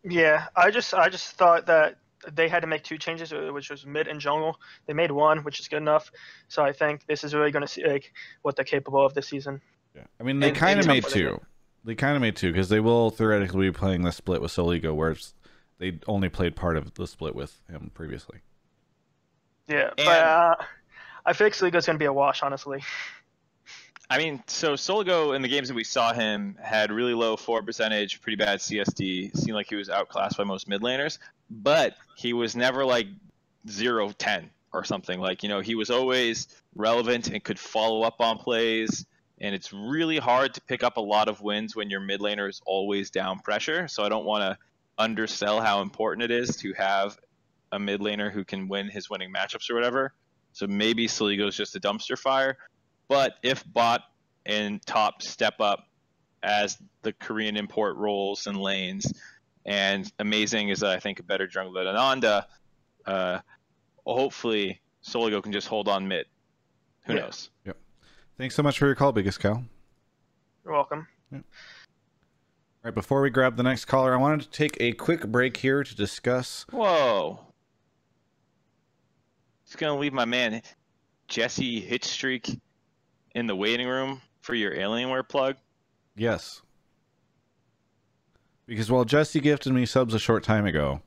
Yeah, 0.04 0.46
I 0.56 0.72
just 0.72 0.94
I 0.94 1.10
just 1.10 1.34
thought 1.34 1.66
that 1.68 1.98
they 2.32 2.48
had 2.48 2.62
to 2.62 2.68
make 2.68 2.84
two 2.84 2.98
changes, 2.98 3.32
uh, 3.32 3.50
which 3.54 3.70
was 3.70 3.86
mid 3.86 4.08
and 4.08 4.20
jungle. 4.20 4.60
They 4.86 4.94
made 4.94 5.12
one, 5.12 5.44
which 5.44 5.60
is 5.60 5.68
good 5.68 5.78
enough. 5.78 6.12
So 6.48 6.64
I 6.64 6.72
think 6.72 7.06
this 7.08 7.24
is 7.24 7.34
really 7.34 7.52
going 7.52 7.62
to 7.62 7.68
see 7.68 7.86
like 7.86 8.14
what 8.42 8.56
they're 8.56 8.66
capable 8.66 9.06
of 9.06 9.14
this 9.14 9.28
season. 9.28 9.62
Yeah, 9.96 10.04
I 10.20 10.24
mean 10.24 10.40
they 10.40 10.52
kind 10.52 10.80
of 10.80 10.88
made 10.88 11.06
two. 11.06 11.42
They 11.84 11.96
kind 11.96 12.16
of 12.16 12.22
made 12.22 12.36
two 12.36 12.52
because 12.52 12.70
they 12.70 12.80
will 12.80 13.10
theoretically 13.10 13.70
be 13.70 13.72
playing 13.72 14.02
the 14.02 14.12
split 14.12 14.42
with 14.42 14.52
Soligo, 14.52 14.94
whereas 14.94 15.34
they 15.80 16.00
only 16.08 16.30
played 16.30 16.56
part 16.56 16.76
of 16.76 16.94
the 16.96 17.08
split 17.08 17.36
with 17.36 17.62
him 17.70 17.92
previously. 17.94 18.40
Yeah, 19.68 19.92
and, 19.98 20.06
but 20.06 20.22
uh, 20.22 20.56
I 21.26 21.34
think 21.34 21.62
like 21.62 21.74
Soligo's 21.74 21.86
going 21.86 21.96
to 21.96 22.00
be 22.00 22.06
a 22.06 22.14
wash, 22.14 22.44
honestly. 22.44 22.84
I 24.10 24.18
mean, 24.18 24.42
so 24.48 24.74
Soligo 24.74 25.36
in 25.36 25.42
the 25.42 25.48
games 25.50 25.68
that 25.68 25.74
we 25.74 25.84
saw 25.84 26.14
him 26.14 26.58
had 26.62 26.92
really 26.92 27.14
low 27.14 27.36
four 27.36 27.62
percentage, 27.62 28.22
pretty 28.22 28.38
bad 28.38 28.60
CSD. 28.60 29.36
Seemed 29.36 29.56
like 29.56 29.68
he 29.68 29.76
was 29.76 29.90
outclassed 29.90 30.38
by 30.38 30.46
most 30.46 30.70
mid 30.70 30.82
laners, 30.82 31.20
but 31.50 31.96
he 32.16 32.32
was 32.34 32.56
never 32.56 32.86
like 32.86 33.08
0 33.70 34.12
10 34.18 34.50
or 34.72 34.86
something. 34.86 35.20
Like, 35.20 35.44
you 35.44 35.50
know, 35.50 35.60
he 35.60 35.76
was 35.76 35.90
always 35.90 36.48
relevant 36.76 37.28
and 37.28 37.44
could 37.44 37.60
follow 37.60 38.04
up 38.04 38.22
on 38.22 38.38
plays 38.38 39.06
and 39.40 39.54
it's 39.54 39.72
really 39.72 40.18
hard 40.18 40.54
to 40.56 40.62
pick 40.62 40.84
up 40.84 40.98
a 40.98 41.02
lot 41.02 41.28
of 41.28 41.42
wins 41.42 41.76
when 41.76 41.90
your 41.90 42.00
mid 42.00 42.22
laner 42.22 42.50
is 42.50 42.62
always 42.66 43.10
down 43.12 43.40
pressure. 43.40 43.88
So 43.88 44.04
I 44.04 44.10
don't 44.10 44.26
want 44.26 44.42
to 44.44 44.58
undersell 44.98 45.62
how 45.62 45.82
important 45.82 46.24
it 46.24 46.32
is 46.32 46.56
to 46.58 46.74
have 46.74 47.18
a 47.72 47.80
mid 47.80 48.02
laner 48.02 48.32
who 48.32 48.44
can 48.44 48.68
win 48.68 48.90
his 48.90 49.10
winning 49.10 49.32
matchups 49.32 49.70
or 49.70 49.76
whatever. 49.76 50.14
So 50.54 50.66
maybe 50.66 51.08
Soligo 51.08 51.48
is 51.48 51.56
just 51.56 51.76
a 51.76 51.80
dumpster 51.80 52.18
fire. 52.18 52.58
But 53.08 53.36
if 53.44 53.64
bot 53.72 54.02
and 54.46 54.82
top 54.86 55.22
step 55.22 55.60
up 55.60 55.88
as 56.44 56.78
the 57.02 57.14
Korean 57.14 57.58
import 57.58 57.96
roles 57.98 58.48
and 58.48 58.58
lanes, 58.58 59.12
and 59.66 60.12
amazing 60.20 60.70
is 60.70 60.84
I 60.84 61.00
think 61.00 61.20
a 61.20 61.24
better 61.24 61.48
jungle 61.48 61.74
than 61.74 61.88
Ananda, 61.88 62.48
uh, 63.06 63.40
hopefully 64.06 64.82
Soligo 65.04 65.42
can 65.42 65.52
just 65.52 65.68
hold 65.68 65.88
on 65.88 66.08
mid. 66.08 66.26
Who 67.06 67.14
yeah. 67.14 67.22
knows? 67.22 67.50
Yep. 67.66 67.78
Thanks 68.38 68.56
so 68.56 68.64
much 68.64 68.78
for 68.78 68.86
your 68.86 68.96
call, 68.96 69.12
Biggest 69.12 69.40
Cow. 69.40 69.64
You're 70.64 70.74
welcome. 70.74 71.08
Yeah. 71.32 71.38
All 71.40 71.44
right, 72.84 72.94
before 72.94 73.22
we 73.22 73.30
grab 73.30 73.58
the 73.58 73.64
next 73.64 73.86
caller, 73.86 74.14
I 74.14 74.18
wanted 74.18 74.42
to 74.42 74.50
take 74.50 74.78
a 74.80 74.92
quick 74.94 75.28
break 75.28 75.58
here 75.58 75.84
to 75.84 75.96
discuss. 75.96 76.66
Whoa. 76.72 77.40
Just 79.66 79.78
gonna 79.78 79.98
leave 79.98 80.14
my 80.14 80.26
man 80.26 80.62
Jesse 81.28 81.82
Hitstreak 81.82 82.60
in 83.38 83.46
the 83.46 83.56
waiting 83.56 83.88
room 83.88 84.20
for 84.42 84.56
your 84.56 84.74
Alienware 84.74 85.28
plug. 85.28 85.58
Yes. 86.16 86.64
Because 88.66 88.90
while 88.90 89.06
Jesse 89.06 89.40
gifted 89.40 89.74
me 89.74 89.86
subs 89.86 90.16
a 90.16 90.20
short 90.20 90.44
time 90.44 90.66
ago, 90.66 91.02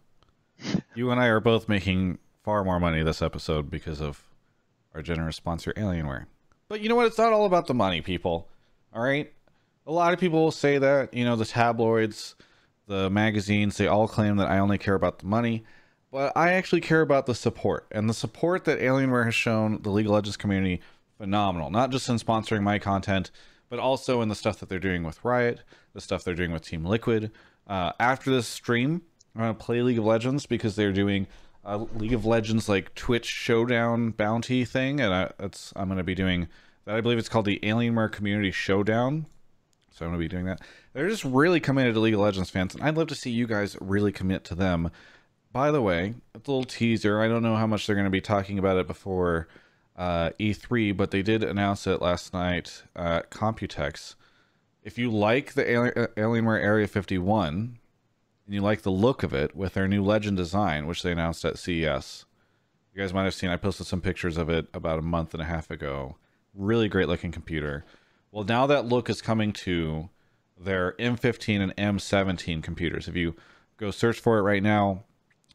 you 0.94 1.10
and 1.10 1.20
I 1.20 1.26
are 1.26 1.40
both 1.40 1.68
making 1.68 2.18
far 2.44 2.62
more 2.62 2.78
money 2.78 3.02
this 3.02 3.20
episode 3.20 3.68
because 3.68 4.00
of 4.00 4.22
our 4.94 5.02
generous 5.02 5.34
sponsor, 5.34 5.72
Alienware. 5.72 6.26
But 6.68 6.80
you 6.80 6.88
know 6.88 6.94
what? 6.94 7.06
It's 7.06 7.18
not 7.18 7.32
all 7.32 7.46
about 7.46 7.66
the 7.66 7.74
money, 7.74 8.00
people. 8.00 8.46
All 8.94 9.02
right? 9.02 9.32
A 9.88 9.92
lot 9.92 10.14
of 10.14 10.20
people 10.20 10.40
will 10.40 10.52
say 10.52 10.78
that, 10.78 11.12
you 11.12 11.24
know, 11.24 11.34
the 11.34 11.44
tabloids, 11.44 12.36
the 12.86 13.10
magazines, 13.10 13.76
they 13.76 13.88
all 13.88 14.06
claim 14.06 14.36
that 14.36 14.48
I 14.48 14.60
only 14.60 14.78
care 14.78 14.94
about 14.94 15.18
the 15.18 15.26
money. 15.26 15.64
But 16.12 16.32
I 16.36 16.52
actually 16.52 16.80
care 16.80 17.00
about 17.00 17.26
the 17.26 17.34
support. 17.34 17.88
And 17.90 18.08
the 18.08 18.14
support 18.14 18.66
that 18.66 18.78
Alienware 18.78 19.24
has 19.24 19.34
shown 19.34 19.82
the 19.82 19.90
League 19.90 20.06
of 20.06 20.12
Legends 20.12 20.36
community, 20.36 20.80
phenomenal. 21.20 21.70
Not 21.70 21.90
just 21.90 22.08
in 22.08 22.16
sponsoring 22.16 22.62
my 22.62 22.78
content, 22.78 23.30
but 23.68 23.78
also 23.78 24.22
in 24.22 24.28
the 24.30 24.34
stuff 24.34 24.58
that 24.58 24.70
they're 24.70 24.78
doing 24.78 25.02
with 25.04 25.22
Riot, 25.22 25.60
the 25.92 26.00
stuff 26.00 26.24
they're 26.24 26.34
doing 26.34 26.50
with 26.50 26.64
Team 26.64 26.84
Liquid. 26.84 27.30
Uh, 27.66 27.92
after 28.00 28.30
this 28.30 28.48
stream, 28.48 29.02
I'm 29.34 29.42
going 29.42 29.54
to 29.54 29.62
play 29.62 29.82
League 29.82 29.98
of 29.98 30.04
Legends 30.04 30.46
because 30.46 30.76
they're 30.76 30.92
doing 30.92 31.26
a 31.62 31.76
League 31.76 32.14
of 32.14 32.24
Legends 32.24 32.70
like 32.70 32.94
Twitch 32.94 33.26
Showdown 33.26 34.12
bounty 34.12 34.64
thing, 34.64 34.98
and 34.98 35.12
I, 35.12 35.30
I'm 35.76 35.88
going 35.88 35.98
to 35.98 36.04
be 36.04 36.14
doing 36.14 36.48
that. 36.86 36.96
I 36.96 37.02
believe 37.02 37.18
it's 37.18 37.28
called 37.28 37.44
the 37.44 37.60
Alienware 37.62 38.10
Community 38.10 38.50
Showdown. 38.50 39.26
So 39.90 40.06
I'm 40.06 40.12
going 40.12 40.20
to 40.20 40.24
be 40.24 40.28
doing 40.28 40.46
that. 40.46 40.62
They're 40.94 41.10
just 41.10 41.24
really 41.24 41.60
committed 41.60 41.94
to 41.94 42.00
League 42.00 42.14
of 42.14 42.20
Legends 42.20 42.48
fans, 42.48 42.74
and 42.74 42.82
I'd 42.82 42.96
love 42.96 43.08
to 43.08 43.14
see 43.14 43.30
you 43.30 43.46
guys 43.46 43.76
really 43.78 44.10
commit 44.10 44.42
to 44.44 44.54
them. 44.54 44.90
By 45.52 45.70
the 45.70 45.82
way, 45.82 46.14
it's 46.34 46.48
a 46.48 46.50
little 46.50 46.64
teaser. 46.64 47.20
I 47.20 47.28
don't 47.28 47.42
know 47.42 47.56
how 47.56 47.66
much 47.66 47.86
they're 47.86 47.96
going 47.96 48.04
to 48.04 48.10
be 48.10 48.22
talking 48.22 48.58
about 48.58 48.78
it 48.78 48.86
before 48.86 49.48
uh, 50.00 50.30
E3, 50.40 50.96
but 50.96 51.10
they 51.10 51.20
did 51.20 51.44
announce 51.44 51.86
it 51.86 52.00
last 52.00 52.32
night 52.32 52.84
at 52.96 53.30
Computex. 53.30 54.14
If 54.82 54.96
you 54.96 55.10
like 55.10 55.52
the 55.52 55.64
Alienware 56.16 56.58
Area 56.58 56.86
51, 56.86 57.78
and 58.46 58.54
you 58.54 58.62
like 58.62 58.80
the 58.80 58.90
look 58.90 59.22
of 59.22 59.34
it 59.34 59.54
with 59.54 59.74
their 59.74 59.86
new 59.86 60.02
Legend 60.02 60.38
design, 60.38 60.86
which 60.86 61.02
they 61.02 61.12
announced 61.12 61.44
at 61.44 61.58
CES. 61.58 62.24
You 62.94 63.02
guys 63.02 63.12
might 63.12 63.24
have 63.24 63.34
seen, 63.34 63.50
I 63.50 63.56
posted 63.56 63.86
some 63.86 64.00
pictures 64.00 64.38
of 64.38 64.48
it 64.48 64.68
about 64.72 64.98
a 64.98 65.02
month 65.02 65.34
and 65.34 65.42
a 65.42 65.46
half 65.46 65.70
ago. 65.70 66.16
Really 66.54 66.88
great 66.88 67.06
looking 67.06 67.30
computer. 67.30 67.84
Well, 68.32 68.44
now 68.44 68.66
that 68.66 68.86
look 68.86 69.10
is 69.10 69.20
coming 69.20 69.52
to 69.52 70.08
their 70.58 70.94
M15 70.98 71.60
and 71.60 71.76
M17 71.76 72.62
computers. 72.62 73.06
If 73.06 73.16
you 73.16 73.36
go 73.76 73.90
search 73.90 74.18
for 74.18 74.38
it 74.38 74.42
right 74.42 74.62
now, 74.62 75.04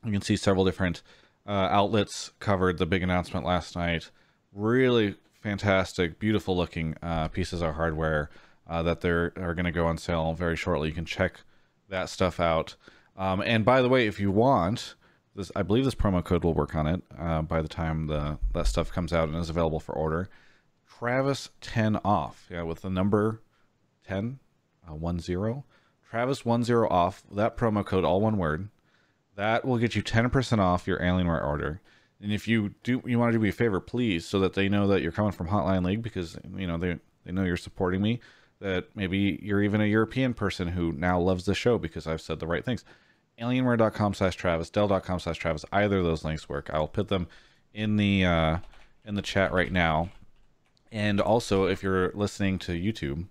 you 0.05 0.11
can 0.11 0.21
see 0.21 0.37
several 0.37 0.65
different 0.65 1.01
uh, 1.47 1.67
outlets 1.71 2.31
covered 2.39 2.77
the 2.77 2.85
big 2.85 3.01
announcement 3.01 3.43
last 3.43 3.75
night. 3.75 4.11
Really 4.55 5.15
fantastic, 5.41 6.17
beautiful 6.17 6.55
looking 6.55 6.95
uh, 7.03 7.27
pieces 7.27 7.61
of 7.61 7.75
hardware 7.75 8.29
uh, 8.67 8.81
that 8.83 9.01
they're 9.01 9.33
are 9.35 9.53
going 9.53 9.65
to 9.65 9.71
go 9.71 9.85
on 9.85 9.97
sale 9.97 10.33
very 10.33 10.55
shortly. 10.55 10.87
You 10.87 10.93
can 10.95 11.05
check 11.05 11.41
that 11.89 12.09
stuff 12.09 12.39
out. 12.39 12.75
Um, 13.17 13.41
and 13.41 13.65
by 13.65 13.81
the 13.81 13.89
way, 13.89 14.07
if 14.07 14.19
you 14.19 14.31
want, 14.31 14.95
this 15.35 15.51
I 15.57 15.61
believe 15.61 15.83
this 15.83 15.93
promo 15.93 16.23
code 16.23 16.45
will 16.45 16.53
work 16.53 16.73
on 16.73 16.87
it 16.87 17.03
uh, 17.19 17.41
by 17.41 17.61
the 17.61 17.67
time 17.67 18.07
the 18.07 18.39
that 18.53 18.67
stuff 18.67 18.91
comes 18.91 19.11
out 19.11 19.27
and 19.27 19.37
is 19.37 19.49
available 19.49 19.81
for 19.81 19.93
order. 19.93 20.29
Travis 20.87 21.49
ten 21.59 21.97
off, 22.05 22.47
yeah, 22.49 22.61
with 22.63 22.81
the 22.81 22.89
number 22.89 23.41
10, 24.07 24.39
uh, 24.87 24.95
one 24.95 25.19
zero. 25.19 25.65
Travis 26.09 26.45
one 26.45 26.63
zero 26.63 26.87
off. 26.89 27.23
That 27.29 27.57
promo 27.57 27.85
code, 27.85 28.05
all 28.05 28.21
one 28.21 28.37
word. 28.37 28.69
That 29.35 29.65
will 29.65 29.77
get 29.77 29.95
you 29.95 30.01
10% 30.01 30.59
off 30.59 30.87
your 30.87 30.99
Alienware 30.99 31.45
order. 31.45 31.81
And 32.25 32.33
if 32.33 32.47
you 32.47 32.73
do, 32.81 33.03
you 33.05 33.19
want 33.19 33.33
to 33.33 33.37
do 33.37 33.43
me 33.43 33.49
a 33.49 33.53
favor, 33.53 33.79
please, 33.79 34.25
so 34.25 34.39
that 34.39 34.53
they 34.53 34.67
know 34.67 34.87
that 34.87 35.03
you're 35.03 35.11
coming 35.11 35.31
from 35.31 35.47
Hotline 35.47 35.85
League 35.85 36.01
because 36.01 36.35
you 36.57 36.65
know 36.65 36.75
they 36.75 36.97
they 37.23 37.31
know 37.31 37.43
you're 37.43 37.55
supporting 37.55 38.01
me. 38.01 38.19
That 38.61 38.87
maybe 38.95 39.39
you're 39.43 39.61
even 39.61 39.79
a 39.79 39.85
European 39.85 40.33
person 40.33 40.69
who 40.69 40.91
now 40.91 41.19
loves 41.19 41.45
the 41.45 41.53
show 41.53 41.77
because 41.77 42.07
I've 42.07 42.21
said 42.21 42.39
the 42.39 42.47
right 42.47 42.65
things. 42.65 42.83
Alienware.com 43.39 44.15
slash 44.15 44.35
Travis, 44.35 44.71
Dell.com 44.71 45.19
slash 45.19 45.37
Travis. 45.37 45.65
Either 45.71 45.99
of 45.99 46.03
those 46.03 46.25
links 46.25 46.49
work. 46.49 46.71
I 46.73 46.79
will 46.79 46.87
put 46.87 47.09
them 47.09 47.27
in 47.75 47.97
the 47.97 48.25
uh, 48.25 48.57
in 49.05 49.13
the 49.13 49.21
chat 49.21 49.53
right 49.53 49.71
now. 49.71 50.09
And 50.91 51.21
also, 51.21 51.65
if 51.67 51.83
you're 51.83 52.11
listening 52.15 52.57
to 52.59 52.71
YouTube 52.71 53.27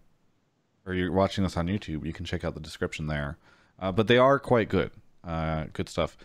or 0.87 0.95
you're 0.95 1.11
watching 1.11 1.43
this 1.43 1.57
on 1.57 1.67
YouTube, 1.67 2.07
you 2.07 2.13
can 2.13 2.27
check 2.27 2.45
out 2.45 2.55
the 2.55 2.61
description 2.61 3.09
there. 3.09 3.39
Uh, 3.77 3.91
but 3.91 4.07
they 4.07 4.19
are 4.19 4.39
quite 4.39 4.69
good. 4.69 4.93
Uh, 5.25 5.65
good 5.73 5.89
stuff. 5.89 6.17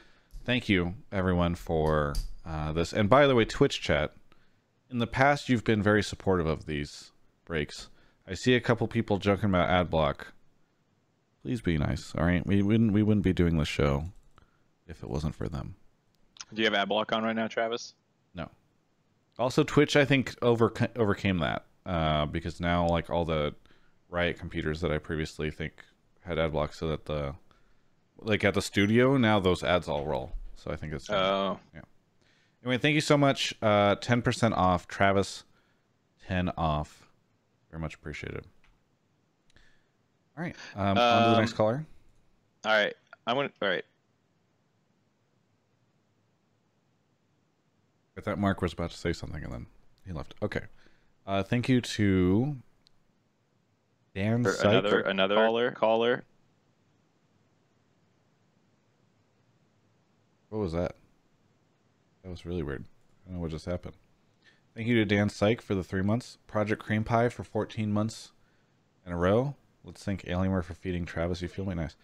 Thank 0.45 0.69
you, 0.69 0.93
everyone, 1.11 1.55
for 1.55 2.13
uh, 2.45 2.71
this. 2.73 2.93
And 2.93 3.09
by 3.09 3.27
the 3.27 3.35
way, 3.35 3.45
Twitch 3.45 3.81
chat, 3.81 4.13
in 4.89 4.99
the 4.99 5.07
past, 5.07 5.49
you've 5.49 5.63
been 5.63 5.83
very 5.83 6.03
supportive 6.03 6.47
of 6.47 6.65
these 6.65 7.11
breaks. 7.45 7.89
I 8.27 8.33
see 8.33 8.55
a 8.55 8.61
couple 8.61 8.87
people 8.87 9.17
joking 9.17 9.49
about 9.49 9.69
ad 9.69 9.89
block. 9.89 10.33
Please 11.41 11.61
be 11.61 11.77
nice, 11.77 12.13
all 12.17 12.25
right? 12.25 12.45
We 12.45 12.61
wouldn't 12.61 12.91
we 12.91 13.01
wouldn't 13.01 13.23
be 13.23 13.33
doing 13.33 13.57
this 13.57 13.67
show 13.67 14.05
if 14.87 15.03
it 15.03 15.09
wasn't 15.09 15.35
for 15.35 15.47
them. 15.47 15.75
Do 16.53 16.61
you 16.61 16.65
have 16.65 16.73
ad 16.73 16.89
block 16.89 17.11
on 17.11 17.23
right 17.23 17.35
now, 17.35 17.47
Travis? 17.47 17.93
No. 18.33 18.49
Also, 19.37 19.63
Twitch, 19.63 19.95
I 19.95 20.05
think 20.05 20.35
over 20.41 20.73
overcame 20.95 21.37
that 21.39 21.65
uh, 21.85 22.25
because 22.25 22.59
now 22.59 22.87
like 22.87 23.09
all 23.09 23.25
the 23.25 23.55
Riot 24.09 24.39
computers 24.39 24.81
that 24.81 24.91
I 24.91 24.97
previously 24.97 25.51
think 25.51 25.83
had 26.21 26.39
ad 26.39 26.51
block, 26.51 26.73
so 26.73 26.87
that 26.89 27.05
the 27.05 27.35
like 28.17 28.43
at 28.43 28.53
the 28.53 28.61
studio 28.61 29.17
now 29.17 29.39
those 29.39 29.63
ads 29.63 29.87
all 29.87 30.05
roll. 30.05 30.31
So 30.55 30.71
I 30.71 30.75
think 30.75 30.93
it's 30.93 31.09
Oh, 31.09 31.59
yeah. 31.73 31.81
Anyway, 32.63 32.77
thank 32.77 32.95
you 32.95 33.01
so 33.01 33.17
much. 33.17 33.53
Uh, 33.61 33.95
ten 33.95 34.21
percent 34.21 34.53
off, 34.53 34.87
Travis. 34.87 35.43
Ten 36.27 36.49
off. 36.57 37.09
Very 37.71 37.81
much 37.81 37.95
appreciated. 37.95 38.45
All 40.37 40.43
right, 40.43 40.55
um, 40.75 40.97
on 40.97 41.23
to 41.23 41.29
the 41.31 41.39
next 41.39 41.51
Um, 41.51 41.57
caller. 41.57 41.85
all 42.65 42.71
right. 42.71 42.93
I'm 43.27 43.35
gonna. 43.35 43.51
All 43.61 43.67
right. 43.69 43.85
I 48.17 48.21
thought 48.21 48.37
Mark 48.39 48.61
was 48.61 48.73
about 48.73 48.91
to 48.91 48.97
say 48.97 49.13
something 49.13 49.43
and 49.43 49.51
then 49.53 49.65
he 50.05 50.11
left. 50.11 50.35
Okay. 50.41 50.61
Uh, 51.25 51.41
thank 51.43 51.69
you 51.69 51.79
to 51.79 52.57
Dan 54.13 54.43
For 54.43 54.51
Syke. 54.51 54.65
another 54.65 54.99
another 55.01 55.35
caller. 55.35 55.71
Caller. 55.71 56.23
What 60.49 60.59
was 60.59 60.73
that? 60.73 60.95
That 62.29 62.33
was 62.33 62.45
really 62.45 62.61
weird. 62.61 62.85
I 63.25 63.29
don't 63.29 63.37
know 63.37 63.41
what 63.41 63.49
just 63.49 63.65
happened. 63.65 63.95
Thank 64.75 64.85
you 64.85 64.93
to 64.97 65.03
Dan 65.03 65.29
Syke 65.29 65.63
for 65.63 65.73
the 65.73 65.83
three 65.83 66.03
months. 66.03 66.37
Project 66.45 66.79
Cream 66.79 67.03
Pie 67.03 67.29
for 67.29 67.43
14 67.43 67.91
months 67.91 68.33
in 69.03 69.11
a 69.11 69.17
row. 69.17 69.55
Let's 69.83 70.03
thank 70.03 70.25
Alienware 70.25 70.63
for 70.63 70.75
feeding 70.75 71.05
Travis. 71.05 71.41
You 71.41 71.47
feel 71.47 71.65
me 71.65 71.73
nice. 71.73 71.95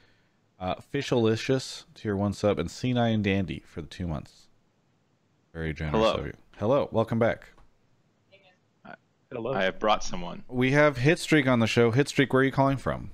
Uh, 0.59 0.77
Fishalicious, 0.91 1.83
tier 1.93 2.15
one 2.15 2.33
sub, 2.33 2.57
and 2.57 2.69
C9 2.69 3.13
and 3.13 3.23
Dandy 3.23 3.61
for 3.67 3.83
the 3.83 3.87
two 3.87 4.07
months. 4.07 4.47
Very 5.53 5.75
generous 5.75 6.03
Hello. 6.03 6.13
of 6.15 6.25
you. 6.25 6.33
Hello, 6.57 6.89
welcome 6.91 7.19
back. 7.19 7.49
Hello. 9.31 9.53
I 9.53 9.65
have 9.65 9.77
brought 9.77 10.03
someone. 10.03 10.43
We 10.47 10.71
have 10.71 10.97
Hitstreak 10.97 11.45
on 11.45 11.59
the 11.59 11.67
show. 11.67 11.91
Hitstreak, 11.91 12.33
where 12.33 12.41
are 12.41 12.45
you 12.45 12.51
calling 12.51 12.77
from? 12.77 13.11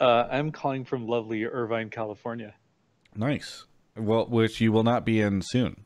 Uh, 0.00 0.28
I'm 0.30 0.50
calling 0.50 0.86
from 0.86 1.06
lovely 1.06 1.44
Irvine, 1.44 1.90
California. 1.90 2.54
Nice. 3.14 3.66
Well, 3.94 4.24
which 4.24 4.62
you 4.62 4.72
will 4.72 4.82
not 4.82 5.04
be 5.04 5.20
in 5.20 5.42
soon. 5.42 5.84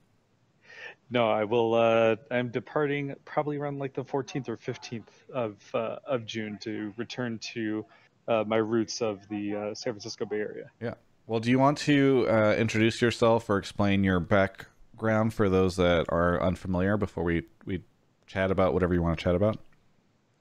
No, 1.10 1.30
I 1.30 1.44
will. 1.44 1.74
Uh, 1.74 2.16
I'm 2.30 2.48
departing 2.48 3.14
probably 3.24 3.58
around 3.58 3.78
like 3.78 3.94
the 3.94 4.04
14th 4.04 4.48
or 4.48 4.56
15th 4.56 5.04
of 5.32 5.56
uh, 5.72 5.96
of 6.04 6.26
June 6.26 6.58
to 6.62 6.92
return 6.96 7.38
to 7.54 7.86
uh, 8.26 8.44
my 8.46 8.56
roots 8.56 9.00
of 9.02 9.26
the 9.28 9.54
uh, 9.54 9.74
San 9.74 9.92
Francisco 9.92 10.24
Bay 10.24 10.38
Area. 10.38 10.70
Yeah. 10.80 10.94
Well, 11.26 11.40
do 11.40 11.50
you 11.50 11.58
want 11.58 11.78
to 11.78 12.26
uh, 12.28 12.54
introduce 12.54 13.00
yourself 13.02 13.48
or 13.50 13.58
explain 13.58 14.04
your 14.04 14.20
background 14.20 15.34
for 15.34 15.48
those 15.48 15.76
that 15.76 16.06
are 16.08 16.40
unfamiliar 16.42 16.96
before 16.96 17.24
we, 17.24 17.42
we 17.64 17.82
chat 18.26 18.50
about 18.50 18.74
whatever 18.74 18.94
you 18.94 19.02
want 19.02 19.18
to 19.18 19.24
chat 19.24 19.34
about? 19.34 19.58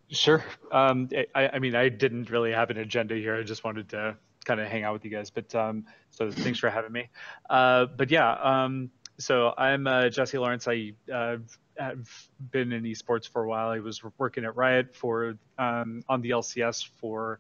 Sure. 0.10 0.44
Um, 0.72 1.10
I, 1.34 1.50
I 1.54 1.60
mean, 1.60 1.76
I 1.76 1.90
didn't 1.90 2.30
really 2.30 2.52
have 2.52 2.70
an 2.70 2.78
agenda 2.78 3.16
here. 3.16 3.36
I 3.36 3.42
just 3.42 3.64
wanted 3.64 3.90
to 3.90 4.16
kind 4.46 4.60
of 4.60 4.68
hang 4.68 4.84
out 4.84 4.94
with 4.94 5.04
you 5.04 5.12
guys. 5.12 5.32
But 5.32 5.54
um, 5.56 5.86
so 6.12 6.32
thanks 6.32 6.60
for 6.60 6.70
having 6.70 6.92
me. 6.92 7.10
Uh, 7.50 7.86
but 7.86 8.12
yeah, 8.12 8.34
um, 8.34 8.92
so 9.18 9.54
I'm 9.58 9.88
uh, 9.88 10.10
Jesse 10.10 10.38
Lawrence. 10.38 10.68
I 10.68 10.94
uh, 11.14 11.38
have 11.78 12.10
been 12.52 12.72
in 12.72 12.84
esports 12.84 13.28
for 13.30 13.44
a 13.44 13.48
while. 13.48 13.70
I 13.70 13.80
was 13.80 14.02
working 14.18 14.46
at 14.46 14.56
Riot 14.56 14.96
for 14.96 15.38
um, 15.58 16.04
on 16.10 16.22
the 16.22 16.32
LCS 16.32 16.88
for 17.00 17.40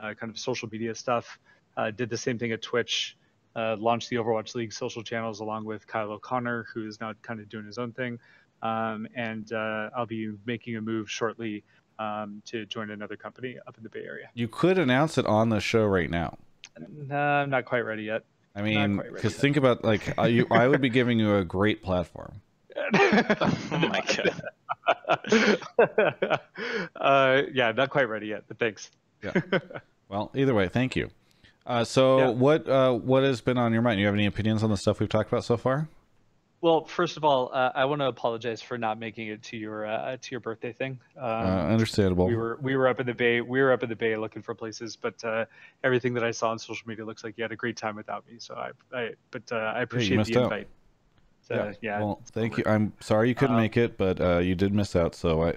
uh, 0.00 0.14
kind 0.14 0.30
of 0.30 0.38
social 0.38 0.68
media 0.70 0.94
stuff. 0.94 1.38
Uh, 1.76 1.90
did 1.90 2.10
the 2.10 2.16
same 2.16 2.38
thing 2.38 2.52
at 2.52 2.62
Twitch. 2.62 3.16
Uh, 3.54 3.74
launched 3.78 4.10
the 4.10 4.16
Overwatch 4.16 4.54
League 4.54 4.72
social 4.72 5.02
channels 5.02 5.40
along 5.40 5.64
with 5.64 5.86
Kyle 5.86 6.12
O'Connor, 6.12 6.66
who 6.74 6.86
is 6.86 7.00
now 7.00 7.14
kind 7.22 7.40
of 7.40 7.48
doing 7.48 7.64
his 7.64 7.78
own 7.78 7.92
thing. 7.92 8.18
Um, 8.62 9.08
and 9.14 9.50
uh, 9.52 9.90
I'll 9.96 10.06
be 10.06 10.32
making 10.44 10.76
a 10.76 10.80
move 10.80 11.10
shortly 11.10 11.64
um, 11.98 12.42
to 12.46 12.66
join 12.66 12.90
another 12.90 13.16
company 13.16 13.56
up 13.66 13.76
in 13.78 13.82
the 13.82 13.88
Bay 13.88 14.04
Area. 14.04 14.28
You 14.34 14.48
could 14.48 14.78
announce 14.78 15.16
it 15.16 15.26
on 15.26 15.48
the 15.48 15.60
show 15.60 15.86
right 15.86 16.10
now. 16.10 16.36
No, 17.08 17.16
I'm 17.16 17.50
not 17.50 17.64
quite 17.64 17.80
ready 17.80 18.04
yet. 18.04 18.24
I 18.56 18.62
mean, 18.62 19.02
because 19.12 19.36
think 19.36 19.56
about 19.58 19.84
like 19.84 20.18
I, 20.18 20.28
you, 20.28 20.46
I 20.50 20.66
would 20.66 20.80
be 20.80 20.88
giving 20.88 21.18
you 21.18 21.36
a 21.36 21.44
great 21.44 21.82
platform. 21.82 22.40
Oh 22.94 23.78
my 23.78 24.02
god. 24.02 24.42
uh, 26.96 27.42
yeah, 27.52 27.72
not 27.72 27.90
quite 27.90 28.08
ready 28.08 28.28
yet, 28.28 28.44
but 28.48 28.58
thanks. 28.58 28.90
Well, 30.08 30.30
either 30.34 30.54
way, 30.54 30.68
thank 30.68 30.94
you. 30.96 31.10
Uh, 31.66 31.84
so, 31.84 32.18
Yeah. 32.18 32.28
what 32.28 32.68
uh, 32.68 32.92
what 32.92 33.24
has 33.24 33.40
been 33.40 33.58
on 33.58 33.72
your 33.72 33.82
mind? 33.82 33.96
Do 33.96 34.00
you 34.00 34.06
have 34.06 34.14
any 34.14 34.26
opinions 34.26 34.62
on 34.62 34.70
the 34.70 34.76
stuff 34.76 35.00
we've 35.00 35.08
talked 35.08 35.30
about 35.30 35.44
so 35.44 35.56
far? 35.56 35.88
Well, 36.62 36.84
first 36.84 37.16
of 37.16 37.24
all, 37.24 37.50
uh, 37.52 37.70
I 37.74 37.84
want 37.84 38.00
to 38.00 38.06
apologize 38.06 38.62
for 38.62 38.78
not 38.78 38.98
making 38.98 39.28
it 39.28 39.42
to 39.44 39.56
your 39.56 39.86
uh, 39.86 40.16
to 40.20 40.30
your 40.30 40.40
birthday 40.40 40.72
thing. 40.72 40.98
Um, 41.16 41.24
uh, 41.24 41.66
understandable. 41.66 42.26
we 42.26 42.34
were 42.34 42.58
we 42.62 42.76
were 42.76 42.88
up 42.88 42.98
in 42.98 43.06
the 43.06 43.14
bay. 43.14 43.40
We 43.42 43.60
were 43.60 43.72
up 43.72 43.82
in 43.82 43.88
the 43.88 43.96
bay 43.96 44.16
looking 44.16 44.42
for 44.42 44.54
places, 44.54 44.96
but 44.96 45.22
uh, 45.22 45.44
everything 45.84 46.14
that 46.14 46.24
I 46.24 46.30
saw 46.30 46.50
on 46.50 46.58
social 46.58 46.88
media 46.88 47.04
looks 47.04 47.22
like 47.24 47.36
you 47.36 47.42
had 47.44 47.52
a 47.52 47.56
great 47.56 47.76
time 47.76 47.94
without 47.94 48.26
me. 48.26 48.36
So 48.38 48.54
I, 48.54 48.70
I 48.96 49.10
but 49.30 49.42
uh, 49.52 49.56
I 49.56 49.82
appreciate 49.82 50.16
missed 50.16 50.32
the 50.32 50.38
out. 50.40 50.44
invite. 50.44 50.68
So, 51.46 51.72
yeah. 51.80 52.00
Well, 52.00 52.20
thank 52.32 52.58
you. 52.58 52.64
I'm 52.66 52.92
sorry 53.00 53.28
you 53.28 53.36
couldn't 53.36 53.54
Um, 53.54 53.60
make 53.62 53.76
it, 53.76 53.96
but 53.96 54.20
uh, 54.20 54.38
you 54.38 54.56
did 54.56 54.74
miss 54.74 54.96
out. 54.96 55.14
So 55.14 55.44
I, 55.44 55.54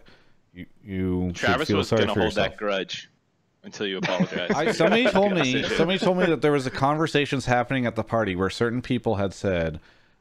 you, 0.54 0.66
you 0.84 1.32
Travis 1.34 1.68
feel 1.70 1.78
was 1.78 1.88
sorry 1.88 2.02
gonna 2.02 2.14
hold 2.14 2.26
yourself. 2.26 2.50
that 2.52 2.58
grudge 2.58 3.10
until 3.64 3.88
you 3.88 3.98
apologize. 3.98 4.52
I, 4.52 4.72
somebody 4.74 5.06
told 5.10 5.34
me 5.34 5.64
somebody 5.64 5.98
told 5.98 6.18
me 6.18 6.26
that 6.28 6.42
there 6.42 6.52
was 6.52 6.68
a 6.68 6.72
conversations 6.72 7.46
happening 7.46 7.86
at 7.88 7.96
the 7.96 8.04
party 8.04 8.36
where 8.36 8.52
certain 8.52 8.82
people 8.84 9.16
had 9.16 9.34
said, 9.34 9.80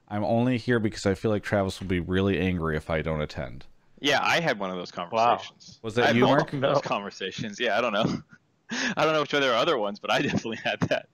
"I'm 0.08 0.24
only 0.24 0.58
here 0.58 0.78
because 0.78 1.06
I 1.06 1.14
feel 1.14 1.30
like 1.30 1.42
Travis 1.42 1.80
will 1.80 1.88
be 1.88 2.00
really 2.00 2.38
angry 2.38 2.76
if 2.76 2.90
I 2.90 3.02
don't 3.02 3.20
attend." 3.20 3.66
Yeah, 4.00 4.20
I 4.22 4.40
had 4.40 4.58
one 4.58 4.70
of 4.70 4.76
those 4.76 4.90
conversations. 4.90 5.78
Wow. 5.80 5.80
Was 5.82 5.94
that 5.96 6.08
I 6.08 6.10
you, 6.12 6.24
Mark? 6.24 6.52
multiple 6.52 6.68
of 6.68 6.74
those 6.74 6.82
conversations. 6.82 7.58
Yeah, 7.58 7.76
I 7.76 7.80
don't 7.80 7.92
know. 7.92 8.22
I 8.96 9.04
don't 9.04 9.12
know 9.12 9.22
if 9.22 9.28
there 9.30 9.52
are 9.52 9.56
other 9.56 9.78
ones, 9.78 9.98
but 9.98 10.10
I 10.10 10.22
definitely 10.22 10.58
had 10.62 10.80
that. 10.82 11.08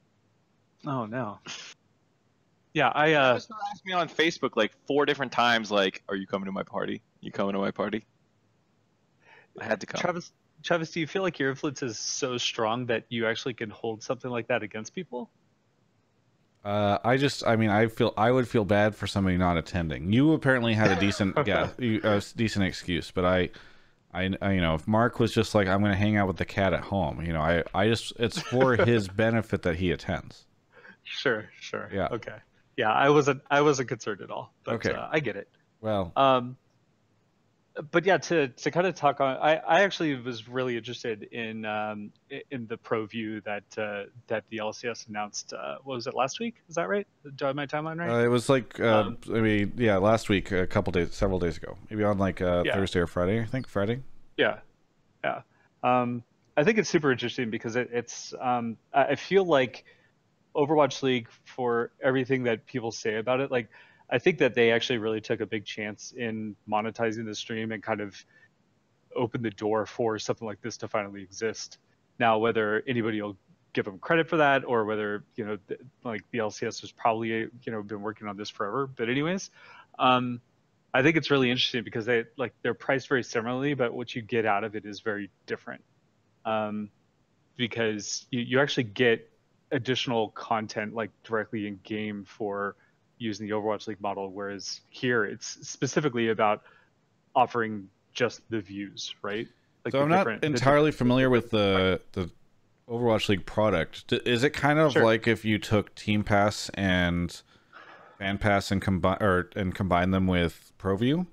Oh 0.86 1.07
no. 1.07 1.38
Yeah, 2.74 2.88
I 2.88 3.12
uh, 3.12 3.28
Travis 3.32 3.49
asked 3.72 3.86
me 3.86 3.92
on 3.92 4.09
Facebook 4.09 4.57
like 4.57 4.72
four 4.86 5.07
different 5.07 5.32
times, 5.32 5.70
like, 5.70 6.03
"Are 6.09 6.16
you 6.16 6.26
coming 6.26 6.47
to 6.47 6.53
my 6.53 6.64
party? 6.64 7.03
You 7.20 7.30
coming 7.30 7.53
to 7.55 7.61
my 7.61 7.70
party?" 7.70 8.05
I 9.61 9.64
had 9.64 9.80
to 9.80 9.86
come. 9.86 10.01
Travis. 10.01 10.32
Travis, 10.62 10.90
do 10.90 10.99
you 10.99 11.07
feel 11.07 11.22
like 11.22 11.38
your 11.38 11.51
influence 11.51 11.82
is 11.82 11.99
so 11.99 12.38
strong 12.38 12.86
that 12.86 13.05
you 13.11 13.26
actually 13.26 13.53
can 13.53 13.68
hold 13.68 14.03
something 14.03 14.30
like 14.30 14.49
that 14.49 14.62
against 14.62 14.95
people? 14.95 15.30
Uh, 16.65 16.99
I 17.05 17.17
just, 17.19 17.47
I 17.47 17.57
mean, 17.57 17.69
I 17.69 17.89
feel 17.89 18.15
I 18.17 18.31
would 18.31 18.49
feel 18.49 18.65
bad 18.65 18.95
for 18.97 19.07
somebody 19.07 19.37
not 19.37 19.57
attending. 19.59 20.12
You 20.12 20.33
apparently 20.33 20.73
had 20.75 20.91
a 20.91 20.99
decent, 20.99 21.37
yeah, 21.47 21.69
a 21.79 22.23
decent 22.37 22.65
excuse, 22.65 23.11
but 23.11 23.25
I, 23.27 23.51
I, 24.15 24.31
I, 24.41 24.53
you 24.53 24.61
know, 24.62 24.75
if 24.75 24.89
Mark 24.89 25.21
was 25.21 25.35
just 25.35 25.55
like, 25.55 25.69
I'm 25.69 25.81
going 25.81 25.93
to 25.93 25.99
hang 25.99 26.17
out 26.17 26.27
with 26.27 26.39
the 26.39 26.45
cat 26.47 26.73
at 26.73 26.81
home, 26.81 27.25
you 27.25 27.33
know, 27.35 27.41
I, 27.43 27.65
I 27.75 27.89
just, 27.89 28.15
it's 28.19 28.41
for 28.41 28.77
his 28.87 29.09
benefit 29.09 29.62
that 29.62 29.77
he 29.77 29.91
attends. 29.91 30.47
Sure, 31.03 31.51
sure. 31.61 31.91
Yeah. 31.93 32.09
Okay. 32.11 32.37
Yeah, 32.79 32.91
I 32.93 33.11
wasn't. 33.11 33.43
I 33.51 33.61
wasn't 33.61 33.89
concerned 33.89 34.21
at 34.23 34.31
all. 34.31 34.53
But, 34.65 34.75
Okay. 34.77 34.93
Uh, 34.93 35.07
I 35.11 35.21
get 35.21 35.37
it. 35.37 35.49
Well, 35.81 36.12
Um, 36.17 36.57
but 37.91 38.05
yeah, 38.07 38.18
to 38.18 38.49
to 38.49 38.70
kind 38.70 38.87
of 38.87 38.95
talk 38.95 39.20
on, 39.20 39.37
I, 39.37 39.57
I 39.57 39.81
actually 39.83 40.14
was 40.14 40.49
really 40.49 40.77
interested 40.77 41.25
in 41.25 41.64
um, 41.64 42.12
in 42.51 42.66
the 42.68 42.77
pro 42.77 43.07
view 43.07 43.41
that 43.43 43.64
uh, 43.77 44.05
that 44.29 44.45
the 44.51 44.59
LCS 44.59 45.09
announced. 45.09 45.53
Uh, 45.53 45.77
what 45.83 45.95
was 45.97 46.07
it 46.07 46.14
last 46.14 46.39
week? 46.39 46.55
Is 46.68 46.77
that 46.77 46.89
right? 46.89 47.07
Do 47.37 47.45
I 47.45 47.49
have 47.49 47.57
my 47.57 47.66
timeline 47.66 47.99
right? 47.99 48.11
uh, 48.11 48.25
it 48.25 48.29
was 48.29 48.49
like, 48.49 48.79
uh, 48.79 49.01
Um, 49.01 49.18
I 49.29 49.41
mean, 49.41 49.72
yeah, 49.77 49.97
last 49.97 50.29
week, 50.29 50.53
a 50.53 50.66
couple 50.66 50.93
days, 50.93 51.14
several 51.14 51.39
days 51.41 51.57
ago, 51.57 51.77
maybe 51.91 52.05
on 52.05 52.18
like 52.18 52.41
uh, 52.41 52.62
Yeah. 52.64 52.75
Thursday 52.75 53.01
or 53.01 53.07
Friday, 53.09 53.41
I 53.41 53.47
think 53.47 53.66
Friday. 53.66 54.03
Yeah, 54.37 54.61
yeah. 55.25 55.43
Um, 55.83 56.22
I 56.57 56.62
think 56.62 56.79
it's 56.79 56.89
super 56.89 57.11
interesting 57.11 57.51
because 57.51 57.75
it, 57.75 57.91
it's. 57.93 58.33
Um, 58.41 58.77
I 58.93 59.05
I 59.05 59.14
feel 59.16 59.45
like 59.45 59.85
Overwatch 60.55 61.03
League 61.03 61.29
for 61.45 61.91
everything 62.01 62.45
that 62.45 62.66
people 62.66 62.93
say 62.93 63.16
about 63.16 63.41
it. 63.41 63.51
Like, 63.51 63.68
I 64.11 64.18
think 64.18 64.38
that 64.38 64.55
they 64.55 64.70
actually 64.70 64.98
really 64.98 65.20
took 65.20 65.40
a 65.40 65.46
big 65.46 65.64
chance 65.64 66.12
in 66.16 66.57
monetizing 66.68 67.24
the 67.24 67.34
stream 67.34 67.72
and 67.72 67.82
kind 67.82 68.00
of 68.00 68.14
opened 69.16 69.44
the 69.44 69.50
door 69.50 69.86
for 69.86 70.18
something 70.18 70.46
like 70.46 70.61
this 70.61 70.76
to 70.78 70.88
finally 70.88 71.22
exist. 71.22 71.78
Now, 72.18 72.38
whether 72.38 72.82
anybody 72.86 73.22
will 73.22 73.36
give 73.72 73.84
them 73.84 73.98
credit 73.98 74.28
for 74.28 74.36
that 74.36 74.64
or 74.64 74.84
whether 74.84 75.24
you 75.36 75.44
know 75.44 75.59
th- 75.68 75.80
like 76.05 76.22
the 76.30 76.38
LCS 76.38 76.80
has 76.80 76.92
probably 76.92 77.28
you 77.28 77.50
know 77.66 77.82
been 77.82 78.02
working 78.02 78.28
on 78.28 78.36
this 78.36 78.50
forever, 78.50 78.86
but 78.86 79.09
anyways, 79.09 79.50
um, 79.98 80.40
I 80.92 81.02
think 81.02 81.16
it's 81.16 81.30
really 81.30 81.50
interesting 81.50 81.82
because 81.82 82.07
they 82.07 82.24
like 82.36 82.55
they're 82.62 82.74
priced 82.74 83.09
very 83.09 83.24
similarly, 83.24 83.74
but 83.74 83.92
what 83.92 84.14
you 84.14 84.22
get 84.22 84.46
out 84.46 84.64
of 84.64 84.76
it 84.76 84.84
is 84.86 85.00
very 85.00 85.30
different. 85.46 85.82
Um, 86.44 86.90
because 87.57 88.26
you, 88.30 88.40
you 88.40 88.61
actually 88.61 88.84
get 88.84 89.30
additional 89.70 90.28
content 90.30 90.94
like 90.94 91.11
directly 91.24 91.66
in 91.66 91.80
game 91.82 92.24
for 92.24 92.76
using 93.19 93.47
the 93.47 93.55
Overwatch 93.55 93.87
League 93.87 94.01
model, 94.01 94.31
whereas 94.31 94.81
here 94.91 95.25
it's 95.25 95.69
specifically 95.69 96.29
about 96.29 96.62
offering 97.35 97.89
just 98.12 98.49
the 98.51 98.61
views, 98.61 99.15
right? 99.23 99.49
Like 99.85 99.93
so 99.93 100.03
I'm 100.03 100.09
not 100.09 100.45
entirely 100.45 100.93
familiar 100.93 101.29
with 101.29 101.51
the 101.51 102.01
the 102.12 102.31
Overwatch 102.89 103.29
League 103.29 103.47
product. 103.47 104.12
Is 104.12 104.45
it 104.45 104.51
kind 104.51 104.79
of 104.79 104.93
sure. 104.93 105.05
like 105.05 105.27
if 105.27 105.45
you 105.45 105.59
took 105.59 105.95
Team 105.95 106.25
Pass 106.25 106.71
and 106.75 107.43
Fan 108.19 108.39
Pass 108.39 108.71
and 108.71 108.81
combine 108.81 109.19
or 109.21 109.51
and 109.57 109.75
combine 109.75 110.11
them 110.11 110.27
with 110.27 110.73
ProView? 110.79 111.27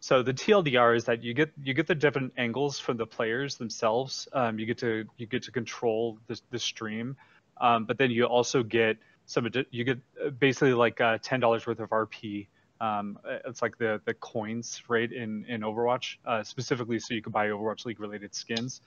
So 0.00 0.22
the 0.22 0.32
TLDR 0.32 0.96
is 0.96 1.04
that 1.04 1.22
you 1.22 1.34
get 1.34 1.52
you 1.62 1.74
get 1.74 1.86
the 1.86 1.94
different 1.94 2.32
angles 2.36 2.78
from 2.78 2.96
the 2.96 3.06
players 3.06 3.56
themselves. 3.56 4.26
Um, 4.32 4.58
you 4.58 4.66
get 4.66 4.78
to 4.78 5.04
you 5.18 5.26
get 5.26 5.42
to 5.44 5.52
control 5.52 6.18
the 6.26 6.40
the 6.50 6.58
stream, 6.58 7.16
um, 7.60 7.84
but 7.84 7.98
then 7.98 8.10
you 8.10 8.24
also 8.24 8.62
get 8.62 8.96
some 9.30 9.48
you 9.70 9.84
get 9.84 9.98
uh, 10.24 10.30
basically 10.30 10.74
like 10.74 11.00
uh, 11.00 11.18
ten 11.22 11.38
dollars 11.38 11.64
worth 11.64 11.78
of 11.78 11.90
RP. 11.90 12.48
Um, 12.80 13.16
it's 13.46 13.62
like 13.62 13.78
the 13.78 14.00
the 14.04 14.14
coins 14.14 14.82
right 14.88 15.10
in 15.10 15.44
in 15.46 15.60
Overwatch 15.60 16.16
uh, 16.26 16.42
specifically, 16.42 16.98
so 16.98 17.14
you 17.14 17.22
can 17.22 17.30
buy 17.30 17.46
Overwatch 17.46 17.84
League 17.86 18.00
related 18.00 18.34
skins. 18.34 18.80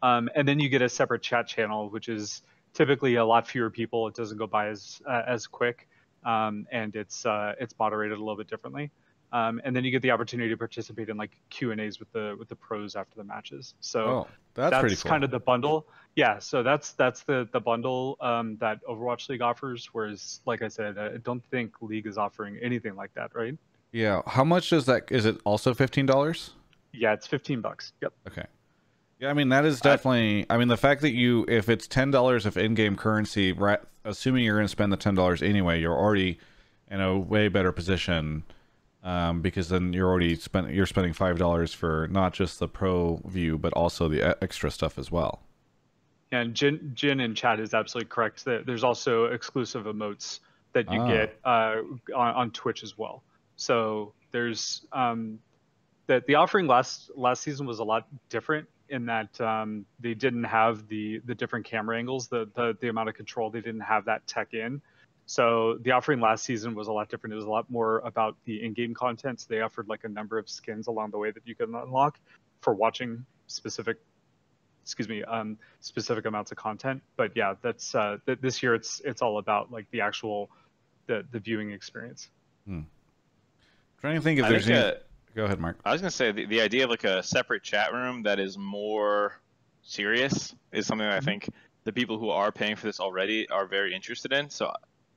Um, 0.00 0.30
and 0.36 0.46
then 0.46 0.60
you 0.60 0.68
get 0.68 0.82
a 0.82 0.88
separate 0.88 1.22
chat 1.22 1.48
channel, 1.48 1.90
which 1.90 2.08
is 2.08 2.42
typically 2.74 3.16
a 3.16 3.24
lot 3.24 3.48
fewer 3.48 3.70
people. 3.70 4.06
It 4.06 4.14
doesn't 4.14 4.38
go 4.38 4.46
by 4.46 4.68
as 4.68 5.02
uh, 5.04 5.22
as 5.26 5.48
quick, 5.48 5.88
um, 6.24 6.68
and 6.70 6.94
it's 6.94 7.26
uh, 7.26 7.54
it's 7.58 7.74
moderated 7.76 8.18
a 8.18 8.20
little 8.20 8.36
bit 8.36 8.46
differently. 8.46 8.92
Um, 9.32 9.60
and 9.64 9.76
then 9.76 9.84
you 9.84 9.90
get 9.90 10.00
the 10.02 10.10
opportunity 10.10 10.48
to 10.48 10.56
participate 10.56 11.08
in 11.08 11.16
like 11.16 11.32
Q 11.50 11.72
and 11.72 11.80
A's 11.80 11.98
with 11.98 12.10
the 12.12 12.34
with 12.38 12.48
the 12.48 12.56
pros 12.56 12.96
after 12.96 13.14
the 13.16 13.24
matches. 13.24 13.74
So 13.80 14.00
oh, 14.00 14.26
that's, 14.54 14.70
that's 14.70 15.02
cool. 15.02 15.10
kind 15.10 15.24
of 15.24 15.30
the 15.30 15.40
bundle. 15.40 15.86
Yeah, 16.16 16.38
so 16.38 16.62
that's 16.62 16.92
that's 16.92 17.22
the 17.24 17.48
the 17.52 17.60
bundle 17.60 18.16
um, 18.20 18.56
that 18.58 18.82
Overwatch 18.84 19.28
League 19.28 19.42
offers. 19.42 19.90
Whereas, 19.92 20.40
like 20.46 20.62
I 20.62 20.68
said, 20.68 20.98
I 20.98 21.18
don't 21.18 21.44
think 21.50 21.74
League 21.82 22.06
is 22.06 22.16
offering 22.16 22.58
anything 22.62 22.96
like 22.96 23.12
that, 23.14 23.34
right? 23.34 23.54
Yeah. 23.92 24.22
How 24.26 24.44
much 24.44 24.70
does 24.70 24.86
that? 24.86 25.10
Is 25.10 25.26
it 25.26 25.38
also 25.44 25.74
fifteen 25.74 26.06
dollars? 26.06 26.50
Yeah, 26.92 27.12
it's 27.12 27.26
fifteen 27.26 27.60
bucks. 27.60 27.92
Yep. 28.00 28.12
Okay. 28.28 28.44
Yeah, 29.20 29.28
I 29.28 29.34
mean 29.34 29.50
that 29.50 29.66
is 29.66 29.80
definitely. 29.80 30.46
I 30.48 30.56
mean 30.56 30.68
the 30.68 30.76
fact 30.76 31.02
that 31.02 31.12
you, 31.12 31.44
if 31.48 31.68
it's 31.68 31.86
ten 31.86 32.10
dollars 32.10 32.46
of 32.46 32.56
in-game 32.56 32.96
currency, 32.96 33.52
right, 33.52 33.80
assuming 34.04 34.44
you're 34.44 34.56
going 34.56 34.64
to 34.64 34.70
spend 34.70 34.90
the 34.90 34.96
ten 34.96 35.14
dollars 35.14 35.42
anyway, 35.42 35.80
you're 35.80 35.96
already 35.96 36.38
in 36.90 37.00
a 37.00 37.18
way 37.18 37.48
better 37.48 37.72
position 37.72 38.44
um, 39.08 39.40
because 39.40 39.70
then 39.70 39.94
you're 39.94 40.06
already 40.06 40.34
spent. 40.34 40.70
You're 40.70 40.84
spending 40.84 41.14
five 41.14 41.38
dollars 41.38 41.72
for 41.72 42.08
not 42.10 42.34
just 42.34 42.58
the 42.58 42.68
pro 42.68 43.22
view, 43.24 43.56
but 43.56 43.72
also 43.72 44.06
the 44.06 44.36
extra 44.44 44.70
stuff 44.70 44.98
as 44.98 45.10
well. 45.10 45.40
Yeah, 46.30 46.42
And 46.42 46.54
Jin, 46.54 46.92
Jin 46.94 47.18
in 47.20 47.34
chat 47.34 47.58
is 47.58 47.72
absolutely 47.72 48.10
correct. 48.10 48.44
That 48.44 48.66
there's 48.66 48.84
also 48.84 49.24
exclusive 49.24 49.86
emotes 49.86 50.40
that 50.74 50.92
you 50.92 51.00
ah. 51.00 51.08
get 51.08 51.38
uh, 51.42 51.76
on, 52.14 52.34
on 52.34 52.50
Twitch 52.50 52.82
as 52.82 52.98
well. 52.98 53.22
So 53.56 54.12
there's 54.30 54.82
um, 54.92 55.38
that 56.06 56.26
the 56.26 56.34
offering 56.34 56.66
last 56.66 57.10
last 57.16 57.42
season 57.42 57.66
was 57.66 57.78
a 57.78 57.84
lot 57.84 58.06
different 58.28 58.68
in 58.90 59.06
that 59.06 59.40
um, 59.40 59.86
they 60.00 60.12
didn't 60.12 60.44
have 60.44 60.86
the 60.88 61.22
the 61.24 61.34
different 61.34 61.64
camera 61.64 61.96
angles, 61.96 62.28
the, 62.28 62.46
the 62.54 62.76
the 62.82 62.88
amount 62.88 63.08
of 63.08 63.14
control. 63.14 63.48
They 63.48 63.62
didn't 63.62 63.80
have 63.80 64.04
that 64.04 64.26
tech 64.26 64.52
in. 64.52 64.82
So 65.28 65.76
the 65.82 65.90
offering 65.90 66.20
last 66.20 66.42
season 66.42 66.74
was 66.74 66.88
a 66.88 66.92
lot 66.92 67.10
different. 67.10 67.34
It 67.34 67.36
was 67.36 67.44
a 67.44 67.50
lot 67.50 67.68
more 67.70 67.98
about 67.98 68.34
the 68.46 68.64
in-game 68.64 68.94
content. 68.94 69.38
So 69.40 69.46
they 69.50 69.60
offered 69.60 69.86
like 69.86 70.04
a 70.04 70.08
number 70.08 70.38
of 70.38 70.48
skins 70.48 70.86
along 70.86 71.10
the 71.10 71.18
way 71.18 71.30
that 71.30 71.42
you 71.44 71.54
can 71.54 71.74
unlock 71.74 72.18
for 72.62 72.72
watching 72.72 73.26
specific, 73.46 73.98
excuse 74.82 75.06
me, 75.06 75.22
um, 75.24 75.58
specific 75.80 76.24
amounts 76.24 76.50
of 76.50 76.56
content. 76.56 77.02
But 77.16 77.32
yeah, 77.36 77.52
that's 77.60 77.94
uh, 77.94 78.16
th- 78.24 78.38
this 78.40 78.62
year. 78.62 78.74
It's 78.74 79.02
it's 79.04 79.20
all 79.20 79.36
about 79.36 79.70
like 79.70 79.84
the 79.90 80.00
actual 80.00 80.48
the 81.08 81.26
the 81.30 81.40
viewing 81.40 81.72
experience. 81.72 82.30
Hmm. 82.66 82.80
trying 84.00 84.14
to 84.14 84.22
think 84.22 84.38
if 84.38 84.46
I 84.46 84.48
there's 84.48 84.64
think, 84.64 84.78
any. 84.78 84.92
Uh, 84.92 84.94
Go 85.34 85.44
ahead, 85.44 85.60
Mark. 85.60 85.78
I 85.84 85.92
was 85.92 86.00
gonna 86.00 86.10
say 86.10 86.32
the, 86.32 86.46
the 86.46 86.62
idea 86.62 86.84
of 86.84 86.90
like 86.90 87.04
a 87.04 87.22
separate 87.22 87.62
chat 87.62 87.92
room 87.92 88.22
that 88.22 88.40
is 88.40 88.56
more 88.56 89.38
serious 89.82 90.54
is 90.72 90.86
something 90.86 91.06
that 91.06 91.16
I 91.16 91.18
mm-hmm. 91.18 91.26
think 91.26 91.50
the 91.84 91.92
people 91.92 92.18
who 92.18 92.30
are 92.30 92.50
paying 92.50 92.76
for 92.76 92.86
this 92.86 92.98
already 92.98 93.46
are 93.50 93.66
very 93.66 93.94
interested 93.94 94.32
in. 94.32 94.48
So 94.48 94.72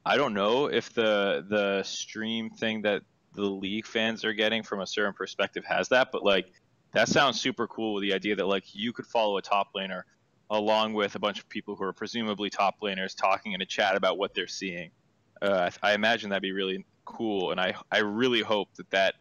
I 0.06 0.18
don't 0.18 0.34
know 0.34 0.68
if 0.68 0.94
the 0.94 1.46
the 1.48 1.84
stream 1.84 2.50
thing 2.50 2.82
that 2.84 3.04
the 3.34 3.44
league 3.44 3.86
fans 3.86 4.26
are 4.26 4.34
getting 4.34 4.64
from 4.64 4.82
a 4.82 4.88
certain 4.88 5.14
perspective 5.14 5.64
has 5.66 5.90
that, 5.90 6.10
but 6.12 6.24
like 6.24 6.52
that 6.94 7.08
sounds 7.08 7.40
super 7.40 7.68
cool 7.68 7.94
with 7.96 8.02
the 8.02 8.14
idea 8.14 8.36
that 8.36 8.48
like 8.48 8.74
you 8.74 8.94
could 8.94 9.06
follow 9.06 9.38
a 9.38 9.42
top 9.42 9.70
laner 9.76 10.04
along 10.50 10.94
with 10.94 11.16
a 11.16 11.20
bunch 11.20 11.40
of 11.40 11.48
people 11.48 11.76
who 11.76 11.84
are 11.84 11.94
presumably 11.94 12.50
top 12.50 12.82
laners 12.82 13.16
talking 13.16 13.54
in 13.54 13.62
a 13.62 13.66
chat 13.66 13.96
about 13.96 14.18
what 14.18 14.34
they're 14.34 14.48
seeing. 14.48 14.92
Uh, 15.42 15.70
I, 15.82 15.92
I 15.92 15.94
imagine 15.94 16.30
that'd 16.30 16.42
be 16.42 16.52
really 16.52 16.86
cool, 17.06 17.52
and 17.52 17.60
I 17.60 17.76
I 17.92 18.00
really 18.00 18.42
hope 18.42 18.74
that 18.76 18.90
that 18.92 19.16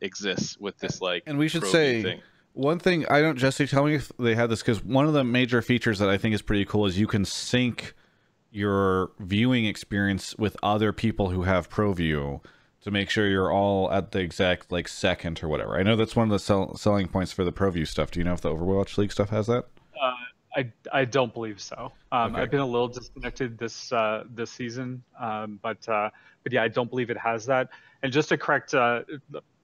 exists 0.00 0.58
with 0.58 0.78
this 0.78 1.00
like. 1.00 1.22
And 1.26 1.38
we 1.38 1.48
should 1.48 1.66
say 1.66 2.02
thing. 2.02 2.20
one 2.52 2.78
thing. 2.78 3.06
I 3.08 3.20
don't. 3.20 3.36
Jesse, 3.36 3.66
tell 3.66 3.84
me 3.84 3.94
if 3.94 4.10
they 4.18 4.34
had 4.34 4.50
this 4.50 4.60
because 4.60 4.84
one 4.84 5.06
of 5.06 5.12
the 5.12 5.24
major 5.24 5.62
features 5.62 5.98
that 6.00 6.08
I 6.08 6.18
think 6.18 6.34
is 6.34 6.42
pretty 6.42 6.64
cool 6.64 6.86
is 6.86 6.98
you 6.98 7.06
can 7.06 7.24
sync 7.24 7.94
your 8.56 9.10
viewing 9.18 9.66
experience 9.66 10.34
with 10.38 10.56
other 10.62 10.92
people 10.92 11.28
who 11.28 11.42
have 11.42 11.68
ProView 11.68 12.42
to 12.80 12.90
make 12.90 13.10
sure 13.10 13.28
you're 13.28 13.52
all 13.52 13.92
at 13.92 14.12
the 14.12 14.20
exact 14.20 14.72
like 14.72 14.88
second 14.88 15.42
or 15.44 15.48
whatever. 15.48 15.78
I 15.78 15.82
know 15.82 15.94
that's 15.94 16.16
one 16.16 16.28
of 16.28 16.30
the 16.30 16.38
sell- 16.38 16.74
selling 16.76 17.06
points 17.06 17.32
for 17.32 17.44
the 17.44 17.52
ProView 17.52 17.86
stuff. 17.86 18.10
Do 18.10 18.20
you 18.20 18.24
know 18.24 18.32
if 18.32 18.40
the 18.40 18.54
Overwatch 18.54 18.96
League 18.96 19.12
stuff 19.12 19.28
has 19.28 19.46
that? 19.48 19.66
Uh, 20.00 20.12
I, 20.56 20.72
I 20.90 21.04
don't 21.04 21.34
believe 21.34 21.60
so. 21.60 21.92
Um, 22.12 22.32
okay. 22.32 22.42
I've 22.42 22.50
been 22.50 22.60
a 22.60 22.66
little 22.66 22.88
disconnected 22.88 23.58
this 23.58 23.92
uh, 23.92 24.24
this 24.30 24.50
season, 24.50 25.02
um, 25.20 25.60
but 25.62 25.86
uh, 25.86 26.08
but 26.42 26.52
yeah, 26.52 26.62
I 26.62 26.68
don't 26.68 26.88
believe 26.88 27.10
it 27.10 27.18
has 27.18 27.44
that. 27.46 27.68
And 28.02 28.10
just 28.10 28.30
to 28.30 28.38
correct 28.38 28.72
uh, 28.72 29.02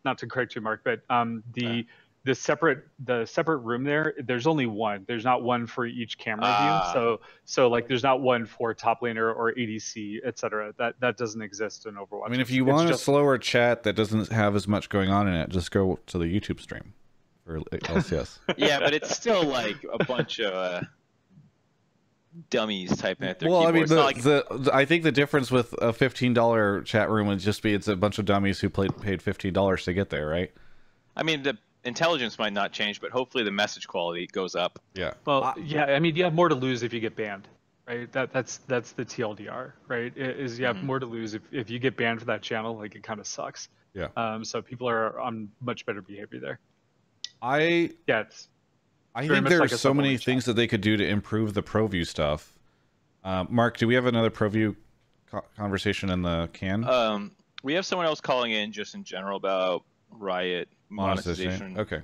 not 0.05 0.19
to 0.19 0.27
correct 0.27 0.55
you, 0.55 0.61
Mark, 0.61 0.83
but 0.85 1.01
um, 1.09 1.43
the 1.55 1.65
yeah. 1.65 1.83
The 2.25 2.35
separate 2.35 2.85
the 3.05 3.25
separate 3.27 3.59
room 3.59 3.83
there, 3.83 4.15
there's 4.25 4.47
only 4.47 4.67
one. 4.67 5.05
There's 5.09 5.25
not 5.25 5.43
one 5.43 5.67
for 5.67 5.87
each 5.87 6.19
camera 6.19 6.47
view. 6.47 6.53
Ah. 6.53 6.91
So 6.93 7.21
so 7.45 7.69
like 7.69 7.89
there's 7.89 8.03
not 8.03 8.21
one 8.21 8.47
for 8.47 8.73
top 8.75 9.01
laner 9.01 9.35
or 9.35 9.53
ADC, 9.55 10.21
etc. 10.25 10.73
That 10.79 10.95
that 11.01 11.17
doesn't 11.17 11.43
exist 11.43 11.87
in 11.87 11.95
Overwatch. 11.95 12.27
I 12.27 12.31
mean, 12.31 12.41
if 12.41 12.51
you 12.51 12.65
it's 12.65 12.73
want 12.73 12.89
just... 12.89 13.03
a 13.03 13.05
slower 13.05 13.39
chat 13.39 13.83
that 13.83 13.95
doesn't 13.95 14.31
have 14.31 14.55
as 14.55 14.69
much 14.69 14.89
going 14.89 15.11
on 15.11 15.27
in 15.27 15.35
it, 15.35 15.49
just 15.49 15.71
go 15.71 15.99
to 16.07 16.19
the 16.19 16.27
YouTube 16.27 16.61
stream 16.61 16.95
for 17.45 17.59
LCS. 17.61 18.39
yeah, 18.57 18.79
but 18.79 18.95
it's 18.95 19.15
still 19.15 19.45
like 19.45 19.85
a 19.93 20.05
bunch 20.05 20.39
of. 20.39 20.55
Uh 20.55 20.83
dummies 22.49 22.97
typing 22.97 23.29
at 23.29 23.39
their 23.39 23.51
well, 23.51 23.67
I 23.67 23.73
mean, 23.73 23.85
the, 23.85 23.97
like... 23.97 24.23
the, 24.23 24.71
I 24.73 24.87
think 24.87 25.03
the 25.03 25.13
difference 25.13 25.51
with 25.51 25.75
a 25.83 25.93
fifteen 25.93 26.33
dollar 26.33 26.81
chat 26.81 27.11
room 27.11 27.27
would 27.27 27.41
just 27.41 27.63
be 27.63 27.75
it's 27.75 27.89
a 27.89 27.97
bunch 27.97 28.19
of 28.19 28.25
dummies 28.25 28.61
who 28.61 28.71
played 28.71 28.97
paid 29.03 29.21
fifteen 29.21 29.53
dollars 29.53 29.85
to 29.85 29.93
get 29.93 30.09
there, 30.09 30.27
right? 30.27 30.51
I 31.15 31.25
mean, 31.25 31.43
the 31.43 31.59
intelligence 31.85 32.39
might 32.39 32.53
not 32.53 32.73
change, 32.73 33.01
but 33.01 33.11
hopefully 33.11 33.45
the 33.45 33.51
message 33.51 33.87
quality 33.87 34.27
goes 34.27 34.55
up. 34.55 34.79
Yeah. 34.95 35.15
Well, 35.25 35.55
yeah. 35.63 35.85
I 35.85 35.99
mean, 35.99 36.17
you 36.17 36.25
have 36.25 36.35
more 36.35 36.49
to 36.49 36.55
lose 36.55 36.83
if 36.83 36.93
you 36.93 37.01
get 37.01 37.17
banned, 37.17 37.49
right? 37.87 38.11
That 38.13 38.33
that's 38.33 38.59
that's 38.69 38.93
the 38.93 39.05
TLDR, 39.05 39.73
right? 39.89 40.17
Is 40.17 40.59
you 40.59 40.67
have 40.67 40.77
mm-hmm. 40.77 40.87
more 40.87 40.99
to 40.99 41.07
lose 41.07 41.35
if 41.35 41.43
if 41.53 41.71
you 41.71 41.79
get 41.79 41.97
banned 41.97 42.21
for 42.21 42.27
that 42.27 42.43
channel, 42.43 42.77
like 42.77 42.95
it 42.95 43.03
kind 43.03 43.21
of 43.21 43.27
sucks. 43.27 43.69
Yeah. 43.95 44.09
Um. 44.17 44.45
So 44.45 44.63
people 44.63 44.89
are 44.89 45.19
on 45.21 45.51
much 45.61 45.85
better 45.87 46.03
behavior 46.03 46.41
there. 46.41 46.59
I 47.41 47.91
yeah. 48.07 48.21
It's, 48.21 48.49
I 49.15 49.29
think 49.29 49.47
there's 49.47 49.61
like 49.61 49.71
so 49.71 49.93
many 49.93 50.17
things 50.17 50.47
that 50.47 50.55
they 50.55 50.67
could 50.67 50.81
do 50.81 50.97
to 50.97 51.07
improve 51.07 51.53
the 51.53 51.63
ProView 51.63 52.07
stuff. 52.07 52.55
Uh, 53.23 53.45
Mark, 53.49 53.77
do 53.77 53.87
we 53.87 53.95
have 53.95 54.07
another 54.07 54.31
ProView 54.31 54.75
co- 55.31 55.45
conversation 55.57 56.09
in 56.09 56.23
the 56.23 56.49
can? 56.55 56.85
Um, 56.85 57.33
we 57.63 57.75
have 57.75 57.85
someone 57.85 58.07
else 58.07 58.23
calling 58.23 58.53
in 58.53 58.73
just 58.73 58.95
in 58.95 59.05
general 59.05 59.37
about 59.37 59.85
Riot 60.11 60.69
monetization. 60.93 61.79
Okay. 61.79 62.03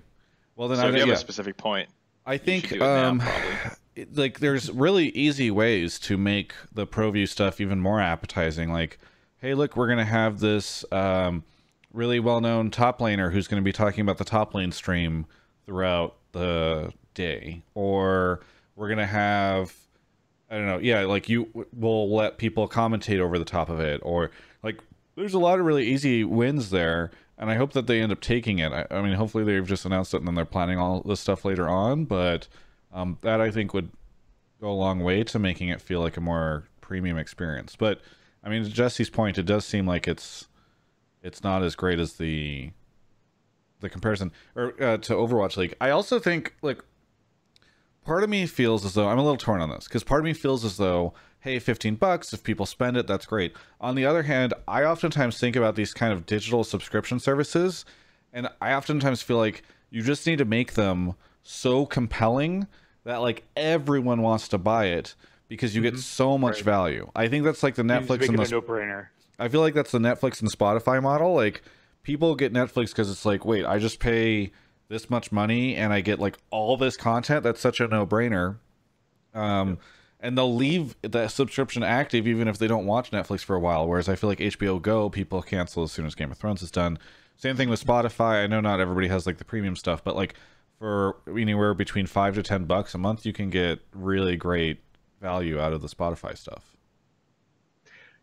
Well, 0.57 0.68
then 0.68 0.78
so 0.78 0.84
I 0.84 0.89
if 0.89 0.95
you 0.95 1.01
have 1.01 1.09
yeah. 1.09 1.14
a 1.14 1.18
specific 1.18 1.57
point. 1.57 1.89
I 2.26 2.36
think 2.36 2.80
um, 2.80 3.18
now, 3.18 3.72
like 4.14 4.41
there's 4.41 4.70
really 4.70 5.09
easy 5.11 5.51
ways 5.51 5.99
to 6.01 6.16
make 6.16 6.53
the 6.72 6.86
ProView 6.86 7.28
stuff 7.28 7.61
even 7.61 7.80
more 7.80 8.01
appetizing. 8.01 8.72
Like, 8.72 8.99
hey, 9.41 9.55
look, 9.55 9.76
we're 9.76 9.89
gonna 9.89 10.05
have 10.05 10.41
this 10.41 10.84
um, 10.93 11.45
really 11.93 12.20
well-known 12.20 12.70
top 12.70 12.99
laner 13.01 13.32
who's 13.32 13.49
going 13.49 13.62
to 13.62 13.64
be 13.64 13.72
talking 13.72 14.01
about 14.03 14.18
the 14.18 14.24
top 14.24 14.55
lane 14.55 14.72
stream 14.72 15.26
throughout 15.64 16.16
the 16.32 16.93
day 17.14 17.62
or 17.74 18.41
we're 18.76 18.89
gonna 18.89 19.07
have 19.07 19.74
I 20.51 20.57
don't 20.57 20.66
know. 20.66 20.78
Yeah, 20.78 21.03
like 21.03 21.28
you 21.28 21.47
w- 21.47 21.66
will 21.76 22.14
let 22.14 22.39
people 22.39 22.68
commentate 22.68 23.20
over 23.20 23.39
the 23.39 23.45
top 23.45 23.68
of 23.68 23.80
it, 23.80 24.01
or 24.03 24.30
like 24.62 24.80
there's 25.14 25.34
a 25.34 25.39
lot 25.39 25.59
of 25.59 25.66
really 25.66 25.86
easy 25.86 26.24
wins 26.24 26.70
there, 26.70 27.11
and 27.39 27.51
I 27.51 27.55
hope 27.55 27.72
that 27.72 27.86
they 27.86 28.01
end 28.01 28.12
up 28.12 28.20
taking 28.20 28.59
it. 28.59 28.72
I, 28.72 28.86
I 28.91 29.01
mean, 29.01 29.14
hopefully 29.14 29.45
they've 29.45 29.66
just 29.66 29.84
announced 29.84 30.12
it 30.12 30.18
and 30.18 30.26
then 30.26 30.34
they're 30.34 30.45
planning 30.45 30.78
all 30.78 31.03
this 31.03 31.20
stuff 31.20 31.45
later 31.45 31.68
on, 31.68 32.05
but 32.05 32.49
um, 32.93 33.18
that 33.22 33.41
I 33.41 33.51
think 33.51 33.72
would 33.72 33.91
go 34.61 34.70
a 34.70 34.72
long 34.72 35.01
way 35.01 35.22
to 35.22 35.39
making 35.39 35.68
it 35.68 35.80
feel 35.80 36.01
like 36.01 36.16
a 36.16 36.20
more 36.20 36.64
premium 36.80 37.16
experience. 37.16 37.76
But 37.76 38.01
I 38.43 38.49
mean, 38.49 38.64
to 38.64 38.70
Jesse's 38.70 39.11
point, 39.11 39.39
it 39.39 39.47
does 39.47 39.64
seem 39.64 39.86
like 39.86 40.09
it's 40.09 40.49
it's 41.22 41.43
not 41.43 41.62
as 41.62 41.76
great 41.76 42.01
as 42.01 42.14
the 42.14 42.72
the 43.80 43.89
comparison 43.89 44.32
or 44.57 44.74
uh, 44.82 44.97
to 44.99 45.14
Overwatch 45.14 45.57
League. 45.57 45.74
I 45.80 45.91
also 45.91 46.18
think 46.18 46.55
like 46.61 46.82
part 48.05 48.24
of 48.24 48.30
me 48.30 48.47
feels 48.47 48.84
as 48.84 48.95
though 48.95 49.09
I'm 49.09 49.18
a 49.18 49.22
little 49.22 49.36
torn 49.36 49.61
on 49.61 49.70
this 49.70 49.84
because 49.84 50.03
part 50.03 50.20
of 50.20 50.24
me 50.24 50.32
feels 50.32 50.64
as 50.64 50.76
though 50.76 51.14
hey 51.41 51.59
15 51.59 51.95
bucks 51.97 52.32
if 52.32 52.43
people 52.43 52.66
spend 52.66 52.97
it 52.97 53.07
that's 53.07 53.26
great 53.26 53.53
on 53.80 53.95
the 53.95 54.05
other 54.05 54.24
hand 54.24 54.53
i 54.66 54.82
oftentimes 54.84 55.39
think 55.39 55.55
about 55.57 55.74
these 55.76 55.95
kind 55.95 56.12
of 56.12 56.26
digital 56.26 56.64
subscription 56.64 57.18
services 57.20 57.84
and 58.32 58.49
i 58.61 58.72
oftentimes 58.74 59.22
feel 59.22 59.36
like 59.39 59.62
you 59.91 60.03
just 60.03 60.26
need 60.26 60.39
to 60.39 60.45
make 60.45 60.74
them 60.74 61.14
so 61.43 61.86
compelling 61.86 62.66
that 63.05 63.18
like 63.18 63.45
everyone 63.57 64.20
wants 64.22 64.49
to 64.49 64.59
buy 64.59 64.86
it 64.86 65.14
because 65.49 65.74
you 65.74 65.80
get 65.80 65.95
Mhm. 65.95 65.99
so 66.01 66.36
much 66.36 66.57
Right. 66.57 66.64
value 66.64 67.11
i 67.14 67.28
think 67.28 67.45
that's 67.45 67.62
like 67.62 67.74
the 67.76 67.82
netflix 67.82 68.28
and 68.28 68.39
the 68.39 68.49
no-brainer. 68.51 69.07
I 69.41 69.47
feel 69.47 69.61
like 69.61 69.72
that's 69.74 69.93
the 69.93 70.01
Netflix 70.01 70.41
and 70.41 70.51
Spotify 70.51 71.01
model. 71.01 71.32
Like 71.32 71.62
people 72.03 72.34
get 72.34 72.53
Netflix 72.53 72.89
because 72.89 73.09
it's 73.09 73.24
like, 73.24 73.45
wait, 73.45 73.64
I 73.64 73.78
just 73.78 74.01
pay 74.01 74.51
this 74.89 75.09
much 75.09 75.30
money 75.30 75.76
and 75.76 75.93
I 75.93 76.01
get 76.01 76.18
like 76.18 76.36
all 76.51 76.76
this 76.76 76.97
content. 76.97 77.45
That's 77.45 77.61
such 77.61 77.78
a 77.78 77.86
no 77.86 78.05
brainer. 78.05 78.57
Um, 79.34 79.78
and 80.21 80.37
they'll 80.37 80.55
leave 80.55 80.97
the 81.03 81.29
subscription 81.29 81.83
active 81.83 82.27
even 82.27 82.49
if 82.49 82.59
they 82.59 82.66
don't 82.66 82.87
watch 82.87 83.11
Netflix 83.11 83.41
for 83.41 83.55
a 83.55 83.61
while. 83.61 83.87
Whereas 83.87 84.09
I 84.09 84.16
feel 84.16 84.29
like 84.29 84.39
HBO 84.39 84.81
Go, 84.81 85.09
people 85.09 85.43
cancel 85.43 85.85
as 85.85 85.93
soon 85.93 86.07
as 86.07 86.14
Game 86.14 86.31
of 86.31 86.39
Thrones 86.39 86.62
is 86.62 86.71
done. 86.71 86.99
Same 87.37 87.57
thing 87.57 87.69
with 87.69 87.85
Spotify. 87.85 88.43
I 88.43 88.47
know 88.49 88.61
not 88.61 88.81
everybody 88.81 89.09
has 89.09 89.27
like 89.27 89.39
the 89.39 89.45
premium 89.45 89.77
stuff, 89.77 90.03
but 90.03 90.16
like 90.16 90.35
for 90.79 91.16
anywhere 91.29 91.73
between 91.75 92.07
five 92.07 92.35
to 92.35 92.43
ten 92.43 92.64
bucks 92.64 92.95
a 92.95 92.99
month, 92.99 93.25
you 93.25 93.33
can 93.33 93.51
get 93.51 93.79
really 93.93 94.37
great 94.37 94.81
value 95.21 95.61
out 95.61 95.73
of 95.73 95.83
the 95.83 95.89
Spotify 95.89 96.37
stuff. 96.37 96.77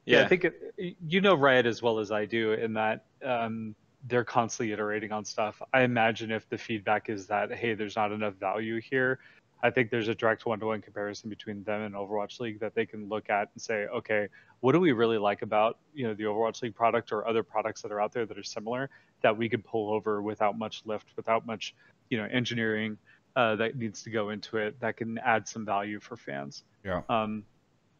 Yeah, 0.06 0.20
Yeah. 0.20 0.26
I 0.26 0.28
think 0.28 0.46
it, 0.46 0.98
you 1.08 1.22
know 1.22 1.36
Riot 1.36 1.66
as 1.66 1.82
well 1.82 2.00
as 2.00 2.12
I 2.12 2.26
do 2.26 2.52
in 2.54 2.74
that 2.74 3.06
um, 3.24 3.74
they're 4.08 4.24
constantly 4.24 4.74
iterating 4.74 5.12
on 5.12 5.26
stuff. 5.26 5.62
I 5.74 5.82
imagine 5.82 6.32
if 6.32 6.48
the 6.50 6.58
feedback 6.58 7.10
is 7.10 7.26
that 7.28 7.54
hey, 7.54 7.74
there's 7.74 7.96
not 7.96 8.12
enough 8.12 8.36
value 8.36 8.80
here, 8.82 9.20
I 9.64 9.70
think 9.70 9.89
there's 9.89 10.08
a 10.08 10.16
direct 10.16 10.45
one-to-one 10.45 10.82
comparison 10.82 11.30
between 11.30 11.64
them 11.64 11.82
and 11.82 11.95
Overwatch 11.95 12.39
League 12.39 12.60
that 12.60 12.76
they 12.76 12.86
can 12.86 13.10
look 13.10 13.30
at 13.30 13.49
and 13.53 13.62
say, 13.62 13.86
okay, 13.88 14.28
what 14.60 14.74
do 14.74 14.80
we 14.80 14.91
really 14.91 15.18
like 15.18 15.41
about 15.41 15.78
you 15.93 16.08
know 16.08 16.14
the 16.14 16.24
Overwatch 16.24 16.62
League 16.62 16.76
product 16.76 17.12
or 17.12 17.28
other 17.28 17.43
products 17.43 17.82
that 17.82 17.91
are 17.91 18.01
out 18.01 18.12
there 18.12 18.26
that 18.26 18.38
are 18.38 18.43
similar 18.43 18.89
that 19.22 19.36
we 19.36 19.49
could 19.49 19.64
pull 19.64 19.91
over 19.91 20.22
without 20.22 20.58
much 20.58 20.82
lift, 20.86 21.08
without 21.16 21.45
much 21.45 21.76
you 22.10 22.18
know 22.18 22.28
engineering 22.32 22.97
uh, 23.36 23.56
that 23.56 23.76
needs 23.78 24.03
to 24.03 24.10
go 24.10 24.30
into 24.30 24.58
it 24.58 24.80
that 24.80 24.97
can 24.97 25.18
add 25.20 25.47
some 25.47 25.66
value 25.66 25.99
for 25.99 26.16
fans. 26.16 26.64
Yeah. 26.84 27.01
Um, 27.10 27.43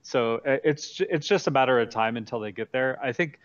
so 0.02 0.36
uh, 0.46 0.58
it's 0.64 1.02
it's 1.10 1.28
just 1.28 1.48
a 1.48 1.52
matter 1.52 1.80
of 1.80 1.90
time 1.90 2.16
until 2.16 2.40
they 2.40 2.52
get 2.52 2.72
there. 2.72 3.00
I 3.04 3.12
think 3.12 3.40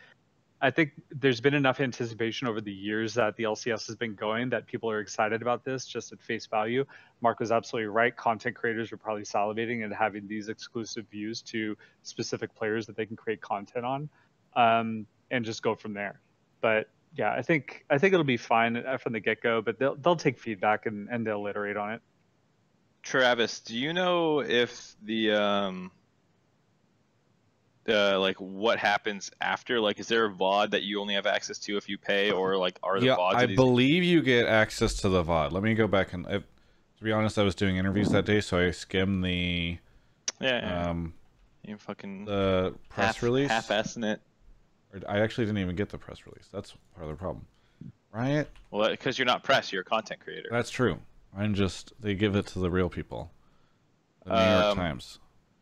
I 0.62 0.70
think 0.70 0.92
there's 1.10 1.40
been 1.40 1.54
enough 1.54 1.80
anticipation 1.80 2.46
over 2.46 2.60
the 2.60 2.72
years 2.72 3.14
that 3.14 3.36
the 3.36 3.44
LCS 3.44 3.86
has 3.86 3.96
been 3.96 4.14
going 4.14 4.50
that 4.50 4.66
people 4.66 4.90
are 4.90 5.00
excited 5.00 5.40
about 5.40 5.64
this 5.64 5.86
just 5.86 6.12
at 6.12 6.20
face 6.20 6.46
value. 6.46 6.84
Mark 7.22 7.40
was 7.40 7.50
absolutely 7.50 7.88
right. 7.88 8.14
Content 8.14 8.54
creators 8.56 8.92
are 8.92 8.98
probably 8.98 9.22
salivating 9.22 9.84
and 9.84 9.94
having 9.94 10.28
these 10.28 10.50
exclusive 10.50 11.06
views 11.10 11.40
to 11.42 11.76
specific 12.02 12.54
players 12.54 12.86
that 12.86 12.96
they 12.96 13.06
can 13.06 13.16
create 13.16 13.40
content 13.40 13.86
on, 13.86 14.10
um, 14.54 15.06
and 15.30 15.46
just 15.46 15.62
go 15.62 15.74
from 15.74 15.94
there. 15.94 16.20
But 16.60 16.90
yeah, 17.14 17.32
I 17.32 17.40
think 17.40 17.86
I 17.88 17.96
think 17.96 18.12
it'll 18.12 18.24
be 18.24 18.36
fine 18.36 18.76
uh, 18.76 18.98
from 18.98 19.14
the 19.14 19.20
get 19.20 19.42
go. 19.42 19.62
But 19.62 19.78
they'll 19.78 19.96
they'll 19.96 20.16
take 20.16 20.38
feedback 20.38 20.84
and, 20.84 21.08
and 21.10 21.26
they'll 21.26 21.46
iterate 21.46 21.78
on 21.78 21.94
it. 21.94 22.02
Travis, 23.02 23.60
do 23.60 23.76
you 23.78 23.94
know 23.94 24.40
if 24.40 24.94
the 25.02 25.32
um 25.32 25.90
the 27.84 28.18
like 28.18 28.36
what 28.36 28.78
happens 28.78 29.30
after? 29.40 29.80
Like, 29.80 29.98
is 29.98 30.08
there 30.08 30.26
a 30.26 30.30
VOD 30.30 30.70
that 30.70 30.82
you 30.82 31.00
only 31.00 31.14
have 31.14 31.26
access 31.26 31.58
to 31.60 31.76
if 31.76 31.88
you 31.88 31.98
pay, 31.98 32.30
or 32.30 32.56
like 32.56 32.78
are 32.82 33.00
the 33.00 33.06
yeah, 33.06 33.16
VODs? 33.16 33.34
I 33.34 33.46
believe 33.46 34.02
you 34.04 34.22
get 34.22 34.46
access 34.46 34.94
to 35.00 35.08
the 35.08 35.22
VOD. 35.22 35.52
Let 35.52 35.62
me 35.62 35.74
go 35.74 35.86
back 35.86 36.12
and. 36.12 36.26
I, 36.26 36.40
to 37.00 37.04
be 37.04 37.12
honest, 37.12 37.38
I 37.38 37.44
was 37.44 37.54
doing 37.54 37.78
interviews 37.78 38.10
that 38.10 38.26
day, 38.26 38.42
so 38.42 38.58
I 38.58 38.72
skimmed 38.72 39.24
the 39.24 39.78
yeah, 40.38 40.90
um 40.90 41.14
you 41.66 41.78
fucking 41.78 42.26
the 42.26 42.74
press 42.90 43.06
half, 43.16 43.22
release. 43.22 43.48
half-assing 43.48 44.04
it. 44.04 44.20
I 45.08 45.20
actually 45.20 45.46
didn't 45.46 45.60
even 45.62 45.76
get 45.76 45.88
the 45.88 45.96
press 45.96 46.26
release. 46.26 46.48
That's 46.52 46.74
part 46.94 47.04
of 47.04 47.08
the 47.08 47.16
problem. 47.16 47.46
Riot. 48.12 48.50
Well, 48.70 48.90
because 48.90 49.18
you're 49.18 49.24
not 49.24 49.42
press, 49.44 49.72
you're 49.72 49.80
a 49.82 49.84
content 49.84 50.20
creator. 50.20 50.48
That's 50.50 50.68
true. 50.70 50.98
I'm 51.34 51.54
just 51.54 51.94
they 52.00 52.14
give 52.14 52.36
it 52.36 52.46
to 52.48 52.58
the 52.58 52.70
real 52.70 52.90
people. 52.90 53.30
The 54.26 54.32
New 54.34 54.52
York 54.52 54.64
Um, 54.72 54.76
Times. 54.76 55.18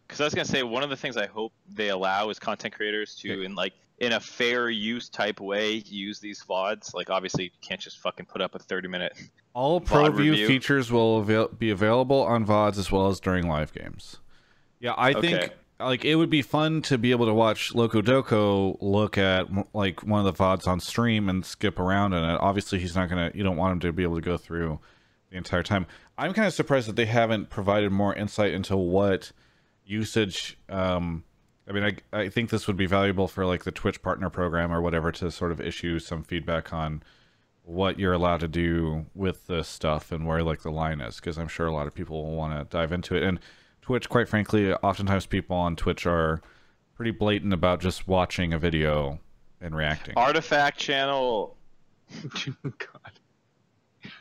Because 0.09 0.21
I 0.21 0.25
was 0.25 0.35
gonna 0.35 0.47
say 0.47 0.63
one 0.63 0.83
of 0.83 0.89
the 0.91 0.97
things 0.97 1.17
I 1.19 1.27
hope 1.27 1.53
they 1.71 1.91
allow 1.91 2.31
is 2.31 2.39
content 2.39 2.75
creators 2.75 3.15
to, 3.17 3.43
in 3.43 3.55
like 3.55 3.75
in 3.99 4.13
a 4.13 4.21
fair 4.21 4.71
use 4.71 5.09
type 5.09 5.39
way, 5.41 5.83
use 5.87 6.19
these 6.19 6.43
VODs. 6.49 6.95
Like 6.95 7.11
obviously, 7.11 7.45
you 7.45 7.51
can't 7.61 7.81
just 7.81 7.99
fucking 7.99 8.27
put 8.27 8.41
up 8.41 8.55
a 8.55 8.59
30 8.59 8.89
minute. 8.89 9.13
All 9.55 9.81
VOD 9.81 9.87
ProView 9.87 10.17
review. 10.31 10.47
features 10.47 10.91
will 10.91 11.19
avail- 11.19 11.49
be 11.49 11.71
available 11.71 12.23
on 12.23 12.47
VODs 12.47 12.79
as 12.79 12.91
well 12.91 13.09
as 13.09 13.21
during 13.21 13.47
live 13.49 13.73
games. 13.73 14.19
Yeah, 14.81 14.93
I 14.93 15.11
Okay. 15.13 15.21
think 15.21 15.53
like 15.81 16.05
it 16.05 16.15
would 16.15 16.31
be 16.31 16.43
fun 16.43 16.81
to 16.83 16.97
be 16.97 17.11
able 17.11 17.27
to 17.27 17.35
watch 17.35 17.75
Loco 17.75 18.01
Doco 18.01 18.79
look 18.81 19.19
at 19.19 19.47
like 19.75 20.03
one 20.05 20.25
of 20.25 20.27
the 20.27 20.33
VODs 20.43 20.67
on 20.67 20.81
stream 20.81 21.29
and 21.29 21.45
skip 21.45 21.79
around 21.79 22.15
in 22.15 22.25
it. 22.25 22.39
Obviously, 22.41 22.79
he's 22.79 22.95
not 22.97 23.09
gonna. 23.11 23.31
You 23.35 23.43
don't 23.45 23.57
want 23.57 23.73
him 23.75 23.81
to 23.81 23.93
be 23.93 24.05
able 24.05 24.15
to 24.15 24.23
go 24.23 24.39
through 24.39 24.81
the 25.31 25.37
entire 25.37 25.63
time. 25.63 25.87
I'm 26.17 26.33
kind 26.33 26.47
of 26.49 26.55
surprised 26.55 26.89
that 26.89 26.97
they 26.97 27.07
haven't 27.07 27.51
provided 27.51 27.93
more 27.93 28.15
insight 28.15 28.53
into 28.55 28.77
what 28.77 29.33
usage. 29.89 30.59
Um, 30.69 31.25
I 31.69 31.73
mean, 31.73 31.85
I 31.85 32.19
I 32.19 32.29
think 32.29 32.51
this 32.51 32.67
would 32.67 32.77
be 32.77 32.87
valuable 32.87 33.29
for 33.29 33.45
like 33.45 33.65
the 33.65 33.73
Twitch 33.73 34.03
partner 34.03 34.31
program 34.31 34.73
or 34.73 34.81
whatever 34.81 35.11
to 35.13 35.31
sort 35.31 35.53
of 35.53 35.61
issue 35.61 35.99
some 35.99 36.23
feedback 36.23 36.73
on 36.73 37.03
what 37.69 37.99
you're 37.99 38.15
allowed 38.15 38.41
to 38.41 38.49
do 38.49 39.05
with 39.15 39.47
this 39.47 39.69
stuff 39.69 40.11
and 40.11 40.27
where 40.27 40.43
like 40.43 40.63
the 40.63 40.71
line 40.71 41.03
is 41.03 41.17
because 41.17 41.37
i'm 41.37 41.47
sure 41.47 41.67
a 41.67 41.73
lot 41.73 41.87
of 41.87 41.95
people 41.95 42.25
will 42.25 42.35
want 42.35 42.59
to 42.59 42.65
dive 42.75 42.93
into 42.93 43.15
it 43.15 43.23
and 43.23 43.39
twitch 43.83 44.09
quite 44.09 44.27
frankly 44.27 44.73
oftentimes 44.73 45.27
people 45.27 45.55
on 45.55 45.77
twitch 45.77 46.07
are 46.07 46.41
pretty 46.95 47.11
blatant 47.11 47.53
about 47.53 47.79
just 47.79 48.09
watching 48.09 48.55
a 48.55 48.59
video 48.59 49.19
and 49.61 49.77
reacting 49.77 50.15
Artifact 50.17 50.79
channel. 50.79 51.57
God. 52.63 53.21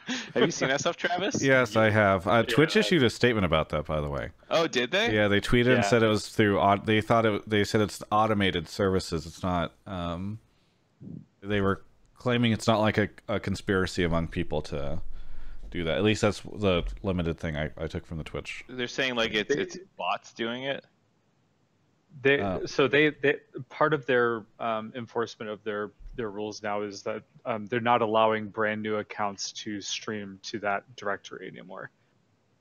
Have 0.34 0.43
you 0.45 0.51
seen 0.51 0.70
that 0.70 0.80
stuff, 0.80 0.95
Travis? 0.97 1.41
yes 1.43 1.76
i 1.76 1.89
have 1.89 2.26
uh, 2.28 2.43
twitch 2.43 2.76
Yeah. 2.76 2.80
issued 2.82 3.03
a 3.03 3.10
statement 3.10 3.45
about 3.45 3.70
that 3.70 3.86
by 3.86 3.99
the 4.01 4.10
way 4.10 4.30
Oh, 4.49 4.68
did 4.68 4.91
they? 4.91 5.14
yeah 5.14 5.28
they 5.28 5.41
tweeted 5.41 5.76
and 5.76 5.84
said 5.86 6.03
it 6.03 6.08
was 6.08 6.30
through 6.30 6.60
they 6.86 7.01
thought 7.01 7.26
it 7.26 7.49
they 7.49 7.64
said 7.64 7.82
it's 7.82 8.01
automated 8.12 8.68
services 8.70 9.26
it's 9.26 9.43
not 9.43 9.74
um 9.86 10.39
they 11.41 11.62
were 11.62 11.84
claiming 12.16 12.51
it's 12.51 12.68
not 12.68 12.80
like 12.80 12.97
a, 12.97 13.10
a 13.28 13.39
conspiracy 13.39 14.03
among 14.03 14.28
people 14.28 14.62
to 14.64 15.01
do 15.70 15.84
that 15.84 15.97
at 15.97 16.03
least 16.03 16.22
that's 16.22 16.41
the 16.41 16.84
limited 17.03 17.38
thing 17.38 17.58
i, 17.58 17.70
I 17.78 17.88
took 17.88 18.05
from 18.05 18.18
the 18.18 18.24
twitch 18.24 18.64
They're 18.70 18.88
saying 18.88 19.16
like 19.16 19.34
it's 19.34 19.53
it's 19.53 19.78
bots 19.97 20.32
doing 20.34 20.64
it. 20.64 20.86
They 22.22 22.39
Uh, 22.41 22.66
so 22.66 22.88
they, 22.88 23.10
they 23.10 23.36
part 23.70 23.93
of 23.93 24.05
their 24.08 24.45
um, 24.60 24.91
enforcement 24.95 25.51
of 25.51 25.64
their 25.64 25.91
their 26.18 26.30
rules 26.30 26.61
now 26.61 26.82
is 26.82 27.03
that 27.03 27.24
um, 27.45 27.65
they're 27.68 27.80
not 27.80 28.01
allowing 28.01 28.49
brand 28.49 28.82
new 28.84 28.97
accounts 28.97 29.51
to 29.53 29.80
stream 29.80 30.39
to 30.43 30.59
that 30.59 30.84
directory 30.97 31.47
anymore, 31.47 31.91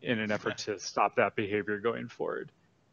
in 0.03 0.21
an 0.21 0.31
effort 0.31 0.59
to 0.59 0.79
stop 0.79 1.17
that 1.17 1.35
behavior 1.35 1.79
going 1.81 2.07
forward. 2.09 2.53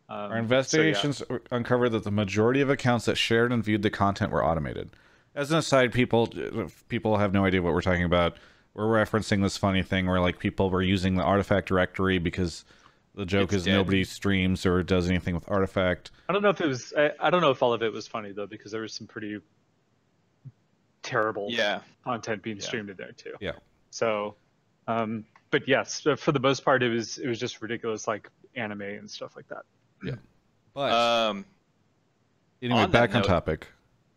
Um, 0.10 0.18
Our 0.18 0.30
so, 0.30 0.34
yeah. 0.34 0.40
investigations 0.40 1.24
uncovered 1.52 1.90
that 1.90 2.04
the 2.04 2.12
majority 2.12 2.62
of 2.62 2.70
accounts 2.70 3.06
that 3.06 3.18
shared 3.18 3.52
and 3.52 3.64
viewed 3.64 3.84
the 3.84 3.90
content 3.90 4.32
were 4.32 4.44
automated. 4.44 4.90
As 5.36 5.52
an 5.52 5.58
aside, 5.58 5.94
people 5.94 6.32
people 6.90 7.18
have 7.18 7.34
no 7.34 7.46
idea 7.46 7.62
what 7.62 7.74
we're 7.74 7.82
talking 7.82 8.04
about. 8.04 8.38
We're 8.74 8.86
referencing 8.86 9.42
this 9.44 9.58
funny 9.58 9.84
thing 9.84 10.08
where 10.08 10.20
like 10.20 10.40
people 10.40 10.70
were 10.70 10.82
using 10.82 11.16
the 11.16 11.24
artifact 11.24 11.68
directory 11.68 12.20
because 12.20 12.66
the 13.16 13.26
joke 13.26 13.50
It's 13.50 13.58
is 13.58 13.64
dead. 13.66 13.74
nobody 13.74 14.04
streams 14.04 14.66
or 14.66 14.84
does 14.84 15.08
anything 15.10 15.36
with 15.36 15.50
artifact. 15.50 16.12
I 16.28 16.34
don't 16.34 16.42
know 16.42 16.50
if 16.50 16.62
it 16.62 16.68
was. 16.68 16.94
I, 16.98 17.12
I 17.20 17.30
don't 17.30 17.42
know 17.42 17.52
if 17.52 17.62
all 17.64 17.74
of 17.74 17.82
it 17.84 17.94
was 17.94 18.08
funny 18.08 18.32
though, 18.32 18.48
because 18.48 18.72
there 18.72 18.82
was 18.82 18.94
some 18.94 19.08
pretty 19.08 19.40
terrible 21.04 21.48
Yeah. 21.52 21.82
content 22.04 22.42
being 22.42 22.58
Yeah. 22.58 22.64
streamed 22.64 22.90
in 22.90 22.98
there 22.98 23.12
too. 23.12 23.34
Yeah. 23.40 23.54
So, 23.92 24.36
um, 24.88 25.26
but 25.52 25.68
yes, 25.68 26.02
for 26.18 26.32
the 26.32 26.40
most 26.40 26.64
part, 26.66 26.82
it 26.82 26.90
was 26.90 27.18
it 27.20 27.28
was 27.28 27.40
just 27.40 27.62
ridiculous, 27.62 28.08
like 28.08 28.30
anime 28.56 28.82
and 28.82 29.10
stuff 29.10 29.36
like 29.36 29.48
that. 29.50 29.64
Yeah. 30.04 30.16
But 30.74 30.92
Um. 30.92 31.46
anyway, 32.62 32.80
on 32.82 32.92
that 32.92 32.92
back 32.92 33.10
on 33.16 33.22
note- 33.22 33.28
topic. 33.28 33.68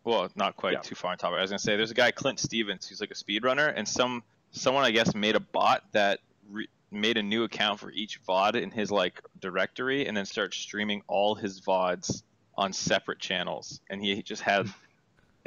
Well, 0.04 0.30
not 0.36 0.56
quite 0.56 0.74
Yeah. 0.74 0.80
too 0.80 0.94
far 0.94 1.10
on 1.12 1.18
topic. 1.18 1.38
I 1.38 1.42
was 1.42 1.50
gonna 1.50 1.58
say 1.58 1.76
there's 1.76 1.90
a 1.90 1.94
guy 1.94 2.10
Clint 2.12 2.38
Stevens 2.38 2.88
who's 2.88 3.00
like 3.00 3.10
a 3.10 3.14
speedrunner, 3.14 3.72
and 3.74 3.86
some 3.86 4.22
someone 4.52 4.84
I 4.84 4.90
guess 4.92 5.14
made 5.14 5.34
a 5.36 5.40
bot 5.40 5.84
that 5.92 6.20
re- 6.48 6.68
made 6.92 7.18
a 7.18 7.22
new 7.22 7.42
account 7.42 7.80
for 7.80 7.90
each 7.90 8.20
VOD 8.22 8.62
in 8.62 8.70
his 8.70 8.90
like 8.90 9.20
directory, 9.40 10.06
and 10.06 10.16
then 10.16 10.24
started 10.24 10.54
streaming 10.56 11.02
all 11.08 11.34
his 11.34 11.60
VODs 11.60 12.22
on 12.56 12.72
separate 12.72 13.18
channels, 13.18 13.80
and 13.90 14.00
he 14.02 14.22
just 14.22 14.40
had 14.42 14.66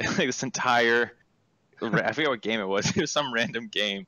like 0.00 0.16
this 0.28 0.42
entire. 0.42 1.16
I 1.82 2.12
forget 2.12 2.30
what 2.30 2.40
game 2.42 2.60
it 2.60 2.68
was. 2.68 2.86
It 2.96 3.00
was 3.00 3.10
some 3.10 3.32
random 3.32 3.68
game. 3.68 4.06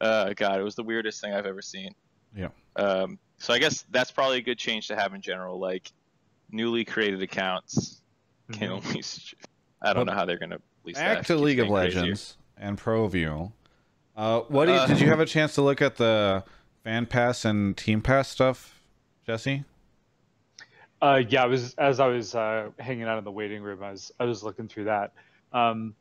Uh, 0.00 0.32
God, 0.34 0.58
it 0.60 0.62
was 0.62 0.74
the 0.74 0.82
weirdest 0.82 1.20
thing 1.20 1.32
I've 1.32 1.46
ever 1.46 1.62
seen. 1.62 1.94
Yeah. 2.36 2.48
Um, 2.76 3.18
so 3.38 3.52
I 3.52 3.58
guess 3.58 3.84
that's 3.90 4.10
probably 4.10 4.38
a 4.38 4.42
good 4.42 4.58
change 4.58 4.88
to 4.88 4.96
have 4.96 5.14
in 5.14 5.20
general. 5.20 5.58
Like 5.58 5.90
newly 6.50 6.84
created 6.84 7.22
accounts 7.22 8.00
can 8.52 8.70
Mhm. 8.70 8.86
only. 8.86 9.02
I 9.82 9.88
don't 9.92 9.96
Well, 9.96 10.04
know 10.06 10.12
how 10.18 10.24
they're 10.24 10.38
gonna 10.38 10.58
release 10.84 10.96
Back 10.98 11.18
that. 11.18 11.26
to 11.26 11.36
League 11.36 11.58
of 11.58 11.66
getting 11.68 11.74
crazier. 11.74 12.00
Legends 12.00 12.36
and 12.56 12.78
ProView. 12.78 13.52
Uh, 14.16 14.40
what 14.42 14.66
do 14.66 14.72
you, 14.72 14.78
Uh, 14.78 14.86
did 14.86 15.00
you 15.00 15.08
have 15.08 15.20
a 15.20 15.26
chance 15.36 15.54
to 15.54 15.62
look 15.62 15.80
at 15.82 15.96
the 15.96 16.44
Fan 16.84 17.06
Pass 17.06 17.44
and 17.44 17.76
Team 17.76 18.00
Pass 18.02 18.28
stuff, 18.28 18.80
Jesse? 19.26 19.64
Uh, 21.00 21.20
yeah, 21.28 21.42
I 21.42 21.46
was 21.46 21.74
as 21.74 21.98
I 21.98 22.06
was 22.06 22.34
uh, 22.34 22.70
hanging 22.78 23.04
out 23.04 23.18
in 23.18 23.24
the 23.24 23.32
waiting 23.32 23.62
room. 23.62 23.82
I 23.82 23.90
was 23.90 24.12
I 24.20 24.24
was 24.24 24.42
looking 24.44 24.68
through 24.68 24.84
that. 24.84 25.12
Um, 25.52 25.94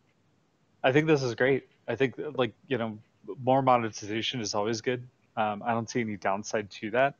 I 0.83 0.91
think 0.91 1.07
this 1.07 1.23
is 1.23 1.35
great. 1.35 1.67
I 1.87 1.95
think 1.95 2.15
like 2.35 2.53
you 2.67 2.77
know 2.77 2.97
more 3.43 3.61
monetization 3.61 4.41
is 4.41 4.55
always 4.55 4.81
good. 4.81 5.07
Um, 5.37 5.63
I 5.65 5.71
don't 5.73 5.89
see 5.89 6.01
any 6.01 6.17
downside 6.17 6.69
to 6.71 6.91
that. 6.91 7.15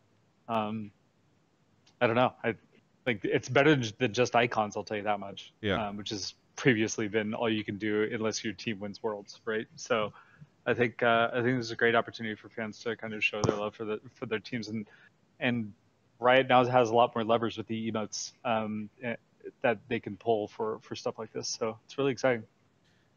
Um, 0.47 0.91
I 1.99 2.07
don't 2.07 2.16
know. 2.16 2.34
I 2.43 2.55
think 3.05 3.22
it's 3.24 3.49
better 3.49 3.76
than 3.76 4.14
just 4.14 4.36
icons. 4.36 4.76
I'll 4.76 4.84
tell 4.84 4.97
you 4.97 5.03
that 5.03 5.20
much. 5.20 5.53
Yeah. 5.62 5.88
Um, 5.88 5.97
which 5.97 6.09
has 6.09 6.34
previously 6.55 7.07
been 7.07 7.34
all 7.34 7.49
you 7.49 7.64
can 7.64 7.78
do 7.78 8.09
unless 8.12 8.43
your 8.43 8.53
team 8.53 8.80
wins 8.80 9.01
worlds, 9.01 9.39
right? 9.45 9.68
So, 9.76 10.14
I 10.66 10.74
think 10.74 11.01
uh, 11.01 11.30
I 11.32 11.41
think 11.41 11.57
this 11.57 11.68
is 11.68 11.72
a 11.72 11.76
great 11.76 11.95
opportunity 11.95 12.36
for 12.36 12.49
fans 12.49 12.80
to 12.84 12.95
kind 12.95 13.14
of 13.14 13.24
show 13.24 13.41
their 13.41 13.55
love 13.55 13.76
for 13.76 13.86
the 13.86 13.99
for 14.14 14.26
their 14.26 14.39
teams 14.39 14.68
and 14.68 14.88
and 15.39 15.74
Riot 16.20 16.47
now 16.47 16.64
has 16.64 16.91
a 16.91 16.95
lot 16.95 17.16
more 17.16 17.24
levers 17.24 17.57
with 17.57 17.66
the 17.66 17.91
emotes 17.91 18.34
um, 18.45 18.89
eh, 19.01 19.16
that 19.64 19.80
they 19.88 19.99
can 19.99 20.16
pull 20.18 20.47
for 20.47 20.80
for 20.82 20.95
stuff 20.95 21.18
like 21.18 21.34
this. 21.34 21.47
So 21.47 21.78
it's 21.86 21.97
really 21.97 22.12
exciting. 22.12 22.43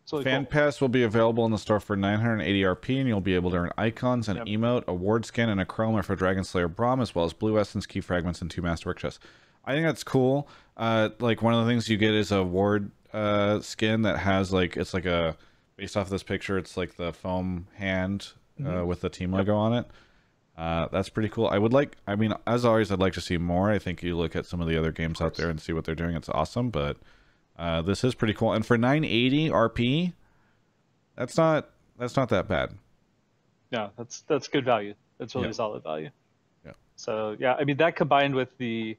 It's 0.04 0.12
really 0.12 0.24
Fan 0.24 0.44
cool. 0.44 0.50
Pass 0.52 0.80
will 0.82 0.88
be 0.88 1.02
available 1.02 1.44
in 1.46 1.50
the 1.50 1.58
store 1.58 1.80
for 1.80 1.96
980 1.96 2.62
RP, 2.62 2.98
and 3.00 3.08
you'll 3.08 3.20
be 3.22 3.34
able 3.34 3.50
to 3.52 3.56
earn 3.56 3.70
icons, 3.78 4.28
an 4.28 4.36
Yep. 4.36 4.46
emote, 4.46 4.84
a 4.86 4.92
ward 4.94 5.24
skin, 5.24 5.48
and 5.48 5.60
a 5.60 5.64
chroma 5.64 6.04
for 6.04 6.14
Dragon 6.14 6.44
Slayer 6.44 6.68
Braum, 6.68 7.00
as 7.00 7.14
well 7.14 7.24
as 7.24 7.32
blue 7.32 7.58
essence, 7.58 7.86
key 7.86 8.00
fragments, 8.02 8.42
and 8.42 8.50
two 8.50 8.60
masterwork 8.60 8.98
chests. 8.98 9.18
I 9.64 9.72
think 9.72 9.86
that's 9.86 10.04
cool. 10.04 10.46
Uh, 10.76 11.08
like 11.20 11.40
one 11.40 11.54
of 11.54 11.64
the 11.64 11.70
things 11.70 11.88
you 11.88 11.96
get 11.96 12.12
is 12.14 12.30
a 12.30 12.42
ward 12.44 12.90
uh, 13.14 13.60
skin 13.60 14.02
that 14.02 14.18
has 14.18 14.52
like 14.52 14.76
it's 14.76 14.92
like 14.92 15.06
a 15.06 15.36
based 15.76 15.96
off 15.96 16.10
this 16.10 16.22
picture. 16.22 16.58
It's 16.58 16.76
like 16.76 16.96
the 16.96 17.12
foam 17.12 17.68
hand 17.76 18.28
uh, 18.60 18.64
Mhm. 18.68 18.86
with 18.86 19.00
the 19.00 19.08
team 19.08 19.32
logo 19.32 19.56
on 19.56 19.72
it. 19.72 19.86
Uh, 20.58 20.86
that's 20.92 21.08
pretty 21.08 21.28
cool. 21.30 21.46
I 21.48 21.56
would 21.58 21.72
like. 21.72 21.96
I 22.06 22.14
mean, 22.16 22.34
as 22.46 22.64
always, 22.64 22.92
I'd 22.92 22.98
like 23.00 23.14
to 23.14 23.20
see 23.20 23.38
more. 23.38 23.70
I 23.70 23.78
think 23.78 24.02
you 24.02 24.16
look 24.16 24.36
at 24.36 24.44
some 24.46 24.60
of 24.60 24.68
the 24.68 24.76
other 24.76 24.92
games 24.92 25.20
out 25.22 25.34
there 25.36 25.48
and 25.48 25.60
see 25.60 25.72
what 25.72 25.84
they're 25.84 25.94
doing. 25.94 26.14
It's 26.14 26.28
awesome, 26.28 26.68
but 26.70 26.96
uh, 27.58 27.82
this 27.82 28.04
is 28.04 28.14
pretty 28.14 28.34
cool. 28.34 28.52
And 28.52 28.64
for 28.64 28.76
980 28.76 29.50
RP, 29.50 30.12
that's 31.16 31.36
not 31.36 31.70
that's 31.98 32.16
not 32.16 32.28
that 32.30 32.48
bad. 32.48 32.70
No, 33.70 33.90
that's 33.96 34.22
that's 34.22 34.48
good 34.48 34.64
value. 34.64 34.94
That's 35.18 35.34
really 35.34 35.48
Yeah. 35.48 35.52
solid 35.52 35.82
value. 35.82 36.10
Yeah. 36.64 36.72
So 36.96 37.36
yeah, 37.38 37.54
I 37.54 37.64
mean 37.64 37.76
that 37.78 37.96
combined 37.96 38.34
with 38.34 38.56
the, 38.58 38.96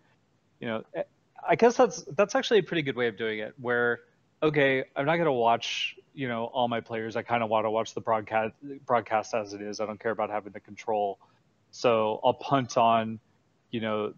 you 0.60 0.68
know, 0.68 0.84
eh, 0.93 1.03
I 1.47 1.56
guess 1.56 1.76
that's 1.78 2.03
that's 2.16 2.36
actually 2.36 2.60
a 2.60 2.64
pretty 2.64 2.82
good 2.82 2.95
way 2.95 3.08
of 3.08 3.18
doing 3.18 3.39
it. 3.39 3.53
Where 3.60 4.01
okay, 4.41 4.86
I'm 4.95 5.06
not 5.06 5.18
gonna 5.18 5.34
watch 5.34 5.95
you 6.14 6.28
know 6.28 6.45
all 6.45 6.68
my 6.68 6.80
players. 6.80 7.16
I 7.16 7.22
kind 7.22 7.43
of 7.43 7.49
want 7.49 7.66
to 7.66 7.70
watch 7.70 7.93
the 7.93 8.01
broadcast 8.01 8.53
broadcast 8.86 9.34
as 9.34 9.53
it 9.53 9.62
is. 9.62 9.80
I 9.80 9.86
don't 9.86 9.99
care 9.99 10.12
about 10.12 10.30
having 10.30 10.53
the 10.53 10.60
control. 10.60 11.20
So 11.72 12.22
I'll 12.24 12.34
punt 12.34 12.78
on, 12.78 13.20
you 13.72 13.82
know, 13.82 14.14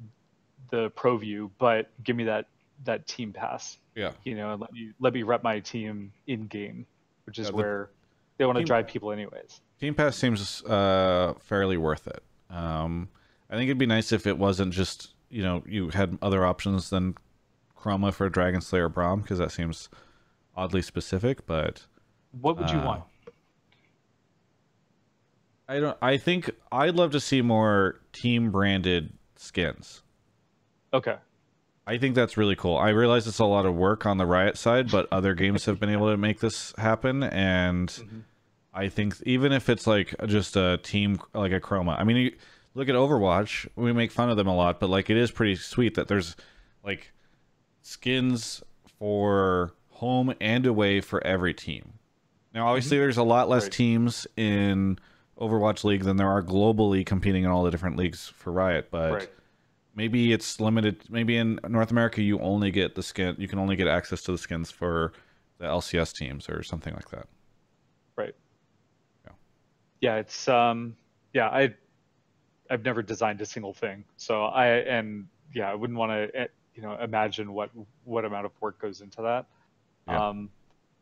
the 0.70 0.92
pro 0.92 1.18
view, 1.18 1.50
but 1.58 1.90
give 2.04 2.16
me 2.16 2.26
that 2.26 2.46
that 2.86 3.08
team 3.08 3.34
pass. 3.34 3.78
Yeah. 3.98 4.12
You 4.24 4.36
know, 4.36 4.52
and 4.54 4.62
let 4.62 4.72
me 4.72 4.92
let 5.00 5.14
me 5.14 5.24
rep 5.24 5.42
my 5.44 5.60
team 5.60 6.14
in 6.28 6.46
game, 6.48 6.86
which 7.26 7.40
is 7.40 7.48
Yeah, 7.48 7.52
the- 7.52 7.58
where 7.58 7.90
they 8.38 8.46
want 8.46 8.60
to 8.60 8.64
drive 8.64 8.88
people 8.88 9.12
anyways. 9.12 9.60
Team 9.80 9.94
Pass 9.96 10.16
seems 10.16 10.64
uh, 10.66 11.34
fairly 11.40 11.78
worth 11.78 12.08
it. 12.08 12.24
Um, 12.52 13.10
I 13.50 13.56
think 13.56 13.68
it'd 13.70 13.78
be 13.80 13.86
nice 13.88 14.12
if 14.12 14.28
it 14.28 14.38
wasn't 14.38 14.72
just 14.74 15.14
you 15.30 15.42
know 15.42 15.64
you 15.68 15.90
had 15.90 16.18
other 16.22 16.46
options 16.46 16.90
than 16.92 17.16
Chroma 17.76 18.14
for 18.14 18.30
Dragon 18.30 18.62
Slayer 18.62 18.88
Braum 18.90 19.24
because 19.24 19.40
that 19.40 19.52
seems 19.52 19.90
oddly 20.56 20.82
specific. 20.84 21.46
But 21.48 21.86
What 22.40 22.58
would 22.58 22.70
you 22.70 22.78
Uh, 22.78 22.86
want? 22.86 23.04
I 25.68 25.80
don't. 25.80 25.98
I 26.02 26.18
think 26.18 26.52
I'd 26.72 26.96
love 26.96 27.12
to 27.12 27.20
see 27.20 27.42
more 27.42 28.00
team 28.14 28.52
branded 28.52 29.14
skins. 29.36 30.02
Okay. 30.94 31.18
I 31.88 31.98
think 31.98 32.16
that's 32.16 32.36
really 32.36 32.56
cool. 32.58 32.76
I 32.78 32.90
realize 32.90 33.26
it's 33.28 33.40
a 33.40 33.46
lot 33.46 33.66
of 33.66 33.74
work 33.74 34.06
on 34.06 34.18
the 34.18 34.26
Riot 34.26 34.58
side, 34.58 34.92
but 34.92 35.08
other 35.12 35.34
games 35.34 35.64
have 35.66 35.80
been 35.80 35.90
able 35.90 36.12
to 36.12 36.18
make 36.18 36.42
this 36.42 36.74
happen, 36.78 37.24
and 37.24 37.88
Mhm. 37.90 38.22
I 38.74 38.90
think 38.90 39.16
even 39.26 39.54
if 39.54 39.70
it's 39.70 39.88
like 39.88 40.14
just 40.28 40.56
a 40.58 40.78
team 40.84 41.20
like 41.34 41.54
a 41.54 41.62
Chroma. 41.62 41.98
I 41.98 42.04
mean, 42.04 42.18
you 42.18 42.32
look 42.76 42.90
at 42.90 42.96
Overwatch. 42.96 43.68
We 43.78 43.94
make 43.94 44.12
fun 44.12 44.30
of 44.30 44.36
them 44.38 44.48
a 44.48 44.56
lot, 44.56 44.80
but 44.82 44.90
like 44.90 45.10
it 45.10 45.16
is 45.18 45.32
pretty 45.32 45.56
sweet 45.56 45.96
that 45.96 46.10
there's 46.10 46.36
like 46.84 47.12
skins 47.82 48.62
for 49.00 49.72
home 49.92 50.34
and 50.42 50.66
away 50.66 51.00
for 51.02 51.26
every 51.26 51.54
team. 51.54 51.94
Now, 52.54 52.68
obviously, 52.68 52.98
there's 52.98 53.18
a 53.18 53.24
lot 53.24 53.50
less 53.50 53.64
Right. 53.64 53.72
teams 53.72 54.28
in 54.36 55.00
Overwatch 55.40 55.84
League 55.84 56.04
than 56.04 56.18
there 56.18 56.30
are 56.30 56.44
globally 56.44 57.06
competing 57.06 57.44
in 57.46 57.50
all 57.50 57.64
the 57.64 57.72
different 57.72 57.96
leagues 57.96 58.28
for 58.28 58.52
Riot, 58.52 58.90
but 58.92 59.14
Right. 59.14 59.30
Maybe 59.98 60.32
it's 60.32 60.62
limited 60.62 61.04
maybe 61.10 61.36
in 61.36 61.60
north 61.68 61.92
america 61.92 62.22
you 62.22 62.40
only 62.40 62.72
get 62.72 62.96
the 62.96 63.04
skin 63.04 63.36
you 63.38 63.48
can 63.48 63.60
only 63.60 63.76
get 63.76 63.88
access 63.88 64.22
to 64.22 64.32
the 64.32 64.38
skins 64.38 64.72
for 64.72 65.12
the 65.58 65.66
lcs 65.66 66.14
teams 66.14 66.48
or 66.48 66.64
something 66.64 66.94
like 66.94 67.10
that 67.10 67.28
Right. 68.18 68.34
Yeah. 69.26 69.34
Yeah, 70.02 70.16
it's 70.16 70.48
um 70.48 70.98
yeah, 71.34 71.48
I 71.48 71.74
I've 72.70 72.84
never 72.84 73.02
designed 73.02 73.40
a 73.42 73.46
single 73.46 73.74
thing. 73.74 74.04
So 74.18 74.46
I 74.46 74.68
and 74.68 75.28
yeah, 75.54 75.72
I 75.72 75.76
wouldn't 75.76 75.98
want 75.98 76.12
to 76.12 76.50
you 76.76 76.82
know 76.82 76.98
imagine 77.00 77.54
what 77.54 77.70
what 78.04 78.26
amount 78.26 78.46
of 78.46 78.52
work 78.60 78.82
goes 78.82 79.02
into 79.02 79.22
that. 79.22 79.46
Yeah. 80.08 80.30
Um 80.30 80.50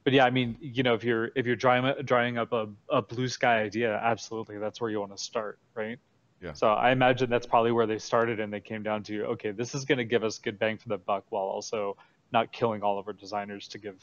but 0.03 0.13
yeah, 0.13 0.25
I 0.25 0.29
mean, 0.29 0.55
you 0.61 0.83
know, 0.83 0.93
if 0.93 1.03
you're 1.03 1.31
if 1.35 1.47
you're 1.47 1.55
drawing 1.55 1.91
drawing 2.03 2.37
up 2.37 2.53
a, 2.53 2.67
a 2.89 3.01
blue 3.01 3.27
sky 3.27 3.61
idea, 3.61 3.99
absolutely, 4.03 4.59
that's 4.59 4.79
where 4.79 4.91
you 4.91 4.99
want 4.99 5.15
to 5.17 5.23
start, 5.23 5.57
right? 5.73 5.97
Yeah. 6.41 6.53
So 6.53 6.67
I 6.67 6.91
imagine 6.91 7.29
that's 7.29 7.47
probably 7.47 7.71
where 7.71 7.87
they 7.87 7.97
started, 7.97 8.39
and 8.39 8.51
they 8.51 8.59
came 8.59 8.83
down 8.83 9.03
to, 9.03 9.23
okay, 9.25 9.51
this 9.51 9.73
is 9.73 9.85
going 9.85 9.97
to 9.99 10.03
give 10.05 10.23
us 10.23 10.37
good 10.37 10.59
bang 10.59 10.77
for 10.77 10.89
the 10.89 10.97
buck, 10.97 11.23
while 11.29 11.43
also 11.43 11.97
not 12.31 12.51
killing 12.51 12.81
all 12.83 12.99
of 12.99 13.07
our 13.07 13.13
designers 13.13 13.67
to 13.69 13.77
give, 13.77 13.95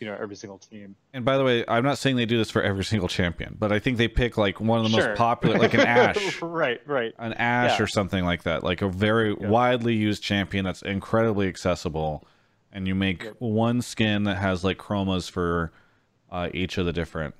you 0.00 0.06
know, 0.06 0.16
every 0.20 0.36
single 0.36 0.58
team. 0.58 0.94
and 1.12 1.24
by 1.24 1.36
the 1.36 1.42
way 1.42 1.64
i'm 1.66 1.82
not 1.82 1.98
saying 1.98 2.14
they 2.14 2.24
do 2.26 2.38
this 2.38 2.50
for 2.52 2.62
every 2.62 2.84
single 2.84 3.08
champion 3.08 3.56
but 3.58 3.72
i 3.72 3.80
think 3.80 3.98
they 3.98 4.06
pick 4.06 4.36
like 4.38 4.60
one 4.60 4.78
of 4.78 4.84
the 4.90 4.96
Sure. 4.96 5.08
most 5.08 5.18
popular 5.18 5.58
like 5.58 5.74
an 5.74 5.80
ash 5.98 6.40
right, 6.40 6.80
right. 6.86 7.12
an 7.18 7.32
ash 7.32 7.78
Yeah. 7.78 7.84
or 7.84 7.88
something 7.88 8.24
like 8.24 8.44
that 8.44 8.62
like 8.62 8.80
a 8.80 8.88
very 8.88 9.30
Yeah. 9.40 9.48
widely 9.48 9.94
used 9.96 10.22
champion 10.22 10.64
that's 10.64 10.82
incredibly 10.82 11.48
accessible 11.48 12.24
and 12.72 12.86
you 12.86 12.94
make 12.94 13.24
one 13.40 13.82
skin 13.82 14.22
that 14.24 14.36
has 14.36 14.62
like 14.62 14.78
chromas 14.78 15.28
for 15.28 15.72
uh, 16.30 16.48
each 16.54 16.78
of 16.78 16.86
the 16.86 16.92
different 16.92 17.34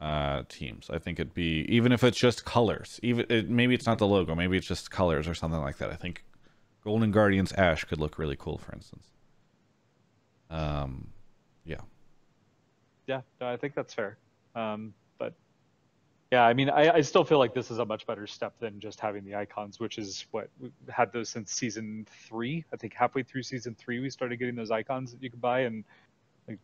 uh, 0.00 0.42
teams. 0.48 0.88
I 0.90 0.98
think 0.98 1.20
it'd 1.20 1.34
be 1.34 1.66
even 1.68 1.92
if 1.92 2.02
it's 2.02 2.18
just 2.18 2.44
colors. 2.44 2.98
Even 3.02 3.26
it, 3.28 3.50
maybe 3.50 3.74
it's 3.74 3.86
not 3.86 3.98
the 3.98 4.06
logo. 4.06 4.34
Maybe 4.34 4.56
it's 4.56 4.66
just 4.66 4.90
colors 4.90 5.28
or 5.28 5.34
something 5.34 5.60
like 5.60 5.78
that. 5.78 5.90
I 5.90 5.96
think 5.96 6.24
Golden 6.82 7.10
Guardians 7.10 7.52
Ash 7.52 7.84
could 7.84 8.00
look 8.00 8.18
really 8.18 8.36
cool, 8.36 8.58
for 8.58 8.72
instance. 8.72 9.06
Um, 10.48 11.08
yeah. 11.64 11.80
Yeah, 13.06 13.20
no, 13.40 13.48
I 13.48 13.56
think 13.56 13.74
that's 13.74 13.92
fair. 13.92 14.16
Um, 14.54 14.94
but 15.18 15.34
yeah, 16.32 16.44
I 16.44 16.54
mean, 16.54 16.70
I, 16.70 16.94
I 16.94 17.00
still 17.02 17.24
feel 17.24 17.38
like 17.38 17.54
this 17.54 17.70
is 17.70 17.78
a 17.78 17.84
much 17.84 18.06
better 18.06 18.26
step 18.26 18.54
than 18.58 18.80
just 18.80 19.00
having 19.00 19.24
the 19.24 19.34
icons, 19.34 19.78
which 19.78 19.98
is 19.98 20.26
what 20.30 20.48
we 20.60 20.70
had 20.88 21.12
those 21.12 21.28
since 21.28 21.52
season 21.52 22.06
three. 22.26 22.64
I 22.72 22.76
think 22.76 22.94
halfway 22.94 23.22
through 23.22 23.42
season 23.42 23.74
three, 23.74 24.00
we 24.00 24.10
started 24.10 24.38
getting 24.38 24.54
those 24.54 24.70
icons 24.70 25.12
that 25.12 25.22
you 25.22 25.30
could 25.30 25.40
buy, 25.40 25.60
and 25.60 25.84
like 26.48 26.58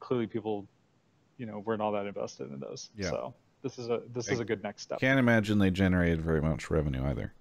clearly 0.00 0.26
people, 0.26 0.66
you 1.42 1.46
know, 1.46 1.58
weren't 1.58 1.82
all 1.82 1.90
that 1.90 2.06
invested 2.06 2.52
in 2.52 2.60
those. 2.60 2.88
Yeah. 2.96 3.10
So 3.10 3.34
this 3.64 3.76
is 3.76 3.88
a 3.90 4.00
this 4.12 4.28
is 4.28 4.38
a 4.38 4.44
good 4.44 4.62
next 4.62 4.82
step. 4.82 5.00
Can't 5.00 5.18
imagine 5.18 5.58
they 5.58 5.72
generated 5.72 6.22
very 6.22 6.40
much 6.40 6.70
revenue 6.70 7.04
either. 7.04 7.32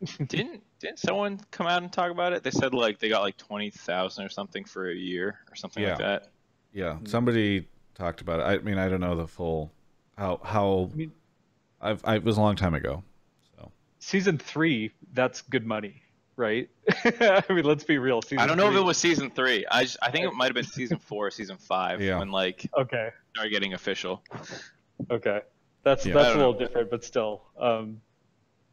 Didn't 0.28 0.62
didn't 0.80 0.98
someone 0.98 1.38
come 1.50 1.66
out 1.66 1.82
and 1.82 1.92
talk 1.92 2.10
about 2.10 2.32
it? 2.32 2.42
They 2.42 2.50
said 2.52 2.72
like 2.72 2.98
they 3.00 3.10
got 3.10 3.20
like 3.20 3.36
twenty 3.36 3.68
thousand 3.70 4.24
or 4.24 4.30
something 4.30 4.64
for 4.64 4.90
a 4.90 4.94
year 4.94 5.40
or 5.50 5.54
something 5.56 5.82
like 5.82 5.98
Yeah. 5.98 6.06
that. 6.06 6.28
Yeah, 6.72 6.94
Hmm. 6.94 7.04
somebody 7.04 7.68
talked 7.94 8.22
about 8.22 8.40
it. 8.40 8.44
I 8.44 8.58
mean, 8.64 8.78
I 8.78 8.88
don't 8.88 9.00
know 9.02 9.14
the 9.14 9.28
full 9.28 9.72
how 10.16 10.40
how 10.42 10.88
I 10.90 10.96
mean, 10.96 11.12
I've 11.82 12.00
I, 12.02 12.14
it 12.16 12.24
was 12.24 12.38
a 12.38 12.40
long 12.40 12.56
time 12.56 12.72
ago. 12.72 13.04
So 13.58 13.70
season 13.98 14.38
three, 14.38 14.92
that's 15.12 15.42
good 15.42 15.66
money, 15.66 16.00
right? 16.40 16.68
I 17.04 17.44
mean, 17.50 17.64
let's 17.64 17.84
be 17.84 17.98
real. 17.98 18.20
Season 18.22 18.38
I 18.40 18.46
don't 18.46 18.56
know 18.56 18.68
if 18.68 18.74
it 18.74 18.80
was 18.80 18.98
season 18.98 19.30
three. 19.30 19.64
I 19.70 19.82
just, 19.84 19.98
I 20.02 20.10
think 20.10 20.24
it 20.26 20.32
might 20.34 20.46
have 20.46 20.54
been 20.54 20.64
season 20.64 20.98
four 21.06 21.28
or 21.28 21.30
season 21.30 21.56
five 21.58 22.00
Yeah. 22.00 22.18
when 22.18 22.32
like 22.32 22.66
Okay. 22.76 23.08
it 23.08 23.14
started 23.34 23.50
getting 23.50 23.74
official. 23.74 24.22
Okay, 25.10 25.40
that's 25.84 26.04
Yeah. 26.04 26.14
That's 26.14 26.34
a 26.34 26.38
little 26.38 26.54
know. 26.54 26.58
different, 26.58 26.90
but 26.90 27.04
still. 27.04 27.42
Um, 27.58 28.00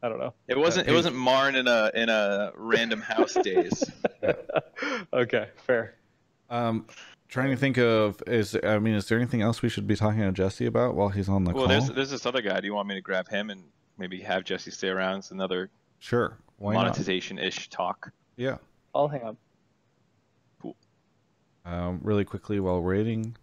I 0.02 0.08
don't 0.08 0.18
know. 0.18 0.32
It 0.48 0.56
wasn't. 0.58 0.88
It 0.88 0.92
wasn't 0.92 1.16
Marn 1.16 1.54
in 1.56 1.66
a 1.68 1.90
in 1.94 2.08
a 2.08 2.52
random 2.56 3.00
house 3.00 3.34
days. 3.34 3.84
okay, 5.12 5.48
fair. 5.66 5.94
Um, 6.50 6.86
trying 7.28 7.50
to 7.50 7.56
think 7.56 7.78
of 7.78 8.22
is 8.26 8.56
I 8.62 8.78
mean, 8.78 8.94
is 8.94 9.06
there 9.08 9.18
anything 9.18 9.42
else 9.42 9.60
we 9.60 9.68
should 9.68 9.86
be 9.86 9.96
talking 9.96 10.20
to 10.20 10.32
Jesse 10.32 10.66
about 10.66 10.94
while 10.94 11.08
he's 11.08 11.28
on 11.28 11.44
the 11.44 11.50
Well, 11.52 11.66
call? 11.66 11.68
there's 11.68 11.88
there's 11.90 12.10
this 12.10 12.26
other 12.26 12.42
guy. 12.42 12.60
Do 12.60 12.66
you 12.66 12.74
want 12.74 12.88
me 12.88 12.94
to 12.94 13.00
grab 13.00 13.28
him 13.28 13.50
and 13.50 13.64
maybe 13.98 14.20
have 14.20 14.44
Jesse 14.44 14.70
stay 14.70 14.88
around? 14.88 15.18
It's 15.18 15.30
another 15.30 15.68
Sure. 15.98 16.38
Why 16.58 16.74
monetization 16.74 17.38
ish 17.38 17.70
talk. 17.70 18.12
Yeah. 18.36 18.58
I'll 18.94 19.08
hang 19.08 19.22
up. 19.22 19.36
Cool. 20.60 20.76
Um, 21.64 22.00
really 22.02 22.24
quickly 22.24 22.60
while 22.60 22.82
waiting. 22.82 23.36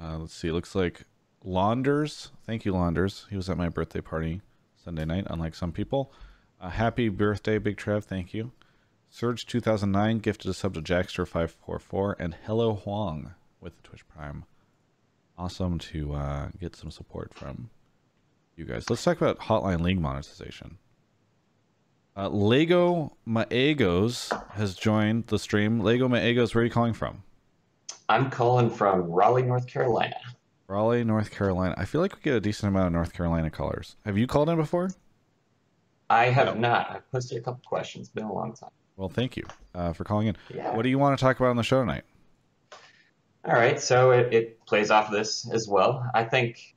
Uh, 0.00 0.18
let's 0.18 0.34
see. 0.34 0.48
It 0.48 0.52
looks 0.52 0.74
like 0.74 1.04
Launders. 1.44 2.30
Thank 2.46 2.64
you, 2.64 2.72
Launders. 2.72 3.26
He 3.28 3.36
was 3.36 3.48
at 3.50 3.56
my 3.56 3.68
birthday 3.68 4.00
party 4.00 4.40
Sunday 4.82 5.04
night, 5.04 5.26
unlike 5.28 5.54
some 5.54 5.72
people. 5.72 6.12
Uh, 6.60 6.70
happy 6.70 7.08
birthday, 7.08 7.58
Big 7.58 7.76
Trev. 7.76 8.04
Thank 8.04 8.32
you. 8.32 8.52
Surge 9.10 9.44
2009 9.46 10.18
gifted 10.18 10.50
a 10.50 10.54
sub 10.54 10.74
to 10.74 10.80
Jackster544 10.80 12.14
and 12.18 12.36
Hello 12.46 12.74
Huang 12.74 13.34
with 13.60 13.76
the 13.76 13.82
Twitch 13.82 14.06
Prime. 14.08 14.44
Awesome 15.36 15.78
to 15.78 16.14
uh, 16.14 16.48
get 16.60 16.76
some 16.76 16.90
support 16.90 17.34
from 17.34 17.70
you 18.56 18.64
guys. 18.64 18.88
Let's 18.88 19.02
talk 19.02 19.20
about 19.20 19.38
Hotline 19.38 19.80
League 19.80 20.00
monetization. 20.00 20.78
Uh, 22.20 22.28
Lego 22.28 23.16
Maegos 23.26 24.30
has 24.50 24.74
joined 24.74 25.26
the 25.28 25.38
stream. 25.38 25.80
Lego 25.80 26.06
Maegos, 26.06 26.54
where 26.54 26.60
are 26.60 26.64
you 26.66 26.70
calling 26.70 26.92
from? 26.92 27.22
I'm 28.10 28.28
calling 28.28 28.68
from 28.68 29.10
Raleigh, 29.10 29.44
North 29.44 29.66
Carolina. 29.66 30.16
Raleigh, 30.66 31.02
North 31.02 31.30
Carolina. 31.30 31.74
I 31.78 31.86
feel 31.86 32.02
like 32.02 32.14
we 32.14 32.20
get 32.20 32.34
a 32.34 32.40
decent 32.40 32.68
amount 32.68 32.88
of 32.88 32.92
North 32.92 33.14
Carolina 33.14 33.48
callers. 33.50 33.96
Have 34.04 34.18
you 34.18 34.26
called 34.26 34.50
in 34.50 34.56
before? 34.56 34.90
I 36.10 36.26
have 36.26 36.58
not. 36.58 36.90
I've 36.90 37.10
posted 37.10 37.38
a 37.38 37.40
couple 37.40 37.62
questions. 37.64 38.10
Been 38.10 38.24
a 38.24 38.32
long 38.34 38.52
time. 38.52 38.68
Well, 38.98 39.08
thank 39.08 39.38
you 39.38 39.44
uh, 39.74 39.94
for 39.94 40.04
calling 40.04 40.26
in. 40.26 40.36
Yeah. 40.54 40.76
What 40.76 40.82
do 40.82 40.90
you 40.90 40.98
want 40.98 41.18
to 41.18 41.24
talk 41.24 41.40
about 41.40 41.48
on 41.48 41.56
the 41.56 41.62
show 41.62 41.80
tonight? 41.80 42.04
All 43.46 43.54
right, 43.54 43.80
so 43.80 44.10
it, 44.10 44.30
it 44.34 44.66
plays 44.66 44.90
off 44.90 45.10
this 45.10 45.50
as 45.54 45.68
well. 45.68 46.06
I 46.14 46.24
think 46.24 46.76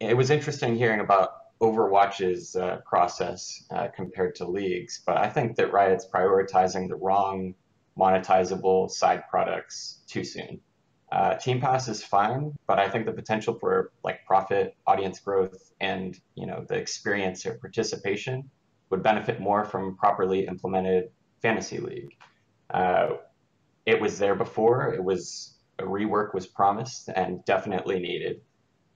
it 0.00 0.16
was 0.16 0.30
interesting 0.30 0.74
hearing 0.74 1.00
about 1.00 1.41
Overwatch's 1.62 2.56
uh, 2.56 2.78
process 2.84 3.64
uh, 3.70 3.86
compared 3.94 4.34
to 4.34 4.44
leagues, 4.44 5.00
but 5.06 5.16
I 5.16 5.28
think 5.28 5.56
that 5.56 5.72
Riot's 5.72 6.08
prioritizing 6.12 6.88
the 6.88 6.96
wrong 6.96 7.54
monetizable 7.96 8.90
side 8.90 9.22
products 9.30 10.00
too 10.08 10.24
soon. 10.24 10.60
Uh, 11.12 11.34
Team 11.34 11.60
Pass 11.60 11.88
is 11.88 12.02
fine, 12.02 12.52
but 12.66 12.78
I 12.78 12.88
think 12.88 13.06
the 13.06 13.12
potential 13.12 13.54
for 13.54 13.92
like 14.02 14.24
profit, 14.26 14.74
audience 14.86 15.20
growth, 15.20 15.72
and 15.80 16.18
you 16.34 16.46
know 16.46 16.64
the 16.68 16.74
experience 16.74 17.46
or 17.46 17.58
participation 17.58 18.50
would 18.90 19.02
benefit 19.02 19.38
more 19.40 19.64
from 19.64 19.96
properly 19.96 20.46
implemented 20.46 21.10
fantasy 21.42 21.78
league. 21.78 22.16
Uh, 22.70 23.10
it 23.86 24.00
was 24.00 24.18
there 24.18 24.34
before. 24.34 24.94
It 24.94 25.04
was 25.04 25.58
a 25.78 25.84
rework 25.84 26.34
was 26.34 26.46
promised 26.46 27.08
and 27.14 27.44
definitely 27.44 28.00
needed, 28.00 28.40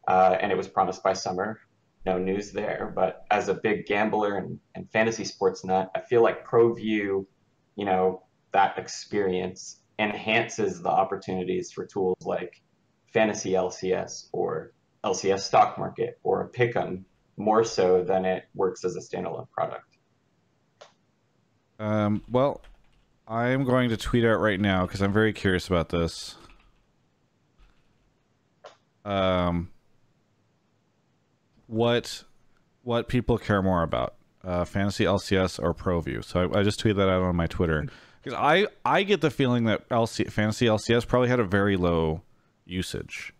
uh, 0.08 0.36
and 0.40 0.50
it 0.50 0.56
was 0.56 0.68
promised 0.68 1.02
by 1.02 1.12
summer. 1.12 1.60
No 2.06 2.18
news 2.18 2.52
there. 2.52 2.92
But 2.94 3.26
as 3.30 3.48
a 3.48 3.54
big 3.54 3.86
gambler 3.86 4.36
and, 4.36 4.60
and 4.76 4.88
fantasy 4.90 5.24
sports 5.24 5.64
nut, 5.64 5.90
I 5.94 6.00
feel 6.00 6.22
like 6.22 6.46
ProView, 6.46 7.26
you 7.74 7.84
know, 7.84 8.22
that 8.52 8.78
experience 8.78 9.80
enhances 9.98 10.80
the 10.80 10.88
opportunities 10.88 11.72
for 11.72 11.84
tools 11.84 12.24
like 12.24 12.62
fantasy 13.12 13.52
LCS 13.52 14.28
or 14.32 14.72
LCS 15.04 15.40
stock 15.40 15.78
market 15.78 16.18
or 16.22 16.50
pick'em 16.50 17.02
more 17.36 17.64
so 17.64 18.04
than 18.04 18.24
it 18.24 18.44
works 18.54 18.84
as 18.84 18.96
a 18.96 19.00
standalone 19.00 19.50
product. 19.50 19.96
Um, 21.78 22.22
well, 22.30 22.62
I'm 23.26 23.64
going 23.64 23.90
to 23.90 23.96
tweet 23.96 24.24
out 24.24 24.40
right 24.40 24.60
now 24.60 24.86
because 24.86 25.02
I'm 25.02 25.12
very 25.12 25.32
curious 25.32 25.66
about 25.66 25.88
this. 25.88 26.36
Um, 29.04 29.70
what 31.66 32.24
what 32.82 33.08
people 33.08 33.38
care 33.38 33.62
more 33.62 33.82
about, 33.82 34.14
uh, 34.44 34.64
fantasy 34.64 35.04
LCS 35.04 35.62
or 35.62 35.74
ProView? 35.74 36.24
So 36.24 36.50
I, 36.52 36.60
I 36.60 36.62
just 36.62 36.82
tweeted 36.82 36.96
that 36.96 37.08
out 37.08 37.22
on 37.22 37.36
my 37.36 37.46
Twitter 37.46 37.86
because 38.22 38.38
I 38.38 38.66
I 38.84 39.02
get 39.02 39.20
the 39.20 39.30
feeling 39.30 39.64
that 39.64 39.88
LC 39.88 40.30
fantasy 40.30 40.66
LCS 40.66 41.06
probably 41.06 41.28
had 41.28 41.40
a 41.40 41.44
very 41.44 41.76
low 41.76 42.22
usage. 42.64 43.32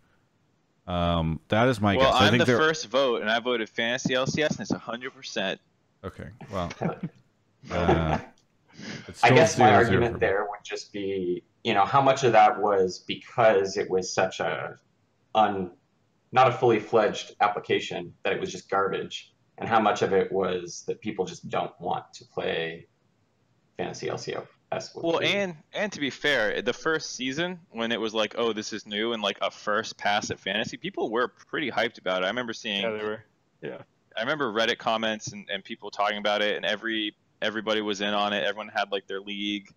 Um, 0.87 1.41
that 1.49 1.67
is 1.67 1.81
my 1.81 1.97
well, 1.97 2.11
guess. 2.11 2.21
I 2.21 2.25
I'm 2.25 2.31
think 2.31 2.41
the 2.41 2.45
they're 2.45 2.57
first 2.57 2.87
vote, 2.87 3.21
and 3.21 3.29
I 3.29 3.39
voted 3.39 3.67
fantasy 3.69 4.13
LCS, 4.13 4.51
and 4.51 4.59
it's 4.61 4.71
100. 4.71 5.13
percent 5.13 5.59
okay. 6.03 6.29
Well, 6.51 6.71
uh, 7.71 8.19
I 9.23 9.29
guess 9.29 9.57
my 9.57 9.69
zero, 9.69 9.83
zero 9.83 9.95
argument 9.95 10.19
there 10.19 10.45
would 10.49 10.63
just 10.63 10.93
be, 10.93 11.43
you 11.63 11.73
know, 11.73 11.85
how 11.85 12.01
much 12.01 12.23
of 12.23 12.31
that 12.31 12.61
was 12.61 12.99
because 12.99 13.77
it 13.77 13.89
was 13.89 14.13
such 14.13 14.39
a 14.39 14.77
un, 15.35 15.71
not 16.31 16.47
a 16.47 16.51
fully 16.51 16.79
fledged 16.79 17.35
application 17.41 18.13
that 18.23 18.33
it 18.33 18.39
was 18.39 18.51
just 18.51 18.69
garbage, 18.69 19.33
and 19.57 19.67
how 19.67 19.79
much 19.79 20.01
of 20.01 20.13
it 20.13 20.31
was 20.31 20.83
that 20.87 20.99
people 21.01 21.25
just 21.25 21.49
don't 21.49 21.71
want 21.79 22.05
to 22.13 22.25
play 22.25 22.87
fantasy 23.77 24.07
LCS. 24.07 24.47
with 24.71 25.03
Well, 25.03 25.21
and 25.21 25.55
and 25.73 25.91
to 25.93 25.99
be 25.99 26.09
fair, 26.09 26.61
the 26.61 26.73
first 26.73 27.15
season 27.15 27.59
when 27.69 27.91
it 27.91 27.99
was 27.99 28.13
like, 28.13 28.35
oh, 28.37 28.53
this 28.53 28.73
is 28.73 28.85
new, 28.85 29.13
and 29.13 29.23
like 29.23 29.37
a 29.41 29.49
first 29.49 29.97
pass 29.97 30.29
at 30.29 30.39
fantasy, 30.39 30.77
people 30.77 31.09
were 31.09 31.29
pretty 31.29 31.71
hyped 31.71 31.97
about 31.99 32.23
it. 32.23 32.25
I 32.25 32.29
remember 32.29 32.53
seeing, 32.53 32.81
Yeah, 32.81 32.91
they 32.91 33.03
were. 33.03 33.23
Yeah. 33.61 33.81
I 34.15 34.21
remember 34.21 34.51
Reddit 34.51 34.79
comments 34.79 35.27
and, 35.27 35.47
and 35.51 35.63
people 35.63 35.91
talking 35.91 36.17
about 36.17 36.41
it, 36.41 36.57
and 36.57 36.65
every 36.65 37.15
everybody 37.41 37.81
was 37.81 38.01
in 38.01 38.13
on 38.13 38.33
it. 38.33 38.43
Everyone 38.43 38.69
had 38.69 38.91
like 38.91 39.07
their 39.07 39.21
league. 39.21 39.69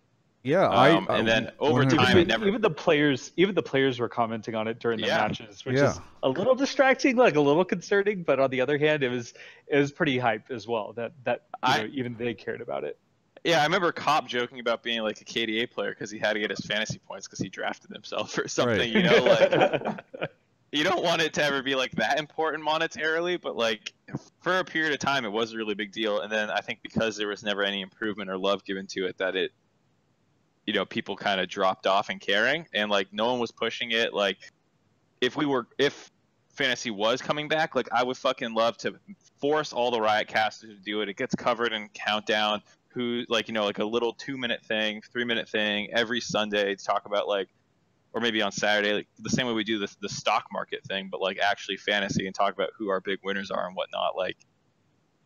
Yeah, 0.43 0.65
Um, 0.67 0.73
I 1.09 1.19
and 1.19 1.29
I- 1.29 1.33
then 1.33 1.51
over 1.59 1.83
100%. 1.83 1.89
time, 1.97 2.07
it 2.17 2.21
even, 2.21 2.27
never- 2.27 2.47
even 2.47 2.61
the 2.61 2.69
players, 2.71 3.31
even 3.37 3.53
the 3.53 3.61
players 3.61 3.99
were 3.99 4.09
commenting 4.09 4.55
on 4.55 4.67
it 4.67 4.79
during 4.79 4.99
the 4.99 5.05
Yeah. 5.07 5.17
matches, 5.17 5.63
which 5.65 5.77
Yeah. 5.77 5.91
is 5.91 5.99
a 6.23 6.29
little 6.29 6.55
distracting, 6.55 7.15
like 7.15 7.35
a 7.35 7.41
little 7.41 7.63
concerning. 7.63 8.23
But 8.23 8.39
on 8.39 8.49
the 8.49 8.59
other 8.61 8.77
hand, 8.77 9.03
it 9.03 9.09
was 9.09 9.33
it 9.67 9.77
was 9.77 9.91
pretty 9.91 10.17
hype 10.17 10.49
as 10.49 10.67
well. 10.67 10.93
That 10.93 11.11
that 11.25 11.43
you 11.51 11.57
I- 11.63 11.81
know, 11.83 11.89
even 11.93 12.15
they 12.17 12.33
cared 12.33 12.61
about 12.61 12.83
it. 12.83 12.97
Yeah, 13.43 13.61
I 13.61 13.63
remember 13.63 13.91
Cop 13.91 14.27
joking 14.27 14.59
about 14.59 14.83
being 14.83 15.01
like 15.01 15.19
a 15.21 15.25
KDA 15.25 15.65
player 15.67 15.91
because 15.91 16.11
he 16.11 16.19
had 16.19 16.33
to 16.33 16.39
get 16.39 16.49
his 16.51 16.59
fantasy 16.65 16.99
points 16.99 17.27
because 17.27 17.39
he 17.39 17.49
drafted 17.49 17.91
himself 17.91 18.37
or 18.37 18.47
something. 18.47 18.77
Right. 18.79 18.89
You 18.89 19.03
know, 19.03 19.23
like 20.19 20.29
you 20.71 20.83
don't 20.83 21.03
want 21.03 21.21
it 21.21 21.33
to 21.35 21.43
ever 21.43 21.61
be 21.61 21.75
like 21.75 21.91
that 21.93 22.17
important 22.19 22.63
monetarily, 22.65 23.39
but 23.39 23.55
like 23.55 23.93
for 24.41 24.57
a 24.59 24.63
period 24.63 24.93
of 24.93 24.99
time, 24.99 25.25
it 25.25 25.31
was 25.31 25.53
a 25.53 25.57
really 25.57 25.73
big 25.75 25.91
deal. 25.91 26.21
And 26.21 26.31
then 26.31 26.49
I 26.49 26.61
think 26.61 26.79
because 26.81 27.17
there 27.17 27.27
was 27.27 27.43
never 27.43 27.63
any 27.63 27.81
improvement 27.81 28.29
or 28.29 28.37
love 28.37 28.63
given 28.63 28.87
to 28.87 29.05
it, 29.05 29.17
that 29.17 29.35
it, 29.35 29.51
you 30.65 30.73
know, 30.73 30.85
people 30.85 31.15
kind 31.15 31.41
of 31.41 31.47
dropped 31.47 31.87
off 31.87 32.09
in 32.09 32.19
caring, 32.19 32.67
and 32.73 32.89
like 32.89 33.07
no 33.11 33.31
one 33.31 33.39
was 33.39 33.51
pushing 33.51 33.91
it. 33.91 34.13
Like 34.13 34.37
if 35.19 35.35
we 35.35 35.45
were, 35.45 35.67
if 35.77 36.11
fantasy 36.53 36.91
was 36.91 37.21
coming 37.21 37.47
back, 37.47 37.75
like 37.75 37.89
I 37.91 38.03
would 38.03 38.17
fucking 38.17 38.53
love 38.53 38.77
to 38.79 38.95
force 39.39 39.73
all 39.73 39.91
the 39.91 40.01
Riot 40.01 40.27
casters 40.27 40.75
to 40.75 40.83
do 40.83 41.01
it. 41.01 41.09
It 41.09 41.17
gets 41.17 41.35
covered 41.35 41.73
in 41.73 41.89
countdown. 41.89 42.61
Who 42.89 43.23
like 43.29 43.47
you 43.47 43.53
know 43.53 43.63
like 43.63 43.79
a 43.79 43.85
little 43.85 44.13
two 44.13 44.37
minute 44.37 44.65
thing, 44.65 45.01
three 45.13 45.23
minute 45.23 45.47
thing 45.47 45.87
every 45.93 46.19
Sunday 46.19 46.75
to 46.75 46.83
talk 46.83 47.05
about 47.05 47.25
like 47.25 47.47
or 48.13 48.21
maybe 48.21 48.41
on 48.41 48.51
Saturday, 48.51 48.93
like 48.93 49.07
the 49.19 49.29
same 49.29 49.47
way 49.47 49.53
we 49.53 49.63
do 49.63 49.79
the 49.79 49.93
the 50.01 50.09
stock 50.09 50.45
market 50.51 50.83
thing, 50.83 51.07
but 51.09 51.21
like 51.21 51.39
actually 51.39 51.77
fantasy 51.77 52.25
and 52.25 52.35
talk 52.35 52.53
about 52.53 52.69
who 52.77 52.89
our 52.89 52.99
big 52.99 53.19
winners 53.23 53.51
are 53.51 53.67
and 53.67 53.75
whatnot. 53.75 54.17
Like, 54.17 54.37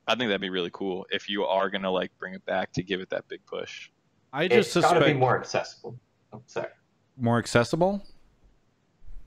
I 0.07 0.15
think 0.15 0.29
that'd 0.29 0.41
be 0.41 0.49
really 0.49 0.69
cool 0.71 1.07
if 1.11 1.27
you 1.27 1.45
are 1.45 1.69
gonna 1.69 1.91
like 1.91 2.11
bring 2.19 2.35
it 2.35 2.45
back 2.45 2.71
to 2.73 2.83
give 2.83 3.01
it 3.01 3.09
that 3.09 3.27
big 3.27 3.45
push. 3.45 3.89
I 4.35 4.43
it's 4.43 4.73
just 4.73 4.81
got 4.87 4.99
to 4.99 5.05
be 5.05 5.13
more 5.13 5.39
accessible. 5.39 5.97
Oh, 6.33 6.41
sorry. 6.45 6.67
more 7.17 7.37
accessible. 7.39 8.05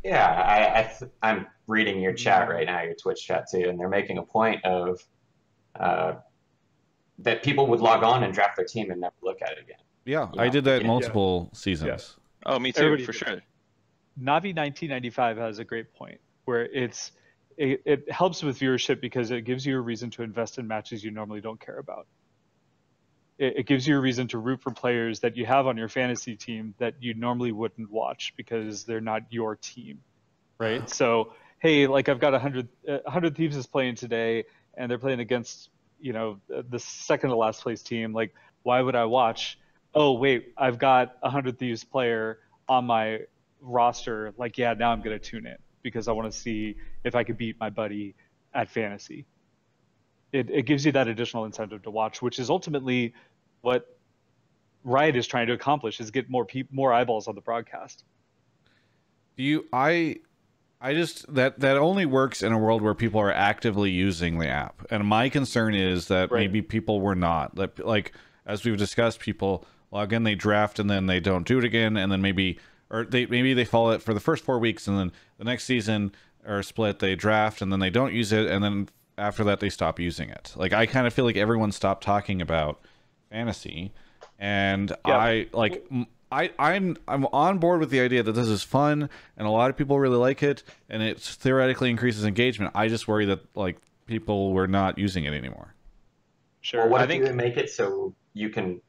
Yeah, 0.04 0.26
I, 0.26 0.80
I 0.80 0.82
th- 0.98 1.10
I'm 1.22 1.46
reading 1.66 2.00
your 2.00 2.12
chat 2.12 2.48
right 2.48 2.66
now, 2.66 2.82
your 2.82 2.94
Twitch 2.94 3.24
chat 3.26 3.46
too, 3.50 3.68
and 3.70 3.80
they're 3.80 3.88
making 3.88 4.18
a 4.18 4.22
point 4.22 4.62
of 4.66 5.00
uh, 5.80 6.14
that 7.20 7.42
people 7.42 7.66
would 7.68 7.80
log 7.80 8.02
on 8.02 8.22
and 8.22 8.34
draft 8.34 8.56
their 8.56 8.66
team 8.66 8.90
and 8.90 9.00
never 9.00 9.14
look 9.22 9.40
at 9.40 9.52
it 9.52 9.58
again. 9.62 9.78
Yeah, 10.04 10.28
Yeah. 10.34 10.42
I 10.42 10.48
did 10.50 10.64
that 10.64 10.82
Yeah. 10.82 10.86
multiple 10.88 11.50
seasons. 11.54 12.16
Oh, 12.44 12.58
me 12.58 12.70
too, 12.72 12.82
Everybody 12.82 13.04
for 13.06 13.12
did. 13.12 13.18
sure. 13.18 13.42
Navi 14.20 14.54
1995 14.54 15.36
has 15.38 15.58
a 15.58 15.64
great 15.64 15.92
point 15.94 16.20
where 16.44 16.66
it's 16.66 17.12
it, 17.56 17.80
it 17.86 18.12
helps 18.12 18.42
with 18.42 18.58
viewership 18.58 19.00
because 19.00 19.30
it 19.30 19.42
gives 19.42 19.64
you 19.66 19.76
a 19.78 19.80
reason 19.80 20.10
to 20.10 20.22
invest 20.22 20.58
in 20.58 20.68
matches 20.68 21.02
you 21.02 21.10
normally 21.10 21.40
don't 21.40 21.60
care 21.60 21.78
about. 21.78 22.06
It, 23.38 23.58
it 23.58 23.66
gives 23.66 23.86
you 23.86 23.96
a 23.96 24.00
reason 24.00 24.28
to 24.28 24.38
root 24.38 24.60
for 24.60 24.70
players 24.70 25.20
that 25.20 25.36
you 25.36 25.46
have 25.46 25.66
on 25.66 25.76
your 25.76 25.88
fantasy 25.88 26.36
team 26.36 26.74
that 26.78 26.94
you 27.00 27.14
normally 27.14 27.52
wouldn't 27.52 27.90
watch 27.90 28.34
because 28.36 28.84
they're 28.84 29.00
not 29.00 29.22
your 29.30 29.56
team, 29.56 30.00
right? 30.58 30.88
So 30.90 31.32
hey, 31.58 31.86
like 31.86 32.08
I've 32.08 32.20
got 32.20 32.34
a 32.34 32.38
hundred 32.38 32.68
hundred 33.06 33.36
thieves 33.36 33.56
is 33.56 33.66
playing 33.66 33.96
today, 33.96 34.44
and 34.76 34.90
they're 34.90 34.98
playing 34.98 35.20
against 35.20 35.70
you 36.00 36.12
know 36.12 36.40
the 36.48 36.78
second 36.78 37.30
to 37.30 37.36
last 37.36 37.62
place 37.62 37.82
team. 37.82 38.12
Like 38.12 38.34
why 38.62 38.80
would 38.80 38.94
I 38.96 39.04
watch? 39.04 39.58
Oh 39.94 40.12
wait, 40.12 40.52
I've 40.56 40.78
got 40.78 41.16
a 41.22 41.30
hundred 41.30 41.58
thieves 41.58 41.84
player 41.84 42.40
on 42.68 42.84
my 42.84 43.20
roster, 43.60 44.32
like, 44.36 44.58
yeah, 44.58 44.74
now 44.74 44.92
I'm 44.92 45.00
going 45.00 45.18
to 45.18 45.24
tune 45.24 45.46
in 45.46 45.56
because 45.82 46.06
I 46.06 46.12
want 46.12 46.30
to 46.30 46.38
see 46.38 46.76
if 47.02 47.14
I 47.14 47.24
could 47.24 47.36
beat 47.36 47.58
my 47.58 47.70
buddy 47.70 48.14
at 48.54 48.68
fantasy. 48.70 49.26
it, 50.32 50.50
it 50.50 50.62
gives 50.62 50.84
you 50.84 50.92
that 50.92 51.08
additional 51.08 51.44
incentive 51.44 51.82
to 51.82 51.90
watch, 51.90 52.20
which 52.20 52.38
is 52.38 52.50
ultimately 52.50 53.14
what 53.60 53.98
Riot 54.84 55.16
is 55.16 55.26
trying 55.26 55.46
to 55.48 55.52
accomplish 55.52 56.00
is 56.00 56.10
get 56.10 56.30
more 56.30 56.44
people 56.44 56.74
more 56.74 56.92
eyeballs 56.92 57.28
on 57.28 57.34
the 57.34 57.40
broadcast. 57.40 58.04
Do 59.36 59.42
you 59.42 59.66
I 59.72 60.16
I 60.80 60.94
just 60.94 61.32
that 61.34 61.60
that 61.60 61.76
only 61.76 62.06
works 62.06 62.42
in 62.42 62.52
a 62.52 62.58
world 62.58 62.82
where 62.82 62.94
people 62.94 63.20
are 63.20 63.32
actively 63.32 63.90
using 63.90 64.38
the 64.38 64.48
app. 64.48 64.86
And 64.90 65.06
my 65.06 65.28
concern 65.28 65.74
is 65.74 66.08
that 66.08 66.30
Right. 66.30 66.40
maybe 66.42 66.62
people 66.62 67.00
were 67.00 67.16
not. 67.16 67.56
That 67.56 67.84
like 67.84 68.12
as 68.46 68.64
we've 68.64 68.76
discussed, 68.76 69.20
people 69.20 69.66
log 69.90 70.12
in, 70.12 70.22
they 70.22 70.34
draft, 70.34 70.78
and 70.78 70.88
then 70.88 71.06
they 71.06 71.20
don't 71.20 71.46
do 71.46 71.58
it 71.58 71.64
again, 71.64 71.96
and 71.96 72.10
then 72.12 72.22
maybe 72.22 72.58
or 72.90 73.04
they 73.04 73.26
maybe 73.26 73.54
they 73.54 73.64
follow 73.64 73.90
it 73.90 74.02
for 74.02 74.14
the 74.14 74.20
first 74.20 74.44
four 74.44 74.58
weeks, 74.58 74.86
and 74.86 74.98
then 74.98 75.12
the 75.38 75.44
next 75.44 75.64
season 75.64 76.12
or 76.46 76.62
split 76.62 77.00
they 77.00 77.14
draft, 77.14 77.60
and 77.60 77.72
then 77.72 77.80
they 77.80 77.90
don't 77.90 78.14
use 78.14 78.32
it, 78.32 78.46
and 78.46 78.62
then 78.62 78.88
after 79.18 79.42
that 79.44 79.58
they 79.60 79.68
stop 79.68 79.98
using 79.98 80.30
it. 80.30 80.52
Like 80.56 80.72
I 80.72 80.86
kind 80.86 81.06
of 81.06 81.12
feel 81.12 81.24
like 81.24 81.36
everyone 81.36 81.72
stopped 81.72 82.04
talking 82.04 82.40
about 82.40 82.80
fantasy, 83.30 83.92
and 84.38 84.90
Yeah. 85.06 85.16
I 85.16 85.46
like 85.52 85.86
I 86.30 86.50
I'm 86.58 86.96
I'm 87.06 87.26
on 87.26 87.58
board 87.58 87.80
with 87.80 87.90
the 87.90 88.00
idea 88.00 88.22
that 88.22 88.32
this 88.32 88.48
is 88.48 88.62
fun 88.62 89.08
and 89.36 89.46
a 89.46 89.50
lot 89.50 89.70
of 89.70 89.76
people 89.76 89.98
really 89.98 90.16
like 90.16 90.42
it 90.42 90.62
and 90.88 91.02
it 91.02 91.18
theoretically 91.20 91.90
increases 91.90 92.24
engagement. 92.24 92.72
I 92.74 92.88
just 92.88 93.08
worry 93.08 93.24
that 93.26 93.40
like 93.54 93.78
people 94.06 94.52
were 94.52 94.68
not 94.68 94.98
using 94.98 95.24
it 95.24 95.32
anymore. 95.32 95.74
Sure. 96.60 96.82
Well, 96.82 96.90
what 96.90 97.00
I 97.00 97.04
if 97.04 97.10
think- 97.10 97.26
you 97.26 97.32
make 97.34 97.56
it 97.56 97.70
so 97.70 98.14
you 98.34 98.50
can 98.50 98.80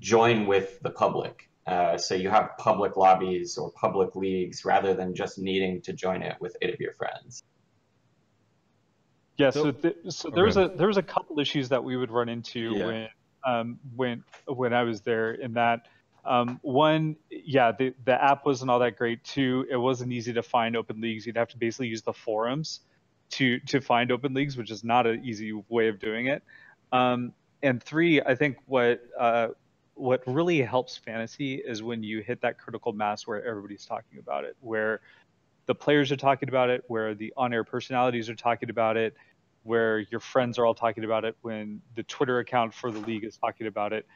join 0.00 0.46
with 0.46 0.80
the 0.82 0.90
public? 0.90 1.48
Uh, 1.66 1.96
so 1.96 2.14
you 2.14 2.30
have 2.30 2.50
public 2.58 2.96
lobbies 2.96 3.56
or 3.58 3.70
public 3.72 4.16
leagues 4.16 4.64
rather 4.64 4.94
than 4.94 5.14
just 5.14 5.38
needing 5.38 5.80
to 5.82 5.92
join 5.92 6.22
it 6.22 6.36
with 6.40 6.56
eight 6.62 6.72
of 6.74 6.80
your 6.80 6.92
friends. 6.94 7.42
Yeah, 9.36 9.50
So- 9.50 9.64
so 9.64 9.72
th- 9.72 9.96
so 10.08 10.28
Oh, 10.28 10.34
there 10.34 10.44
was 10.44 10.56
a 10.56 10.68
there 10.68 10.86
was 10.86 10.96
a 10.98 11.02
couple 11.02 11.38
issues 11.40 11.68
that 11.70 11.82
we 11.82 11.96
would 11.96 12.10
run 12.10 12.28
into 12.28 12.74
Yeah. 12.76 12.86
when 12.86 13.08
um 13.44 13.78
when 13.96 14.24
when 14.46 14.72
I 14.72 14.82
was 14.82 15.00
there 15.02 15.32
in 15.32 15.54
that 15.54 15.86
um 16.24 16.58
one 16.62 17.16
yeah 17.30 17.72
the 17.72 17.94
the 18.04 18.22
app 18.22 18.44
wasn't 18.44 18.70
all 18.70 18.78
that 18.80 18.96
great. 18.96 19.24
Two 19.24 19.66
it 19.70 19.76
wasn't 19.76 20.12
easy 20.12 20.32
to 20.34 20.42
find 20.42 20.76
open 20.76 21.00
leagues. 21.00 21.26
You'd 21.26 21.36
have 21.36 21.48
to 21.48 21.58
basically 21.58 21.88
use 21.88 22.02
the 22.02 22.12
forums 22.12 22.80
to 23.30 23.58
to 23.60 23.80
find 23.80 24.10
open 24.12 24.34
leagues 24.34 24.56
which 24.56 24.70
is 24.70 24.84
not 24.84 25.06
an 25.06 25.24
easy 25.24 25.52
way 25.68 25.88
of 25.88 25.98
doing 25.98 26.26
it. 26.26 26.42
Um 26.92 27.32
and 27.62 27.82
three 27.82 28.20
I 28.20 28.34
think 28.34 28.56
what 28.66 29.00
uh 29.18 29.48
what 29.94 30.22
really 30.26 30.62
helps 30.62 30.96
fantasy 30.96 31.56
is 31.56 31.82
when 31.82 32.02
you 32.02 32.20
hit 32.22 32.40
that 32.40 32.58
critical 32.58 32.92
mass 32.92 33.26
where 33.26 33.44
everybody's 33.44 33.84
talking 33.84 34.18
about 34.18 34.44
it 34.44 34.56
where 34.60 35.00
the 35.66 35.74
players 35.74 36.10
are 36.10 36.16
talking 36.16 36.48
about 36.48 36.70
it 36.70 36.82
where 36.88 37.14
the 37.14 37.32
on-air 37.36 37.64
personalities 37.64 38.28
are 38.28 38.34
talking 38.34 38.70
about 38.70 38.96
it 38.96 39.14
where 39.62 40.00
your 40.00 40.20
friends 40.20 40.58
are 40.58 40.66
all 40.66 40.74
talking 40.74 41.04
about 41.04 41.24
it 41.24 41.36
when 41.42 41.80
the 41.96 42.02
twitter 42.04 42.38
account 42.38 42.72
for 42.72 42.90
the 42.90 43.00
league 43.00 43.24
is 43.24 43.36
talking 43.36 43.66
about 43.66 43.92
it 43.92 44.06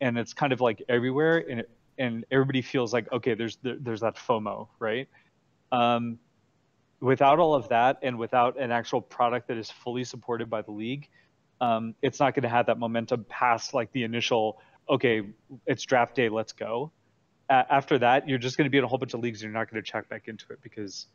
and 0.00 0.18
it's 0.18 0.32
kind 0.32 0.52
of 0.52 0.60
like 0.60 0.82
everywhere 0.88 1.44
and 1.48 1.60
it, 1.60 1.70
and 1.98 2.24
everybody 2.30 2.62
feels 2.62 2.92
like 2.92 3.10
okay 3.12 3.34
there's 3.34 3.56
there, 3.62 3.76
there's 3.80 4.00
that 4.00 4.16
fomo 4.16 4.68
right? 4.78 5.08
Um, 5.70 6.18
without 7.00 7.38
all 7.38 7.54
of 7.54 7.68
that 7.68 7.98
and 8.02 8.18
without 8.18 8.58
an 8.58 8.72
actual 8.72 9.00
product 9.00 9.48
that 9.48 9.56
is 9.56 9.70
fully 9.70 10.04
supported 10.04 10.48
by 10.48 10.62
the 10.62 10.70
league 10.70 11.08
um, 11.60 11.94
it's 12.02 12.20
not 12.20 12.34
going 12.34 12.42
to 12.42 12.48
have 12.48 12.66
that 12.66 12.78
momentum 12.78 13.24
past 13.28 13.74
like 13.74 13.92
the 13.92 14.04
initial 14.04 14.60
okay 14.88 15.22
it's 15.66 15.82
draft 15.82 16.14
day 16.14 16.28
let's 16.28 16.52
go. 16.52 16.92
After 17.50 17.98
that 17.98 18.28
you're 18.28 18.38
just 18.38 18.58
going 18.58 18.66
to 18.66 18.70
be 18.70 18.78
in 18.78 18.84
a 18.84 18.86
whole 18.86 18.98
bunch 18.98 19.14
of 19.14 19.20
leagues 19.20 19.42
and 19.42 19.50
you're 19.50 19.58
not 19.58 19.70
going 19.70 19.82
to 19.82 19.90
check 19.90 20.08
back 20.08 20.28
into 20.28 20.52
it 20.52 20.60
because 20.62 21.06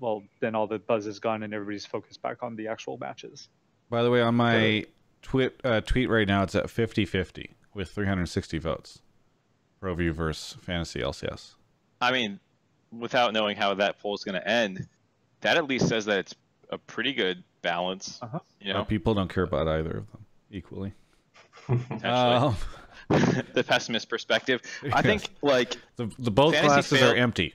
well 0.00 0.22
then 0.40 0.54
all 0.54 0.66
the 0.66 0.78
buzz 0.78 1.06
is 1.06 1.18
gone 1.18 1.42
and 1.42 1.52
everybody's 1.54 1.86
focused 1.86 2.22
back 2.22 2.42
on 2.42 2.56
the 2.56 2.68
actual 2.68 2.96
matches 2.98 3.48
By 3.90 4.02
the 4.02 4.10
way, 4.10 4.20
on 4.20 4.34
my 4.34 4.86
tweet 5.22 5.52
uh, 5.64 5.80
tweet 5.82 6.08
right 6.08 6.26
now 6.26 6.42
it's 6.42 6.54
at 6.54 6.66
50-50 6.66 7.50
with 7.74 7.90
360 7.90 8.58
votes. 8.58 9.00
Pro 9.80 9.94
View 9.94 10.12
versus 10.12 10.56
Fantasy 10.60 11.00
LCS. 11.00 11.54
I 12.00 12.12
mean, 12.12 12.38
without 12.96 13.32
knowing 13.32 13.56
how 13.56 13.74
that 13.74 13.98
poll 13.98 14.14
is 14.14 14.22
going 14.22 14.34
to 14.40 14.48
end, 14.48 14.86
that 15.40 15.56
at 15.56 15.66
least 15.66 15.88
says 15.88 16.04
that 16.04 16.18
it's 16.18 16.34
a 16.70 16.78
pretty 16.78 17.12
good 17.12 17.42
balance. 17.62 18.18
Uh-huh. 18.22 18.38
You 18.60 18.72
know, 18.74 18.84
people 18.84 19.14
don't 19.14 19.32
care 19.32 19.42
about 19.44 19.66
either 19.68 19.90
of 19.90 20.10
them 20.12 20.24
equally. 20.50 20.92
potentially. 21.66 22.10
Um, 22.10 22.56
the 23.08 23.64
pessimist 23.66 24.08
perspective. 24.08 24.62
I 24.92 25.02
think 25.08 25.28
like 25.42 25.76
the 25.96 26.10
the 26.18 26.30
both 26.30 26.54
Fantasy 26.54 26.68
classes 26.68 26.98
failed. 27.00 27.14
are 27.14 27.18
empty. 27.18 27.54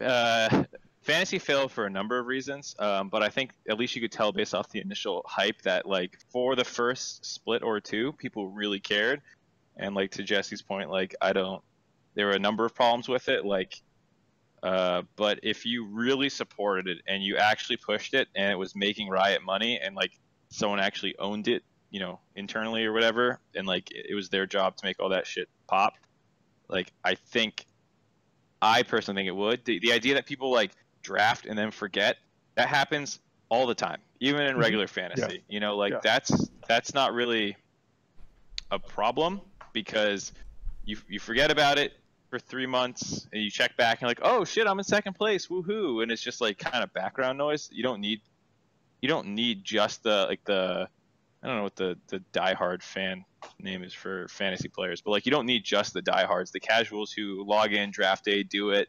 uh, 0.00 0.64
fantasy 1.06 1.38
failed 1.38 1.70
for 1.70 1.86
a 1.86 1.90
number 1.90 2.18
of 2.18 2.26
reasons, 2.26 2.74
um, 2.80 3.08
but 3.08 3.22
I 3.22 3.28
think 3.28 3.52
at 3.68 3.78
least 3.78 3.94
you 3.94 4.02
could 4.02 4.10
tell 4.10 4.32
based 4.32 4.54
off 4.54 4.68
the 4.70 4.80
initial 4.80 5.24
hype 5.24 5.62
that 5.62 5.86
like 5.86 6.18
for 6.32 6.56
the 6.56 6.64
first 6.64 7.24
split 7.24 7.62
or 7.62 7.80
two, 7.80 8.12
people 8.12 8.48
really 8.48 8.80
cared, 8.80 9.22
and 9.76 9.94
like 9.94 10.10
to 10.12 10.24
Jesse's 10.24 10.62
point, 10.62 10.90
like 10.90 11.14
I 11.20 11.32
don't. 11.32 11.62
There 12.14 12.26
were 12.26 12.32
a 12.32 12.38
number 12.38 12.64
of 12.64 12.74
problems 12.74 13.08
with 13.08 13.28
it, 13.28 13.44
like. 13.44 13.80
Uh, 14.62 15.02
but 15.14 15.38
if 15.44 15.64
you 15.64 15.86
really 15.86 16.28
supported 16.28 16.88
it 16.88 16.98
and 17.06 17.22
you 17.22 17.36
actually 17.36 17.76
pushed 17.76 18.14
it 18.14 18.26
and 18.34 18.50
it 18.50 18.56
was 18.56 18.74
making 18.74 19.08
Riot 19.08 19.42
money 19.44 19.78
and 19.78 19.94
like 19.94 20.10
someone 20.48 20.80
actually 20.80 21.14
owned 21.18 21.46
it, 21.46 21.62
you 21.90 22.00
know, 22.00 22.18
internally 22.34 22.84
or 22.84 22.92
whatever, 22.92 23.38
and 23.54 23.66
like 23.66 23.92
it 23.92 24.14
was 24.14 24.28
their 24.28 24.46
job 24.46 24.76
to 24.76 24.84
make 24.84 24.98
all 24.98 25.10
that 25.10 25.26
shit 25.26 25.48
pop, 25.68 25.92
like 26.68 26.90
I 27.04 27.14
think 27.14 27.64
I 28.60 28.82
personally 28.82 29.20
think 29.20 29.28
it 29.28 29.36
would. 29.36 29.64
The, 29.64 29.78
the 29.78 29.92
idea 29.92 30.14
that 30.14 30.26
people 30.26 30.50
like 30.50 30.72
draft 31.06 31.46
and 31.46 31.56
then 31.56 31.70
forget 31.70 32.16
that 32.56 32.68
happens 32.68 33.20
all 33.48 33.66
the 33.66 33.74
time, 33.74 34.00
even 34.20 34.42
in 34.42 34.56
Mhm. 34.56 34.60
regular 34.60 34.86
fantasy. 34.88 35.44
You 35.48 35.60
know, 35.60 35.76
like 35.76 35.92
Yeah. 35.92 36.00
that's 36.02 36.50
that's 36.68 36.92
not 36.94 37.12
really 37.14 37.56
a 38.70 38.78
problem 38.78 39.40
because 39.72 40.32
you 40.84 40.96
you 41.08 41.20
forget 41.20 41.50
about 41.50 41.78
it 41.78 41.92
for 42.30 42.38
three 42.40 42.66
months 42.66 43.28
and 43.32 43.40
you 43.40 43.50
check 43.50 43.76
back 43.76 43.98
and 43.98 44.02
you're 44.02 44.10
like, 44.10 44.20
oh 44.22 44.44
shit, 44.44 44.66
I'm 44.66 44.78
in 44.78 44.84
second 44.84 45.14
place, 45.14 45.46
woohoo! 45.46 46.02
And 46.02 46.10
it's 46.10 46.22
just 46.22 46.40
like 46.40 46.58
kind 46.58 46.82
of 46.82 46.92
background 46.92 47.38
noise. 47.38 47.68
You 47.70 47.82
don't 47.84 48.00
need 48.00 48.20
you 49.00 49.08
don't 49.08 49.28
need 49.28 49.64
just 49.64 50.02
the 50.02 50.26
like 50.28 50.42
the 50.44 50.88
I 51.42 51.46
don't 51.46 51.56
know 51.58 51.62
what 51.62 51.76
the 51.76 51.98
the 52.08 52.20
diehard 52.32 52.82
fan 52.82 53.24
name 53.60 53.84
is 53.84 53.94
for 53.94 54.26
fantasy 54.26 54.68
players, 54.68 55.02
but 55.02 55.12
like 55.12 55.24
you 55.26 55.30
don't 55.30 55.46
need 55.46 55.62
just 55.64 55.92
the 55.92 56.02
diehards. 56.02 56.50
The 56.50 56.58
casuals 56.60 57.12
who 57.12 57.44
log 57.46 57.72
in, 57.72 57.92
draft 57.92 58.24
day, 58.24 58.42
do 58.42 58.70
it, 58.70 58.88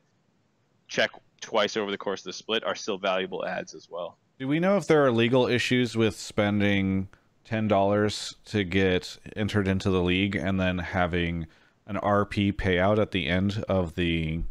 check 0.87 1.11
twice 1.41 1.77
over 1.77 1.91
the 1.91 1.97
course 1.97 2.21
of 2.21 2.25
the 2.25 2.33
split 2.33 2.63
are 2.63 2.75
still 2.75 2.97
valuable 2.97 3.45
ads 3.45 3.73
as 3.73 3.89
well. 3.89 4.17
Do 4.39 4.47
we 4.47 4.59
know 4.59 4.77
if 4.77 4.87
there 4.87 5.03
are 5.05 5.11
legal 5.11 5.47
issues 5.47 5.95
with 5.95 6.15
spending 6.15 7.09
ten 7.43 7.67
dollars 7.67 8.35
to 8.45 8.63
get 8.63 9.17
entered 9.35 9.67
into 9.67 9.89
the 9.89 10.01
league 10.01 10.35
and 10.35 10.59
then 10.59 10.77
having 10.77 11.47
an 11.85 11.95
RP 11.97 12.53
payout 12.53 12.99
at 12.99 13.11
the 13.11 13.27
end 13.27 13.63
of 13.69 13.95
the 13.95 14.41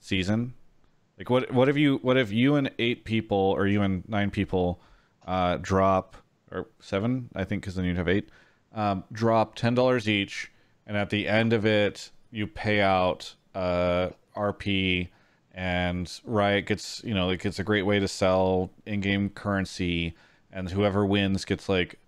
season? 0.00 0.54
Like 1.18 1.30
what 1.30 1.52
what 1.52 1.68
if 1.68 1.76
you 1.76 1.98
what 2.02 2.16
if 2.16 2.30
you 2.30 2.54
and 2.54 2.70
eight 2.78 3.04
people 3.04 3.36
or 3.36 3.66
you 3.66 3.82
and 3.82 4.08
nine 4.08 4.30
people 4.30 4.80
uh, 5.26 5.58
drop 5.60 6.16
or 6.50 6.68
seven 6.80 7.28
I 7.34 7.44
think 7.44 7.62
because 7.62 7.74
then 7.74 7.84
you'd 7.84 7.96
have 7.96 8.08
eight 8.08 8.30
um, 8.72 9.04
drop 9.12 9.56
ten 9.56 9.74
dollars 9.74 10.08
each 10.08 10.50
and 10.86 10.96
at 10.96 11.10
the 11.10 11.26
end 11.26 11.52
of 11.52 11.66
it 11.66 12.10
you 12.30 12.46
pay 12.46 12.80
out 12.80 13.34
uh, 13.54 14.10
RP 14.36 15.08
and 15.58 16.20
Riot 16.24 16.66
gets 16.66 17.02
you 17.02 17.12
know 17.12 17.26
like 17.26 17.44
it's 17.44 17.58
a 17.58 17.64
great 17.64 17.82
way 17.82 17.98
to 17.98 18.06
sell 18.06 18.70
in-game 18.86 19.30
currency 19.30 20.14
and 20.52 20.70
whoever 20.70 21.04
wins 21.04 21.44
gets 21.44 21.68
like 21.68 21.98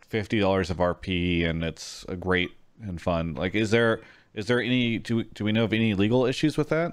fifty 0.00 0.40
dollars 0.40 0.68
of 0.68 0.78
RP 0.78 1.48
and 1.48 1.62
it's 1.62 2.04
a 2.08 2.16
great 2.16 2.50
and 2.82 3.00
fun. 3.00 3.34
Like 3.34 3.54
is 3.54 3.70
there 3.70 4.00
is 4.34 4.46
there 4.46 4.60
any 4.60 4.98
do, 4.98 5.22
do 5.22 5.44
we 5.44 5.52
know 5.52 5.62
of 5.62 5.72
any 5.72 5.94
legal 5.94 6.26
issues 6.26 6.56
with 6.56 6.70
that? 6.70 6.92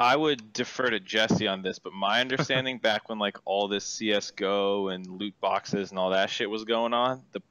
I 0.00 0.16
would 0.16 0.52
defer 0.52 0.90
to 0.90 0.98
Jesse 0.98 1.46
on 1.46 1.62
this, 1.62 1.78
but 1.78 1.92
my 1.92 2.20
understanding 2.20 2.78
back 2.82 3.08
when 3.08 3.20
like 3.20 3.38
all 3.44 3.68
this 3.68 3.84
CS:GO 3.84 4.88
and 4.88 5.06
loot 5.06 5.34
boxes 5.40 5.90
and 5.90 5.98
all 5.98 6.10
that 6.10 6.28
shit 6.28 6.50
was 6.50 6.64
going 6.64 6.92
on, 6.92 7.22
the 7.30 7.42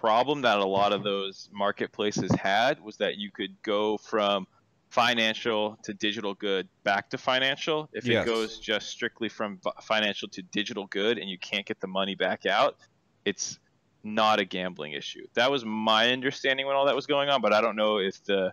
problem 0.00 0.42
that 0.42 0.60
a 0.60 0.64
lot 0.64 0.92
of 0.92 1.02
those 1.02 1.48
marketplaces 1.52 2.30
had 2.40 2.78
was 2.78 2.98
that 2.98 3.16
you 3.16 3.32
could 3.32 3.60
go 3.62 3.96
from 3.96 4.46
financial 4.90 5.78
to 5.82 5.92
digital 5.94 6.34
good 6.34 6.68
back 6.84 7.10
to 7.10 7.18
financial. 7.18 7.88
If 7.92 8.06
Yes. 8.06 8.24
it 8.26 8.30
goes 8.30 8.58
just 8.58 8.88
strictly 8.88 9.28
from 9.28 9.60
financial 9.82 10.28
to 10.28 10.42
digital 10.42 10.86
good 10.86 11.18
and 11.18 11.28
you 11.28 11.38
can't 11.38 11.66
get 11.66 11.80
the 11.80 11.86
money 11.86 12.14
back 12.14 12.46
out, 12.46 12.76
it's 13.24 13.58
not 14.02 14.38
a 14.40 14.44
gambling 14.44 14.92
issue. 14.92 15.26
That 15.34 15.50
was 15.50 15.64
my 15.64 16.10
understanding 16.12 16.66
when 16.66 16.76
all 16.76 16.86
that 16.86 16.96
was 16.96 17.06
going 17.06 17.28
on, 17.28 17.42
but 17.42 17.52
I 17.52 17.60
don't 17.60 17.76
know 17.76 17.98
if 17.98 18.22
the 18.24 18.52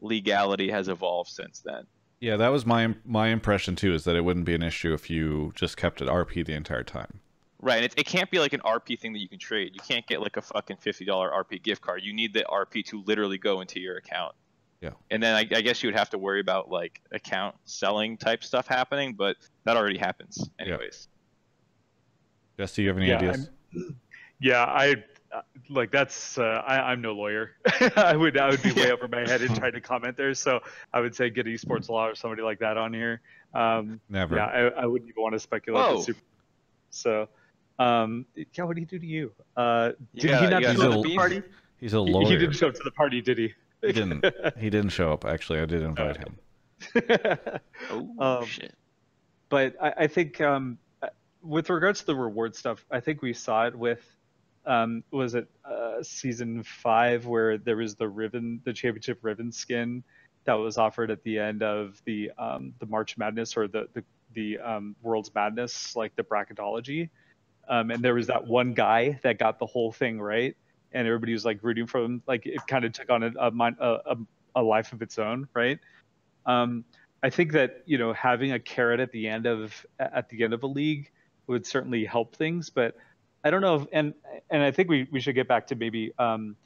legality 0.00 0.70
has 0.70 0.88
evolved 0.88 1.30
since 1.30 1.60
then. 1.60 1.84
yeah 2.20 2.36
that 2.36 2.48
was 2.48 2.64
my 2.66 2.94
my 3.04 3.28
impression 3.28 3.76
too 3.76 3.94
is 3.94 4.04
that 4.04 4.16
it 4.16 4.22
wouldn't 4.22 4.44
be 4.46 4.54
an 4.54 4.62
issue 4.62 4.92
if 4.92 5.08
you 5.10 5.52
just 5.54 5.76
kept 5.76 6.00
it 6.02 6.08
RP 6.08 6.44
the 6.44 6.52
entire 6.54 6.84
time 6.84 7.20
Right, 7.60 7.76
and 7.76 7.84
it, 7.86 7.94
it 7.96 8.04
can't 8.06 8.30
be 8.30 8.38
like 8.40 8.52
an 8.52 8.60
RP 8.60 8.98
thing 8.98 9.14
that 9.14 9.20
you 9.20 9.28
can 9.28 9.38
trade. 9.38 9.70
You 9.72 9.80
can't 9.88 10.06
get 10.06 10.20
like 10.20 10.36
a 10.36 10.42
fucking 10.42 10.76
fifty 10.78 11.06
dollar 11.06 11.30
RP 11.30 11.62
gift 11.62 11.80
card. 11.80 12.02
You 12.04 12.12
need 12.12 12.34
the 12.34 12.44
RP 12.50 12.84
to 12.86 13.02
literally 13.06 13.38
go 13.38 13.62
into 13.62 13.80
your 13.80 13.96
account. 13.96 14.34
Yeah. 14.84 14.90
And 15.10 15.22
then 15.22 15.34
I, 15.34 15.40
I 15.40 15.62
guess 15.62 15.82
you 15.82 15.86
would 15.88 15.96
have 15.98 16.10
to 16.10 16.18
worry 16.18 16.40
about 16.40 16.70
like 16.70 17.00
account 17.10 17.54
selling 17.64 18.18
type 18.18 18.44
stuff 18.44 18.66
happening, 18.68 19.14
but 19.14 19.38
that 19.64 19.78
already 19.78 19.96
happens 19.96 20.50
anyways. 20.58 21.08
Jesse, 22.58 22.76
do 22.76 22.82
you 22.82 22.88
have 22.88 22.98
any 22.98 23.08
Yeah, 23.08 23.16
ideas? 23.16 23.48
Yeah, 24.40 24.62
I 24.64 24.96
uh, 25.34 25.40
like 25.70 25.90
that's. 25.90 26.36
Uh, 26.36 26.62
I, 26.66 26.92
I'm 26.92 27.00
no 27.00 27.12
lawyer. 27.12 27.52
I 27.96 28.14
would 28.14 28.36
I 28.36 28.50
would 28.50 28.62
be 28.62 28.72
way 28.72 28.92
over 28.92 29.08
my 29.08 29.20
head 29.26 29.40
and 29.40 29.56
trying 29.56 29.72
to 29.72 29.80
comment 29.80 30.18
there. 30.18 30.34
So 30.34 30.60
I 30.92 31.00
would 31.00 31.14
say 31.14 31.30
get 31.30 31.46
esports 31.46 31.88
law 31.88 32.08
or 32.08 32.14
somebody 32.14 32.42
like 32.42 32.58
that 32.58 32.76
on 32.76 32.92
here. 32.92 33.22
Um, 33.54 34.00
Never. 34.10 34.36
yeah, 34.36 34.44
I, 34.44 34.82
I 34.82 34.86
wouldn't 34.86 35.08
even 35.08 35.22
want 35.22 35.32
to 35.32 35.38
speculate. 35.40 35.82
Whoa. 35.82 36.02
Super, 36.02 36.20
so, 36.90 37.28
um, 37.78 38.26
yeah, 38.36 38.64
what 38.64 38.74
did 38.76 38.80
he 38.82 38.84
do 38.86 38.98
to 38.98 39.06
you? 39.06 39.32
Uh, 39.56 39.92
did 40.14 40.28
gotta- 40.30 40.44
he 40.44 40.50
not 40.50 40.60
you 40.60 40.66
gotta 40.66 40.78
show 40.78 40.86
up 40.88 40.92
the 40.92 40.98
at 40.98 41.02
the 41.04 41.16
party? 41.16 41.42
He's 41.80 41.94
a 41.94 42.04
He- 42.04 42.12
lawyer. 42.12 42.26
He 42.28 42.36
didn't 42.36 42.54
show 42.54 42.68
up 42.68 42.74
to 42.74 42.82
the 42.84 42.90
party, 42.90 43.22
did 43.22 43.38
he? 43.38 43.54
He 43.86 43.92
didn't. 43.92 44.24
He 44.58 44.70
didn't 44.70 44.90
show 44.90 45.12
up. 45.12 45.24
Actually, 45.24 45.60
I 45.60 45.64
did 45.66 45.82
invite 45.82 46.16
him. 46.16 46.38
Oh 47.90 48.14
Um, 48.18 48.46
shit. 48.46 48.74
but 49.48 49.74
I, 49.80 49.92
I 49.98 50.06
think 50.06 50.40
um, 50.40 50.78
uh, 51.02 51.08
with 51.42 51.70
regards 51.70 52.00
to 52.00 52.06
the 52.06 52.14
reward 52.16 52.54
stuff, 52.56 52.84
I 52.90 53.00
think 53.00 53.22
we 53.22 53.32
saw 53.32 53.66
it 53.66 53.74
with 53.74 54.00
um, 54.66 55.04
was 55.10 55.34
it 55.34 55.46
uh, 55.64 56.02
season 56.02 56.62
five 56.62 57.26
where 57.26 57.58
there 57.58 57.76
was 57.76 57.94
the 57.94 58.08
ribbon, 58.08 58.60
the 58.64 58.72
championship 58.72 59.18
ribbon 59.22 59.52
skin 59.52 60.02
that 60.44 60.54
was 60.54 60.78
offered 60.78 61.10
at 61.10 61.22
the 61.22 61.38
end 61.38 61.62
of 61.62 62.00
the 62.04 62.30
um, 62.38 62.72
the 62.78 62.86
March 62.86 63.16
Madness 63.16 63.56
or 63.56 63.68
the 63.68 63.88
the, 63.92 64.04
the 64.34 64.58
um, 64.58 64.96
World's 65.02 65.34
Madness, 65.34 65.94
like 65.96 66.14
the 66.16 66.22
bracketology, 66.24 67.08
um, 67.68 67.90
and 67.90 68.02
there 68.02 68.14
was 68.14 68.26
that 68.26 68.46
one 68.46 68.72
guy 68.74 69.18
that 69.22 69.38
got 69.38 69.58
the 69.58 69.66
whole 69.66 69.92
thing 69.92 70.20
right, 70.20 70.56
and 70.94 71.06
everybody 71.06 71.32
was 71.32 71.44
like 71.44 71.58
rooting 71.62 71.86
for 71.86 72.02
him. 72.02 72.22
Like 72.26 72.46
it 72.46 72.60
kind 72.66 72.84
of 72.84 72.92
took 72.92 73.10
on 73.10 73.22
a 73.22 73.32
a, 73.38 73.50
a 73.80 74.16
a 74.56 74.62
life 74.62 74.92
of 74.92 75.02
its 75.02 75.18
own, 75.18 75.48
right? 75.54 75.78
Um, 76.46 76.84
I 77.22 77.30
think 77.30 77.52
that 77.52 77.82
you 77.86 77.98
know 77.98 78.12
having 78.12 78.52
a 78.52 78.58
carrot 78.58 79.00
at 79.00 79.10
the 79.12 79.28
end 79.28 79.46
of 79.46 79.84
at 79.98 80.28
the 80.28 80.44
end 80.44 80.52
of 80.52 80.62
a 80.62 80.66
league 80.66 81.10
would 81.46 81.66
certainly 81.66 82.04
help 82.04 82.36
things, 82.36 82.70
but 82.70 82.96
I 83.44 83.50
don't 83.50 83.60
know 83.60 83.76
if 83.76 83.86
and 83.92 84.14
and 84.50 84.62
I 84.62 84.70
think 84.70 84.88
we, 84.88 85.08
we 85.10 85.20
should 85.20 85.34
get 85.34 85.48
back 85.48 85.66
to 85.68 85.74
maybe 85.74 86.12
um, 86.18 86.56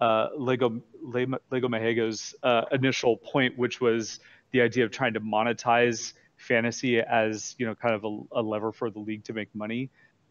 uh, 0.00 0.28
Lego 0.36 0.82
Le- 1.02 1.40
Lego 1.50 1.68
Mahego's 1.68 2.34
uh, 2.42 2.62
initial 2.72 3.16
point, 3.16 3.56
which 3.56 3.80
was 3.80 4.20
the 4.52 4.60
idea 4.60 4.84
of 4.84 4.90
trying 4.90 5.14
to 5.14 5.20
monetize 5.20 6.12
fantasy 6.36 7.00
as 7.00 7.54
you 7.58 7.66
know 7.66 7.74
kind 7.74 7.94
of 7.94 8.04
a, 8.04 8.40
a 8.40 8.42
lever 8.42 8.72
for 8.72 8.90
the 8.90 8.98
league 8.98 9.24
to 9.24 9.32
make 9.32 9.54
money. 9.54 9.90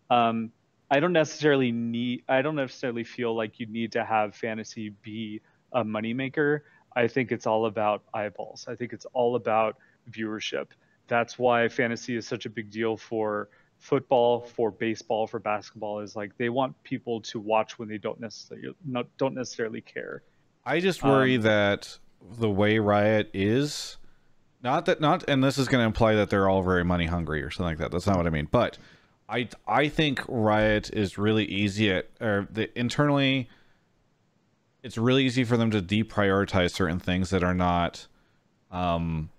Um, 0.09 0.51
I 0.89 0.99
don't 0.99 1.13
necessarily 1.13 1.71
need 1.71 2.23
I 2.27 2.41
don't 2.41 2.55
necessarily 2.55 3.03
feel 3.03 3.35
like 3.35 3.59
you 3.59 3.65
need 3.65 3.91
to 3.93 4.05
have 4.05 4.35
fantasy 4.35 4.89
be 5.01 5.41
a 5.71 5.83
moneymaker. 5.83 6.61
I 6.95 7.07
think 7.07 7.31
it's 7.31 7.47
all 7.47 7.65
about 7.65 8.03
eyeballs. 8.13 8.67
I 8.69 8.75
think 8.75 8.93
it's 8.93 9.05
all 9.13 9.35
about 9.35 9.77
viewership. 10.09 10.67
That's 11.07 11.37
why 11.37 11.67
fantasy 11.67 12.15
is 12.15 12.27
such 12.27 12.45
a 12.45 12.49
big 12.49 12.69
deal 12.71 12.97
for 12.97 13.49
football, 13.77 14.41
for 14.41 14.71
baseball, 14.71 15.27
for 15.27 15.39
basketball. 15.39 15.99
Is 15.99 16.15
like 16.15 16.37
they 16.37 16.49
want 16.49 16.81
people 16.83 17.21
to 17.21 17.39
watch 17.39 17.77
when 17.77 17.89
they 17.89 17.97
don't 17.97 18.19
necessarily 18.19 18.75
not, 18.85 19.07
don't 19.17 19.35
necessarily 19.35 19.81
care. 19.81 20.23
I 20.65 20.79
just 20.79 21.03
worry 21.03 21.35
Um, 21.35 21.41
that 21.43 21.99
the 22.21 22.49
way 22.49 22.79
Riot 22.79 23.29
is, 23.33 23.97
not 24.63 24.85
that 24.85 25.01
not, 25.01 25.23
and 25.27 25.43
this 25.43 25.57
is 25.57 25.67
going 25.67 25.81
to 25.81 25.85
imply 25.85 26.15
that 26.15 26.29
they're 26.29 26.49
all 26.49 26.63
very 26.63 26.83
money 26.83 27.05
hungry 27.05 27.43
or 27.43 27.51
something 27.51 27.71
like 27.71 27.77
that. 27.79 27.91
That's 27.91 28.07
not 28.07 28.17
what 28.17 28.25
I 28.25 28.31
mean. 28.31 28.47
But 28.49 28.77
I 29.27 29.49
I 29.67 29.89
think 29.89 30.21
Riot 30.27 30.91
is 30.93 31.17
really 31.17 31.45
easy 31.45 31.91
at 31.91 32.09
or 32.21 32.47
the 32.51 32.77
internally. 32.77 33.49
It's 34.83 34.97
really 34.97 35.25
easy 35.25 35.43
for 35.43 35.57
them 35.57 35.71
to 35.71 35.81
deprioritize 35.81 36.71
certain 36.71 36.99
things 36.99 37.31
that 37.31 37.43
are 37.43 37.55
not 37.55 38.05
um, 38.69 39.29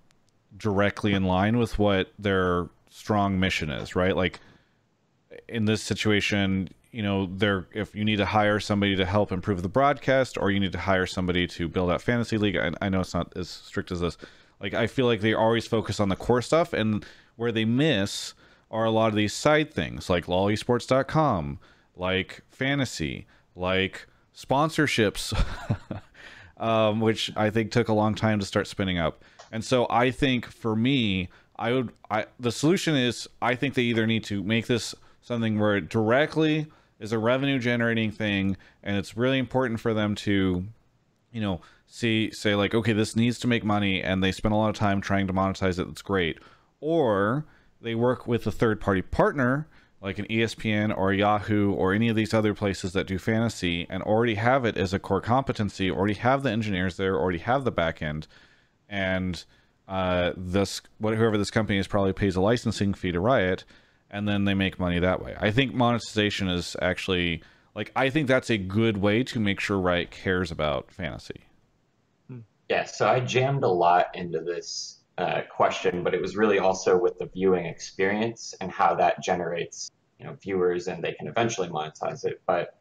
directly 0.56 1.12
in 1.12 1.22
line 1.22 1.56
with 1.56 1.78
what 1.78 2.12
their 2.18 2.68
strong 2.90 3.38
mission 3.38 3.70
is, 3.70 3.94
right? 3.94 4.16
Like 4.16 4.40
in 5.48 5.66
this 5.66 5.82
situation, 5.82 6.68
you 6.90 7.02
know, 7.02 7.26
they're 7.26 7.68
if 7.72 7.94
you 7.94 8.04
need 8.04 8.16
to 8.16 8.26
hire 8.26 8.58
somebody 8.58 8.96
to 8.96 9.04
help 9.04 9.30
improve 9.30 9.62
the 9.62 9.68
broadcast, 9.68 10.36
or 10.36 10.50
you 10.50 10.58
need 10.58 10.72
to 10.72 10.78
hire 10.78 11.06
somebody 11.06 11.46
to 11.46 11.68
build 11.68 11.90
out 11.90 12.02
fantasy 12.02 12.38
league. 12.38 12.56
I, 12.56 12.72
I 12.80 12.88
know 12.88 13.00
it's 13.00 13.14
not 13.14 13.32
as 13.36 13.48
strict 13.48 13.92
as 13.92 14.00
this. 14.00 14.16
Like 14.60 14.74
I 14.74 14.88
feel 14.88 15.06
like 15.06 15.20
they 15.20 15.34
always 15.34 15.66
focus 15.66 16.00
on 16.00 16.08
the 16.08 16.16
core 16.16 16.42
stuff, 16.42 16.72
and 16.72 17.06
where 17.36 17.52
they 17.52 17.64
miss 17.64 18.34
are 18.76 18.84
a 18.84 18.90
lot 18.90 19.08
of 19.08 19.14
these 19.14 19.32
side 19.32 19.72
things, 19.72 20.10
like 20.10 20.26
lolesports.com, 20.26 21.58
like 21.96 22.42
fantasy, 22.50 23.26
like 23.54 24.06
sponsorships, 24.36 25.32
um, 26.58 27.00
which 27.00 27.32
I 27.36 27.48
think 27.48 27.72
took 27.72 27.88
a 27.88 27.94
long 27.94 28.14
time 28.14 28.38
to 28.38 28.44
start 28.44 28.66
spinning 28.66 28.98
up. 28.98 29.24
And 29.50 29.64
so 29.64 29.86
I 29.88 30.10
think 30.10 30.44
for 30.44 30.76
me, 30.76 31.30
I 31.58 31.72
would 31.72 31.90
I 32.10 32.26
the 32.38 32.52
solution 32.52 32.94
is 32.94 33.26
I 33.40 33.54
think 33.54 33.72
they 33.72 33.82
either 33.82 34.06
need 34.06 34.24
to 34.24 34.42
make 34.42 34.66
this 34.66 34.94
something 35.22 35.58
where 35.58 35.76
it 35.76 35.88
directly 35.88 36.66
is 37.00 37.12
a 37.12 37.18
revenue 37.18 37.58
generating 37.58 38.10
thing 38.10 38.58
and 38.82 38.98
it's 38.98 39.16
really 39.16 39.38
important 39.38 39.80
for 39.80 39.94
them 39.94 40.14
to 40.14 40.64
you 41.32 41.40
know 41.40 41.62
see 41.86 42.30
say 42.30 42.54
like 42.54 42.74
okay 42.74 42.92
this 42.92 43.16
needs 43.16 43.38
to 43.38 43.46
make 43.46 43.64
money 43.64 44.02
and 44.02 44.22
they 44.22 44.32
spend 44.32 44.52
a 44.52 44.56
lot 44.56 44.68
of 44.68 44.74
time 44.74 45.00
trying 45.00 45.26
to 45.26 45.32
monetize 45.32 45.78
it 45.78 45.86
that's 45.86 46.02
great 46.02 46.38
or 46.80 47.46
they 47.80 47.94
work 47.94 48.26
with 48.26 48.46
a 48.46 48.52
third 48.52 48.80
party 48.80 49.02
partner 49.02 49.66
like 50.02 50.18
an 50.18 50.26
ESPN 50.26 50.96
or 50.96 51.12
Yahoo 51.12 51.72
or 51.72 51.92
any 51.92 52.08
of 52.08 52.16
these 52.16 52.34
other 52.34 52.54
places 52.54 52.92
that 52.92 53.06
do 53.06 53.18
fantasy 53.18 53.86
and 53.88 54.02
already 54.02 54.34
have 54.34 54.64
it 54.64 54.76
as 54.76 54.92
a 54.92 54.98
core 54.98 55.22
competency 55.22 55.90
already 55.90 56.14
have 56.14 56.42
the 56.42 56.50
engineers 56.50 56.96
there 56.96 57.18
already 57.18 57.38
have 57.38 57.64
the 57.64 57.72
back 57.72 58.02
end 58.02 58.26
and 58.88 59.44
uh, 59.88 60.32
this 60.36 60.82
whoever 61.00 61.38
this 61.38 61.50
company 61.50 61.78
is 61.78 61.86
probably 61.86 62.12
pays 62.12 62.36
a 62.36 62.40
licensing 62.40 62.94
fee 62.94 63.12
to 63.12 63.20
Riot, 63.20 63.64
and 64.10 64.26
then 64.26 64.44
they 64.44 64.54
make 64.54 64.80
money 64.80 64.98
that 64.98 65.22
way. 65.22 65.36
I 65.38 65.50
think 65.50 65.74
monetization 65.74 66.48
is 66.48 66.76
actually 66.82 67.42
like 67.74 67.92
I 67.94 68.10
think 68.10 68.26
that's 68.26 68.50
a 68.50 68.58
good 68.58 68.96
way 68.96 69.22
to 69.24 69.38
make 69.38 69.60
sure 69.60 69.78
Riot 69.78 70.10
cares 70.10 70.50
about 70.50 70.90
fantasy. 70.90 71.42
Yeah, 72.68 72.84
so 72.84 73.06
I 73.06 73.20
jammed 73.20 73.62
a 73.62 73.68
lot 73.68 74.08
into 74.14 74.40
this 74.40 74.95
uh, 75.18 75.42
question, 75.50 76.02
but 76.02 76.14
it 76.14 76.20
was 76.20 76.36
really 76.36 76.58
also 76.58 76.98
with 76.98 77.18
the 77.18 77.26
viewing 77.26 77.66
experience 77.66 78.54
and 78.60 78.70
how 78.70 78.94
that 78.94 79.22
generates, 79.22 79.90
you 80.18 80.26
know, 80.26 80.36
viewers 80.42 80.88
and 80.88 81.02
they 81.02 81.12
can 81.12 81.26
eventually 81.26 81.68
monetize 81.68 82.24
it. 82.24 82.42
But 82.46 82.74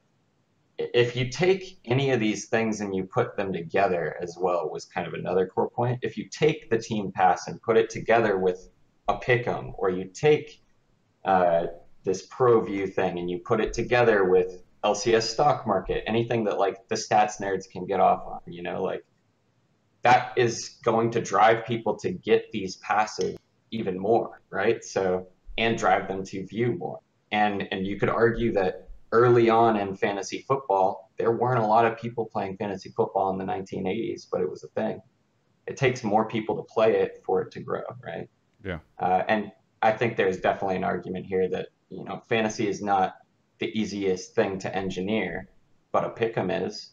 if 0.77 1.15
you 1.15 1.29
take 1.29 1.79
any 1.85 2.11
of 2.11 2.19
these 2.19 2.47
things 2.47 2.81
and 2.81 2.93
you 2.93 3.05
put 3.05 3.37
them 3.37 3.53
together 3.53 4.17
as 4.21 4.37
well, 4.39 4.69
was 4.69 4.85
kind 4.85 5.07
of 5.07 5.13
another 5.13 5.47
core 5.47 5.69
point. 5.69 5.99
If 6.01 6.17
you 6.17 6.27
take 6.29 6.69
the 6.69 6.77
team 6.77 7.11
pass 7.13 7.47
and 7.47 7.61
put 7.61 7.77
it 7.77 7.89
together 7.89 8.37
with 8.37 8.69
a 9.07 9.17
pick'em, 9.17 9.73
or 9.77 9.89
you 9.89 10.05
take 10.05 10.61
uh, 11.23 11.67
this 12.03 12.25
pro 12.25 12.61
view 12.61 12.87
thing 12.87 13.19
and 13.19 13.29
you 13.29 13.39
put 13.39 13.61
it 13.61 13.73
together 13.73 14.25
with 14.25 14.63
LCS 14.83 15.23
stock 15.23 15.65
market, 15.65 16.03
anything 16.07 16.43
that 16.45 16.59
like 16.59 16.87
the 16.89 16.95
stats 16.95 17.39
nerds 17.39 17.69
can 17.69 17.85
get 17.85 17.99
off 17.99 18.23
on, 18.27 18.41
you 18.51 18.61
know, 18.61 18.83
like 18.83 19.05
that 20.05 20.33
is 20.35 20.77
going 20.83 21.09
to 21.09 21.19
drive 21.19 21.65
people 21.65 21.97
to 21.97 22.11
get 22.11 22.51
these 22.51 22.75
passes 22.77 23.35
even 23.71 23.97
more, 23.97 24.39
right? 24.51 24.85
So 24.85 25.27
and 25.57 25.75
drive 25.77 26.07
them 26.07 26.23
to 26.25 26.45
view 26.45 26.73
more. 26.73 26.99
And 27.31 27.67
and 27.71 27.87
you 27.87 27.97
could 27.99 28.09
argue 28.09 28.53
that 28.53 28.87
early 29.11 29.49
on 29.49 29.77
in 29.77 29.95
fantasy 29.95 30.45
football, 30.47 31.11
there 31.17 31.31
weren't 31.31 31.63
a 31.63 31.65
lot 31.65 31.85
of 31.85 31.97
people 31.97 32.25
playing 32.31 32.57
fantasy 32.57 32.93
football 32.95 33.31
in 33.31 33.39
the 33.39 33.45
1980s, 33.45 34.27
but 34.31 34.41
it 34.41 34.49
was 34.49 34.63
a 34.63 34.67
thing. 34.79 35.01
It 35.65 35.75
takes 35.75 36.03
more 36.03 36.27
people 36.27 36.55
to 36.57 36.63
play 36.63 36.97
it 36.97 37.23
for 37.25 37.41
it 37.41 37.51
to 37.53 37.59
grow, 37.59 37.81
right? 38.03 38.29
Yeah. 38.63 38.79
Uh, 38.99 39.23
and 39.27 39.51
I 39.81 39.91
think 39.91 40.17
there's 40.17 40.37
definitely 40.37 40.75
an 40.75 40.83
argument 40.83 41.25
here 41.25 41.49
that 41.49 41.69
you 41.89 42.03
know 42.03 42.21
fantasy 42.29 42.67
is 42.67 42.79
not 42.79 43.15
the 43.57 43.67
easiest 43.67 44.35
thing 44.35 44.59
to 44.59 44.75
engineer, 44.75 45.49
but 45.91 46.05
a 46.05 46.09
pick'em 46.09 46.67
is. 46.67 46.91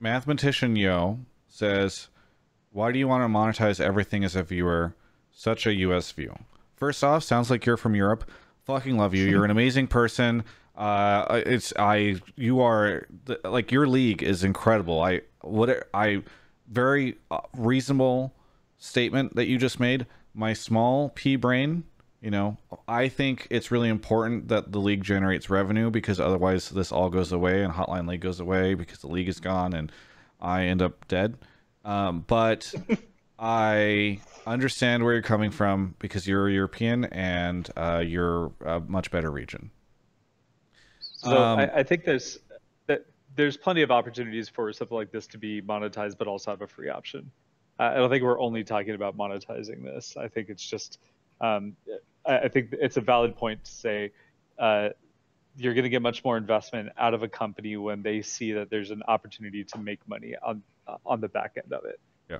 Mathematician 0.00 0.76
Yo 0.76 1.20
says, 1.48 2.08
"Why 2.70 2.92
do 2.92 2.98
you 2.98 3.08
want 3.08 3.22
to 3.22 3.28
monetize 3.28 3.80
everything 3.80 4.24
as 4.24 4.36
a 4.36 4.42
viewer? 4.42 4.94
Such 5.32 5.66
a 5.66 5.74
US 5.74 6.12
view. 6.12 6.36
First 6.76 7.02
off, 7.02 7.22
sounds 7.24 7.50
like 7.50 7.66
you're 7.66 7.76
from 7.76 7.94
Europe. 7.94 8.30
Fucking 8.64 8.96
love 8.96 9.14
you. 9.14 9.26
You're 9.26 9.44
an 9.44 9.50
amazing 9.50 9.88
person. 9.88 10.44
Uh, 10.76 11.42
it's 11.46 11.72
I. 11.78 12.16
You 12.36 12.60
are 12.60 13.06
like 13.44 13.70
your 13.70 13.86
league 13.86 14.22
is 14.22 14.42
incredible. 14.42 15.00
I 15.00 15.22
what 15.40 15.88
I 15.94 16.22
very 16.68 17.16
uh, 17.30 17.40
reasonable 17.56 18.34
statement 18.78 19.36
that 19.36 19.46
you 19.46 19.58
just 19.58 19.78
made. 19.78 20.06
My 20.34 20.52
small 20.52 21.10
pea 21.10 21.36
brain." 21.36 21.84
You 22.24 22.30
know, 22.30 22.56
I 22.88 23.10
think 23.10 23.48
it's 23.50 23.70
really 23.70 23.90
important 23.90 24.48
that 24.48 24.72
the 24.72 24.78
league 24.78 25.04
generates 25.04 25.50
revenue 25.50 25.90
because 25.90 26.18
otherwise 26.18 26.70
this 26.70 26.90
all 26.90 27.10
goes 27.10 27.32
away 27.32 27.62
and 27.62 27.70
Hotline 27.70 28.08
League 28.08 28.22
goes 28.22 28.40
away 28.40 28.72
because 28.72 29.00
the 29.00 29.08
league 29.08 29.28
is 29.28 29.40
gone 29.40 29.74
and 29.74 29.92
I 30.40 30.64
end 30.64 30.80
up 30.80 31.06
dead. 31.06 31.36
Um, 31.84 32.24
but 32.26 32.72
I 33.38 34.20
understand 34.46 35.04
where 35.04 35.12
you're 35.12 35.22
coming 35.22 35.50
from 35.50 35.96
because 35.98 36.26
you're 36.26 36.48
European 36.48 37.04
and 37.04 37.68
uh, 37.76 38.02
you're 38.02 38.52
a 38.64 38.80
much 38.80 39.10
better 39.10 39.30
region. 39.30 39.70
So 41.00 41.36
Um, 41.36 41.58
I, 41.58 41.80
I 41.80 41.82
think 41.82 42.06
there's 42.06 42.38
that 42.86 43.04
there's 43.36 43.58
plenty 43.58 43.82
of 43.82 43.90
opportunities 43.90 44.48
for 44.48 44.72
something 44.72 44.96
like 44.96 45.12
this 45.12 45.26
to 45.26 45.36
be 45.36 45.60
monetized, 45.60 46.16
but 46.16 46.26
also 46.26 46.52
have 46.52 46.62
a 46.62 46.66
free 46.66 46.88
option. 46.88 47.30
Uh, 47.78 47.82
I 47.82 47.94
don't 47.96 48.08
think 48.08 48.22
we're 48.22 48.40
only 48.40 48.64
talking 48.64 48.94
about 48.94 49.14
monetizing 49.14 49.84
this. 49.84 50.16
I 50.16 50.26
think 50.26 50.48
it's 50.48 50.64
just 50.64 51.00
um, 51.42 51.76
I, 52.26 52.38
I 52.40 52.48
think 52.48 52.72
it's 52.72 52.96
a 52.96 53.00
valid 53.00 53.36
point 53.36 53.64
to 53.64 53.70
say 53.70 54.12
uh, 54.58 54.90
you're 55.56 55.74
going 55.74 55.84
to 55.84 55.90
get 55.90 56.02
much 56.02 56.24
more 56.24 56.36
investment 56.36 56.90
out 56.98 57.14
of 57.14 57.22
a 57.22 57.28
company 57.28 57.76
when 57.76 58.02
they 58.02 58.22
see 58.22 58.52
that 58.52 58.70
there's 58.70 58.90
an 58.90 59.02
opportunity 59.06 59.64
to 59.64 59.78
make 59.78 60.06
money 60.08 60.34
on 60.42 60.62
on 61.06 61.20
the 61.20 61.28
back 61.28 61.56
end 61.62 61.72
of 61.72 61.84
it. 61.84 61.98
Yeah. 62.28 62.38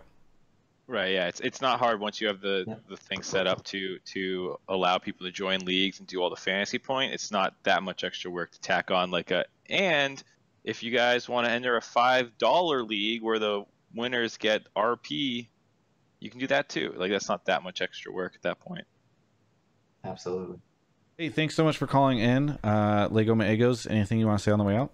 Right. 0.86 1.12
Yeah. 1.12 1.28
It's 1.28 1.40
it's 1.40 1.60
not 1.60 1.78
hard 1.78 2.00
once 2.00 2.20
you 2.20 2.26
have 2.28 2.40
the 2.40 2.64
Yeah. 2.66 2.74
the 2.88 2.96
thing 2.96 3.22
set 3.22 3.46
up 3.46 3.64
to 3.64 3.98
to 3.98 4.58
allow 4.68 4.98
people 4.98 5.26
to 5.26 5.32
join 5.32 5.60
leagues 5.60 5.98
and 5.98 6.06
do 6.06 6.20
all 6.20 6.30
the 6.30 6.36
fantasy 6.36 6.78
point. 6.78 7.14
It's 7.14 7.30
not 7.30 7.54
that 7.62 7.82
much 7.82 8.04
extra 8.04 8.30
work 8.30 8.52
to 8.52 8.60
tack 8.60 8.90
on 8.90 9.10
like 9.10 9.30
a 9.30 9.44
and 9.70 10.22
if 10.64 10.82
you 10.82 10.90
guys 10.90 11.28
want 11.28 11.46
to 11.46 11.52
enter 11.52 11.76
a 11.76 11.82
five 11.82 12.36
dollar 12.38 12.82
league 12.82 13.22
where 13.22 13.38
the 13.38 13.64
winners 13.94 14.36
get 14.36 14.62
RP, 14.74 15.46
you 16.20 16.30
can 16.30 16.40
do 16.40 16.46
that 16.48 16.68
too. 16.68 16.92
Like 16.96 17.10
that's 17.10 17.28
not 17.28 17.44
that 17.46 17.62
much 17.62 17.80
extra 17.80 18.12
work 18.12 18.32
at 18.34 18.42
that 18.42 18.60
point. 18.60 18.86
Absolutely. 20.04 20.58
Hey, 21.18 21.28
thanks 21.28 21.54
so 21.54 21.64
much 21.64 21.76
for 21.78 21.86
calling 21.86 22.18
in, 22.18 22.50
uh, 22.64 23.08
Lego 23.10 23.34
Maegos. 23.34 23.88
Anything 23.90 24.18
you 24.18 24.26
want 24.26 24.38
to 24.38 24.42
say 24.42 24.50
on 24.50 24.58
the 24.58 24.64
way 24.64 24.76
out? 24.76 24.90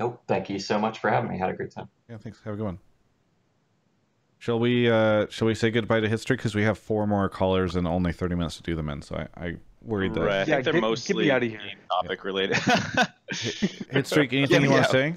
Nope. 0.00 0.22
Thank 0.28 0.50
you 0.50 0.58
so 0.58 0.78
much 0.78 0.98
for 0.98 1.10
having 1.10 1.30
me. 1.30 1.38
Had 1.38 1.50
a 1.50 1.52
great 1.54 1.70
time. 1.72 1.88
Yeah, 2.08 2.16
thanks. 2.18 2.40
Have 2.44 2.54
a 2.54 2.56
good 2.56 2.64
one. 2.64 2.78
Shall 4.40 4.60
we 4.60 4.88
uh 4.88 5.26
shall 5.30 5.48
we 5.48 5.54
say 5.56 5.70
goodbye 5.72 5.98
to 5.98 6.08
history 6.08 6.36
because 6.36 6.54
we 6.54 6.62
have 6.62 6.78
four 6.78 7.08
more 7.08 7.28
callers 7.28 7.74
and 7.74 7.88
only 7.88 8.12
30 8.12 8.36
minutes 8.36 8.56
to 8.58 8.62
do 8.62 8.76
them 8.76 8.88
in, 8.88 9.02
so 9.02 9.16
I, 9.36 9.46
I 9.46 9.56
worried 9.82 10.14
that 10.14 10.20
Right. 10.20 10.30
I 10.34 10.38
Yeah, 10.38 10.44
think 10.44 10.64
they're 10.64 10.72
get- 10.74 10.74
get 10.74 10.74
me 10.74 10.80
mostly 10.80 11.30
outta 11.32 11.46
here. 11.46 11.58
game 11.58 11.78
topic 11.90 12.22
related. 12.24 12.56
hit 13.90 14.06
streak 14.06 14.32
anything 14.32 14.62
Yeah, 14.62 14.68
you 14.68 14.70
want 14.70 14.84
to 14.84 14.90
say? 14.90 15.14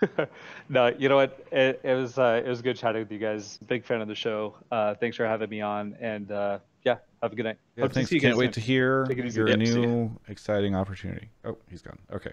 no, 0.68 0.86
you 0.96 1.08
know 1.08 1.16
what? 1.16 1.44
It, 1.50 1.80
it 1.82 1.94
was 1.94 2.16
uh, 2.16 2.40
it 2.44 2.48
was 2.48 2.62
good 2.62 2.76
chatting 2.76 3.02
with 3.02 3.10
you 3.10 3.18
guys. 3.18 3.58
Big 3.66 3.84
fan 3.84 4.00
of 4.00 4.06
the 4.06 4.14
show. 4.14 4.54
Uh, 4.70 4.94
thanks 4.94 5.16
for 5.16 5.26
having 5.26 5.50
me 5.50 5.60
on, 5.60 5.96
and 6.00 6.30
uh, 6.30 6.58
yeah, 6.88 6.96
have 7.22 7.32
a 7.32 7.36
good 7.36 7.44
night. 7.44 7.58
Yeah, 7.76 7.82
Hope 7.82 7.90
to 7.90 7.94
thanks. 7.96 8.10
see 8.10 8.16
you 8.16 8.20
Can't 8.20 8.36
wait 8.36 8.46
soon. 8.46 8.52
to 8.54 8.60
hear 8.60 9.04
Take 9.06 9.18
it 9.18 9.26
easy. 9.26 9.38
your 9.40 9.48
Yep, 9.48 9.58
new 9.58 10.18
exciting 10.28 10.74
opportunity. 10.74 11.28
Oh, 11.44 11.58
he's 11.68 11.82
gone. 11.82 11.98
Okay. 12.12 12.32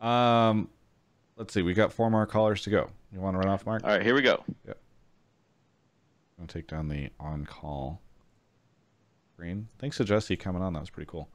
Um 0.00 0.68
let's 1.36 1.52
see. 1.52 1.62
We 1.62 1.74
got 1.74 1.92
four 1.92 2.10
more 2.10 2.26
callers 2.26 2.62
to 2.62 2.70
go. 2.70 2.90
You 3.12 3.20
want 3.20 3.34
to 3.34 3.38
run 3.38 3.48
off, 3.48 3.66
Mark? 3.66 3.82
all 3.84 3.90
right, 3.90 4.02
here 4.02 4.14
we 4.14 4.22
go. 4.22 4.44
Yep. 4.66 4.78
I'm 6.38 6.44
gonna 6.44 6.46
take 6.52 6.68
down 6.68 6.88
the 6.88 7.10
on-call 7.18 8.00
screen. 9.34 9.68
Thanks 9.78 9.96
to 9.96 10.04
Jesse 10.04 10.36
coming 10.36 10.62
on. 10.62 10.72
That 10.74 10.80
was 10.80 10.90
pretty 10.90 11.08
cool. 11.10 11.28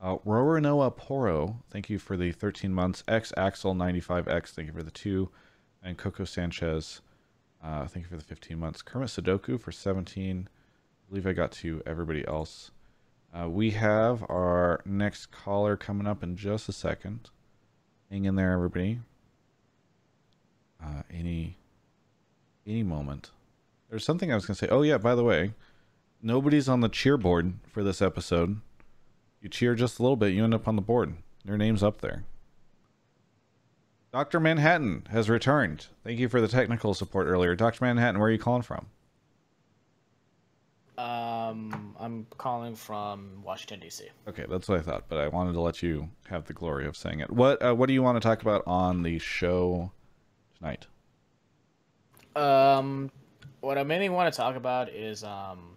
Uh, 0.00 0.16
Roranoa 0.26 0.94
Poro, 0.96 1.56
thank 1.70 1.88
you 1.88 1.98
for 1.98 2.16
the 2.16 2.32
13 2.32 2.74
months. 2.74 3.04
X 3.06 3.32
Axel 3.36 3.72
95X, 3.74 4.48
thank 4.50 4.66
you 4.66 4.74
for 4.74 4.82
the 4.82 4.90
two, 4.90 5.30
and 5.82 5.96
Coco 5.96 6.24
Sanchez, 6.24 7.00
uh, 7.62 7.86
thank 7.86 8.04
you 8.04 8.10
for 8.10 8.16
the 8.16 8.24
15 8.24 8.58
months. 8.58 8.82
Kermit 8.82 9.08
Sudoku 9.08 9.60
for 9.60 9.70
17. 9.70 10.48
Believe 11.12 11.26
I 11.26 11.34
got 11.34 11.52
to 11.52 11.82
everybody 11.84 12.26
else. 12.26 12.70
Uh, 13.38 13.46
we 13.46 13.72
have 13.72 14.22
our 14.30 14.80
next 14.86 15.26
caller 15.26 15.76
coming 15.76 16.06
up 16.06 16.22
in 16.22 16.36
just 16.36 16.70
a 16.70 16.72
second. 16.72 17.28
Hang 18.10 18.24
in 18.24 18.34
there, 18.34 18.52
everybody. 18.52 19.00
Uh, 20.82 21.02
any 21.10 21.58
any 22.66 22.82
moment. 22.82 23.30
There's 23.90 24.06
something 24.06 24.32
I 24.32 24.36
was 24.36 24.46
gonna 24.46 24.54
say. 24.54 24.68
Oh 24.68 24.80
yeah, 24.80 24.96
by 24.96 25.14
the 25.14 25.22
way, 25.22 25.52
nobody's 26.22 26.66
on 26.66 26.80
the 26.80 26.88
cheer 26.88 27.18
board 27.18 27.56
for 27.70 27.84
this 27.84 28.00
episode. 28.00 28.62
You 29.42 29.50
cheer 29.50 29.74
just 29.74 29.98
a 29.98 30.02
little 30.02 30.16
bit, 30.16 30.32
you 30.32 30.42
end 30.42 30.54
up 30.54 30.66
on 30.66 30.76
the 30.76 30.80
board. 30.80 31.16
Their 31.44 31.58
name's 31.58 31.82
up 31.82 32.00
there. 32.00 32.24
Dr. 34.14 34.40
Manhattan 34.40 35.08
has 35.10 35.28
returned. 35.28 35.88
Thank 36.04 36.18
you 36.18 36.30
for 36.30 36.40
the 36.40 36.48
technical 36.48 36.94
support 36.94 37.26
earlier. 37.26 37.54
Dr. 37.54 37.84
Manhattan, 37.84 38.18
where 38.18 38.30
are 38.30 38.32
you 38.32 38.38
calling 38.38 38.62
from? 38.62 38.86
Um, 40.98 41.96
I'm 41.98 42.26
calling 42.36 42.74
from 42.74 43.42
Washington 43.42 43.80
D.C. 43.80 44.08
Okay, 44.28 44.44
that's 44.48 44.68
what 44.68 44.78
I 44.78 44.82
thought, 44.82 45.04
but 45.08 45.18
I 45.18 45.28
wanted 45.28 45.54
to 45.54 45.60
let 45.60 45.82
you 45.82 46.10
have 46.28 46.44
the 46.44 46.52
glory 46.52 46.86
of 46.86 46.96
saying 46.96 47.20
it. 47.20 47.30
What 47.30 47.62
uh, 47.62 47.74
what 47.74 47.86
do 47.86 47.94
you 47.94 48.02
want 48.02 48.20
to 48.20 48.26
talk 48.26 48.42
about 48.42 48.62
on 48.66 49.02
the 49.02 49.18
show 49.18 49.90
tonight? 50.58 50.86
Um, 52.36 53.10
what 53.60 53.78
I 53.78 53.84
mainly 53.84 54.08
want 54.08 54.32
to 54.32 54.36
talk 54.36 54.56
about 54.56 54.90
is 54.90 55.24
um, 55.24 55.76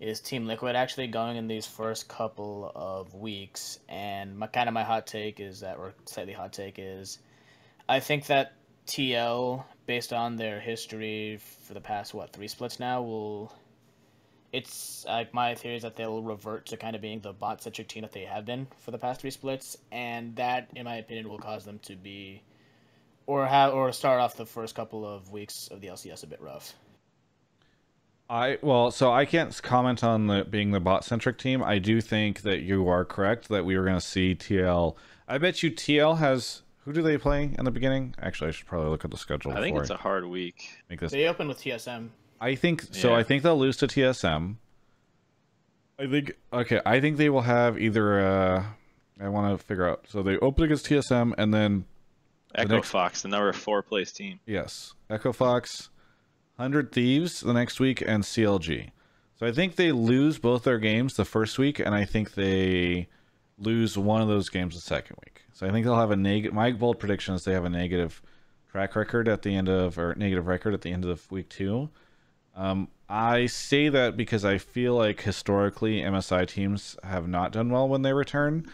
is 0.00 0.20
Team 0.20 0.46
Liquid 0.46 0.76
actually 0.76 1.06
going 1.06 1.36
in 1.36 1.46
these 1.46 1.66
first 1.66 2.08
couple 2.08 2.70
of 2.74 3.14
weeks, 3.14 3.78
and 3.88 4.36
my 4.36 4.46
kind 4.46 4.68
of 4.68 4.74
my 4.74 4.84
hot 4.84 5.06
take 5.06 5.40
is 5.40 5.60
that, 5.60 5.78
or 5.78 5.94
slightly 6.06 6.32
hot 6.32 6.52
take 6.52 6.78
is, 6.78 7.18
I 7.88 8.00
think 8.00 8.26
that 8.26 8.52
TL, 8.86 9.64
based 9.86 10.12
on 10.12 10.36
their 10.36 10.60
history 10.60 11.38
for 11.66 11.74
the 11.74 11.80
past 11.80 12.14
what 12.14 12.32
three 12.32 12.48
splits 12.48 12.80
now, 12.80 13.02
will. 13.02 13.52
It's 14.54 15.04
like 15.04 15.34
my 15.34 15.56
theory 15.56 15.74
is 15.74 15.82
that 15.82 15.96
they'll 15.96 16.22
revert 16.22 16.66
to 16.66 16.76
kind 16.76 16.94
of 16.94 17.02
being 17.02 17.18
the 17.18 17.32
bot 17.32 17.60
centric 17.60 17.88
team 17.88 18.02
that 18.02 18.12
they 18.12 18.24
have 18.24 18.46
been 18.46 18.68
for 18.78 18.92
the 18.92 18.98
past 18.98 19.20
three 19.20 19.32
splits, 19.32 19.76
and 19.90 20.36
that, 20.36 20.68
in 20.76 20.84
my 20.84 20.94
opinion, 20.98 21.28
will 21.28 21.40
cause 21.40 21.64
them 21.64 21.80
to 21.80 21.96
be 21.96 22.40
or 23.26 23.46
have 23.46 23.74
or 23.74 23.90
start 23.90 24.20
off 24.20 24.36
the 24.36 24.46
first 24.46 24.76
couple 24.76 25.04
of 25.04 25.32
weeks 25.32 25.66
of 25.72 25.80
the 25.80 25.88
LCS 25.88 26.22
a 26.22 26.28
bit 26.28 26.40
rough. 26.40 26.74
I 28.30 28.58
well, 28.62 28.92
so 28.92 29.12
I 29.12 29.24
can't 29.24 29.60
comment 29.60 30.04
on 30.04 30.28
the 30.28 30.44
being 30.44 30.70
the 30.70 30.78
bot 30.78 31.04
centric 31.04 31.36
team. 31.36 31.60
I 31.60 31.80
do 31.80 32.00
think 32.00 32.42
that 32.42 32.60
you 32.60 32.88
are 32.88 33.04
correct 33.04 33.48
that 33.48 33.64
we 33.64 33.76
were 33.76 33.82
going 33.82 33.96
to 33.96 34.00
see 34.00 34.36
TL. 34.36 34.94
I 35.26 35.38
bet 35.38 35.64
you 35.64 35.72
TL 35.72 36.18
has 36.18 36.62
who 36.84 36.92
do 36.92 37.02
they 37.02 37.18
play 37.18 37.50
in 37.58 37.64
the 37.64 37.72
beginning? 37.72 38.14
Actually, 38.22 38.48
I 38.48 38.50
should 38.52 38.66
probably 38.66 38.90
look 38.90 39.04
at 39.04 39.10
the 39.10 39.18
schedule 39.18 39.50
I 39.50 39.56
think 39.56 39.74
before 39.74 39.82
it's 39.82 39.90
a 39.90 39.96
hard 39.96 40.26
week. 40.26 40.78
make 40.88 41.00
this. 41.00 41.10
They 41.10 41.26
open 41.26 41.48
with 41.48 41.58
TSM. 41.58 42.10
I 42.40 42.54
think 42.54 42.82
so. 42.92 43.10
Yeah. 43.10 43.16
I 43.16 43.22
think 43.22 43.42
they'll 43.42 43.58
lose 43.58 43.76
to 43.78 43.86
TSM. 43.86 44.56
I 45.98 46.06
think 46.06 46.32
okay. 46.52 46.80
I 46.84 47.00
think 47.00 47.16
they 47.16 47.30
will 47.30 47.42
have 47.42 47.78
either. 47.78 48.20
Uh, 48.20 48.64
I 49.20 49.28
want 49.28 49.58
to 49.58 49.64
figure 49.64 49.88
out. 49.88 50.06
So 50.08 50.22
they 50.22 50.36
open 50.38 50.64
against 50.64 50.86
TSM, 50.86 51.34
and 51.38 51.54
then 51.54 51.84
Echo 52.54 52.74
next- 52.76 52.90
Fox, 52.90 53.22
the 53.22 53.28
number 53.28 53.52
four 53.52 53.82
place 53.82 54.12
team. 54.12 54.40
yes, 54.46 54.94
Echo 55.08 55.32
Fox, 55.32 55.90
Hundred 56.58 56.90
Thieves 56.92 57.40
the 57.40 57.52
next 57.52 57.78
week, 57.78 58.00
and 58.00 58.24
CLG. 58.24 58.90
So 59.38 59.46
I 59.46 59.52
think 59.52 59.76
they 59.76 59.92
lose 59.92 60.38
both 60.38 60.64
their 60.64 60.78
games 60.78 61.14
the 61.14 61.24
first 61.24 61.58
week, 61.58 61.78
and 61.78 61.94
I 61.94 62.04
think 62.04 62.34
they 62.34 63.08
lose 63.58 63.96
one 63.96 64.20
of 64.20 64.28
those 64.28 64.48
games 64.48 64.74
the 64.74 64.80
second 64.80 65.16
week. 65.24 65.42
So 65.52 65.66
I 65.66 65.70
think 65.70 65.84
they'll 65.84 65.96
have 65.96 66.10
a 66.10 66.16
negative. 66.16 66.54
My 66.54 66.72
bold 66.72 66.98
prediction 66.98 67.34
is 67.34 67.44
they 67.44 67.52
have 67.52 67.64
a 67.64 67.70
negative 67.70 68.20
track 68.70 68.96
record 68.96 69.28
at 69.28 69.42
the 69.42 69.54
end 69.54 69.68
of, 69.68 69.96
or 69.98 70.14
negative 70.16 70.48
record 70.48 70.74
at 70.74 70.80
the 70.82 70.90
end 70.90 71.04
of 71.04 71.30
week 71.30 71.48
two. 71.48 71.88
Um, 72.56 72.88
I 73.08 73.46
say 73.46 73.88
that 73.88 74.16
because 74.16 74.44
I 74.44 74.58
feel 74.58 74.94
like 74.94 75.22
historically 75.22 76.00
MSI 76.00 76.46
teams 76.46 76.96
have 77.02 77.28
not 77.28 77.52
done 77.52 77.70
well 77.70 77.88
when 77.88 78.02
they 78.02 78.12
return. 78.12 78.66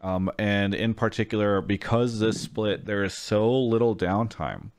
Um, 0.00 0.30
and 0.38 0.74
in 0.74 0.94
particular, 0.94 1.60
because 1.60 2.20
this 2.20 2.40
split, 2.40 2.86
there 2.86 3.02
is 3.02 3.14
so 3.14 3.50
little 3.52 3.96
downtime. 3.96 4.70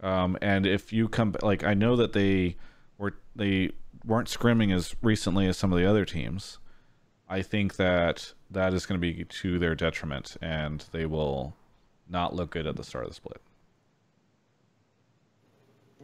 Um, 0.00 0.36
and 0.42 0.66
if 0.66 0.92
you 0.92 1.08
come, 1.08 1.34
like, 1.42 1.64
I 1.64 1.74
know 1.74 1.96
that 1.96 2.12
they 2.12 2.56
were, 2.98 3.14
they 3.36 3.70
weren't 4.04 4.28
scrimming 4.28 4.74
as 4.74 4.94
recently 5.02 5.46
as 5.46 5.56
some 5.56 5.72
of 5.72 5.78
the 5.78 5.86
other 5.86 6.04
teams. 6.04 6.58
I 7.28 7.42
think 7.42 7.76
that 7.76 8.32
that 8.50 8.72
is 8.72 8.86
going 8.86 9.00
to 9.00 9.06
be 9.06 9.24
to 9.24 9.58
their 9.58 9.74
detriment 9.74 10.36
and 10.40 10.84
they 10.92 11.04
will 11.06 11.54
not 12.08 12.34
look 12.34 12.50
good 12.50 12.66
at 12.66 12.76
the 12.76 12.84
start 12.84 13.04
of 13.04 13.10
the 13.10 13.14
split. 13.14 13.40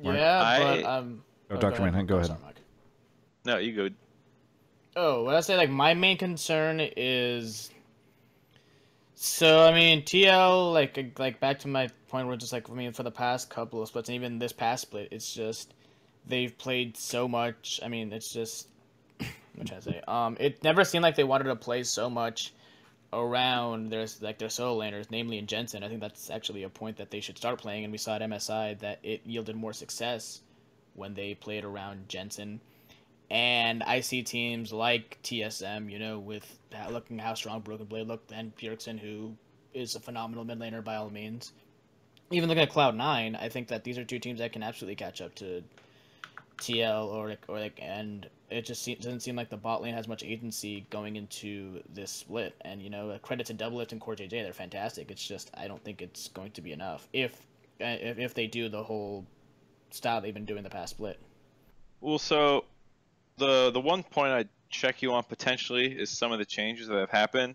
Mark? 0.03 0.17
Yeah, 0.17 0.43
I- 0.43 0.59
but 0.59 0.85
um. 0.85 1.25
Oh, 1.56 1.60
Dr. 1.60 1.82
Manhattan, 1.82 2.06
go 2.06 2.14
Oh, 2.14 2.18
ahead. 2.18 2.28
sorry, 2.28 2.40
Mike. 2.44 2.56
No, 3.44 3.59
you 3.59 3.72
go. 3.74 3.89
Oh, 4.97 5.24
what 5.24 5.35
I 5.35 5.40
say, 5.40 5.56
like 5.56 5.70
my 5.70 5.94
main 5.94 6.16
concern 6.16 6.81
is. 6.81 7.70
So 9.16 9.64
I 9.66 9.72
mean, 9.74 10.02
TL 10.02 10.72
like 10.72 11.18
like 11.18 11.40
back 11.40 11.60
to 11.60 11.68
my 11.68 11.89
point 12.09 12.26
where 12.28 12.36
just 12.36 12.52
like 12.52 12.68
I 12.70 12.74
mean 12.74 12.93
for 12.93 13.02
the 13.02 13.10
past 13.10 13.51
couple 13.51 13.82
of 13.82 13.89
splits 13.89 14.09
and 14.09 14.16
even 14.16 14.39
this 14.39 14.52
past 14.52 14.82
split, 14.82 15.09
it's 15.10 15.32
just 15.32 15.74
they've 16.26 16.56
played 16.56 16.97
so 16.97 17.26
much. 17.28 17.81
I 17.82 17.89
mean, 17.89 18.12
it's 18.12 18.32
just 18.32 18.68
what 19.18 19.68
should 19.68 19.76
I 19.76 19.81
say? 19.81 20.01
Um, 20.06 20.36
it 20.40 20.62
never 20.62 20.85
seemed 20.85 21.02
like 21.02 21.16
they 21.16 21.24
wanted 21.24 21.44
to 21.44 21.56
play 21.56 21.82
so 21.82 22.09
much 22.10 22.52
around 23.12 23.90
their 23.90 24.06
like 24.20 24.39
their 24.39 24.48
solo 24.48 24.81
laners, 24.81 25.10
namely 25.10 25.39
in 25.39 25.47
Jensen. 25.47 25.82
I 25.85 25.89
think 25.89 26.01
that's 26.01 26.31
actually 26.31 26.62
a 26.64 26.68
point 26.68 26.97
that 26.98 27.10
they 27.10 27.20
should 27.20 27.39
start 27.39 27.59
playing, 27.60 27.85
and 27.85 27.93
we 27.93 27.98
saw 27.98 28.16
at 28.16 28.22
MSI 28.22 28.78
that 28.81 28.98
it 29.02 29.22
yielded 29.24 29.56
more 29.56 29.72
success 29.72 30.40
when 30.95 31.15
they 31.15 31.35
played 31.35 31.65
around 31.65 32.09
Jensen. 32.09 32.61
And 33.31 33.83
I 33.83 34.01
see 34.01 34.23
teams 34.23 34.73
like 34.73 35.19
TSM, 35.23 35.91
you 35.91 35.99
know, 35.99 36.19
with 36.19 36.59
looking 36.91 37.19
how 37.19 37.35
strong 37.35 37.61
Broken 37.61 37.87
Blade 37.87 38.07
looked, 38.07 38.33
and 38.33 38.55
Bjergsen, 38.57 38.99
who 38.99 39.35
is 39.73 39.97
a 39.97 40.01
phenomenal 40.01 40.45
mid 40.45 40.59
laner 40.59 40.85
by 40.85 40.97
all 40.97 41.11
means. 41.11 41.53
Even 42.31 42.49
looking 42.49 42.62
at 42.62 42.71
Cloud 42.71 42.97
Nine, 42.97 43.37
I 43.37 43.49
think 43.49 43.69
that 43.69 43.85
these 43.85 43.99
are 43.99 44.05
two 44.05 44.19
teams 44.19 44.39
that 44.39 44.53
can 44.53 44.62
absolutely 44.62 44.97
catch 44.97 45.21
up 45.21 45.35
to 45.37 45.62
TL 46.59 47.07
or 47.07 47.29
like 47.29 47.45
or 47.49 47.59
like, 47.59 47.79
and 47.83 48.29
it 48.51 48.65
just 48.65 48.87
doesn't 49.01 49.21
seem 49.21 49.37
like 49.37 49.51
the 49.51 49.57
bot 49.57 49.83
lane 49.83 49.95
has 49.95 50.07
much 50.07 50.23
agency 50.23 50.87
going 50.91 51.16
into 51.16 51.83
this 51.93 52.11
split. 52.11 52.55
And 52.61 52.81
you 52.81 52.91
know, 52.91 53.19
credit 53.23 53.47
to 53.47 53.55
Doublelift 53.55 53.93
and 53.93 54.01
CoreJJ, 54.01 54.31
they're 54.31 54.53
fantastic. 54.53 55.11
It's 55.11 55.27
just 55.27 55.51
I 55.55 55.66
don't 55.66 55.83
think 55.83 56.03
it's 56.03 56.29
going 56.29 56.53
to 56.53 56.61
be 56.61 56.73
enough 56.73 57.09
if 57.12 57.33
uh, 57.81 57.85
if, 58.01 58.19
if 58.19 58.35
they 58.35 58.47
do 58.47 58.69
the 58.69 58.83
whole 58.83 59.27
style 59.95 60.21
they've 60.21 60.35
been 60.35 60.45
doing 60.45 60.62
the 60.62 60.71
past 60.71 60.91
split. 60.91 61.19
Well, 62.01 62.19
so 62.19 62.65
the 63.39 63.71
the 63.71 63.81
one 63.81 64.03
point 64.03 64.33
I'd 64.33 64.49
check 64.71 65.03
you 65.03 65.12
on 65.12 65.23
potentially 65.25 65.87
is 65.87 66.11
some 66.11 66.33
of 66.33 66.39
the 66.39 66.45
changes 66.45 66.89
that 66.89 66.99
have 66.99 67.11
happened 67.11 67.55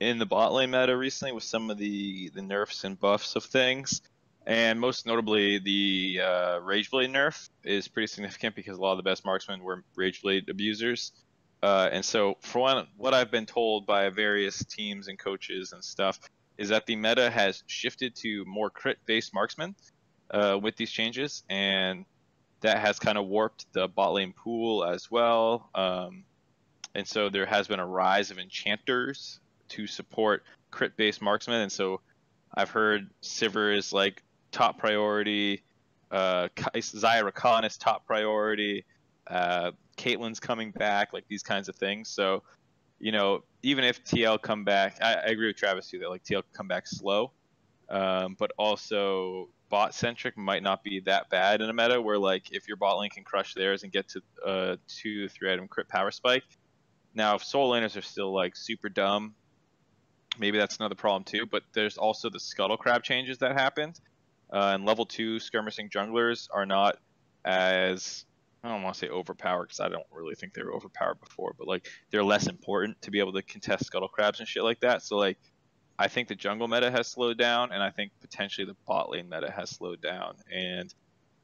in 0.00 0.18
the 0.18 0.26
bot 0.26 0.52
lane 0.52 0.70
meta 0.70 0.96
recently 0.96 1.32
with 1.32 1.44
some 1.44 1.70
of 1.70 1.78
the 1.78 2.30
the 2.30 2.42
nerfs 2.42 2.84
and 2.84 2.98
buffs 2.98 3.36
of 3.36 3.44
things. 3.44 4.02
And 4.46 4.80
most 4.80 5.04
notably, 5.04 5.58
the 5.58 6.20
uh, 6.22 6.60
Rageblade 6.60 7.10
nerf 7.10 7.50
is 7.64 7.86
pretty 7.86 8.06
significant 8.06 8.54
because 8.54 8.78
a 8.78 8.80
lot 8.80 8.92
of 8.92 8.96
the 8.96 9.02
best 9.02 9.24
marksmen 9.26 9.62
were 9.62 9.84
Rageblade 9.94 10.48
abusers. 10.48 11.12
Uh, 11.62 11.90
and 11.92 12.02
so, 12.02 12.38
for 12.40 12.60
one, 12.60 12.86
what 12.96 13.12
I've 13.12 13.30
been 13.30 13.44
told 13.44 13.84
by 13.84 14.08
various 14.08 14.64
teams 14.64 15.08
and 15.08 15.18
coaches 15.18 15.72
and 15.72 15.84
stuff 15.84 16.18
is 16.56 16.70
that 16.70 16.86
the 16.86 16.96
meta 16.96 17.28
has 17.30 17.62
shifted 17.66 18.14
to 18.16 18.44
more 18.46 18.70
crit-based 18.70 19.34
marksmen 19.34 19.74
uh, 20.30 20.58
with 20.60 20.76
these 20.76 20.90
changes, 20.90 21.42
and 21.48 22.04
that 22.60 22.78
has 22.78 22.98
kind 22.98 23.18
of 23.18 23.26
warped 23.26 23.72
the 23.72 23.88
bot 23.88 24.14
lane 24.14 24.32
pool 24.32 24.84
as 24.84 25.10
well. 25.10 25.70
Um, 25.74 26.24
and 26.94 27.06
so 27.06 27.28
there 27.28 27.46
has 27.46 27.68
been 27.68 27.80
a 27.80 27.86
rise 27.86 28.30
of 28.30 28.38
enchanters 28.38 29.40
to 29.70 29.86
support 29.86 30.42
crit-based 30.70 31.22
marksmen, 31.22 31.60
and 31.60 31.72
so 31.72 32.00
I've 32.54 32.70
heard 32.70 33.10
Sivir 33.22 33.76
is 33.76 33.92
like 33.92 34.22
top 34.50 34.78
priority, 34.78 35.62
uh, 36.10 36.48
Zyra 36.56 37.32
Khan 37.32 37.64
is 37.64 37.76
top 37.76 38.06
priority, 38.06 38.84
uh, 39.28 39.72
Caitlyn's 39.96 40.40
coming 40.40 40.70
back, 40.70 41.12
like 41.12 41.24
these 41.28 41.42
kinds 41.42 41.68
of 41.68 41.76
things. 41.76 42.08
So, 42.08 42.42
you 42.98 43.12
know, 43.12 43.44
even 43.62 43.84
if 43.84 44.02
TL 44.04 44.40
come 44.40 44.64
back, 44.64 44.98
I, 45.02 45.14
I 45.14 45.26
agree 45.26 45.48
with 45.48 45.56
Travis 45.56 45.88
too 45.88 45.98
that 45.98 46.08
like 46.08 46.24
TL 46.24 46.42
come 46.52 46.68
back 46.68 46.86
slow, 46.86 47.32
um, 47.90 48.36
but 48.38 48.50
also 48.58 49.48
bot 49.68 49.94
centric 49.94 50.36
might 50.36 50.62
not 50.62 50.82
be 50.82 51.00
that 51.00 51.28
bad 51.30 51.60
in 51.60 51.68
a 51.68 51.72
meta 51.72 52.00
where 52.00 52.18
like 52.18 52.52
if 52.52 52.68
your 52.68 52.76
bot 52.76 52.98
lane 52.98 53.10
can 53.10 53.24
crush 53.24 53.54
theirs 53.54 53.82
and 53.82 53.92
get 53.92 54.08
to 54.08 54.22
uh 54.44 54.76
two 54.86 55.28
three 55.28 55.52
item 55.52 55.68
crit 55.68 55.88
power 55.88 56.10
spike. 56.10 56.44
Now 57.14 57.34
if 57.34 57.44
solo 57.44 57.74
laners 57.74 57.96
are 57.96 58.02
still 58.02 58.32
like 58.32 58.56
super 58.56 58.88
dumb, 58.88 59.34
maybe 60.38 60.58
that's 60.58 60.76
another 60.76 60.94
problem 60.94 61.24
too. 61.24 61.46
But 61.46 61.62
there's 61.72 61.98
also 61.98 62.30
the 62.30 62.40
scuttle 62.40 62.76
crab 62.76 63.02
changes 63.02 63.38
that 63.38 63.52
happened, 63.52 64.00
uh, 64.52 64.72
and 64.74 64.84
level 64.84 65.06
two 65.06 65.38
skirmishing 65.38 65.90
junglers 65.90 66.48
are 66.52 66.66
not 66.66 66.96
as 67.44 68.24
I 68.62 68.70
don't 68.70 68.82
want 68.82 68.94
to 68.94 69.00
say 69.00 69.08
overpowered 69.08 69.66
because 69.66 69.80
I 69.80 69.88
don't 69.88 70.06
really 70.12 70.34
think 70.34 70.54
they 70.54 70.62
were 70.62 70.74
overpowered 70.74 71.20
before, 71.20 71.54
but 71.56 71.68
like 71.68 71.88
they're 72.10 72.24
less 72.24 72.48
important 72.48 73.00
to 73.02 73.10
be 73.10 73.20
able 73.20 73.32
to 73.34 73.42
contest 73.42 73.86
scuttle 73.86 74.08
crabs 74.08 74.40
and 74.40 74.48
shit 74.48 74.64
like 74.64 74.80
that. 74.80 75.02
So 75.02 75.16
like 75.16 75.38
I 75.98 76.08
think 76.08 76.28
the 76.28 76.34
jungle 76.34 76.68
meta 76.68 76.90
has 76.90 77.08
slowed 77.08 77.38
down, 77.38 77.72
and 77.72 77.82
I 77.82 77.90
think 77.90 78.12
potentially 78.20 78.66
the 78.66 78.76
bot 78.86 79.10
lane 79.10 79.28
meta 79.28 79.50
has 79.50 79.70
slowed 79.70 80.00
down, 80.00 80.36
and 80.52 80.92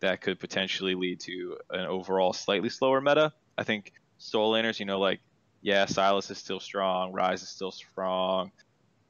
that 0.00 0.20
could 0.20 0.38
potentially 0.38 0.94
lead 0.94 1.20
to 1.20 1.56
an 1.70 1.86
overall 1.86 2.32
slightly 2.32 2.68
slower 2.68 3.00
meta. 3.00 3.32
I 3.58 3.64
think 3.64 3.92
solo 4.18 4.56
laners, 4.56 4.78
you 4.78 4.86
know, 4.86 5.00
like 5.00 5.20
yeah, 5.60 5.86
Sylas 5.86 6.30
is 6.30 6.38
still 6.38 6.60
strong, 6.60 7.12
Ryze 7.12 7.42
is 7.42 7.48
still 7.48 7.72
strong, 7.72 8.52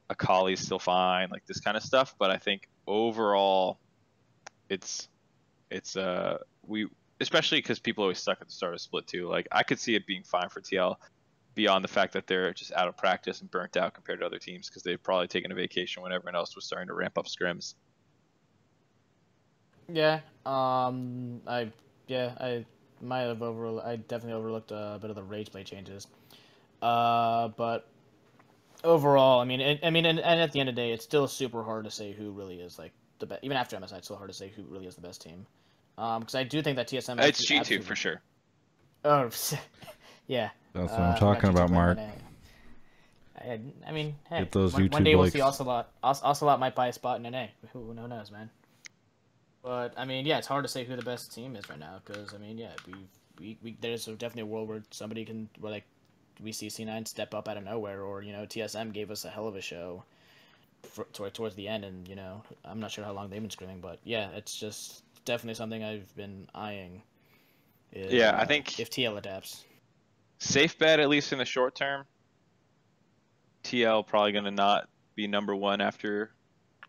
Akali 0.09 0.53
is 0.53 0.61
still 0.61 0.79
fine, 0.79 1.29
like 1.29 1.45
this 1.45 1.59
kind 1.59 1.75
of 1.75 1.83
stuff. 1.83 2.15
But 2.17 2.31
I 2.31 2.37
think 2.37 2.67
overall, 2.87 3.79
it's 4.69 5.09
it's 5.69 5.95
uh 5.95 6.37
we 6.65 6.87
especially 7.19 7.59
because 7.59 7.79
people 7.79 8.03
always 8.03 8.19
stuck 8.19 8.39
at 8.41 8.47
the 8.47 8.53
start 8.53 8.73
of 8.73 8.81
split 8.81 9.05
too. 9.05 9.27
Like 9.27 9.47
I 9.51 9.63
could 9.63 9.79
see 9.79 9.95
it 9.95 10.07
being 10.07 10.23
fine 10.23 10.49
for 10.49 10.61
TL 10.61 10.95
beyond 11.55 11.83
the 11.83 11.89
fact 11.89 12.13
that 12.13 12.27
they're 12.27 12.53
just 12.53 12.71
out 12.73 12.87
of 12.87 12.97
practice 12.97 13.41
and 13.41 13.49
burnt 13.49 13.77
out 13.77 13.93
compared 13.93 14.19
to 14.19 14.25
other 14.25 14.37
teams 14.37 14.69
because 14.69 14.83
they've 14.83 15.01
probably 15.01 15.27
taken 15.27 15.51
a 15.51 15.55
vacation 15.55 16.03
when 16.03 16.11
everyone 16.11 16.35
else 16.35 16.55
was 16.55 16.65
starting 16.65 16.87
to 16.87 16.93
ramp 16.93 17.17
up 17.17 17.25
scrims. 17.25 17.75
Yeah, 19.91 20.19
um, 20.45 21.41
I 21.47 21.71
yeah 22.07 22.33
I 22.39 22.65
might 23.01 23.21
have 23.21 23.41
over 23.41 23.79
I 23.79 23.95
definitely 23.95 24.33
overlooked 24.33 24.71
a 24.71 24.97
bit 25.01 25.09
of 25.09 25.15
the 25.15 25.23
Rageblade 25.23 25.65
changes, 25.65 26.07
uh, 26.81 27.49
but 27.49 27.87
overall, 28.83 29.39
I 29.39 29.45
mean, 29.45 29.61
it, 29.61 29.79
I 29.83 29.89
mean, 29.89 30.05
and, 30.05 30.19
and, 30.19 30.39
at 30.39 30.51
the 30.51 30.59
end 30.59 30.69
of 30.69 30.75
the 30.75 30.81
day, 30.81 30.91
it's 30.91 31.03
still 31.03 31.27
super 31.27 31.63
hard 31.63 31.85
to 31.85 31.91
say 31.91 32.13
who 32.13 32.31
really 32.31 32.59
is 32.59 32.79
like 32.79 32.91
the 33.19 33.25
best. 33.25 33.43
Even 33.43 33.57
after 33.57 33.77
MSI, 33.77 33.97
it's 33.97 34.07
still 34.07 34.17
hard 34.17 34.29
to 34.29 34.35
say 34.35 34.51
who 34.55 34.63
really 34.63 34.87
is 34.87 34.95
the 34.95 35.01
best 35.01 35.21
team. 35.21 35.45
Um, 35.97 36.21
because 36.21 36.35
I 36.35 36.43
do 36.43 36.61
think 36.61 36.77
that 36.77 36.87
TSM. 36.87 37.21
It's 37.21 37.45
G 37.45 37.59
two 37.61 37.81
for 37.81 37.95
sure. 37.95 38.21
Oh, 39.03 39.29
yeah. 40.27 40.49
That's 40.75 40.91
what 40.91 40.99
uh, 40.99 41.03
I'm 41.03 41.17
talking 41.17 41.49
about, 41.49 41.71
Mark. 41.71 41.97
I, 43.39 43.59
I 43.87 43.91
mean, 43.91 44.15
hey, 44.29 44.39
Get 44.39 44.51
those 44.51 44.73
one, 44.73 44.83
YouTube 44.83 44.93
one 44.93 45.03
day 45.03 45.15
likes. 45.15 45.33
we'll 45.33 45.53
see 45.53 45.63
Ocelote. 45.63 45.85
Ocelote 46.03 46.59
might 46.59 46.75
buy 46.75 46.87
a 46.87 46.93
spot 46.93 47.23
in 47.23 47.31
NA. 47.31 47.47
Who, 47.71 47.93
who 47.93 48.07
knows, 48.07 48.31
man? 48.31 48.49
But 49.63 49.93
I 49.97 50.05
mean, 50.05 50.25
yeah, 50.25 50.37
it's 50.37 50.47
hard 50.47 50.63
to 50.63 50.67
say 50.67 50.83
who 50.83 50.95
the 50.95 51.01
best 51.01 51.33
team 51.33 51.55
is 51.55 51.69
right 51.69 51.79
now 51.79 52.01
because 52.05 52.33
I 52.33 52.37
mean, 52.37 52.57
yeah, 52.57 52.71
we 52.85 52.93
we, 53.39 53.57
we 53.63 53.77
there's 53.81 54.05
definitely 54.05 54.43
a 54.43 54.45
world 54.47 54.67
where 54.67 54.83
somebody 54.91 55.25
can 55.25 55.49
where 55.59 55.71
like 55.71 55.85
we 56.43 56.51
see 56.51 56.67
C9 56.67 57.07
step 57.07 57.33
up 57.33 57.47
out 57.47 57.57
of 57.57 57.63
nowhere, 57.63 58.01
or 58.01 58.21
you 58.21 58.33
know 58.33 58.45
TSM 58.45 58.93
gave 58.93 59.09
us 59.09 59.25
a 59.25 59.29
hell 59.29 59.47
of 59.47 59.55
a 59.55 59.61
show 59.61 60.03
for, 60.83 61.05
towards 61.29 61.55
the 61.55 61.67
end, 61.67 61.85
and 61.85 62.07
you 62.07 62.15
know 62.15 62.43
I'm 62.63 62.79
not 62.79 62.91
sure 62.91 63.03
how 63.03 63.13
long 63.13 63.29
they've 63.29 63.41
been 63.41 63.49
scrimming, 63.49 63.81
but 63.81 63.99
yeah, 64.03 64.29
it's 64.35 64.55
just 64.57 65.03
definitely 65.23 65.55
something 65.55 65.83
I've 65.83 66.15
been 66.15 66.47
eyeing. 66.53 67.01
Is, 67.93 68.11
yeah, 68.11 68.31
I 68.31 68.41
uh, 68.41 68.45
think 68.45 68.79
if 68.79 68.89
TL 68.89 69.17
adapts, 69.17 69.63
safe 70.39 70.77
bet 70.77 70.99
at 70.99 71.09
least 71.09 71.31
in 71.33 71.39
the 71.39 71.45
short 71.45 71.75
term. 71.75 72.05
TL 73.63 74.05
probably 74.05 74.31
going 74.31 74.45
to 74.45 74.51
not 74.51 74.87
be 75.15 75.27
number 75.27 75.55
one 75.55 75.81
after. 75.81 76.31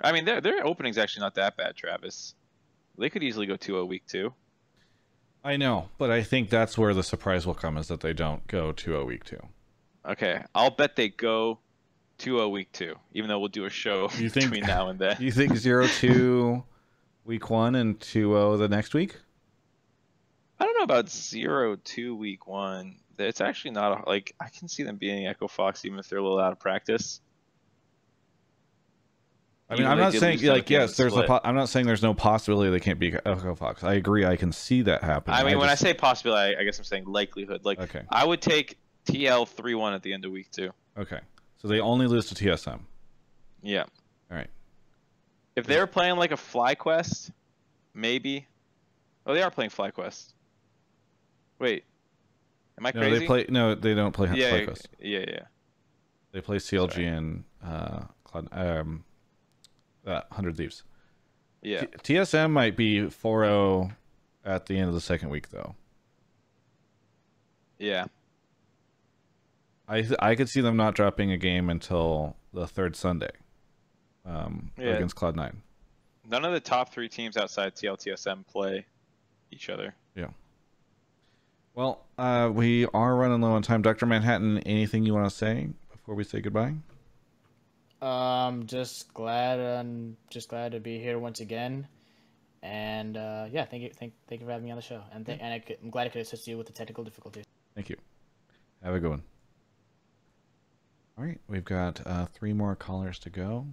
I 0.01 0.13
mean, 0.13 0.25
their 0.27 0.41
their 0.41 0.67
opening's 0.67 0.99
actually 0.99 1.23
not 1.23 1.35
that 1.37 1.57
bad, 1.57 1.75
Travis. 1.77 2.35
They 2.99 3.09
could 3.11 3.23
easily 3.23 3.47
go 3.47 3.55
2-0 3.57 3.87
week 3.89 4.07
two. 4.07 4.33
I 5.45 5.57
know, 5.57 5.89
but 5.99 6.11
I 6.11 6.23
think 6.23 6.51
that's 6.51 6.77
where 6.77 6.93
the 6.93 7.03
surprise 7.03 7.47
will 7.47 7.55
come 7.55 7.77
is 7.79 7.89
that 7.89 8.01
they 8.01 8.13
don't 8.13 8.47
go 8.47 8.73
2-0 8.73 9.07
week 9.07 9.25
two. 9.25 9.41
Okay, 10.05 10.43
I'll 10.55 10.71
bet 10.71 10.97
they 10.97 11.09
go 11.11 11.61
2-0 12.19 12.51
week 12.51 12.73
two, 12.73 12.97
even 13.13 13.29
though 13.29 13.39
we'll 13.39 13.49
do 13.49 13.65
a 13.65 13.71
show 13.71 14.11
You 14.19 14.29
think- 14.29 14.51
between 14.51 14.67
now 14.67 14.89
and 14.89 14.99
then. 14.99 15.17
You 15.21 15.31
think 15.31 15.53
0-2 15.53 16.63
week 17.25 17.49
one 17.51 17.75
and 17.75 17.99
2-0 18.01 18.59
the 18.59 18.69
next 18.69 18.93
week? 18.95 19.17
I 20.59 20.65
don't 20.65 20.77
know 20.79 20.85
about 20.85 21.07
0-2 21.07 22.17
week 22.17 22.47
one. 22.47 22.97
It's 23.19 23.41
actually 23.41 23.73
not 23.73 24.07
a, 24.07 24.09
like 24.09 24.35
I 24.41 24.49
can 24.49 24.69
see 24.69 24.83
them 24.83 24.97
being 24.97 25.27
Echo 25.27 25.49
Fox 25.49 25.85
even 25.85 25.99
if 25.99 26.09
they're 26.09 26.19
a 26.19 26.23
little 26.23 26.39
out 26.41 26.53
of 26.53 26.61
practice. 26.61 27.21
I 29.69 29.75
mean, 29.75 29.81
Even 29.83 29.93
I'm 29.93 29.99
not 29.99 30.13
saying 30.13 30.39
like 30.43 30.61
at 30.61 30.67
the 30.67 30.75
end 30.77 30.85
of 30.85 30.91
yes, 30.91 30.97
the 30.97 31.03
there's 31.03 31.13
a. 31.13 31.17
split. 31.17 31.27
Po- 31.27 31.41
I'm 31.43 31.57
not 31.57 31.69
saying 31.69 31.87
there's 31.87 32.03
no 32.03 32.15
possibility 32.15 32.71
they 32.71 32.79
can't 32.79 33.01
be 33.01 33.13
Echo 33.13 33.55
Fox. 33.57 33.83
I 33.83 33.95
agree. 33.95 34.25
I 34.25 34.37
can 34.37 34.53
see 34.53 34.83
that 34.83 35.03
happen. 35.03 35.35
I 35.35 35.43
mean, 35.43 35.59
when 35.59 35.69
just- 35.69 35.83
I 35.83 35.89
say 35.89 35.95
possibility, 35.95 36.55
I, 36.57 36.61
I 36.61 36.65
guess 36.65 36.79
I'm 36.79 36.85
saying 36.85 37.07
likelihood. 37.07 37.65
Like 37.65 37.81
okay, 37.81 38.03
I 38.09 38.25
would 38.25 38.41
take 38.41 38.79
TL 39.07 39.53
3-1 39.53 39.95
at 39.95 40.03
the 40.03 40.13
end 40.13 40.25
of 40.25 40.31
week 40.31 40.51
two. 40.53 40.71
okay, 40.97 41.19
so 41.59 41.67
they 41.67 41.81
only 41.81 42.07
lose 42.07 42.27
to 42.27 42.35
TSM. 42.37 42.81
Yeah. 43.63 43.85
All 44.31 44.37
right. 44.37 44.51
If 45.57 45.67
they 45.67 45.79
were 45.79 45.87
playing 45.89 46.17
like 46.17 46.31
a 46.31 46.37
FlyQuest, 46.37 47.31
maybe. 47.95 48.47
Oh, 49.27 49.35
they 49.35 49.43
are 49.43 49.51
playing 49.51 49.71
FlyQuest. 49.71 50.33
Wait, 51.59 51.85
am 52.79 52.87
I 52.87 52.93
No, 52.95 53.01
crazy? 53.01 53.19
they 53.21 53.27
play. 53.27 53.47
No, 53.49 53.75
they 53.75 53.95
don't 53.95 54.13
play 54.13 54.29
yeah, 54.35 54.51
FlyQuest. 54.51 54.87
yeah, 55.01 55.19
yeah. 55.21 55.25
Yeah. 55.29 55.41
They 56.33 56.41
play 56.41 56.57
CLG 56.59 56.93
Sorry. 56.93 57.07
and 57.07 57.45
uh, 57.65 58.01
Cloud, 58.25 58.49
um, 58.53 59.05
uh, 60.07 60.23
Hundred 60.31 60.57
Thieves. 60.57 60.83
Yeah. 61.63 61.83
T- 62.03 62.15
TSM 62.15 62.51
might 62.51 62.77
be 62.77 63.01
4-0 63.03 63.95
at 64.45 64.67
the 64.67 64.79
end 64.79 64.89
of 64.89 64.95
the 64.95 65.01
second 65.01 65.31
week, 65.31 65.49
though. 65.51 65.75
Yeah. 67.79 68.07
I 69.89 70.03
th- 70.03 70.19
I 70.19 70.35
could 70.35 70.49
see 70.49 70.61
them 70.61 70.77
not 70.77 70.95
dropping 70.95 71.31
a 71.31 71.37
game 71.37 71.71
until 71.71 72.37
the 72.53 72.67
third 72.67 72.97
Sunday, 72.97 73.31
um, 74.25 74.73
Yeah. 74.77 74.89
against 74.95 75.15
Cloud 75.17 75.37
Nine. 75.37 75.63
None 76.29 76.45
of 76.45 76.53
the 76.53 76.61
top 76.61 76.93
three 76.93 77.09
teams 77.09 77.37
outside 77.37 77.75
TLTSM 77.77 78.45
play 78.47 78.85
each 79.53 79.69
other. 79.71 79.95
Well, 81.77 82.07
uh, 82.17 82.51
we 82.55 82.87
are 82.87 83.15
running 83.15 83.43
low 83.43 83.53
on 83.53 83.61
time. 83.61 83.83
Doctor 83.83 84.07
Manhattan, 84.07 84.61
anything 84.61 85.05
you 85.05 85.13
want 85.13 85.29
to 85.29 85.37
say 85.37 85.69
before 85.93 86.15
we 86.15 86.25
say 86.25 86.41
goodbye? 86.41 86.75
um, 88.01 88.67
just 88.67 89.13
glad 89.13 89.59
and 89.59 90.17
just 90.31 90.49
glad 90.49 90.73
to 90.73 90.81
be 90.81 90.99
here 90.99 91.19
once 91.19 91.41
again. 91.41 91.87
And 92.63 93.17
uh, 93.19 93.47
yeah, 93.51 93.67
thank 93.67 93.83
you, 93.83 93.91
thank, 93.95 94.15
thank 94.27 94.41
you 94.41 94.47
for 94.47 94.53
having 94.53 94.65
me 94.65 94.71
on 94.71 94.77
the 94.77 94.83
show, 94.83 95.03
and 95.13 95.25
th- 95.27 95.39
and 95.41 95.53
I 95.53 95.59
could, 95.59 95.77
I'm 95.83 95.91
glad 95.91 96.07
I 96.07 96.09
could 96.09 96.23
assist 96.23 96.47
you 96.49 96.57
with 96.57 96.67
the 96.67 96.73
technical 96.73 97.05
difficulties. 97.05 97.45
Thank 97.75 97.91
you. 97.91 97.97
Have 98.83 98.95
a 98.95 98.99
good 99.01 99.11
one. 99.11 99.23
All 101.19 101.25
right, 101.25 101.39
we've 101.47 101.65
got 101.65 102.01
uh, 102.07 102.27
three 102.33 102.55
more 102.55 102.75
callers 102.75 103.19
to 103.21 103.31
go. 103.31 103.67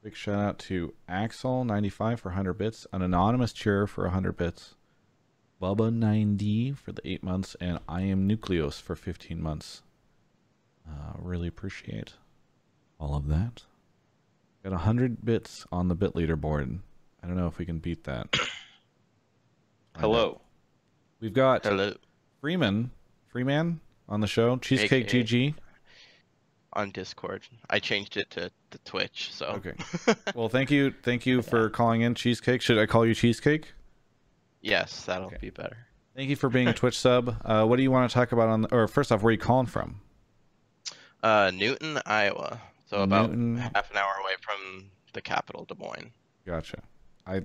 Quick 0.00 0.14
shout 0.14 0.38
out 0.38 0.58
to 0.60 0.94
Axel95 1.08 2.18
for 2.18 2.30
100 2.30 2.54
bits, 2.54 2.86
an 2.92 3.02
anonymous 3.02 3.52
cheer 3.52 3.86
for 3.86 4.04
100 4.04 4.36
bits, 4.36 4.74
Bubba9D 5.60 6.76
for 6.78 6.92
the 6.92 7.06
8 7.06 7.22
months, 7.22 7.56
and 7.60 7.78
I 7.88 8.02
am 8.02 8.26
Nucleus 8.26 8.80
for 8.80 8.96
15 8.96 9.42
months. 9.42 9.82
Uh, 10.88 11.12
really 11.18 11.48
appreciate 11.48 12.14
all 12.98 13.14
of 13.14 13.28
that. 13.28 13.64
Got 14.62 14.72
100 14.72 15.24
bits 15.24 15.66
on 15.70 15.88
the 15.88 15.94
bit 15.94 16.14
leaderboard. 16.14 16.78
I 17.22 17.26
don't 17.26 17.36
know 17.36 17.46
if 17.46 17.58
we 17.58 17.66
can 17.66 17.78
beat 17.78 18.04
that. 18.04 18.34
Hello. 19.98 20.40
We've 21.20 21.32
got 21.32 21.64
Hello. 21.64 21.94
Freeman 22.40 22.90
Freeman 23.28 23.80
on 24.08 24.20
the 24.20 24.26
show, 24.26 24.56
Cheesecake 24.56 25.06
AKA. 25.14 25.24
GG. 25.24 25.54
on 26.72 26.90
Discord. 26.90 27.42
I 27.68 27.78
changed 27.78 28.16
it 28.16 28.30
to, 28.30 28.50
to 28.70 28.78
Twitch, 28.84 29.30
so 29.32 29.46
Okay. 29.46 29.74
Well, 30.34 30.48
thank 30.48 30.70
you, 30.70 30.92
thank 31.02 31.26
you 31.26 31.42
for 31.42 31.68
calling 31.68 32.00
in, 32.00 32.14
Cheesecake. 32.14 32.62
Should 32.62 32.78
I 32.78 32.86
call 32.86 33.04
you 33.06 33.14
Cheesecake? 33.14 33.72
Yes, 34.60 35.04
that'll 35.04 35.26
Okay. 35.28 35.38
be 35.40 35.50
better. 35.50 35.76
Thank 36.16 36.28
you 36.30 36.36
for 36.36 36.48
being 36.48 36.68
a 36.68 36.72
Twitch 36.80 36.98
sub. 36.98 37.36
Uh, 37.44 37.64
what 37.64 37.76
do 37.76 37.82
you 37.82 37.90
want 37.90 38.10
to 38.10 38.14
talk 38.14 38.32
about 38.32 38.48
on? 38.48 38.62
The, 38.62 38.74
or 38.74 38.88
first 38.88 39.12
off, 39.12 39.22
where 39.22 39.28
are 39.28 39.32
you 39.32 39.38
calling 39.38 39.66
from? 39.66 40.00
Uh, 41.22 41.50
Newton, 41.54 42.00
Iowa. 42.06 42.60
So 42.88 43.02
about 43.02 43.30
Newton. 43.30 43.56
half 43.58 43.90
an 43.90 43.96
hour 43.96 44.12
away 44.22 44.32
from 44.40 44.86
the 45.12 45.20
capital, 45.20 45.64
Des 45.64 45.74
Moines. 45.76 46.10
Gotcha. 46.46 46.82
I, 47.26 47.42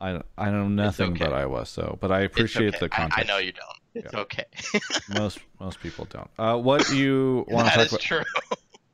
I, 0.00 0.20
I 0.36 0.50
know 0.50 0.68
nothing 0.68 1.12
okay. 1.14 1.24
about 1.24 1.34
Iowa, 1.36 1.66
so 1.66 1.98
but 2.00 2.12
I 2.12 2.20
appreciate 2.20 2.74
okay. 2.76 2.78
the 2.86 2.94
I- 2.94 2.96
context. 2.96 3.18
I, 3.18 3.22
know 3.24 3.38
you 3.38 3.52
don't. 3.52 3.64
It's 3.94 4.12
Yeah. 4.12 4.20
okay. 4.20 4.44
most 5.18 5.40
most 5.58 5.80
people 5.80 6.04
don't. 6.04 6.30
Uh, 6.38 6.56
what 6.58 6.86
do 6.86 6.96
you 6.96 7.44
want 7.48 7.68
to 7.68 7.74
talk 7.74 7.86
is 7.86 7.92
about? 7.92 8.00
true. 8.00 8.22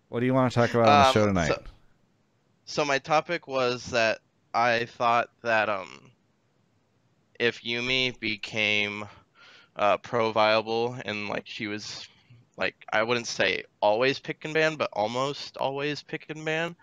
What 0.09 0.21
do 0.21 0.27
you 0.27 0.33
want 0.35 0.51
to 0.53 0.59
talk 0.59 0.71
about 0.73 0.89
on 0.89 1.01
the 1.03 1.07
Um, 1.09 1.13
show 1.13 1.27
tonight? 1.27 1.49
so- 1.49 1.63
So 2.65 2.85
my 2.85 2.99
topic 2.99 3.47
was 3.49 3.87
that 3.91 4.21
I 4.55 4.87
thought 4.87 5.29
that 5.43 5.69
um, 5.69 6.11
if 7.41 7.63
Yuumi 7.63 8.19
became 8.21 9.05
uh, 9.77 9.97
pro 9.99 10.33
viable 10.33 10.97
and 11.05 11.29
like 11.29 11.47
she 11.47 11.67
was 11.67 12.07
like 12.57 12.77
I 12.93 13.03
wouldn't 13.03 13.27
say 13.27 13.65
always 13.81 14.19
pick 14.21 14.45
and 14.45 14.55
ban, 14.55 14.77
but 14.77 14.91
almost 14.93 15.57
always 15.57 16.03
pick 16.03 16.27
and 16.29 16.45
ban, 16.45 16.77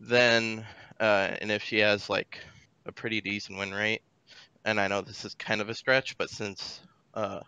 then 0.00 0.66
uh, 1.00 1.30
and 1.40 1.50
if 1.50 1.62
she 1.62 1.78
has 1.78 2.10
like 2.10 2.38
a 2.86 2.92
pretty 2.92 3.20
decent 3.20 3.58
win 3.58 3.72
rate, 3.72 4.02
and 4.64 4.80
I 4.80 4.88
know 4.88 5.00
this 5.00 5.24
is 5.24 5.34
kind 5.34 5.60
of 5.60 5.68
a 5.68 5.74
stretch, 5.74 6.16
but 6.18 6.30
since 6.30 6.80
uh, 7.14 7.40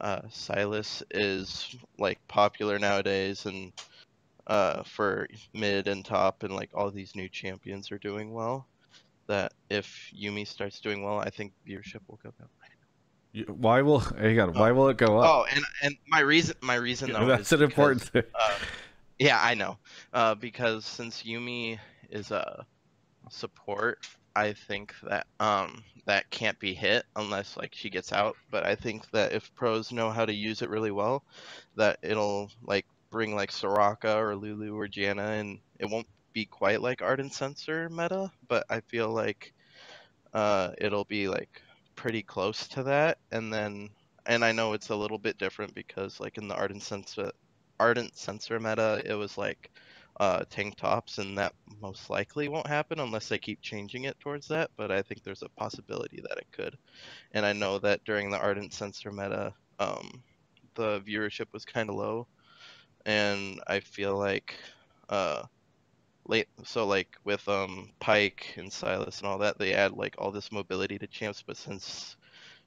uh, 0.00 0.22
Sylas 0.28 1.02
is 1.10 1.74
like 1.98 2.18
popular 2.28 2.78
nowadays 2.78 3.46
and 3.46 3.72
uh, 4.46 4.82
for 4.84 5.26
mid 5.54 5.88
and 5.88 6.04
top, 6.04 6.42
and 6.42 6.54
like 6.54 6.70
all 6.74 6.90
these 6.90 7.14
new 7.16 7.28
champions 7.28 7.92
are 7.92 7.98
doing 7.98 8.32
well. 8.32 8.66
That 9.28 9.52
if 9.70 10.10
Yuumi 10.18 10.46
starts 10.46 10.80
doing 10.80 11.04
well, 11.04 11.18
I 11.20 11.30
think 11.30 11.52
viewership 11.66 12.00
will 12.08 12.18
go 12.22 12.30
up. 12.30 12.50
You- 13.32 13.44
Why 13.44 13.82
will 13.82 13.98
hang 14.18 14.40
on, 14.40 14.54
Why 14.54 14.72
will 14.72 14.88
it 14.88 14.96
go 14.96 15.18
up? 15.18 15.26
Oh, 15.28 15.46
and 15.54 15.64
and 15.82 15.96
my 16.08 16.20
reason, 16.20 16.56
my 16.62 16.74
reason 16.76 17.12
though, 17.12 17.26
That's 17.26 17.52
is 17.52 17.60
an 17.60 17.62
important 17.62 18.02
thing. 18.02 18.22
uh, 18.34 18.54
yeah, 19.18 19.38
I 19.42 19.54
know. 19.54 19.78
Uh, 20.12 20.34
because 20.34 20.84
since 20.86 21.22
Yuumi 21.22 21.78
is 22.10 22.30
a 22.30 22.64
support, 23.30 23.98
I 24.34 24.52
think 24.54 24.94
that 25.02 25.26
um 25.40 25.82
that 26.06 26.30
can't 26.30 26.58
be 26.58 26.72
hit 26.72 27.04
unless 27.16 27.56
like 27.58 27.74
she 27.74 27.90
gets 27.90 28.12
out. 28.12 28.34
But 28.50 28.64
I 28.64 28.74
think 28.74 29.10
that 29.10 29.32
if 29.32 29.54
pros 29.54 29.92
know 29.92 30.10
how 30.10 30.24
to 30.24 30.32
use 30.32 30.62
it 30.62 30.70
really 30.70 30.90
well, 30.90 31.22
that 31.76 31.98
it'll 32.02 32.50
like 32.62 32.86
bring 33.10 33.34
like 33.34 33.50
Soraka 33.50 34.16
or 34.16 34.36
Lulu 34.36 34.74
or 34.74 34.88
Janna, 34.88 35.38
and 35.40 35.58
it 35.78 35.86
won't 35.90 36.06
be 36.38 36.46
quite 36.46 36.80
like 36.82 37.02
Ardent 37.02 37.32
Censer 37.34 37.88
meta, 37.90 38.30
but 38.48 38.64
I 38.70 38.80
feel 38.80 39.10
like 39.10 39.52
uh 40.34 40.70
it'll 40.78 41.04
be 41.06 41.28
like 41.28 41.62
pretty 41.96 42.22
close 42.22 42.68
to 42.68 42.82
that, 42.84 43.18
and 43.32 43.52
then 43.52 43.88
and 44.26 44.44
I 44.44 44.52
know 44.52 44.72
it's 44.74 44.90
a 44.90 44.96
little 44.96 45.18
bit 45.18 45.38
different 45.38 45.74
because 45.74 46.20
like 46.20 46.38
in 46.38 46.48
the 46.48 46.56
Ardent 46.56 46.82
Censer 46.82 47.32
Ardent 47.80 48.16
Censer 48.16 48.60
meta, 48.60 49.02
it 49.04 49.14
was 49.14 49.38
like 49.38 49.70
uh, 50.20 50.44
tank 50.50 50.76
tops, 50.76 51.18
and 51.18 51.38
that 51.38 51.54
most 51.80 52.10
likely 52.10 52.48
won't 52.48 52.66
happen 52.66 53.00
unless 53.00 53.28
they 53.28 53.38
keep 53.38 53.60
changing 53.62 54.04
it 54.04 54.18
towards 54.20 54.48
that. 54.48 54.70
But 54.76 54.90
I 54.92 55.02
think 55.02 55.22
there's 55.22 55.42
a 55.42 55.48
possibility 55.50 56.20
that 56.22 56.38
it 56.38 56.48
could. 56.52 56.76
And 57.32 57.46
I 57.46 57.52
know 57.54 57.78
that 57.80 58.04
during 58.04 58.30
the 58.30 58.38
Ardent 58.40 58.72
Censer 58.74 59.12
meta, 59.12 59.54
um, 59.80 60.24
the 60.76 61.00
viewership 61.02 61.46
was 61.52 61.64
kind 61.64 61.88
of 61.90 61.96
low, 61.96 62.28
and 63.06 63.60
I 63.68 63.80
feel 63.80 64.16
like 64.18 64.54
uh, 65.08 65.44
late. 66.28 66.48
So 66.64 66.86
like 66.86 67.16
with 67.24 67.46
um 67.48 67.90
Pyke 68.00 68.54
and 68.56 68.70
Sylas 68.70 69.18
and 69.18 69.26
all 69.26 69.38
that, 69.38 69.58
they 69.58 69.74
add 69.74 69.92
like 69.92 70.14
all 70.18 70.30
this 70.30 70.52
mobility 70.52 70.98
to 70.98 71.06
champs, 71.06 71.42
but 71.44 71.56
since 71.56 72.16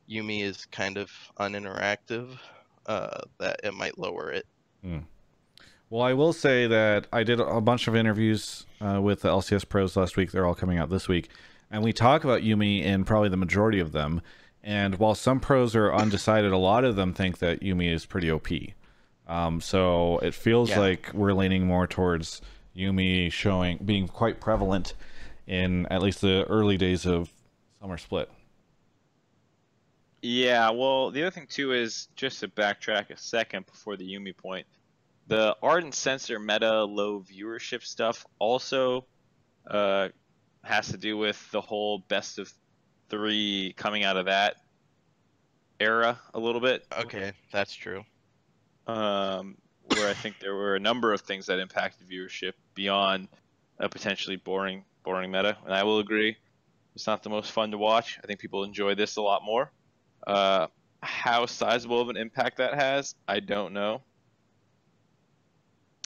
Yuumi 0.09 0.43
is 0.43 0.65
kind 0.65 0.97
of 0.97 1.09
uninteractive, 1.39 2.37
uh, 2.87 3.21
that 3.39 3.61
it 3.63 3.73
might 3.73 3.97
lower 3.97 4.31
it. 4.31 4.45
Well, 5.89 6.01
I 6.01 6.13
will 6.13 6.33
say 6.33 6.67
that 6.67 7.07
I 7.11 7.23
did 7.23 7.39
a 7.39 7.61
bunch 7.61 7.87
of 7.87 7.95
interviews 7.95 8.65
uh, 8.79 8.99
with 9.01 9.21
the 9.21 9.29
LCS 9.29 9.67
pros 9.67 9.95
last 9.95 10.15
week. 10.17 10.31
They're 10.31 10.45
all 10.45 10.55
coming 10.55 10.77
out 10.77 10.89
this 10.89 11.07
week, 11.07 11.29
and 11.69 11.83
we 11.83 11.91
talk 11.93 12.23
about 12.23 12.41
Yuumi 12.41 12.81
in 12.83 13.03
probably 13.03 13.29
the 13.29 13.37
majority 13.37 13.79
of 13.79 13.91
them. 13.91 14.21
And 14.63 14.95
while 14.99 15.15
some 15.15 15.39
pros 15.39 15.75
are 15.75 15.93
undecided, 15.93 16.51
a 16.51 16.57
lot 16.57 16.83
of 16.85 16.95
them 16.95 17.13
think 17.13 17.39
that 17.39 17.61
Yuumi 17.61 17.91
is 17.91 18.05
pretty 18.05 18.31
OP. 18.31 18.47
Um, 19.27 19.59
so 19.59 20.19
it 20.19 20.33
feels 20.33 20.69
Yeah. 20.69 20.79
like 20.79 21.11
we're 21.13 21.33
leaning 21.33 21.65
more 21.67 21.87
towards 21.87 22.41
Yuumi 22.75 23.31
showing 23.31 23.77
being 23.83 24.07
quite 24.07 24.39
prevalent 24.39 24.93
in 25.47 25.85
at 25.87 26.01
least 26.01 26.21
the 26.21 26.45
early 26.49 26.77
days 26.77 27.05
of 27.05 27.29
Summer 27.79 27.97
Split. 27.97 28.29
Yeah, 30.21 30.69
well, 30.69 31.09
the 31.09 31.23
other 31.23 31.31
thing 31.31 31.47
too 31.47 31.73
is 31.73 32.07
just 32.15 32.39
to 32.41 32.47
backtrack 32.47 33.09
a 33.09 33.17
second 33.17 33.65
before 33.65 33.97
the 33.97 34.05
Yuumi 34.05 34.35
point. 34.37 34.67
The 35.27 35.55
Ardent 35.63 35.95
Censer 35.95 36.39
meta 36.39 36.83
low 36.83 37.21
viewership 37.21 37.83
stuff 37.83 38.25
also 38.37 39.05
uh, 39.67 40.09
has 40.63 40.89
to 40.89 40.97
do 40.97 41.17
with 41.17 41.49
the 41.51 41.61
whole 41.61 41.99
best 42.07 42.37
of 42.37 42.53
three 43.09 43.73
coming 43.77 44.03
out 44.03 44.17
of 44.17 44.25
that 44.25 44.57
era 45.79 46.19
a 46.33 46.39
little 46.39 46.61
bit. 46.61 46.85
Okay, 46.99 47.31
that's 47.51 47.73
true. 47.73 48.03
um, 48.87 49.57
where 49.87 50.09
I 50.09 50.13
think 50.13 50.39
there 50.39 50.55
were 50.55 50.75
a 50.75 50.79
number 50.79 51.13
of 51.13 51.21
things 51.21 51.45
that 51.47 51.59
impacted 51.59 52.09
viewership 52.09 52.53
beyond 52.75 53.27
a 53.79 53.89
potentially 53.89 54.35
boring 54.35 54.83
boring 55.03 55.31
meta. 55.31 55.57
And 55.65 55.73
I 55.73 55.83
will 55.83 55.99
agree, 55.99 56.37
it's 56.95 57.07
not 57.07 57.23
the 57.23 57.29
most 57.29 57.51
fun 57.51 57.71
to 57.71 57.77
watch. 57.77 58.19
I 58.23 58.27
think 58.27 58.39
people 58.39 58.63
enjoy 58.63 58.95
this 58.95 59.15
a 59.15 59.21
lot 59.21 59.43
more. 59.43 59.71
Uh, 60.25 60.67
how 61.01 61.45
sizable 61.45 61.99
of 61.99 62.09
an 62.09 62.17
impact 62.17 62.57
that 62.57 62.75
has, 62.75 63.15
I 63.27 63.39
don't 63.39 63.73
know. 63.73 64.01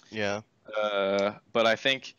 Yeah. 0.10 0.42
Uh, 0.82 1.34
but 1.52 1.66
I 1.66 1.76
think 1.76 2.16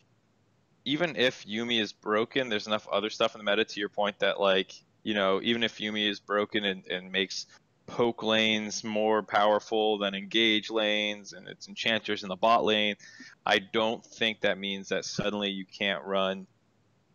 even 0.84 1.16
if 1.16 1.46
Yuumi 1.46 1.80
is 1.80 1.92
broken, 1.92 2.48
there's 2.48 2.66
enough 2.66 2.86
other 2.88 3.10
stuff 3.10 3.34
in 3.34 3.44
the 3.44 3.50
meta 3.50 3.64
to 3.64 3.80
your 3.80 3.88
point 3.88 4.18
that 4.18 4.38
like, 4.38 4.74
you 5.02 5.14
know, 5.14 5.40
even 5.42 5.62
if 5.62 5.78
Yuumi 5.78 6.08
is 6.08 6.20
broken 6.20 6.64
and, 6.64 6.86
and 6.86 7.10
makes 7.10 7.46
poke 7.86 8.22
lanes 8.22 8.84
more 8.84 9.22
powerful 9.22 9.98
than 9.98 10.14
engage 10.14 10.70
lanes 10.70 11.32
and 11.32 11.48
it's 11.48 11.68
enchanters 11.68 12.22
in 12.22 12.28
the 12.28 12.36
bot 12.36 12.64
lane, 12.64 12.96
I 13.44 13.58
don't 13.58 14.04
think 14.04 14.40
that 14.40 14.58
means 14.58 14.88
that 14.88 15.04
suddenly 15.04 15.50
you 15.50 15.64
can't 15.64 16.04
run 16.04 16.46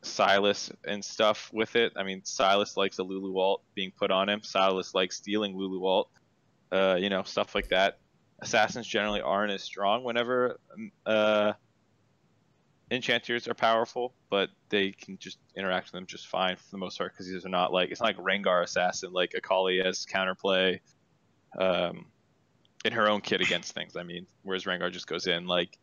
Sylas 0.01 0.71
and 0.85 1.03
stuff 1.05 1.51
with 1.53 1.75
it. 1.75 1.93
I 1.95 2.03
mean, 2.03 2.21
Sylas 2.21 2.75
likes 2.77 2.97
a 2.99 3.03
Lulu 3.03 3.37
ult 3.39 3.61
being 3.75 3.91
put 3.91 4.11
on 4.11 4.29
him. 4.29 4.41
Sylas 4.41 4.95
likes 4.95 5.17
stealing 5.17 5.55
Lulu 5.55 5.85
ult. 5.85 6.09
Uh, 6.71 6.95
you 6.97 7.09
know, 7.09 7.23
stuff 7.23 7.53
like 7.53 7.67
that 7.69 7.99
assassins 8.41 8.87
generally 8.87 9.21
aren't 9.21 9.51
as 9.51 9.63
strong 9.63 10.03
whenever 10.03 10.59
uh, 11.05 11.53
enchanters 12.91 13.47
are 13.47 13.53
powerful, 13.53 14.13
but 14.29 14.49
they 14.69 14.91
can 14.91 15.17
just 15.17 15.39
interact 15.55 15.87
with 15.87 15.93
them 15.93 16.05
just 16.05 16.27
fine 16.27 16.57
for 16.57 16.69
the 16.71 16.77
most 16.77 16.97
part 16.97 17.13
because 17.13 17.27
these 17.27 17.45
are 17.45 17.49
not 17.49 17.71
like 17.71 17.89
it's 17.89 18.01
not 18.01 18.07
like 18.07 18.17
Rengar 18.17 18.61
assassin 18.63 19.13
like 19.13 19.33
Akali 19.33 19.81
as 19.81 20.05
counterplay 20.05 20.81
um, 21.57 22.05
in 22.83 22.91
her 22.91 23.09
own 23.09 23.21
kit 23.21 23.41
against 23.41 23.73
things. 23.73 23.95
I 23.95 24.03
mean, 24.03 24.27
whereas 24.43 24.65
Rengar 24.65 24.91
just 24.91 25.07
goes 25.07 25.25
in 25.25 25.47
like 25.47 25.77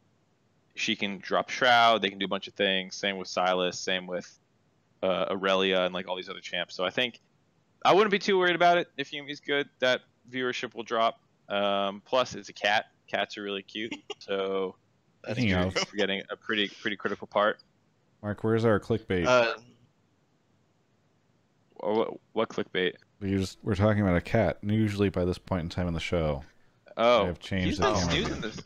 she 0.75 0.95
can 0.95 1.19
drop 1.19 1.49
shroud, 1.49 2.03
they 2.03 2.11
can 2.11 2.19
do 2.19 2.27
a 2.27 2.29
bunch 2.29 2.47
of 2.47 2.55
things. 2.55 2.95
Same 2.95 3.17
with 3.17 3.29
Sylas, 3.29 3.75
same 3.75 4.07
with 4.07 4.39
uh, 5.03 5.27
Aurelia 5.31 5.83
and 5.85 5.95
like 5.95 6.07
all 6.07 6.17
these 6.17 6.29
other 6.29 6.41
champs. 6.41 6.77
So 6.77 6.85
I 6.85 6.91
think 6.91 7.21
I 7.85 7.95
wouldn't 7.95 8.11
be 8.11 8.19
too 8.19 8.39
worried 8.39 8.57
about 8.57 8.77
it 8.77 8.89
if 8.99 9.13
Yuumi's 9.13 9.41
good. 9.41 9.69
That 9.79 10.03
viewership 10.31 10.75
will 10.75 10.85
drop. 10.85 11.21
Um, 11.49 12.03
plus, 12.05 12.35
it's 12.35 12.51
a 12.51 12.53
cat. 12.53 12.87
Cats 13.07 13.39
are 13.39 13.43
really 13.43 13.63
cute, 13.63 13.95
so 14.19 14.77
That's 15.25 15.39
think 15.39 15.51
you're 15.51 15.71
forgetting 15.87 16.23
a 16.31 16.37
pretty 16.37 16.69
pretty 16.81 16.97
critical 16.97 17.27
part. 17.27 17.59
Mark, 18.23 18.43
where's 18.45 18.65
our 18.65 18.81
clickbait? 18.81 19.27
Uh, 19.27 19.55
what, 21.77 22.15
what 22.33 22.49
clickbait? 22.49 22.95
we 23.21 23.31
just 23.37 23.59
we're 23.63 23.75
talking 23.75 24.03
about 24.03 24.17
a 24.17 24.21
cat. 24.21 24.59
and 24.63 24.71
Usually 24.73 25.09
by 25.09 25.25
this 25.25 25.39
point 25.39 25.63
in 25.63 25.69
time 25.69 25.89
in 25.89 25.95
the 25.95 26.01
show, 26.01 26.43
Oh, 26.97 27.27
have 27.27 27.39
changed 27.39 27.67
he's 27.69 27.79
the 27.79 27.85
not 27.93 27.99
snoozing 27.99 28.41
this. 28.41 28.59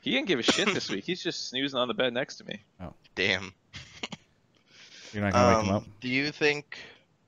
He 0.00 0.10
didn't 0.10 0.28
give 0.28 0.38
a 0.38 0.42
shit 0.42 0.66
this 0.72 0.90
week. 0.90 1.04
He's 1.04 1.22
just 1.22 1.48
snoozing 1.48 1.78
on 1.78 1.88
the 1.88 1.94
bed 1.94 2.12
next 2.12 2.36
to 2.36 2.44
me. 2.44 2.62
Oh, 2.80 2.92
damn. 3.14 3.52
you're 5.12 5.22
not 5.22 5.32
gonna 5.32 5.56
wake 5.58 5.64
him 5.66 5.70
Um, 5.70 5.76
up. 5.76 5.84
do 6.00 6.08
you 6.08 6.30
think? 6.30 6.78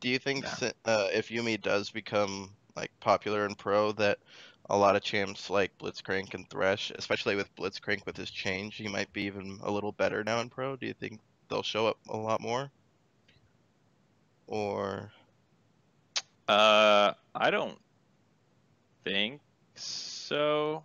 Do 0.00 0.08
you 0.10 0.18
think 0.18 0.44
Nah. 0.44 0.70
uh, 0.84 1.08
if 1.12 1.28
Yuumi 1.30 1.60
does 1.60 1.90
become 1.90 2.50
like 2.76 2.90
popular 3.00 3.46
and 3.46 3.56
pro, 3.56 3.92
that 3.92 4.18
a 4.68 4.76
lot 4.76 4.96
of 4.96 5.02
champs 5.02 5.48
like 5.48 5.76
Blitzcrank 5.78 6.34
and 6.34 6.48
Thresh, 6.48 6.90
especially 6.96 7.36
with 7.36 7.54
Blitzcrank 7.56 8.04
with 8.04 8.16
his 8.16 8.30
change, 8.30 8.76
he 8.76 8.88
might 8.88 9.12
be 9.12 9.22
even 9.22 9.58
a 9.62 9.70
little 9.70 9.92
better 9.92 10.24
now 10.24 10.40
in 10.40 10.50
pro? 10.50 10.76
Do 10.76 10.86
you 10.86 10.94
think 10.94 11.20
they'll 11.48 11.62
show 11.62 11.86
up 11.86 11.98
a 12.08 12.16
lot 12.16 12.40
more? 12.40 12.70
Or 14.46 15.12
Uh, 16.48 17.12
I 17.34 17.50
don't 17.50 17.78
think 19.04 19.40
so. 19.74 20.84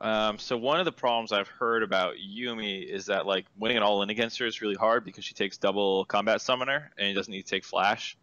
Um, 0.00 0.38
so 0.38 0.56
one 0.56 0.78
of 0.78 0.84
the 0.84 0.92
problems 0.92 1.32
I've 1.32 1.48
heard 1.48 1.82
about 1.82 2.14
Yuumi 2.16 2.88
is 2.88 3.06
that 3.06 3.26
like 3.26 3.46
winning 3.56 3.76
an 3.76 3.82
all 3.82 4.02
in 4.02 4.10
against 4.10 4.38
her 4.38 4.46
is 4.46 4.60
really 4.60 4.76
hard 4.76 5.04
because 5.04 5.24
she 5.24 5.34
takes 5.34 5.58
double 5.58 6.04
combat 6.04 6.40
summoner 6.40 6.90
and 6.96 7.08
he 7.08 7.14
doesn't 7.14 7.32
need 7.32 7.42
to 7.42 7.50
take 7.50 7.64
flash. 7.64 8.16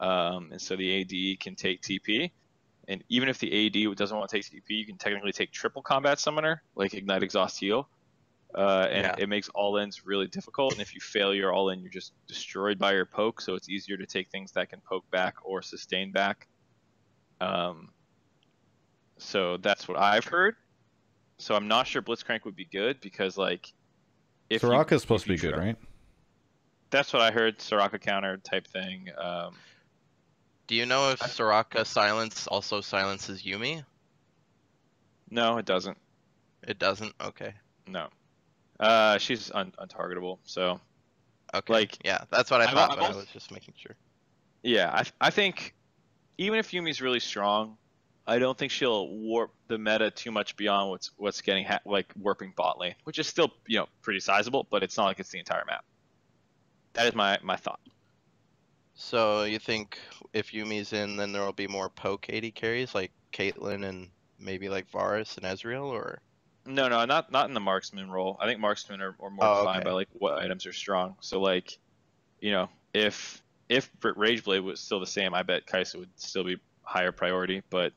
Um, 0.00 0.50
and 0.52 0.60
so 0.60 0.76
the 0.76 1.00
AD 1.00 1.40
can 1.40 1.54
take 1.54 1.80
TP. 1.80 2.30
And 2.88 3.04
even 3.10 3.28
if 3.28 3.38
the 3.38 3.66
AD 3.66 3.96
doesn't 3.96 4.16
want 4.16 4.28
to 4.30 4.36
take 4.36 4.44
TP, 4.46 4.70
you 4.70 4.86
can 4.86 4.96
technically 4.96 5.30
take 5.32 5.52
triple 5.52 5.82
combat 5.82 6.18
summoner, 6.18 6.62
like 6.74 6.94
ignite, 6.94 7.22
exhaust, 7.22 7.60
heal. 7.60 7.88
Uh, 8.54 8.86
and 8.90 9.04
Yeah. 9.04 9.14
it 9.18 9.28
makes 9.28 9.50
all 9.50 9.76
ins 9.76 10.06
really 10.06 10.26
difficult. 10.26 10.72
And 10.72 10.80
if 10.80 10.94
you 10.94 11.00
fail 11.02 11.34
your 11.34 11.52
all 11.52 11.68
in, 11.68 11.80
you're 11.82 11.92
just 11.92 12.14
destroyed 12.26 12.78
by 12.78 12.92
your 12.94 13.04
poke. 13.04 13.42
So 13.42 13.54
it's 13.54 13.68
easier 13.68 13.98
to 13.98 14.06
take 14.06 14.30
things 14.30 14.52
that 14.52 14.70
can 14.70 14.80
poke 14.80 15.08
back 15.10 15.34
or 15.44 15.60
sustain 15.60 16.12
back. 16.12 16.48
Um, 17.42 17.92
so 19.18 19.58
that's 19.58 19.86
what 19.86 19.98
I've 19.98 20.24
heard. 20.24 20.56
So 21.36 21.54
I'm 21.54 21.68
not 21.68 21.86
sure 21.86 22.00
Blitzcrank 22.00 22.44
would 22.46 22.56
be 22.56 22.64
good 22.64 23.00
because 23.02 23.36
like 23.36 23.70
if 24.48 24.62
you- 24.62 24.68
Soraka's 24.70 25.02
supposed 25.02 25.24
if 25.24 25.26
to 25.26 25.32
be 25.34 25.36
good, 25.36 25.54
try- 25.54 25.64
right? 25.66 25.76
That's 26.90 27.12
what 27.12 27.20
I 27.20 27.30
heard. 27.30 27.58
Soraka 27.58 28.00
counter 28.00 28.38
type 28.38 28.66
thing. 28.66 29.10
Um, 29.18 29.54
Do 30.68 30.74
you 30.74 30.86
know 30.86 31.10
if 31.10 31.18
Soraka 31.20 31.84
silence 31.84 32.46
also 32.46 32.80
silences 32.80 33.42
Yuumi? 33.42 33.84
no, 35.30 35.58
it 35.58 35.64
doesn't. 35.66 35.98
It 36.66 36.78
doesn't. 36.78 37.14
Okay. 37.20 37.54
No. 37.86 38.08
Uh, 38.78 39.18
she's 39.18 39.50
un- 39.50 39.72
untargetable. 39.80 40.38
So 40.44 40.80
Okay. 41.54 41.72
Like, 41.72 41.98
yeah, 42.04 42.24
that's 42.30 42.50
what 42.50 42.60
I 42.60 42.66
thought, 42.66 42.90
I've 42.92 42.98
but 42.98 43.12
I 43.12 43.16
was 43.16 43.26
just 43.32 43.50
making 43.50 43.74
sure. 43.76 43.96
yeah, 44.62 44.90
I 44.92 45.04
I 45.28 45.30
think 45.30 45.74
even 46.36 46.58
if 46.58 46.70
Yuumi's 46.72 47.00
really 47.00 47.20
strong, 47.20 47.78
I 48.26 48.38
don't 48.38 48.56
think 48.56 48.70
she'll 48.70 49.08
warp 49.08 49.52
the 49.68 49.78
meta 49.78 50.10
too 50.10 50.30
much 50.30 50.56
beyond 50.56 50.90
what's 50.90 51.10
what's 51.16 51.40
getting 51.40 51.64
ha- 51.64 51.80
like 51.86 52.12
warping 52.18 52.52
bot 52.54 52.78
lane, 52.78 52.94
which 53.04 53.18
is 53.18 53.26
still 53.26 53.50
you 53.66 53.78
know 53.78 53.86
pretty 54.02 54.20
sizable, 54.20 54.66
but 54.70 54.82
it's 54.82 54.96
not 54.96 55.06
like 55.06 55.20
it's 55.20 55.30
the 55.30 55.38
entire 55.38 55.64
map. 55.66 55.84
That 56.92 57.06
is 57.06 57.14
my 57.14 57.38
my 57.42 57.56
thought. 57.56 57.80
So 59.00 59.44
you 59.44 59.60
think 59.60 59.96
if 60.32 60.50
Yuumi's 60.50 60.92
in, 60.92 61.16
then 61.16 61.30
there 61.30 61.42
will 61.42 61.52
be 61.52 61.68
more 61.68 61.88
poke 61.88 62.28
AD 62.28 62.52
carries 62.56 62.96
like 62.96 63.12
Caitlyn 63.32 63.88
and 63.88 64.08
maybe 64.40 64.68
like 64.68 64.90
Varus 64.90 65.36
and 65.36 65.46
Ezreal, 65.46 65.84
or 65.84 66.20
No, 66.66 66.88
no, 66.88 67.04
not 67.04 67.30
not 67.30 67.46
in 67.46 67.54
the 67.54 67.60
marksman 67.60 68.10
role. 68.10 68.36
I 68.40 68.46
think 68.46 68.58
marksmen 68.58 69.00
are, 69.00 69.14
are 69.20 69.30
more 69.30 69.46
Oh, 69.46 69.60
defined 69.60 69.82
okay. 69.82 69.84
by 69.84 69.92
like 69.92 70.08
what 70.14 70.38
items 70.40 70.66
are 70.66 70.72
strong. 70.72 71.14
So 71.20 71.40
like, 71.40 71.78
you 72.40 72.50
know, 72.50 72.68
if 72.92 73.40
if 73.68 73.88
Rageblade 74.00 74.64
was 74.64 74.80
still 74.80 74.98
the 74.98 75.06
same, 75.06 75.32
I 75.32 75.44
bet 75.44 75.64
Kai'Sa 75.64 75.96
would 75.96 76.10
still 76.16 76.42
be 76.42 76.56
higher 76.82 77.12
priority. 77.12 77.62
But 77.70 77.92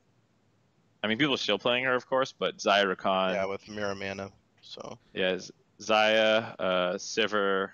I 1.03 1.07
mean, 1.07 1.17
people 1.17 1.33
are 1.33 1.37
still 1.37 1.57
playing 1.57 1.85
her, 1.85 1.95
of 1.95 2.05
course. 2.05 2.31
But 2.31 2.57
Xayah 2.57 2.95
Rakan, 2.95 3.33
yeah, 3.33 3.45
with 3.45 3.65
Muramana. 3.65 4.31
So 4.61 4.99
yeah, 5.15 5.39
Xayah, 5.79 6.55
uh, 6.59 6.93
Sivir, 6.93 7.71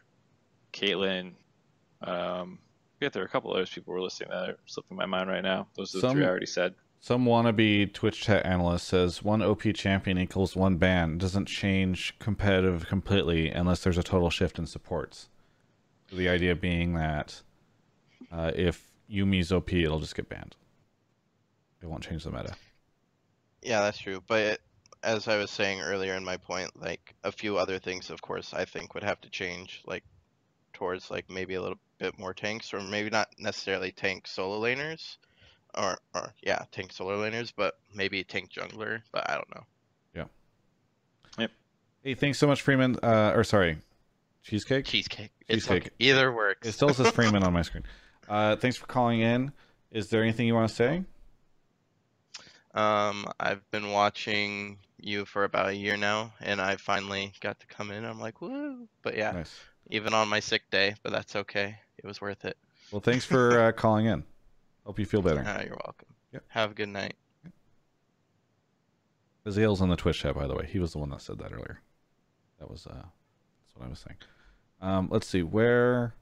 Caitlyn. 0.72 1.34
Um, 2.02 2.60
forget 2.98 3.14
there 3.14 3.22
are 3.24 3.26
a 3.26 3.30
couple 3.30 3.54
others 3.54 3.70
people 3.70 3.94
were 3.94 4.02
listing 4.02 4.28
that 4.30 4.50
are 4.50 4.58
slipping 4.66 4.98
my 4.98 5.06
mind 5.06 5.30
right 5.30 5.44
now. 5.44 5.68
Those 5.76 5.94
are 5.94 6.00
the 6.00 6.02
Some- 6.02 6.18
three 6.18 6.26
I 6.26 6.30
already 6.30 6.46
said. 6.46 6.74
Some 7.00 7.26
wannabe 7.26 7.94
Twitch 7.94 8.22
chat 8.22 8.44
analyst 8.44 8.88
says 8.88 9.22
one 9.24 9.44
OP 9.44 9.72
champion 9.74 10.18
equals 10.18 10.56
one 10.56 10.78
ban 10.78 11.20
doesn't 11.20 11.46
change 11.46 12.18
competitive 12.18 12.88
completely 12.88 13.50
unless 13.52 13.84
there's 13.84 14.00
a 14.00 14.04
total 14.04 14.32
shift 14.32 14.58
in 14.58 14.66
supports. 14.66 15.30
The 16.12 16.28
idea 16.28 16.56
being 16.56 16.94
that 16.96 17.44
uh, 18.32 18.52
if 18.56 18.84
Yuumi's 19.10 19.52
OP, 19.52 19.72
it'll 19.74 20.00
just 20.00 20.16
get 20.16 20.28
banned. 20.28 20.56
It 21.84 21.86
won't 21.86 22.04
change 22.04 22.24
the 22.24 22.32
meta. 22.32 22.56
yeah, 23.62 23.82
that's 23.82 24.00
true. 24.00 24.24
But 24.28 24.40
it, 24.42 24.62
as 25.04 25.28
I 25.28 25.38
was 25.38 25.52
saying 25.52 25.82
earlier 25.82 26.16
in 26.16 26.26
my 26.26 26.38
point, 26.38 26.72
like 26.82 27.14
a 27.24 27.32
few 27.32 27.58
other 27.60 27.78
things, 27.78 28.10
of 28.10 28.24
course, 28.24 28.54
I 28.56 28.66
think 28.66 28.96
would 28.96 29.04
have 29.04 29.22
to 29.22 29.30
change, 29.30 29.84
like 29.86 30.04
towards 30.78 31.10
like 31.10 31.28
maybe 31.30 31.56
a 31.56 31.62
little 31.62 31.80
bit 31.98 32.18
more 32.20 32.34
tanks, 32.34 32.72
or 32.74 32.80
maybe 32.80 33.10
not 33.10 33.28
necessarily 33.40 33.92
tank 33.92 34.28
solo 34.28 34.62
laners, 34.62 35.18
or 35.76 35.98
or 36.14 36.34
yeah, 36.44 36.64
tank 36.72 36.92
solo 36.94 37.18
laners, 37.18 37.52
but 37.56 37.80
maybe 37.96 38.24
tank 38.24 38.52
jungler. 38.52 39.02
But 39.12 39.30
I 39.30 39.34
don't 39.34 39.56
know. 39.56 39.64
Yeah. 40.16 40.24
Yep. 41.40 41.52
Hey, 42.04 42.14
thanks 42.14 42.38
so 42.38 42.46
much, 42.46 42.62
Freeman. 42.62 42.98
Uh, 43.02 43.32
or 43.36 43.44
sorry, 43.44 43.78
Cheesecake. 44.44 44.86
Cheesecake. 44.86 45.32
Cheesecake. 45.50 45.84
okay. 45.88 45.92
Either 46.00 46.32
works. 46.32 46.68
It 46.68 46.74
still 46.74 46.94
says 46.94 47.10
Freeman 47.16 47.44
on 47.44 47.54
my 47.54 47.64
screen. 47.64 47.84
Uh, 48.30 48.56
thanks 48.56 48.78
for 48.78 48.86
calling 48.86 49.22
in. 49.22 49.52
Is 49.92 50.10
there 50.10 50.22
anything 50.22 50.46
you 50.46 50.54
want 50.54 50.70
to 50.70 50.76
say? 50.76 51.04
Um, 52.74 53.26
I've 53.40 53.70
been 53.72 53.90
watching 53.92 54.78
you 55.00 55.26
for 55.26 55.44
about 55.44 55.70
a 55.70 55.76
year 55.76 55.98
now, 55.98 56.34
and 56.40 56.62
I 56.62 56.76
finally 56.76 57.34
got 57.42 57.60
to 57.62 57.68
come 57.68 57.90
in. 57.90 58.06
I'm 58.06 58.20
like, 58.20 58.42
woo! 58.42 58.88
But 59.02 59.18
yeah, 59.18 59.32
Nice. 59.32 59.56
Even 59.90 60.14
on 60.14 60.28
my 60.28 60.40
sick 60.40 60.70
day, 60.70 60.96
but 61.04 61.12
that's 61.12 61.36
okay. 61.36 61.78
It 61.98 62.06
was 62.06 62.22
worth 62.22 62.46
it. 62.46 62.58
Well, 62.92 63.02
thanks 63.02 63.26
for 63.26 63.60
uh, 63.60 63.72
calling 63.76 64.06
in. 64.06 64.24
Hope 64.86 65.00
you 65.00 65.06
feel 65.06 65.22
better. 65.22 65.44
Ah, 65.46 65.62
you're 65.62 65.80
welcome. 65.86 66.08
Yep. 66.34 66.44
Have 66.50 66.72
a 66.72 66.74
good 66.74 66.90
night. 66.90 67.16
Azale's 69.46 69.82
on 69.82 69.90
the 69.90 69.96
Twitch 69.96 70.20
chat, 70.20 70.36
by 70.36 70.48
the 70.48 70.56
way. 70.56 70.68
He 70.70 70.80
was 70.80 70.92
the 70.92 70.98
one 70.98 71.10
that 71.10 71.22
said 71.22 71.40
that 71.40 71.54
earlier. 71.54 71.82
That 72.60 72.70
was 72.70 72.86
uh, 72.86 72.94
that's 72.94 73.76
what 73.76 73.86
I 73.86 73.90
was 73.90 74.00
saying. 74.00 74.18
Um, 74.82 75.08
let's 75.12 75.28
see, 75.28 75.44
where 75.44 76.14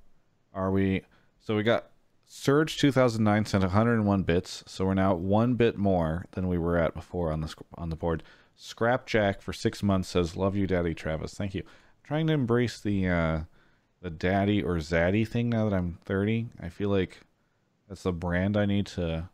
are 0.53 0.71
we? 0.71 1.01
So 1.39 1.55
we 1.55 1.63
got 1.63 1.87
Surge 2.27 2.77
2009 2.77 3.45
sent 3.45 3.63
101 3.63 4.23
bits, 4.23 4.63
so 4.67 4.85
we're 4.85 4.93
now 4.93 5.15
one 5.15 5.55
bit 5.55 5.77
more 5.77 6.25
than 6.31 6.47
we 6.47 6.57
were 6.57 6.77
at 6.77 6.93
before 6.93 7.31
on 7.31 7.41
the 7.41 7.53
on 7.75 7.89
the 7.89 7.95
board. 7.95 8.23
Scrapjack 8.57 9.41
for 9.41 9.53
six 9.53 9.81
months 9.83 10.09
says, 10.09 10.35
"Love 10.35 10.55
you, 10.55 10.67
Daddy 10.67 10.93
Travis. 10.93 11.33
Thank 11.33 11.55
you." 11.55 11.63
trying 12.05 12.27
to 12.27 12.33
embrace 12.33 12.79
the 12.79 13.07
uh, 13.07 13.39
the 14.05 14.11
daddy 14.11 14.61
or 14.61 14.75
zaddy 14.75 15.27
thing 15.27 15.49
now 15.49 15.67
that 15.67 15.75
I'm 15.75 15.97
30. 16.05 16.49
I 16.61 16.69
feel 16.69 16.89
like 16.89 17.21
that's 17.89 18.03
the 18.03 18.13
brand 18.13 18.55
I 18.55 18.67
need 18.67 18.85
to 18.85 19.29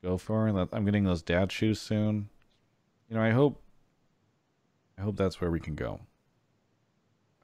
go 0.00 0.16
for. 0.16 0.52
That 0.52 0.68
I'm 0.72 0.84
getting 0.84 1.02
those 1.02 1.22
dad 1.22 1.50
shoes 1.50 1.80
soon. 1.80 2.28
You 3.10 3.16
know, 3.16 3.22
I 3.22 3.30
hope 3.30 3.60
I 4.96 5.02
hope 5.02 5.16
that's 5.16 5.40
where 5.40 5.50
we 5.50 5.58
can 5.58 5.74
go. 5.74 6.02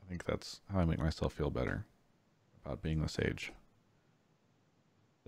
I 0.00 0.08
think 0.08 0.22
that's 0.22 0.60
how 0.72 0.78
I 0.78 0.84
make 0.84 1.00
myself 1.00 1.32
feel 1.32 1.50
better 1.50 1.84
about 2.64 2.80
being 2.80 3.02
this 3.02 3.18
age. 3.18 3.52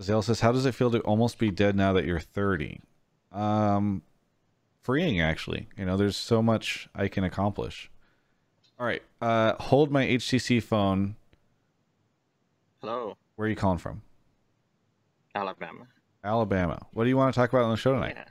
Zale 0.01 0.21
says, 0.21 0.39
"How 0.39 0.53
does 0.53 0.65
it 0.65 0.73
feel 0.73 0.91
to 0.91 1.01
almost 1.01 1.37
be 1.37 1.51
dead 1.51 1.75
now 1.75 1.91
that 1.91 2.05
you're 2.05 2.17
30?" 2.17 2.79
Um, 3.33 4.03
freeing 4.79 5.19
actually. 5.19 5.67
You 5.77 5.83
know, 5.83 5.97
there's 5.97 6.15
so 6.15 6.41
much 6.41 6.87
I 6.95 7.09
can 7.09 7.25
accomplish. 7.25 7.91
All 8.79 8.85
right, 8.85 9.03
uh, 9.21 9.55
hold 9.55 9.91
my 9.91 10.05
HTC 10.05 10.63
phone. 10.63 11.17
Hello, 12.85 13.17
Where 13.35 13.47
are 13.47 13.49
you 13.49 13.55
calling 13.55 13.79
from? 13.79 14.03
Alabama. 15.33 15.87
Alabama. 16.23 16.85
What 16.93 17.05
do 17.05 17.09
you 17.09 17.17
want 17.17 17.33
to 17.33 17.39
talk 17.39 17.51
about 17.51 17.63
on 17.63 17.71
the 17.71 17.77
show 17.77 17.93
tonight? 17.93 18.13
Yeah. 18.15 18.25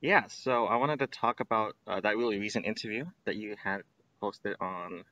Yeah, 0.00 0.26
so 0.28 0.66
I 0.66 0.76
wanted 0.76 1.00
to 1.00 1.08
talk 1.08 1.40
about 1.40 1.74
uh, 1.88 1.98
that 2.02 2.16
really 2.16 2.38
recent 2.38 2.66
interview 2.66 3.06
that 3.24 3.34
you 3.34 3.56
had 3.60 3.80
posted 4.20 4.54
on 4.60 5.02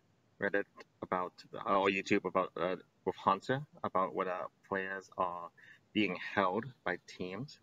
Reddit 0.40 0.62
about 1.02 1.32
uh, 1.52 1.76
or 1.76 1.88
YouTube 1.88 2.24
about 2.24 2.52
uh, 2.56 2.76
with 3.04 3.16
Hunter 3.16 3.62
about 3.82 4.14
what 4.14 4.28
uh, 4.28 4.44
players 4.68 5.10
are 5.18 5.48
being 5.92 6.16
held 6.36 6.66
by 6.84 6.98
teams. 7.08 7.58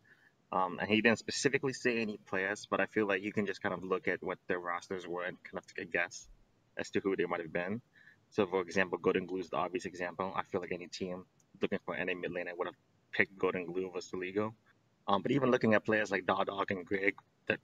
Um, 0.52 0.80
and 0.82 0.90
he 0.90 1.00
didn't 1.00 1.20
specifically 1.20 1.72
say 1.72 2.02
any 2.02 2.20
players, 2.28 2.68
but 2.70 2.82
I 2.82 2.88
feel 2.88 3.08
like 3.08 3.24
you 3.24 3.32
can 3.32 3.46
just 3.46 3.64
kind 3.64 3.74
of 3.74 3.86
look 3.86 4.10
at 4.10 4.22
what 4.22 4.40
their 4.50 4.60
rosters 4.60 5.08
were 5.08 5.24
and 5.24 5.38
kind 5.46 5.60
of 5.60 5.66
take 5.66 5.88
a 5.88 5.90
guess 5.90 6.28
as 6.78 6.90
to 6.90 7.00
who 7.00 7.16
they 7.16 7.24
might 7.24 7.40
have 7.40 7.54
been. 7.54 7.80
So, 8.36 8.46
for 8.46 8.60
example, 8.60 9.00
GoldenGlue 9.00 9.40
is 9.40 9.50
the 9.50 9.56
obvious 9.56 9.86
example. 9.86 10.34
I 10.36 10.44
feel 10.44 10.60
like 10.60 10.74
any 10.74 10.88
team 10.88 11.24
looking 11.62 11.80
for 11.86 11.96
any 11.96 12.14
mid 12.14 12.32
laner 12.32 12.52
would 12.58 12.68
have 12.68 12.76
picked 13.14 13.38
GoldenGlue 13.38 13.94
versus 13.94 14.12
Soligo. 14.12 14.52
Um, 15.08 15.22
but 15.22 15.32
even 15.32 15.52
looking 15.52 15.74
at 15.74 15.86
players 15.86 16.12
like 16.12 16.26
Dardoch 16.26 16.70
and 16.70 16.86
Greg 16.86 17.16
that 17.48 17.60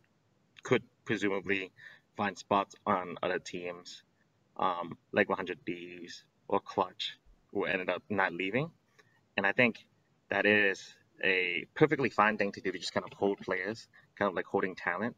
could 0.63 0.81
presumably 1.03 1.73
find 2.15 2.37
spots 2.37 2.73
on 2.85 3.17
other 3.21 3.37
teams, 3.37 4.03
um, 4.55 4.97
like 5.11 5.27
100 5.27 5.59
Thieves 5.65 6.23
or 6.47 6.61
Clutch, 6.61 7.17
who 7.51 7.65
ended 7.65 7.89
up 7.89 8.03
not 8.09 8.31
leaving. 8.31 8.71
And 9.35 9.45
I 9.45 9.51
think 9.51 9.85
that 10.29 10.45
is 10.45 10.95
a 11.21 11.65
perfectly 11.75 12.09
fine 12.09 12.37
thing 12.37 12.53
to 12.53 12.61
do 12.61 12.71
to 12.71 12.79
just 12.79 12.93
kind 12.93 13.05
of 13.05 13.11
hold 13.17 13.39
players, 13.39 13.89
kind 14.17 14.29
of 14.29 14.35
like 14.35 14.45
holding 14.45 14.75
talent, 14.75 15.17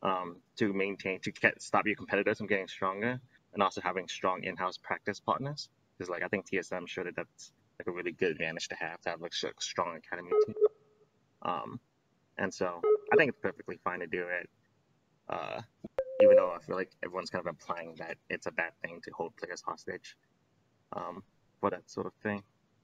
um, 0.00 0.36
to 0.58 0.72
maintain, 0.72 1.18
to 1.22 1.32
get, 1.32 1.60
stop 1.60 1.88
your 1.88 1.96
competitors 1.96 2.38
from 2.38 2.46
getting 2.46 2.68
stronger, 2.68 3.20
and 3.54 3.62
also 3.62 3.80
having 3.80 4.08
strong 4.08 4.42
in-house 4.44 4.78
practice 4.78 5.20
partners. 5.20 5.68
Because 5.96 6.10
like 6.10 6.22
I 6.22 6.28
think 6.28 6.48
TSM 6.48 6.88
showed 6.88 7.06
that 7.06 7.16
that's 7.16 7.52
like 7.78 7.86
a 7.86 7.90
really 7.90 8.12
good 8.12 8.32
advantage 8.32 8.68
to 8.68 8.74
have 8.76 9.00
to 9.02 9.10
have 9.10 9.20
like 9.20 9.32
a 9.32 9.48
strong 9.60 9.96
academy 9.96 10.30
team. 10.46 10.54
Um, 11.42 11.80
and 12.38 12.52
so 12.52 12.80
I 13.12 13.16
think 13.16 13.30
it's 13.30 13.38
perfectly 13.40 13.78
fine 13.84 14.00
to 14.00 14.06
do 14.06 14.24
it. 14.28 14.48
Uh, 15.28 15.60
even 16.22 16.36
though 16.36 16.52
I 16.52 16.64
feel 16.64 16.76
like 16.76 16.90
everyone's 17.04 17.30
kind 17.30 17.44
of 17.44 17.48
implying 17.48 17.94
that 17.98 18.16
it's 18.30 18.46
a 18.46 18.52
bad 18.52 18.72
thing 18.82 19.00
to 19.04 19.10
hold 19.12 19.36
players 19.36 19.62
hostage 19.62 20.16
um, 20.92 21.22
for 21.60 21.70
that 21.70 21.90
sort 21.90 22.06
of 22.06 22.12
thing. 22.22 22.42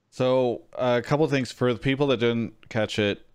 So, 0.09 0.63
uh, 0.73 0.99
a 1.03 1.07
couple 1.07 1.27
things 1.27 1.51
for 1.51 1.71
the 1.71 1.79
people 1.79 2.07
that 2.07 2.17
didn't 2.17 2.69
catch 2.69 2.97
it. 2.97 3.25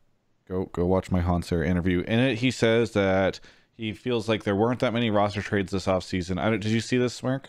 go 0.49 0.67
go 0.67 0.85
watch 0.85 1.11
my 1.11 1.23
Hanser 1.23 1.65
interview. 1.67 2.01
In 2.01 2.19
it, 2.19 2.39
he 2.39 2.51
says 2.51 2.93
that 2.93 3.41
he 3.77 3.93
feels 3.93 4.29
like 4.29 4.45
there 4.45 4.57
weren't 4.57 4.81
that 4.81 4.93
many 4.93 5.11
roster 5.11 5.43
trades 5.43 5.73
this 5.73 5.87
offseason. 5.87 6.39
I 6.39 6.51
don't, 6.51 6.61
did 6.61 6.73
you 6.73 6.81
see 6.81 6.97
this, 6.97 7.15
Smirk? 7.15 7.49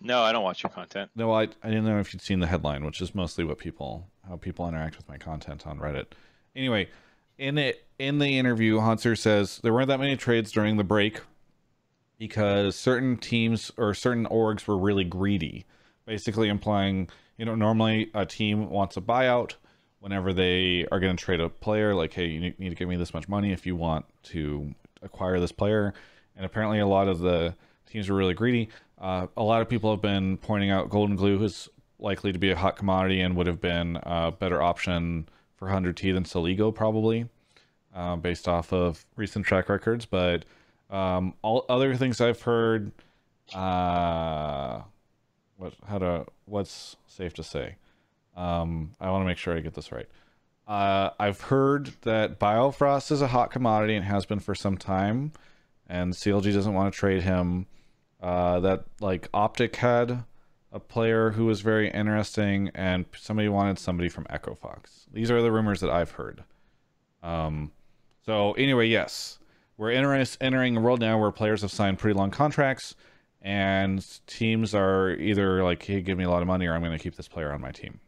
No, 0.00 0.22
I 0.22 0.32
don't 0.32 0.42
watch 0.42 0.62
your 0.62 0.70
content. 0.70 1.10
No, 1.14 1.32
I, 1.32 1.42
I 1.42 1.68
didn't 1.68 1.84
know 1.84 2.00
if 2.00 2.12
you'd 2.12 2.22
seen 2.22 2.40
the 2.40 2.46
headline, 2.46 2.84
which 2.84 3.00
is 3.00 3.14
mostly 3.14 3.44
what 3.44 3.58
people 3.58 4.08
how 4.28 4.36
people 4.36 4.68
interact 4.68 4.96
with 4.96 5.08
my 5.08 5.16
content 5.16 5.66
on 5.66 5.78
Reddit. 5.78 6.06
Anyway, 6.56 6.88
in 7.38 7.58
it 7.58 7.86
in 7.98 8.18
the 8.18 8.38
interview, 8.38 8.80
Hunter 8.80 9.14
says 9.16 9.60
there 9.62 9.72
weren't 9.72 9.88
that 9.88 10.00
many 10.00 10.16
trades 10.16 10.50
during 10.50 10.76
the 10.76 10.84
break 10.84 11.20
because 12.18 12.76
certain 12.76 13.16
teams 13.16 13.70
or 13.76 13.94
certain 13.94 14.26
orgs 14.26 14.66
were 14.66 14.78
really 14.78 15.04
greedy, 15.04 15.64
basically 16.04 16.48
implying 16.48 17.08
you 17.38 17.44
know 17.44 17.54
normally 17.54 18.10
a 18.14 18.26
team 18.26 18.70
wants 18.70 18.96
a 18.96 19.00
buyout 19.00 19.54
whenever 20.00 20.32
they 20.32 20.84
are 20.90 20.98
going 20.98 21.16
to 21.16 21.24
trade 21.24 21.40
a 21.40 21.48
player, 21.48 21.94
like 21.94 22.12
hey, 22.12 22.26
you 22.26 22.40
need 22.40 22.70
to 22.70 22.74
give 22.74 22.88
me 22.88 22.96
this 22.96 23.14
much 23.14 23.28
money 23.28 23.52
if 23.52 23.66
you 23.66 23.76
want 23.76 24.04
to 24.22 24.74
acquire 25.02 25.40
this 25.40 25.52
player, 25.52 25.94
and 26.36 26.46
apparently 26.46 26.78
a 26.78 26.86
lot 26.86 27.08
of 27.08 27.18
the 27.18 27.54
teams 27.86 28.08
are 28.08 28.14
really 28.14 28.34
greedy. 28.34 28.68
Uh, 28.98 29.26
a 29.36 29.42
lot 29.42 29.60
of 29.60 29.68
people 29.68 29.90
have 29.90 30.00
been 30.02 30.36
pointing 30.38 30.70
out 30.70 30.88
GoldenGlue 30.88 31.42
is 31.42 31.68
likely 31.98 32.32
to 32.32 32.38
be 32.38 32.50
a 32.50 32.56
hot 32.56 32.76
commodity 32.76 33.20
and 33.20 33.36
would 33.36 33.46
have 33.46 33.60
been 33.60 33.98
a 34.02 34.32
better 34.32 34.62
option 34.62 35.28
for 35.56 35.68
100T 35.68 36.12
than 36.12 36.24
Soligo 36.24 36.74
probably, 36.74 37.28
uh, 37.94 38.16
based 38.16 38.48
off 38.48 38.72
of 38.72 39.04
recent 39.16 39.46
track 39.46 39.68
records. 39.68 40.06
But 40.06 40.44
um, 40.90 41.34
all 41.42 41.64
other 41.68 41.94
things 41.94 42.20
I've 42.20 42.42
heard, 42.42 42.92
uh, 43.54 44.82
what 45.56 45.74
how 45.86 45.98
to 45.98 46.26
what's 46.46 46.96
safe 47.06 47.34
to 47.34 47.42
say? 47.42 47.76
Um, 48.36 48.92
I 49.00 49.10
want 49.10 49.22
to 49.22 49.26
make 49.26 49.38
sure 49.38 49.56
I 49.56 49.60
get 49.60 49.74
this 49.74 49.92
right. 49.92 50.08
Uh, 50.66 51.10
I've 51.18 51.40
heard 51.42 51.92
that 52.02 52.38
Biofrost 52.38 53.10
is 53.10 53.20
a 53.20 53.28
hot 53.28 53.50
commodity 53.50 53.94
and 53.94 54.04
has 54.04 54.26
been 54.26 54.40
for 54.40 54.54
some 54.54 54.76
time, 54.76 55.32
and 55.88 56.12
CLG 56.12 56.52
doesn't 56.52 56.74
want 56.74 56.92
to 56.92 56.98
trade 56.98 57.22
him. 57.22 57.66
Uh, 58.20 58.60
that 58.60 58.84
like 59.00 59.28
Optic 59.34 59.76
had 59.76 60.24
a 60.70 60.78
player 60.78 61.30
who 61.30 61.46
was 61.46 61.60
very 61.60 61.90
interesting, 61.90 62.70
and 62.74 63.04
somebody 63.16 63.48
wanted 63.48 63.78
somebody 63.78 64.08
from 64.08 64.26
Echo 64.30 64.54
Fox. 64.54 65.06
These 65.12 65.30
are 65.30 65.42
the 65.42 65.50
rumors 65.50 65.80
that 65.80 65.90
I've 65.90 66.12
heard. 66.12 66.44
Um, 67.22 67.72
so 68.24 68.52
anyway, 68.52 68.86
yes, 68.86 69.38
we're 69.76 69.90
inter- 69.90 70.24
entering 70.40 70.76
a 70.76 70.80
world 70.80 71.00
now 71.00 71.18
where 71.18 71.32
players 71.32 71.62
have 71.62 71.72
signed 71.72 71.98
pretty 71.98 72.16
long 72.16 72.30
contracts, 72.30 72.94
and 73.40 74.06
teams 74.28 74.74
are 74.74 75.10
either 75.10 75.64
like, 75.64 75.82
"Hey, 75.82 76.00
give 76.00 76.16
me 76.16 76.24
a 76.24 76.30
lot 76.30 76.42
of 76.42 76.48
money," 76.48 76.66
or 76.66 76.74
"I'm 76.74 76.80
going 76.80 76.96
to 76.96 77.02
keep 77.02 77.16
this 77.16 77.28
player 77.28 77.52
on 77.52 77.60
my 77.60 77.72
team." 77.72 77.98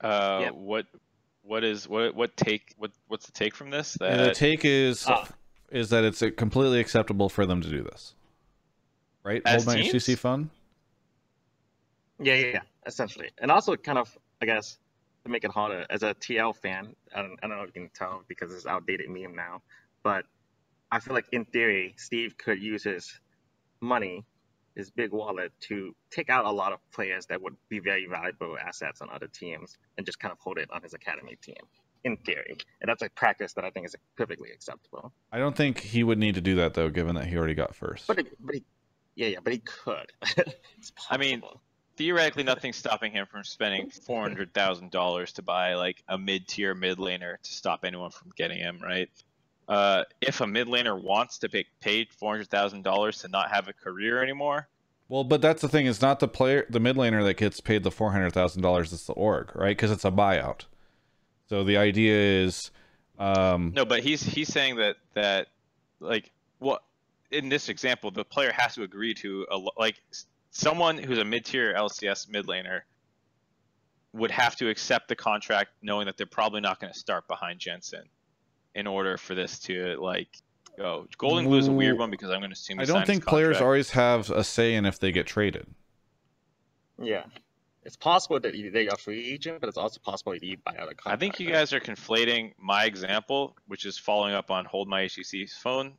Uh, 0.00 0.38
Yeah. 0.42 0.50
what 0.50 0.86
what 1.42 1.64
is 1.64 1.88
what 1.88 2.14
what 2.14 2.36
take 2.36 2.74
what 2.76 2.90
what's 3.08 3.26
the 3.26 3.32
take 3.32 3.54
from 3.54 3.70
this? 3.70 3.96
And 4.00 4.20
That 4.20 4.24
the 4.24 4.34
take 4.34 4.64
is 4.64 5.04
Ah. 5.06 5.28
is 5.70 5.90
that 5.90 6.04
it's 6.04 6.22
uh, 6.22 6.30
completely 6.36 6.80
acceptable 6.80 7.28
for 7.28 7.46
them 7.46 7.60
to 7.60 7.68
do 7.68 7.82
this, 7.82 8.14
right? 9.22 9.42
As 9.44 9.64
Hold 9.64 9.76
my 9.76 9.82
teams? 9.82 10.04
HCC 10.04 10.18
fund. 10.18 10.50
Yeah, 12.20 12.34
yeah, 12.34 12.46
yeah, 12.46 12.60
essentially. 12.86 13.30
And 13.38 13.50
also, 13.50 13.74
kind 13.76 13.98
of, 13.98 14.16
I 14.40 14.46
guess, 14.46 14.78
to 15.24 15.30
make 15.30 15.42
it 15.44 15.50
harder, 15.50 15.84
as 15.90 16.02
a 16.04 16.14
TL 16.14 16.54
fan, 16.54 16.94
I 17.14 17.22
don't, 17.22 17.38
I 17.42 17.48
don't 17.48 17.56
know 17.56 17.64
if 17.64 17.74
you 17.74 17.82
can 17.82 17.90
tell 17.90 18.22
because 18.28 18.54
it's 18.54 18.66
outdated 18.66 19.10
meme 19.10 19.34
now, 19.34 19.62
but 20.04 20.24
I 20.92 21.00
feel 21.00 21.14
like 21.14 21.26
in 21.32 21.44
theory, 21.44 21.94
Steve 21.98 22.38
could 22.38 22.62
use 22.62 22.84
his 22.84 23.20
money, 23.80 24.24
his 24.74 24.90
big 24.90 25.12
wallet, 25.12 25.52
to 25.60 25.94
take 26.10 26.30
out 26.30 26.44
a 26.44 26.50
lot 26.50 26.72
of 26.72 26.78
players 26.92 27.26
that 27.26 27.40
would 27.40 27.56
be 27.68 27.78
very 27.78 28.06
valuable 28.06 28.56
assets 28.58 29.00
on 29.00 29.08
other 29.10 29.28
teams 29.28 29.78
and 29.96 30.06
just 30.06 30.18
kind 30.18 30.32
of 30.32 30.38
hold 30.40 30.58
it 30.58 30.68
on 30.72 30.82
his 30.82 30.94
academy 30.94 31.36
team. 31.42 31.56
In 32.04 32.18
theory, 32.18 32.58
and 32.82 32.88
that's 32.88 33.00
a 33.00 33.08
practice 33.08 33.54
that 33.54 33.64
I 33.64 33.70
think 33.70 33.86
is 33.86 33.96
perfectly 34.14 34.50
acceptable. 34.50 35.10
I 35.32 35.38
don't 35.38 35.56
think 35.56 35.80
he 35.80 36.04
would 36.04 36.18
need 36.18 36.34
to 36.34 36.42
do 36.42 36.56
that 36.56 36.74
though, 36.74 36.90
given 36.90 37.14
that 37.14 37.24
he 37.24 37.34
already 37.34 37.54
got 37.54 37.74
first. 37.74 38.06
But, 38.06 38.18
it, 38.18 38.26
but 38.38 38.56
he, 38.56 38.64
yeah, 39.14 39.28
yeah, 39.28 39.38
but 39.42 39.54
he 39.54 39.60
could. 39.60 40.12
it's. 40.76 40.92
I 41.08 41.16
mean, 41.16 41.42
theoretically 41.96 42.42
nothing's 42.42 42.76
stopping 42.76 43.12
him 43.12 43.26
from 43.30 43.44
spending 43.44 43.90
four 43.90 44.20
hundred 44.20 44.52
thousand 44.52 44.90
dollars 44.90 45.32
to 45.34 45.42
buy 45.42 45.74
like 45.74 46.02
a 46.08 46.18
mid 46.18 46.46
tier 46.46 46.74
mid 46.74 46.98
laner 46.98 47.40
to 47.40 47.52
stop 47.52 47.84
anyone 47.84 48.10
from 48.10 48.32
getting 48.36 48.58
him, 48.58 48.80
right? 48.82 49.08
Uh, 49.68 50.04
if 50.20 50.40
a 50.40 50.46
mid 50.46 50.66
laner 50.66 51.00
wants 51.00 51.38
to 51.38 51.48
pay 51.48 51.66
paid 51.80 52.08
four 52.12 52.32
hundred 52.32 52.50
thousand 52.50 52.82
dollars 52.82 53.18
to 53.18 53.28
not 53.28 53.50
have 53.50 53.68
a 53.68 53.72
career 53.72 54.22
anymore, 54.22 54.68
Well, 55.08 55.24
but 55.24 55.40
that's 55.40 55.62
the 55.62 55.68
thing. 55.68 55.86
It's 55.86 56.02
not 56.02 56.20
the 56.20 56.28
player, 56.28 56.66
the 56.68 56.80
mid 56.80 56.96
laner 56.96 57.24
that 57.24 57.38
gets 57.38 57.60
paid 57.60 57.82
the 57.82 57.90
four 57.90 58.12
hundred 58.12 58.32
thousand 58.32 58.62
dollars. 58.62 58.92
It's 58.92 59.06
the 59.06 59.14
org, 59.14 59.52
right? 59.54 59.76
Because 59.76 59.90
it's 59.90 60.04
a 60.04 60.10
buyout. 60.10 60.62
So 61.48 61.64
the 61.64 61.76
idea 61.76 62.42
is, 62.44 62.70
um, 63.18 63.72
no, 63.74 63.84
but 63.84 64.00
he's 64.02 64.22
he's 64.22 64.48
saying 64.48 64.76
that 64.76 64.96
that 65.14 65.48
like 66.00 66.30
what 66.58 66.82
in 67.30 67.48
this 67.48 67.68
example 67.68 68.10
the 68.10 68.24
player 68.24 68.52
has 68.52 68.74
to 68.74 68.82
agree 68.82 69.14
to 69.14 69.46
a 69.50 69.58
like 69.78 69.96
someone 70.50 70.98
who's 70.98 71.18
a 71.18 71.24
mid 71.24 71.44
tier 71.44 71.74
LCS 71.74 72.28
mid 72.28 72.46
laner 72.46 72.82
would 74.12 74.30
have 74.30 74.56
to 74.56 74.68
accept 74.68 75.08
the 75.08 75.16
contract 75.16 75.70
knowing 75.82 76.06
that 76.06 76.16
they're 76.16 76.26
probably 76.26 76.60
not 76.60 76.80
going 76.80 76.92
to 76.92 76.98
start 76.98 77.26
behind 77.26 77.58
Jensen 77.58 78.04
in 78.74 78.86
order 78.86 79.16
for 79.16 79.34
this 79.34 79.58
to 79.60 79.96
like 80.00 80.28
go. 80.76 81.06
GoldenGlue 81.18 81.58
is 81.58 81.68
a 81.68 81.72
weird 81.72 81.98
one 81.98 82.10
because 82.10 82.30
I'm 82.30 82.40
going 82.40 82.50
to 82.50 82.54
assume. 82.54 82.80
I 82.80 82.84
don't 82.84 83.06
think 83.06 83.26
players 83.26 83.60
always 83.60 83.90
have 83.90 84.30
a 84.30 84.42
say 84.44 84.74
in 84.74 84.84
if 84.86 84.98
they 84.98 85.12
get 85.12 85.26
traded. 85.26 85.66
Yeah. 87.00 87.24
It's 87.84 87.96
possible 87.96 88.40
that 88.40 88.54
they 88.72 88.88
are 88.88 88.96
free 88.96 89.28
agent, 89.30 89.60
but 89.60 89.68
it's 89.68 89.76
also 89.76 90.00
possible 90.00 90.32
that 90.32 90.42
you 90.42 90.56
buy 90.64 90.72
out 90.72 90.90
a 90.90 90.94
contract. 90.94 91.06
I 91.06 91.16
think 91.16 91.38
you 91.38 91.50
guys 91.50 91.72
are 91.74 91.80
conflating 91.80 92.54
my 92.58 92.84
example, 92.86 93.56
which 93.66 93.84
is 93.84 93.98
following 93.98 94.32
up 94.32 94.50
on 94.50 94.64
Hold 94.64 94.88
My 94.88 95.02
HCC's 95.02 95.52
phone 95.54 95.92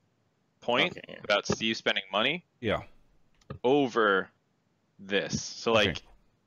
point 0.62 0.94
Okay, 0.98 1.02
yeah. 1.10 1.20
about 1.24 1.46
Steve 1.46 1.78
spending 1.78 2.04
money. 2.12 2.44
Yeah. 2.60 2.82
over 3.64 4.30
this. 4.98 5.40
So 5.42 5.76
Okay. 5.78 5.90
like 5.90 6.02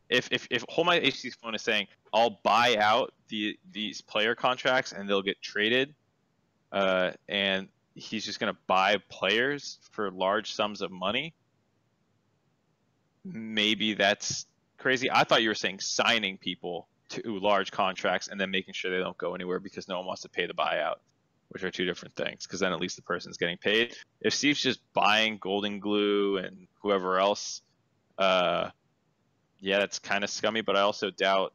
if 0.09 0.29
if 0.33 0.49
if 0.51 0.65
Hold 0.69 0.89
My 0.89 0.99
HC's 0.99 1.37
phone 1.37 1.55
is 1.55 1.63
saying 1.63 1.87
I'll 2.13 2.41
buy 2.43 2.77
out 2.77 3.15
the 3.29 3.57
these 3.71 4.01
player 4.01 4.35
contracts 4.35 4.91
and 4.93 5.09
they'll 5.09 5.23
get 5.23 5.41
traded, 5.41 5.95
uh, 6.73 7.13
and 7.29 7.69
he's 7.95 8.25
just 8.25 8.41
gonna 8.41 8.57
buy 8.67 8.99
players 9.09 9.79
for 9.93 10.11
large 10.11 10.53
sums 10.53 10.83
of 10.83 10.91
money. 10.91 11.35
Maybe 13.25 13.95
that's 13.95 14.47
crazy. 14.79 15.11
I 15.11 15.25
thought 15.25 15.43
you 15.43 15.49
were 15.49 15.55
saying 15.55 15.81
signing 15.81 16.39
people 16.39 16.89
to 17.11 17.39
large 17.39 17.71
contracts 17.71 18.29
and 18.29 18.41
then 18.41 18.51
making 18.51 18.75
sure 18.75 18.91
they 18.91 19.03
don't 19.03 19.17
go 19.17 19.35
anywhere 19.35 19.61
because 19.61 19.89
no 19.89 19.97
one 19.99 20.07
wants 20.07 20.23
to 20.23 20.29
pay 20.29 20.47
the 20.47 20.55
buyout, 20.55 20.97
which 21.49 21.65
are 21.65 21.71
two 21.71 21.85
different 21.85 22.15
things. 22.17 22.47
Because 22.47 22.61
then 22.61 22.73
at 22.73 22.81
least 22.81 22.97
the 22.97 23.03
person's 23.03 23.37
getting 23.37 23.59
paid. 23.59 23.95
If 24.21 24.35
Steve's 24.35 24.61
just 24.61 24.81
buying 24.93 25.39
GoldenGlue 25.39 26.45
and 26.45 26.69
whoever 26.83 27.19
else, 27.19 27.63
uh, 28.19 28.71
yeah, 29.61 29.79
that's 29.79 29.99
kind 29.99 30.23
of 30.23 30.31
scummy. 30.31 30.61
But 30.61 30.77
I 30.77 30.81
also 30.81 31.11
doubt 31.11 31.53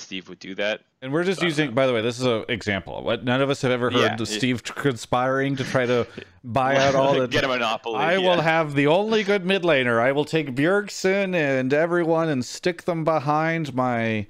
Steve 0.00 0.28
would 0.28 0.38
do 0.38 0.54
that. 0.56 0.80
And 1.02 1.12
we're 1.12 1.24
just 1.24 1.42
using, 1.42 1.72
by 1.72 1.86
the 1.86 1.92
way, 1.92 2.00
this 2.00 2.18
is 2.18 2.24
an 2.24 2.44
example. 2.48 3.02
What 3.02 3.24
none 3.24 3.40
of 3.40 3.48
us 3.50 3.62
have 3.62 3.70
ever 3.70 3.90
heard 3.90 4.00
Yeah, 4.00 4.16
the. 4.16 4.26
Steve 4.26 4.62
conspiring 4.62 5.56
to 5.56 5.64
try 5.64 5.86
to 5.86 6.06
buy 6.44 6.76
out 6.76 6.94
all 6.94 7.14
the. 7.14 7.28
get 7.28 7.44
a 7.44 7.48
monopoly. 7.48 7.96
I 7.96 8.16
yeah. 8.16 8.28
will 8.28 8.40
have 8.40 8.74
the 8.74 8.86
only 8.86 9.22
good 9.22 9.44
mid 9.44 9.62
laner. 9.62 10.00
I 10.00 10.12
will 10.12 10.24
take 10.24 10.54
Bjergsen 10.54 11.34
and 11.34 11.72
everyone 11.72 12.28
and 12.28 12.44
stick 12.44 12.82
them 12.82 13.04
behind 13.04 13.74
my 13.74 14.26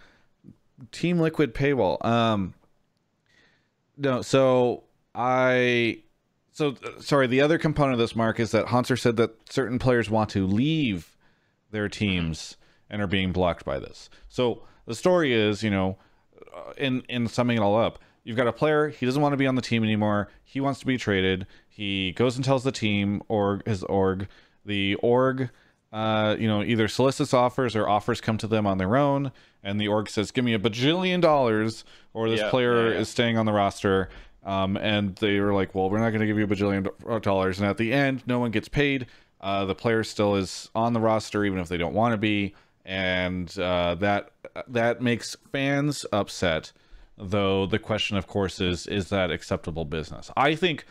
Team 0.93 1.19
Liquid 1.19 1.55
paywall. 1.55 2.05
Um, 2.05 2.55
no, 3.97 4.23
so 4.23 4.85
I, 5.15 6.03
so 6.53 6.77
uh, 6.85 7.01
sorry. 7.01 7.27
The 7.27 7.41
other 7.41 7.59
component 7.59 7.95
of 7.95 7.99
this, 7.99 8.15
Mark, 8.15 8.39
is 8.39 8.51
that 8.53 8.67
Hanser 8.67 8.99
said 8.99 9.17
that 9.17 9.51
certain 9.51 9.79
players 9.79 10.09
want 10.09 10.31
to 10.31 10.47
leave 10.47 11.17
their 11.71 11.89
teams 11.89 12.57
and 12.89 13.01
are 13.01 13.07
being 13.07 13.33
blocked 13.33 13.65
by 13.65 13.79
this. 13.79 14.11
So 14.29 14.63
the 14.91 14.97
story 14.97 15.33
is, 15.33 15.62
you 15.62 15.71
know, 15.71 15.97
uh, 16.55 16.73
in 16.77 17.03
in 17.09 17.29
summing 17.29 17.57
it 17.57 17.61
all 17.61 17.77
up, 17.81 18.01
you've 18.25 18.37
got 18.37 18.49
a 18.49 18.53
player. 18.53 18.89
He 18.89 19.07
doesn't 19.07 19.23
want 19.23 19.33
to 19.33 19.37
be 19.37 19.47
on 19.47 19.55
the 19.55 19.62
team 19.62 19.85
anymore. 19.85 20.29
He 20.45 20.61
wants 20.61 20.81
to 20.81 20.87
be 20.87 20.99
traded. 20.99 21.47
He 21.69 22.12
goes 22.12 22.35
and 22.37 22.45
tells 22.45 22.65
the 22.65 22.73
team 22.73 23.23
or 23.29 23.61
his 23.65 23.85
org. 23.85 24.27
The 24.67 24.97
org, 24.97 25.51
uh, 25.93 26.35
you 26.39 26.49
know, 26.49 26.62
either 26.65 26.89
solicits 26.89 27.33
offers 27.33 27.77
or 27.77 27.89
offers 27.89 28.21
come 28.21 28.37
to 28.39 28.49
them 28.49 28.67
on 28.67 28.79
their 28.79 28.97
own, 28.97 29.31
and 29.62 29.81
the 29.81 29.87
org 29.87 30.11
says, 30.11 30.33
"Give 30.33 30.45
me 30.45 30.55
a 30.55 30.59
bajillion 30.59 31.21
dollars," 31.21 31.85
or 32.12 32.29
this 32.29 32.41
Yeah, 32.41 32.51
player 32.51 32.89
yeah, 32.89 32.95
yeah. 32.95 33.01
is 33.01 33.09
staying 33.09 33.39
on 33.39 33.47
the 33.47 33.53
roster. 33.53 34.09
Um, 34.43 34.77
and 34.77 35.15
they 35.17 35.39
were 35.39 35.53
like, 35.55 35.75
"Well, 35.75 35.89
we're 35.89 35.99
not 36.01 36.11
going 36.11 36.21
to 36.21 36.27
give 36.27 36.37
you 36.37 36.45
a 36.45 36.49
bajillion 36.49 37.23
dollars." 37.23 37.61
And 37.61 37.69
at 37.69 37.77
the 37.77 37.93
end, 37.93 38.23
no 38.27 38.41
one 38.41 38.51
gets 38.51 38.69
paid. 38.69 39.07
Uh, 39.41 39.67
the 39.67 39.75
player 39.75 40.03
still 40.03 40.35
is 40.35 40.69
on 40.75 40.95
the 40.95 41.01
roster, 41.01 41.45
even 41.45 41.61
if 41.61 41.69
they 41.69 41.77
don't 41.77 41.95
want 41.95 42.12
to 42.12 42.19
be, 42.19 42.55
and 42.85 43.57
uh, 43.59 43.95
that 43.97 44.31
that 44.68 45.01
makes 45.01 45.36
fans 45.52 46.06
upset. 46.12 46.72
Though 47.16 47.66
the 47.66 47.78
question, 47.78 48.16
of 48.16 48.27
course, 48.27 48.60
is 48.60 48.86
is 48.86 49.10
that 49.10 49.31
acceptable 49.31 49.85
business? 49.85 50.31
I 50.36 50.55
think 50.55 50.86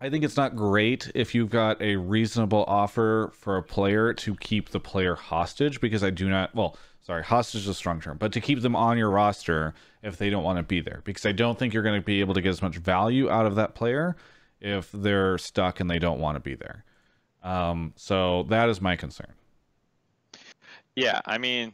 I 0.00 0.10
think 0.10 0.22
it's 0.22 0.36
not 0.36 0.54
great 0.54 1.10
if 1.14 1.34
you've 1.34 1.50
got 1.50 1.80
a 1.80 1.96
reasonable 1.96 2.64
offer 2.68 3.32
for 3.34 3.56
a 3.56 3.62
player 3.62 4.12
to 4.12 4.34
keep 4.36 4.68
the 4.68 4.80
player 4.80 5.14
hostage 5.14 5.80
because 5.80 6.04
I 6.04 6.10
do 6.10 6.28
not 6.28 6.54
well, 6.54 6.76
sorry, 7.00 7.22
hostage 7.22 7.62
is 7.62 7.68
a 7.68 7.74
strong 7.74 8.00
term, 8.00 8.18
but 8.18 8.32
to 8.32 8.40
keep 8.40 8.60
them 8.60 8.76
on 8.76 8.98
your 8.98 9.08
roster 9.10 9.72
if 10.02 10.18
they 10.18 10.28
don't 10.28 10.44
want 10.44 10.58
to 10.58 10.62
be 10.62 10.80
there 10.80 11.00
because 11.04 11.24
I 11.24 11.32
don't 11.32 11.58
think 11.58 11.72
you're 11.72 11.82
going 11.82 11.98
to 11.98 12.04
be 12.04 12.20
able 12.20 12.34
to 12.34 12.42
get 12.42 12.50
as 12.50 12.60
much 12.60 12.76
value 12.76 13.30
out 13.30 13.46
of 13.46 13.54
that 13.54 13.74
player 13.74 14.16
if 14.60 14.90
they're 14.92 15.38
stuck 15.38 15.80
and 15.80 15.90
they 15.90 15.98
don't 15.98 16.20
want 16.20 16.36
to 16.36 16.40
be 16.40 16.54
there. 16.54 16.84
Um, 17.42 17.92
so 17.96 18.44
that 18.44 18.68
is 18.68 18.80
my 18.80 18.96
concern. 18.96 19.32
Yeah, 20.96 21.20
I 21.26 21.38
mean, 21.38 21.72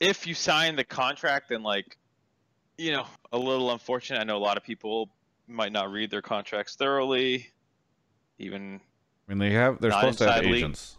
if 0.00 0.26
you 0.26 0.34
sign 0.34 0.76
the 0.76 0.84
contract, 0.84 1.48
then 1.50 1.62
like, 1.62 1.96
you 2.76 2.92
know, 2.92 3.06
a 3.32 3.38
little 3.38 3.70
unfortunate. 3.70 4.20
I 4.20 4.24
know 4.24 4.36
a 4.36 4.38
lot 4.38 4.56
of 4.56 4.64
people 4.64 5.10
might 5.46 5.72
not 5.72 5.90
read 5.90 6.10
their 6.10 6.22
contracts 6.22 6.76
thoroughly. 6.76 7.48
Even 8.38 8.80
I 9.28 9.32
mean, 9.32 9.38
they 9.38 9.52
have 9.52 9.80
they're 9.80 9.92
supposed 9.92 10.18
to 10.18 10.30
have 10.30 10.44
league. 10.44 10.56
agents. 10.56 10.98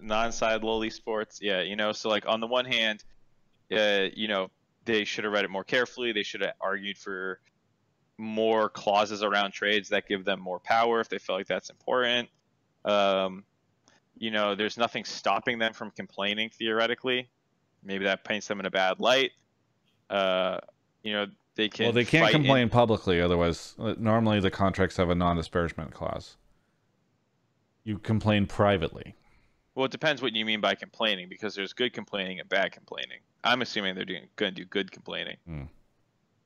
non-side 0.00 0.62
lowly 0.62 0.90
sports, 0.90 1.40
yeah, 1.42 1.62
you 1.62 1.76
know. 1.76 1.92
So 1.92 2.08
like 2.08 2.26
on 2.26 2.40
the 2.40 2.46
one 2.46 2.64
hand, 2.64 3.02
uh, 3.72 4.06
you 4.14 4.28
know, 4.28 4.50
they 4.84 5.04
should 5.04 5.24
have 5.24 5.32
read 5.32 5.44
it 5.44 5.50
more 5.50 5.64
carefully. 5.64 6.12
They 6.12 6.22
should 6.22 6.42
have 6.42 6.54
argued 6.60 6.96
for 6.96 7.40
more 8.18 8.68
clauses 8.68 9.22
around 9.22 9.52
trades 9.52 9.90
that 9.90 10.08
give 10.08 10.24
them 10.24 10.40
more 10.40 10.58
power 10.58 11.00
if 11.00 11.08
they 11.08 11.18
feel 11.18 11.36
like 11.36 11.46
that's 11.46 11.70
important. 11.70 12.28
Um, 12.84 13.44
you 14.16 14.30
know, 14.30 14.54
there's 14.54 14.78
nothing 14.78 15.04
stopping 15.04 15.58
them 15.58 15.74
from 15.74 15.90
complaining 15.90 16.50
theoretically. 16.50 17.28
Maybe 17.86 18.04
that 18.04 18.24
paints 18.24 18.48
them 18.48 18.58
in 18.60 18.66
a 18.66 18.70
bad 18.70 18.98
light. 19.00 19.30
Uh, 20.10 20.58
you 21.02 21.12
know, 21.12 21.26
they 21.54 21.68
can. 21.68 21.86
Well, 21.86 21.92
they 21.92 22.04
can't 22.04 22.24
fight 22.26 22.34
in- 22.34 22.40
complain 22.42 22.68
publicly, 22.68 23.20
otherwise, 23.20 23.74
uh, 23.78 23.94
normally 23.98 24.40
the 24.40 24.50
contracts 24.50 24.96
have 24.96 25.08
a 25.08 25.14
non-disparagement 25.14 25.92
clause. 25.94 26.36
You 27.84 27.98
complain 27.98 28.46
privately. 28.46 29.14
Well, 29.76 29.84
it 29.84 29.92
depends 29.92 30.20
what 30.22 30.34
you 30.34 30.44
mean 30.44 30.60
by 30.60 30.74
complaining, 30.74 31.28
because 31.28 31.54
there's 31.54 31.72
good 31.72 31.92
complaining 31.92 32.40
and 32.40 32.48
bad 32.48 32.72
complaining. 32.72 33.18
I'm 33.44 33.62
assuming 33.62 33.94
they're 33.94 34.04
doing 34.04 34.26
going 34.36 34.54
to 34.54 34.60
do 34.62 34.64
good 34.66 34.90
complaining, 34.90 35.36
Hmm. 35.46 35.62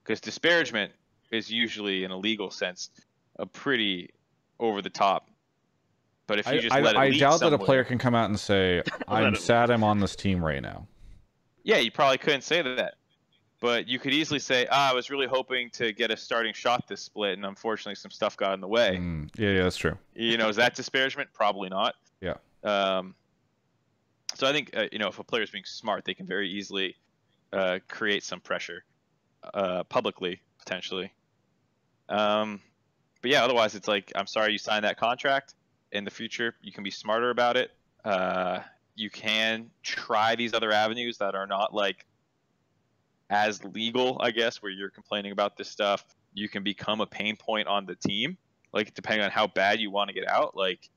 because 0.02 0.20
disparagement 0.20 0.92
is 1.30 1.50
usually, 1.50 2.04
in 2.04 2.10
a 2.10 2.16
legal 2.16 2.50
sense, 2.50 2.90
a 3.38 3.46
pretty 3.46 4.10
over 4.58 4.82
the 4.82 4.90
top. 4.90 5.30
But 6.26 6.40
if 6.40 6.46
you 6.46 6.52
I, 6.52 6.58
just 6.58 6.74
I, 6.74 6.80
let 6.80 6.94
it 6.96 6.98
I 6.98 7.08
leak 7.08 7.20
doubt 7.20 7.40
that 7.40 7.52
a 7.52 7.58
player 7.58 7.84
can 7.84 7.98
come 7.98 8.14
out 8.14 8.28
and 8.28 8.38
say, 8.38 8.82
"I'm 9.08 9.34
it 9.34 9.40
sad 9.40 9.70
I'm 9.70 9.82
on 9.84 10.00
this 10.00 10.14
team 10.14 10.44
right 10.44 10.60
now." 10.62 10.86
Yeah, 11.62 11.78
you 11.78 11.90
probably 11.90 12.18
couldn't 12.18 12.42
say 12.42 12.62
that. 12.62 12.94
But 13.60 13.86
you 13.86 13.98
could 13.98 14.14
easily 14.14 14.38
say, 14.38 14.66
ah, 14.70 14.90
I 14.90 14.94
was 14.94 15.10
really 15.10 15.26
hoping 15.26 15.68
to 15.72 15.92
get 15.92 16.10
a 16.10 16.16
starting 16.16 16.54
shot 16.54 16.88
this 16.88 17.02
split, 17.02 17.34
and 17.34 17.44
unfortunately 17.44 17.94
some 17.94 18.10
stuff 18.10 18.34
got 18.36 18.54
in 18.54 18.60
the 18.60 18.68
way. 18.68 18.96
Mm, 18.96 19.28
yeah, 19.36 19.50
yeah, 19.50 19.62
that's 19.64 19.76
true. 19.76 19.98
You 20.14 20.38
know, 20.38 20.48
is 20.48 20.56
that 20.56 20.74
disparagement? 20.74 21.28
Probably 21.34 21.68
not. 21.68 21.94
Yeah. 22.22 22.36
Um, 22.64 23.14
so 24.34 24.46
I 24.46 24.52
think, 24.52 24.74
uh, 24.74 24.86
you 24.90 24.98
know, 24.98 25.08
if 25.08 25.18
a 25.18 25.24
player 25.24 25.42
is 25.42 25.50
being 25.50 25.64
smart, 25.66 26.06
they 26.06 26.14
can 26.14 26.26
very 26.26 26.48
easily 26.48 26.96
uh, 27.52 27.80
create 27.86 28.24
some 28.24 28.40
pressure 28.40 28.82
uh, 29.52 29.84
publicly, 29.84 30.40
potentially. 30.58 31.12
Um, 32.08 32.62
but 33.20 33.30
yeah, 33.30 33.44
otherwise, 33.44 33.74
it's 33.74 33.88
like, 33.88 34.10
I'm 34.14 34.26
sorry 34.26 34.52
you 34.52 34.58
signed 34.58 34.86
that 34.86 34.96
contract. 34.96 35.54
In 35.92 36.04
the 36.04 36.10
future, 36.10 36.54
you 36.62 36.72
can 36.72 36.82
be 36.82 36.90
smarter 36.90 37.28
about 37.28 37.58
it. 37.58 37.72
You 39.00 39.08
can 39.08 39.70
try 39.82 40.34
these 40.34 40.52
other 40.52 40.72
avenues 40.72 41.16
that 41.18 41.34
are 41.34 41.46
not 41.46 41.72
like 41.72 42.04
as 43.30 43.64
legal, 43.64 44.18
I 44.20 44.30
guess, 44.30 44.60
where 44.60 44.70
you're 44.70 44.90
complaining 44.90 45.32
about 45.32 45.56
this 45.56 45.70
stuff. 45.70 46.04
You 46.34 46.50
can 46.50 46.62
become 46.62 47.00
a 47.00 47.06
pain 47.06 47.36
point 47.36 47.66
on 47.66 47.86
the 47.86 47.94
team, 47.94 48.36
like 48.74 48.92
depending 48.92 49.24
on 49.24 49.30
how 49.30 49.46
bad 49.46 49.80
you 49.80 49.90
want 49.90 50.08
to 50.08 50.14
get 50.14 50.28
out. 50.28 50.54
Like, 50.54 50.90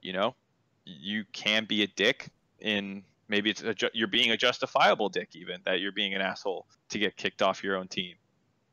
you 0.00 0.12
know, 0.12 0.36
you 0.84 1.24
can 1.32 1.64
be 1.64 1.82
a 1.82 1.88
dick 1.88 2.30
in 2.60 3.02
maybe 3.28 3.50
it's 3.50 3.62
a, 3.62 3.74
you're 3.92 4.06
being 4.06 4.30
a 4.30 4.36
justifiable 4.36 5.08
dick, 5.08 5.30
even 5.34 5.60
that 5.64 5.80
you're 5.80 5.90
being 5.90 6.14
an 6.14 6.20
asshole 6.20 6.66
to 6.90 7.00
get 7.00 7.16
kicked 7.16 7.42
off 7.42 7.64
your 7.64 7.76
own 7.76 7.88
team. 7.88 8.14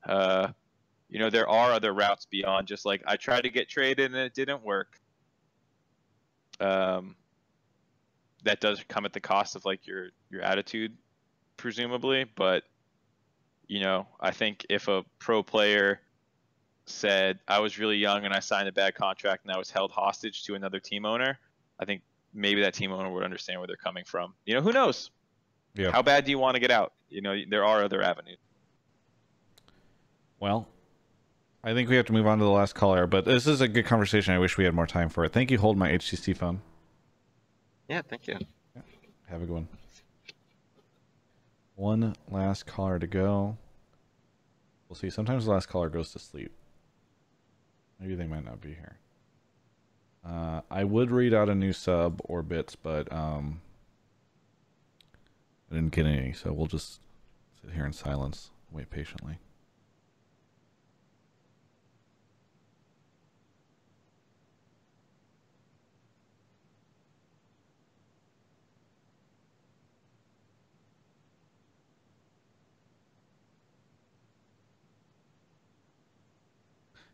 Uh, 0.07 0.49
you 1.09 1.17
know, 1.17 1.31
there 1.31 1.49
are 1.49 1.73
other 1.73 1.93
routes 1.93 2.25
beyond 2.25 2.67
just 2.67 2.85
like 2.85 3.01
I 3.07 3.15
tried 3.15 3.41
to 3.41 3.49
get 3.49 3.69
traded 3.69 4.13
and 4.13 4.15
it 4.15 4.35
didn't 4.35 4.63
work. 4.63 4.99
Um, 6.59 7.15
that 8.45 8.61
does 8.61 8.83
come 8.87 9.05
at 9.05 9.13
the 9.13 9.19
cost 9.19 9.55
of 9.55 9.65
like 9.65 9.85
your 9.85 10.09
your 10.31 10.41
attitude 10.41 10.95
presumably 11.57 12.25
but 12.35 12.63
you 13.67 13.79
know 13.81 14.07
i 14.21 14.31
think 14.31 14.65
if 14.69 14.87
a 14.87 15.03
pro 15.19 15.43
player 15.43 15.99
said 16.85 17.39
i 17.47 17.59
was 17.59 17.77
really 17.79 17.97
young 17.97 18.23
and 18.25 18.33
i 18.33 18.39
signed 18.39 18.67
a 18.67 18.71
bad 18.71 18.95
contract 18.95 19.43
and 19.45 19.51
i 19.53 19.57
was 19.57 19.69
held 19.69 19.91
hostage 19.91 20.43
to 20.43 20.55
another 20.55 20.79
team 20.79 21.05
owner 21.05 21.37
i 21.79 21.85
think 21.85 22.01
maybe 22.33 22.61
that 22.61 22.73
team 22.73 22.91
owner 22.91 23.11
would 23.11 23.23
understand 23.23 23.59
where 23.59 23.67
they're 23.67 23.75
coming 23.77 24.03
from 24.05 24.33
you 24.45 24.53
know 24.53 24.61
who 24.61 24.71
knows 24.71 25.11
Yeah. 25.75 25.91
how 25.91 26.01
bad 26.01 26.25
do 26.25 26.31
you 26.31 26.39
want 26.39 26.55
to 26.55 26.59
get 26.59 26.71
out 26.71 26.93
you 27.09 27.21
know 27.21 27.35
there 27.49 27.65
are 27.65 27.83
other 27.83 28.01
avenues 28.01 28.37
Well, 30.39 30.67
I 31.63 31.73
think 31.73 31.89
we 31.89 31.95
have 31.95 32.05
to 32.07 32.13
move 32.13 32.27
on 32.27 32.37
to 32.37 32.43
the 32.43 32.51
last 32.51 32.75
caller, 32.75 33.07
but 33.07 33.25
this 33.25 33.47
is 33.47 33.61
a 33.61 33.67
good 33.67 33.85
conversation. 33.87 34.33
I 34.35 34.37
wish 34.37 34.55
we 34.57 34.65
had 34.65 34.75
more 34.75 34.85
time 34.85 35.09
for 35.09 35.25
it. 35.25 35.33
Thank 35.33 35.49
you, 35.49 35.57
hold 35.57 35.77
my 35.77 35.89
HTC 35.89 36.35
phone. 36.37 36.61
Yeah, 37.87 38.01
thank 38.01 38.27
you. 38.27 38.37
Have 39.27 39.41
a 39.41 39.45
good 39.45 39.53
one. 39.53 39.67
One 41.75 42.15
last 42.29 42.65
caller 42.65 42.99
to 42.99 43.07
go. 43.07 43.57
We'll 44.87 44.95
see. 44.95 45.09
Sometimes 45.09 45.45
the 45.45 45.51
last 45.51 45.67
caller 45.67 45.89
goes 45.89 46.11
to 46.11 46.19
sleep. 46.19 46.51
Maybe 47.99 48.15
they 48.15 48.27
might 48.27 48.45
not 48.45 48.61
be 48.61 48.69
here. 48.69 48.97
Uh, 50.25 50.61
I 50.71 50.83
would 50.83 51.11
read 51.11 51.33
out 51.33 51.49
a 51.49 51.55
new 51.55 51.73
sub 51.73 52.21
or 52.23 52.41
bits, 52.41 52.75
but 52.75 53.11
um, 53.11 53.61
I 55.71 55.75
didn't 55.75 55.93
get 55.93 56.05
any, 56.05 56.33
so 56.33 56.51
we'll 56.51 56.65
just 56.65 56.99
sit 57.61 57.73
here 57.73 57.85
in 57.85 57.93
silence, 57.93 58.49
wait 58.71 58.89
patiently. 58.89 59.37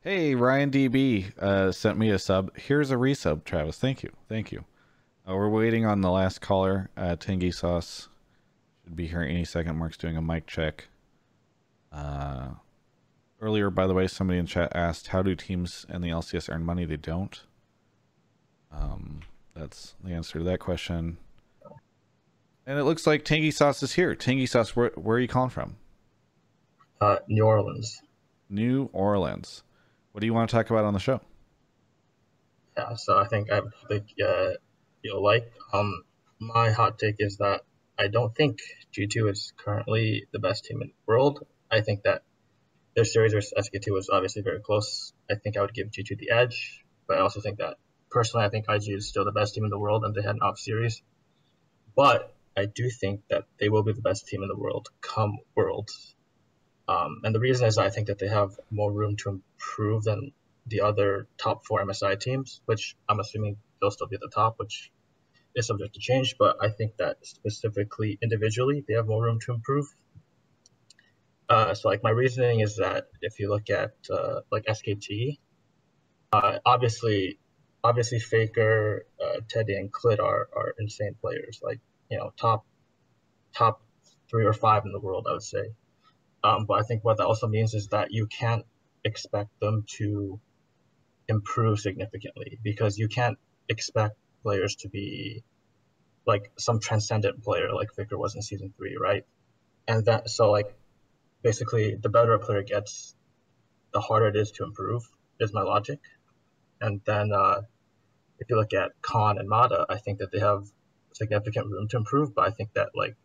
Hey, 0.04 0.34
Ryan 0.34 0.72
DB 0.72 1.38
uh, 1.38 1.72
sent 1.72 1.96
me 1.96 2.10
a 2.10 2.18
sub. 2.18 2.58
Here's 2.58 2.90
a 2.90 2.96
resub, 2.96 3.44
Travis. 3.44 3.78
Thank 3.78 4.02
you. 4.02 4.12
Thank 4.28 4.52
you. 4.52 4.66
Uh, 5.30 5.36
we're 5.36 5.48
waiting 5.48 5.86
on 5.86 6.02
the 6.02 6.10
last 6.10 6.42
caller. 6.42 6.90
Uh, 6.98 7.16
Tangy 7.16 7.52
Sauce 7.52 8.10
should 8.84 8.96
be 8.96 9.06
here 9.06 9.22
any 9.22 9.46
second. 9.46 9.78
Mark's 9.78 9.98
doing 9.98 10.18
a 10.18 10.22
mic 10.22 10.48
check. 10.48 10.88
Uh, 11.92 12.48
earlier, 13.40 13.70
by 13.70 13.86
the 13.86 13.94
way, 13.94 14.08
somebody 14.08 14.40
in 14.40 14.48
chat 14.48 14.72
asked, 14.76 15.10
how 15.10 15.22
do 15.22 15.36
teams 15.36 15.86
and 15.88 16.04
the 16.04 16.10
LCS 16.10 16.52
earn 16.52 16.66
money? 16.66 16.84
They 16.84 16.98
don't. 16.98 17.40
Um, 18.72 19.20
that's 19.56 19.94
the 20.04 20.14
answer 20.14 20.40
to 20.40 20.46
that 20.46 20.60
question. 20.60 21.18
And 22.66 22.80
it 22.80 22.86
looks 22.86 23.06
like 23.06 23.24
Tangy 23.24 23.52
Sauce 23.52 23.84
is 23.84 23.94
here. 23.94 24.16
Tangy 24.16 24.48
Sauce, 24.48 24.76
where, 24.76 24.94
where 24.96 25.18
are 25.18 25.20
you 25.20 25.28
calling 25.28 25.52
from? 25.52 25.76
Uh, 27.00 27.18
New 27.28 27.46
Orleans. 27.46 28.02
New 28.50 28.90
Orleans. 28.94 29.62
What 30.12 30.22
do 30.22 30.28
you 30.28 30.34
want 30.34 30.50
to 30.50 30.56
talk 30.56 30.70
about 30.70 30.86
on 30.86 30.94
the 30.94 31.00
show? 31.00 31.22
Yeah, 32.78 32.96
so 32.96 33.18
I 33.18 33.28
think 33.28 33.52
I 33.52 33.62
think 33.88 34.14
uh, 34.24 34.52
you'll 35.02 35.24
like. 35.24 35.52
Um, 35.74 36.04
my 36.40 36.72
hot 36.72 37.00
take 37.00 37.16
is 37.20 37.38
that 37.38 37.62
I 37.98 38.08
don't 38.08 38.36
think 38.36 38.60
G2 38.94 39.30
is 39.30 39.54
currently 39.58 40.26
the 40.32 40.40
best 40.40 40.66
team 40.66 40.82
in 40.82 40.90
the 40.90 40.94
world. 41.06 41.46
I 41.70 41.82
think 41.82 42.04
that 42.04 42.24
their 42.96 43.06
series 43.06 43.34
versus 43.34 43.54
SKT 43.58 43.92
was 43.94 44.10
obviously 44.10 44.42
very 44.42 44.60
close. 44.60 45.14
I 45.30 45.36
think 45.36 45.56
I 45.56 45.62
would 45.62 45.74
give 45.74 45.92
G2 45.92 46.18
the 46.18 46.32
edge, 46.32 46.84
but 47.08 47.18
I 47.18 47.22
also 47.22 47.40
think 47.40 47.60
that 47.60 47.78
personally, 48.10 48.46
I 48.46 48.50
think 48.50 48.66
IG 48.68 48.90
is 48.90 49.08
still 49.08 49.26
the 49.26 49.32
best 49.32 49.56
team 49.56 49.64
in 49.64 49.70
the 49.70 49.80
world, 49.80 50.04
and 50.04 50.14
they 50.14 50.22
had 50.22 50.36
an 50.36 50.42
off 50.42 50.60
series. 50.60 51.02
But 51.96 52.34
I 52.58 52.66
do 52.66 52.90
think 52.90 53.22
that 53.30 53.46
they 53.60 53.70
will 53.70 53.84
be 53.84 53.94
the 53.94 54.02
best 54.02 54.28
team 54.28 54.44
in 54.44 54.50
the 54.50 54.58
world 54.58 54.90
come 55.00 55.38
Worlds. 55.56 56.16
Um, 56.92 57.22
and 57.24 57.34
the 57.34 57.40
reason 57.40 57.68
is 57.68 57.78
I 57.78 57.90
think 57.90 58.08
that 58.08 58.20
they 58.20 58.28
have 58.28 58.60
more 58.70 58.92
room 58.92 59.16
to 59.18 59.30
improve 59.30 60.04
than 60.04 60.34
the 60.68 60.82
other 60.82 61.28
top 61.38 61.66
four 61.66 61.84
MSI 61.84 62.20
teams, 62.20 62.62
which 62.66 62.96
I'm 63.08 63.20
assuming 63.20 63.58
they'll 63.80 63.92
still 63.92 64.08
be 64.08 64.16
at 64.16 64.22
the 64.22 64.32
top, 64.34 64.56
which 64.58 64.92
is 65.56 65.68
subject 65.68 65.94
to 65.96 66.00
change. 66.00 66.36
But 66.38 66.58
I 66.62 66.70
think 66.70 66.98
that 66.98 67.18
specifically 67.26 68.20
individually, 68.22 68.84
they 68.86 68.96
have 68.96 69.08
more 69.08 69.24
room 69.24 69.40
to 69.46 69.54
improve. 69.54 69.86
Uh, 71.50 71.74
so 71.74 71.90
like 71.90 72.04
my 72.04 72.10
reasoning 72.10 72.60
is 72.62 72.78
that 72.78 73.08
if 73.22 73.40
you 73.40 73.50
look 73.50 73.70
at 73.70 73.94
uh, 74.10 74.42
like 74.52 74.66
SKT, 74.66 75.38
uh, 76.34 76.60
obviously, 76.66 77.40
obviously 77.84 78.20
Faker, 78.20 79.06
uh, 79.22 79.40
Teddy, 79.50 79.76
and 79.76 79.92
Clid 79.92 80.20
are 80.20 80.50
are 80.56 80.74
insane 80.80 81.16
players. 81.22 81.62
Like 81.64 81.80
you 82.10 82.18
know 82.18 82.34
top 82.38 82.66
top 83.54 83.82
three 84.30 84.46
or 84.46 84.54
five 84.54 84.86
in 84.86 84.92
the 84.92 85.00
world, 85.00 85.28
I 85.30 85.34
would 85.34 85.44
say. 85.44 85.74
Um, 86.44 86.66
but 86.66 86.80
I 86.80 86.84
think 86.84 87.04
what 87.04 87.18
that 87.18 87.26
also 87.26 87.48
means 87.48 87.74
is 87.74 87.88
that 87.90 88.12
you 88.12 88.28
can't 88.28 88.66
expect 89.04 89.60
them 89.60 89.86
to 89.98 90.40
improve 91.28 91.80
significantly 91.80 92.60
because 92.64 92.98
you 92.98 93.08
can't 93.08 93.38
expect 93.70 94.16
players 94.44 94.76
to 94.76 94.90
be 94.90 95.44
like 96.26 96.52
some 96.58 96.80
transcendent 96.80 97.44
player 97.44 97.74
like 97.74 97.94
Faker 97.96 98.18
was 98.18 98.36
in 98.36 98.42
season 98.42 98.74
three, 98.78 98.98
right? 98.98 99.26
And 99.88 100.06
that 100.06 100.30
so 100.30 100.52
like 100.52 100.74
basically 101.42 101.96
the 101.96 102.10
better 102.10 102.34
a 102.34 102.40
player 102.40 102.64
gets, 102.64 103.16
the 103.94 104.00
harder 104.00 104.28
it 104.28 104.36
is 104.36 104.52
to 104.52 104.64
improve 104.64 105.04
is 105.40 105.54
my 105.54 105.62
logic. 105.62 106.00
And 106.80 107.02
then 107.06 107.32
uh, 107.34 107.62
if 108.40 108.50
you 108.50 108.58
look 108.58 108.74
at 108.74 108.92
Khan 109.02 109.38
and 109.38 109.48
Mata, 109.48 109.86
I 109.90 109.98
think 109.98 110.20
that 110.20 110.32
they 110.32 110.40
have 110.40 110.66
significant 111.14 111.68
room 111.70 111.88
to 111.90 111.98
improve, 111.98 112.34
but 112.34 112.48
I 112.48 112.52
think 112.52 112.74
that 112.74 112.90
like 112.96 113.16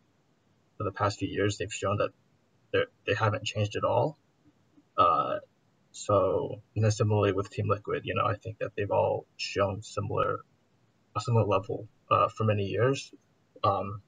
for 0.77 0.83
the 0.83 0.91
past 0.91 1.19
few 1.19 1.27
years 1.27 1.57
they've 1.57 1.73
shown 1.73 1.97
that 1.97 2.11
they 2.71 3.13
haven't 3.17 3.45
changed 3.45 3.75
at 3.75 3.83
all. 3.83 4.17
Uh, 4.97 5.37
so 5.91 6.61
and 6.75 6.83
then 6.83 6.91
similarly 6.91 7.33
with 7.33 7.49
Team 7.49 7.67
Liquid, 7.69 8.03
you 8.05 8.15
know, 8.15 8.25
I 8.25 8.35
think 8.35 8.59
that 8.59 8.71
they've 8.75 8.91
all 8.91 9.25
shown 9.37 9.81
similar 9.81 10.39
a 11.15 11.21
similar 11.21 11.45
level 11.45 11.87
uh, 12.11 12.27
for 12.29 12.43
many 12.43 12.65
years. 12.65 13.11
Um, 13.63 14.01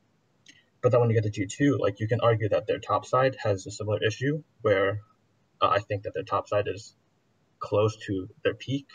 but 0.81 0.91
then 0.91 1.01
when 1.01 1.09
you 1.09 1.19
get 1.19 1.31
to 1.31 1.47
G2, 1.47 1.79
like 1.79 1.99
you 1.99 2.07
can 2.07 2.21
argue 2.21 2.49
that 2.49 2.67
their 2.67 2.79
top 2.79 3.05
side 3.05 3.35
has 3.43 3.65
a 3.65 3.71
similar 3.71 4.01
issue 4.03 4.43
where 4.61 4.99
uh, 5.61 5.67
I 5.67 5.79
think 5.79 6.03
that 6.03 6.13
their 6.13 6.23
top 6.23 6.47
side 6.47 6.67
is 6.67 6.95
close 7.59 7.97
to 8.07 8.29
their 8.43 8.53
peak, 8.53 8.87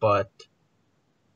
but 0.00 0.30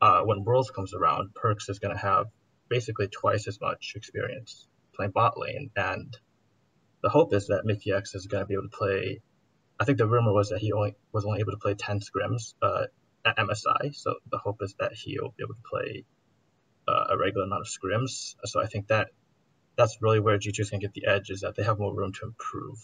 uh, 0.00 0.22
when 0.22 0.44
Worlds 0.44 0.70
comes 0.70 0.92
around, 0.92 1.30
Perkz 1.34 1.70
is 1.70 1.78
going 1.78 1.94
to 1.94 2.02
have 2.02 2.26
basically 2.68 3.08
twice 3.08 3.46
as 3.46 3.60
much 3.60 3.94
experience 3.96 4.66
playing 4.94 5.12
bot 5.12 5.38
lane, 5.38 5.70
and 5.76 6.16
the 7.02 7.08
hope 7.08 7.34
is 7.34 7.48
that 7.48 7.64
Mikyx 7.64 8.14
is 8.14 8.26
going 8.26 8.42
to 8.42 8.46
be 8.46 8.54
able 8.54 8.64
to 8.64 8.76
play. 8.76 9.20
I 9.80 9.84
think 9.84 9.98
the 9.98 10.06
rumor 10.06 10.32
was 10.32 10.50
that 10.50 10.58
he 10.58 10.72
only 10.72 10.94
was 11.12 11.24
only 11.24 11.40
able 11.40 11.52
to 11.52 11.58
play 11.58 11.74
10 11.74 12.00
scrims 12.00 12.54
uh, 12.62 12.84
at 13.24 13.36
MSI, 13.36 13.94
so 13.94 14.14
the 14.30 14.38
hope 14.38 14.58
is 14.62 14.74
that 14.78 14.92
he'll 14.92 15.34
be 15.36 15.44
able 15.44 15.54
to 15.54 15.68
play 15.68 16.04
uh, 16.88 17.06
a 17.10 17.18
regular 17.18 17.46
amount 17.46 17.62
of 17.62 17.68
scrims. 17.68 18.34
So 18.44 18.62
I 18.62 18.66
think 18.66 18.88
that 18.88 19.08
that's 19.76 19.98
really 20.00 20.20
where 20.20 20.38
G2 20.38 20.60
is 20.60 20.70
going 20.70 20.80
to 20.80 20.86
get 20.86 20.94
the 20.94 21.06
edge 21.06 21.30
is 21.30 21.40
that 21.40 21.56
they 21.56 21.62
have 21.62 21.78
more 21.78 21.94
room 21.94 22.12
to 22.12 22.26
improve, 22.26 22.78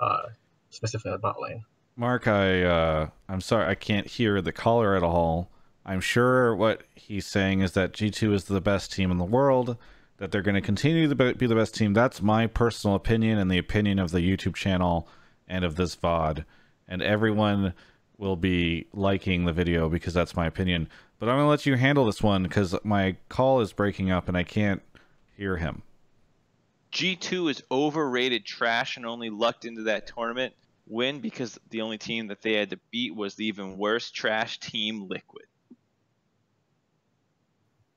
uh, 0.00 0.28
specifically 0.70 1.12
the 1.12 1.18
bot 1.18 1.40
lane. 1.40 1.64
Mark, 1.96 2.26
I 2.26 2.62
uh, 2.62 3.08
I'm 3.28 3.40
sorry 3.40 3.66
I 3.66 3.74
can't 3.74 4.06
hear 4.06 4.40
the 4.40 4.52
caller 4.52 4.96
at 4.96 5.02
all. 5.02 5.50
I'm 5.84 6.00
sure 6.00 6.54
what 6.54 6.84
he's 6.94 7.26
saying 7.26 7.60
is 7.60 7.72
that 7.72 7.92
G2 7.92 8.32
is 8.32 8.44
the 8.44 8.60
best 8.60 8.92
team 8.92 9.10
in 9.10 9.18
the 9.18 9.24
world, 9.24 9.76
that 10.22 10.30
they're 10.30 10.40
going 10.40 10.54
to 10.54 10.60
continue 10.60 11.08
to 11.08 11.34
be 11.34 11.48
the 11.48 11.54
best 11.56 11.74
team. 11.74 11.94
That's 11.94 12.22
my 12.22 12.46
personal 12.46 12.94
opinion 12.94 13.38
and 13.38 13.50
the 13.50 13.58
opinion 13.58 13.98
of 13.98 14.12
the 14.12 14.20
YouTube 14.20 14.54
channel 14.54 15.08
and 15.48 15.64
of 15.64 15.74
this 15.74 15.96
VOD. 15.96 16.44
And 16.86 17.02
everyone 17.02 17.74
will 18.18 18.36
be 18.36 18.86
liking 18.92 19.46
the 19.46 19.52
video 19.52 19.88
because 19.88 20.14
that's 20.14 20.36
my 20.36 20.46
opinion. 20.46 20.88
But 21.18 21.28
I'm 21.28 21.38
going 21.38 21.46
to 21.46 21.50
let 21.50 21.66
you 21.66 21.74
handle 21.74 22.06
this 22.06 22.22
one 22.22 22.44
because 22.44 22.72
my 22.84 23.16
call 23.28 23.62
is 23.62 23.72
breaking 23.72 24.12
up 24.12 24.28
and 24.28 24.36
I 24.36 24.44
can't 24.44 24.80
hear 25.36 25.56
him. 25.56 25.82
G2 26.92 27.50
is 27.50 27.62
overrated 27.72 28.46
trash 28.46 28.96
and 28.96 29.04
only 29.04 29.28
lucked 29.28 29.64
into 29.64 29.82
that 29.82 30.06
tournament 30.06 30.54
win 30.86 31.18
because 31.18 31.58
the 31.70 31.80
only 31.80 31.98
team 31.98 32.28
that 32.28 32.42
they 32.42 32.52
had 32.52 32.70
to 32.70 32.78
beat 32.92 33.12
was 33.16 33.34
the 33.34 33.46
even 33.46 33.76
worse 33.76 34.08
trash 34.12 34.60
team 34.60 35.08
Liquid. 35.08 35.46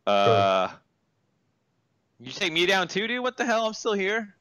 Uh, 0.08 0.70
you 2.20 2.32
take 2.32 2.54
me 2.54 2.66
down 2.66 2.88
too, 2.88 3.08
dude? 3.08 3.22
What 3.22 3.38
the 3.38 3.46
hell? 3.46 3.68
I'm 3.68 3.74
still 3.74 3.94
here. 3.94 4.36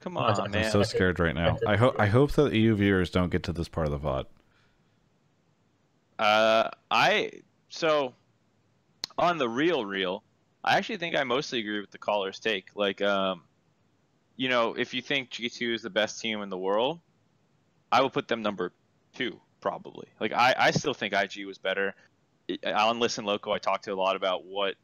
Come 0.00 0.16
on, 0.16 0.50
man. 0.50 0.64
I'm 0.64 0.70
so 0.70 0.82
scared 0.82 1.20
right 1.20 1.34
now. 1.34 1.58
I 1.66 1.76
hope 1.76 1.94
I 1.98 2.06
hope 2.06 2.32
that 2.32 2.52
EU 2.52 2.74
viewers 2.74 3.10
don't 3.10 3.30
get 3.30 3.44
to 3.44 3.52
this 3.52 3.68
part 3.68 3.86
of 3.86 3.92
the 3.92 3.98
VOD. 3.98 4.24
Uh, 6.18 6.70
I 6.90 7.30
so 7.68 8.14
on 9.16 9.38
the 9.38 9.48
real 9.48 9.84
real, 9.84 10.24
I 10.64 10.76
actually 10.76 10.96
think 10.96 11.16
I 11.16 11.22
mostly 11.24 11.60
agree 11.60 11.80
with 11.80 11.90
the 11.90 11.98
caller's 11.98 12.40
take. 12.40 12.70
Like, 12.74 13.00
um, 13.00 13.42
you 14.36 14.48
know, 14.48 14.74
if 14.74 14.94
you 14.94 15.02
think 15.02 15.30
G2 15.30 15.74
is 15.74 15.82
the 15.82 15.90
best 15.90 16.20
team 16.20 16.42
in 16.42 16.48
the 16.48 16.58
world, 16.58 16.98
I 17.92 18.00
will 18.00 18.10
put 18.10 18.26
them 18.26 18.42
number 18.42 18.72
two 19.14 19.40
probably. 19.60 20.08
Like, 20.18 20.32
I 20.32 20.54
I 20.58 20.70
still 20.72 20.94
think 20.94 21.14
IG 21.14 21.46
was 21.46 21.58
better. 21.58 21.94
On 22.64 22.98
Listen 22.98 23.24
Local, 23.24 23.52
I 23.52 23.58
talked 23.58 23.84
to 23.84 23.92
a 23.92 23.94
lot 23.94 24.16
about 24.16 24.44
what 24.44 24.74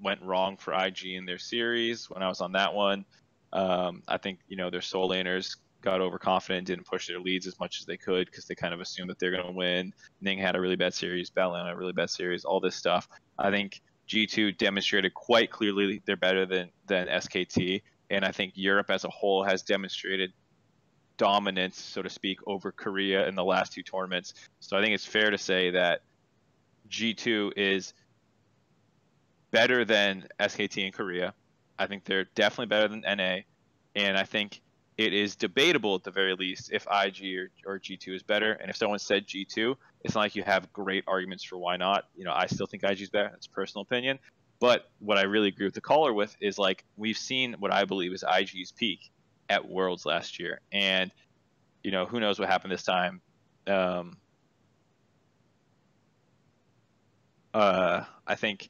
went 0.00 0.22
wrong 0.22 0.56
for 0.56 0.74
IG 0.74 1.06
in 1.06 1.26
their 1.26 1.38
series 1.38 2.08
when 2.10 2.22
I 2.22 2.28
was 2.28 2.40
on 2.40 2.52
that 2.52 2.74
one. 2.74 3.04
Um, 3.52 4.02
I 4.06 4.18
think 4.18 4.40
you 4.48 4.56
know 4.56 4.70
their 4.70 4.82
solo 4.82 5.14
laners 5.14 5.56
got 5.80 6.00
overconfident, 6.00 6.66
didn't 6.66 6.86
push 6.86 7.06
their 7.06 7.20
leads 7.20 7.46
as 7.46 7.58
much 7.60 7.78
as 7.80 7.86
they 7.86 7.96
could 7.96 8.26
because 8.26 8.46
they 8.46 8.54
kind 8.54 8.74
of 8.74 8.80
assumed 8.80 9.10
that 9.10 9.18
they're 9.18 9.30
going 9.30 9.46
to 9.46 9.52
win. 9.52 9.92
Ning 10.20 10.38
had 10.38 10.56
a 10.56 10.60
really 10.60 10.76
bad 10.76 10.92
series, 10.92 11.30
Baolan 11.30 11.64
had 11.64 11.74
a 11.74 11.76
really 11.76 11.92
bad 11.92 12.10
series, 12.10 12.44
all 12.44 12.60
this 12.60 12.74
stuff. 12.74 13.08
I 13.38 13.50
think 13.50 13.80
G2 14.08 14.58
demonstrated 14.58 15.14
quite 15.14 15.50
clearly 15.50 16.02
they're 16.04 16.16
better 16.16 16.46
than 16.46 16.70
than 16.86 17.06
SKT, 17.08 17.82
and 18.10 18.24
I 18.24 18.32
think 18.32 18.52
Europe 18.56 18.90
as 18.90 19.04
a 19.04 19.10
whole 19.10 19.44
has 19.44 19.62
demonstrated 19.62 20.32
dominance, 21.16 21.80
so 21.80 22.00
to 22.00 22.08
speak, 22.08 22.38
over 22.46 22.72
Korea 22.72 23.28
in 23.28 23.34
the 23.34 23.44
last 23.44 23.72
two 23.72 23.82
tournaments. 23.82 24.34
So 24.60 24.76
I 24.78 24.82
think 24.82 24.94
it's 24.94 25.04
fair 25.04 25.30
to 25.30 25.38
say 25.38 25.70
that 25.70 26.02
G2 26.88 27.52
is 27.56 27.92
better 29.50 29.84
than 29.84 30.26
SKT 30.40 30.86
in 30.86 30.92
Korea. 30.92 31.34
I 31.78 31.86
think 31.86 32.04
they're 32.04 32.26
definitely 32.34 32.66
better 32.66 32.88
than 32.88 33.00
NA, 33.00 33.40
and 33.94 34.16
I 34.16 34.24
think 34.24 34.60
it 34.96 35.12
is 35.12 35.36
debatable 35.36 35.94
at 35.94 36.02
the 36.02 36.10
very 36.10 36.34
least 36.34 36.70
if 36.72 36.86
IG 36.90 37.36
or, 37.36 37.50
or 37.64 37.78
G2 37.78 38.16
is 38.16 38.22
better. 38.22 38.52
And 38.52 38.68
if 38.68 38.76
someone 38.76 38.98
said 38.98 39.26
G2, 39.28 39.76
it's 40.02 40.14
not 40.14 40.22
like 40.22 40.34
you 40.34 40.42
have 40.42 40.72
great 40.72 41.04
arguments 41.06 41.44
for 41.44 41.56
why 41.56 41.76
not. 41.76 42.06
You 42.16 42.24
know, 42.24 42.32
I 42.34 42.46
still 42.46 42.66
think 42.66 42.82
IG 42.82 43.02
is 43.02 43.10
better. 43.10 43.28
That's 43.30 43.46
personal 43.46 43.82
opinion. 43.82 44.18
But 44.60 44.90
what 44.98 45.16
I 45.18 45.22
really 45.22 45.48
agree 45.48 45.66
with 45.66 45.74
the 45.74 45.80
caller 45.80 46.12
with 46.12 46.36
is 46.40 46.58
like 46.58 46.84
we've 46.96 47.16
seen 47.16 47.54
what 47.60 47.72
I 47.72 47.84
believe 47.84 48.12
is 48.12 48.24
IG's 48.24 48.72
peak 48.72 49.10
at 49.48 49.68
Worlds 49.68 50.04
last 50.04 50.40
year, 50.40 50.60
and 50.72 51.12
you 51.84 51.92
know 51.92 52.06
who 52.06 52.18
knows 52.18 52.40
what 52.40 52.48
happened 52.48 52.72
this 52.72 52.82
time. 52.82 53.20
Um, 53.68 54.16
uh, 57.54 58.02
I 58.26 58.34
think 58.34 58.68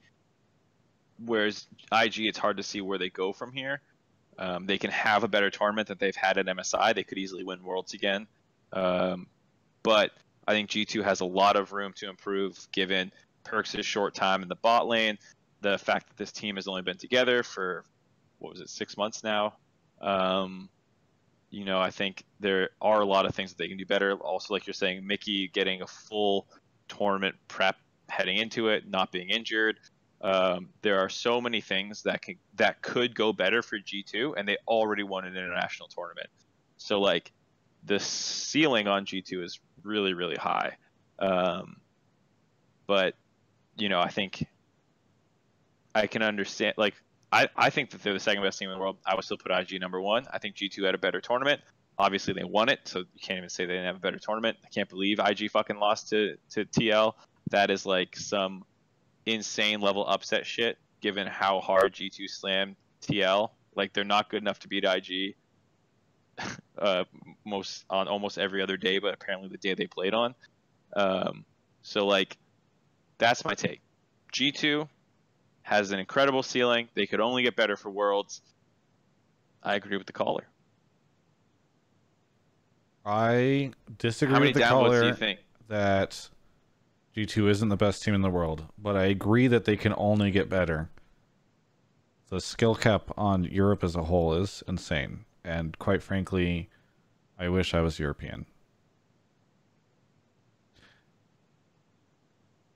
whereas 1.24 1.66
IG, 1.92 2.20
it's 2.20 2.38
hard 2.38 2.56
to 2.58 2.62
see 2.62 2.80
where 2.80 2.98
they 2.98 3.10
go 3.10 3.32
from 3.32 3.52
here. 3.52 3.80
Um, 4.38 4.66
they 4.66 4.78
can 4.78 4.90
have 4.90 5.24
a 5.24 5.28
better 5.28 5.50
tournament 5.50 5.88
that 5.88 5.98
they've 5.98 6.14
had 6.14 6.38
at 6.38 6.46
MSI. 6.46 6.94
They 6.94 7.02
could 7.02 7.18
easily 7.18 7.42
win 7.42 7.62
Worlds 7.62 7.94
again. 7.94 8.26
Um, 8.72 9.26
but 9.82 10.12
I 10.46 10.52
think 10.52 10.70
G2 10.70 11.02
has 11.02 11.20
a 11.20 11.24
lot 11.24 11.56
of 11.56 11.72
room 11.72 11.92
to 11.96 12.08
improve 12.08 12.68
given 12.72 13.12
Perkz' 13.44 13.82
short 13.84 14.14
time 14.14 14.42
in 14.42 14.48
the 14.48 14.56
bot 14.56 14.86
lane, 14.86 15.18
the 15.60 15.76
fact 15.78 16.08
that 16.08 16.16
this 16.16 16.30
team 16.30 16.56
has 16.56 16.68
only 16.68 16.82
been 16.82 16.98
together 16.98 17.42
for, 17.42 17.84
what 18.38 18.52
was 18.52 18.60
it, 18.60 18.68
six 18.68 18.96
months 18.96 19.24
now. 19.24 19.54
Um, 20.00 20.68
you 21.50 21.64
know, 21.64 21.80
I 21.80 21.90
think 21.90 22.24
there 22.40 22.70
are 22.80 23.00
a 23.00 23.06
lot 23.06 23.26
of 23.26 23.34
things 23.34 23.50
that 23.50 23.58
they 23.58 23.68
can 23.68 23.78
do 23.78 23.86
better. 23.86 24.12
Also, 24.14 24.54
like 24.54 24.66
you're 24.66 24.74
saying, 24.74 25.02
Mikyx 25.02 25.52
getting 25.52 25.82
a 25.82 25.86
full 25.86 26.46
tournament 26.88 27.34
prep 27.48 27.76
heading 28.08 28.36
into 28.36 28.68
it, 28.68 28.88
not 28.88 29.10
being 29.10 29.30
injured. 29.30 29.78
Um, 30.20 30.70
there 30.82 30.98
are 30.98 31.08
so 31.08 31.40
many 31.40 31.60
things 31.60 32.02
that 32.02 32.22
can 32.22 32.36
that 32.56 32.82
could 32.82 33.14
go 33.14 33.32
better 33.32 33.62
for 33.62 33.78
G2, 33.78 34.34
and 34.36 34.48
they 34.48 34.56
already 34.66 35.04
won 35.04 35.24
an 35.24 35.36
international 35.36 35.88
tournament. 35.88 36.28
So 36.76 37.00
like 37.00 37.32
the 37.84 38.00
ceiling 38.00 38.88
on 38.88 39.06
G2 39.06 39.44
is 39.44 39.60
really 39.82 40.14
really 40.14 40.36
high. 40.36 40.76
Um, 41.18 41.76
but 42.86 43.14
you 43.76 43.88
know, 43.88 44.00
I 44.00 44.08
think 44.08 44.44
I 45.94 46.06
can 46.06 46.22
understand. 46.22 46.74
Like 46.76 46.94
I 47.30 47.48
I 47.56 47.70
think 47.70 47.90
that 47.90 48.02
they're 48.02 48.12
the 48.12 48.20
second 48.20 48.42
best 48.42 48.58
team 48.58 48.70
in 48.70 48.74
the 48.74 48.80
world. 48.80 48.96
I 49.06 49.14
would 49.14 49.24
still 49.24 49.38
put 49.38 49.52
IG 49.52 49.80
number 49.80 50.00
one. 50.00 50.26
I 50.32 50.38
think 50.38 50.56
G2 50.56 50.84
had 50.84 50.94
a 50.94 50.98
better 50.98 51.20
tournament. 51.20 51.60
Obviously, 51.96 52.32
they 52.32 52.44
won 52.44 52.68
it, 52.68 52.80
so 52.84 53.00
you 53.00 53.20
can't 53.20 53.38
even 53.38 53.48
say 53.48 53.66
they 53.66 53.74
didn't 53.74 53.86
have 53.86 53.96
a 53.96 54.00
better 54.00 54.18
tournament. 54.18 54.56
I 54.64 54.68
can't 54.68 54.88
believe 54.88 55.18
IG 55.18 55.50
fucking 55.50 55.78
lost 55.78 56.08
to 56.10 56.36
to 56.50 56.64
TL. 56.64 57.14
That 57.50 57.70
is 57.70 57.86
like 57.86 58.16
some 58.16 58.64
insane 59.32 59.80
level 59.80 60.06
upset 60.06 60.46
shit 60.46 60.78
given 61.00 61.26
how 61.26 61.60
hard 61.60 61.94
G2 61.94 62.28
slammed 62.28 62.76
TL. 63.02 63.50
Like 63.74 63.92
they're 63.92 64.04
not 64.04 64.30
good 64.30 64.42
enough 64.42 64.58
to 64.60 64.68
beat 64.68 64.84
IG 64.84 65.34
uh, 66.78 67.04
most 67.44 67.84
on 67.88 68.08
almost 68.08 68.38
every 68.38 68.62
other 68.62 68.76
day, 68.76 68.98
but 68.98 69.14
apparently 69.14 69.48
the 69.48 69.58
day 69.58 69.74
they 69.74 69.86
played 69.86 70.14
on. 70.14 70.34
Um, 70.94 71.44
so 71.82 72.06
like 72.06 72.36
that's 73.18 73.44
my 73.44 73.54
take. 73.54 73.80
G2 74.32 74.88
has 75.62 75.90
an 75.90 75.98
incredible 75.98 76.42
ceiling. 76.42 76.88
They 76.94 77.06
could 77.06 77.20
only 77.20 77.42
get 77.42 77.56
better 77.56 77.76
for 77.76 77.90
Worlds. 77.90 78.40
I 79.62 79.74
agree 79.74 79.96
with 79.96 80.06
the 80.06 80.12
caller. 80.12 80.46
I 83.04 83.72
disagree 83.98 84.38
with 84.38 84.54
the 84.54 84.60
caller 84.60 85.00
do 85.00 85.06
you 85.08 85.14
think? 85.14 85.40
that 85.68 86.28
G2 87.18 87.50
isn't 87.50 87.68
the 87.68 87.76
best 87.76 88.04
team 88.04 88.14
in 88.14 88.20
the 88.20 88.30
world, 88.30 88.66
but 88.78 88.96
I 88.96 89.06
agree 89.06 89.48
that 89.48 89.64
they 89.64 89.76
can 89.76 89.92
only 89.96 90.30
get 90.30 90.48
better. 90.48 90.88
The 92.28 92.40
skill 92.40 92.76
cap 92.76 93.10
on 93.16 93.42
Europe 93.42 93.82
as 93.82 93.96
a 93.96 94.04
whole 94.04 94.34
is 94.34 94.62
insane, 94.68 95.24
and 95.42 95.76
quite 95.80 96.00
frankly, 96.00 96.68
I 97.36 97.48
wish 97.48 97.74
I 97.74 97.80
was 97.80 97.98
European. 97.98 98.46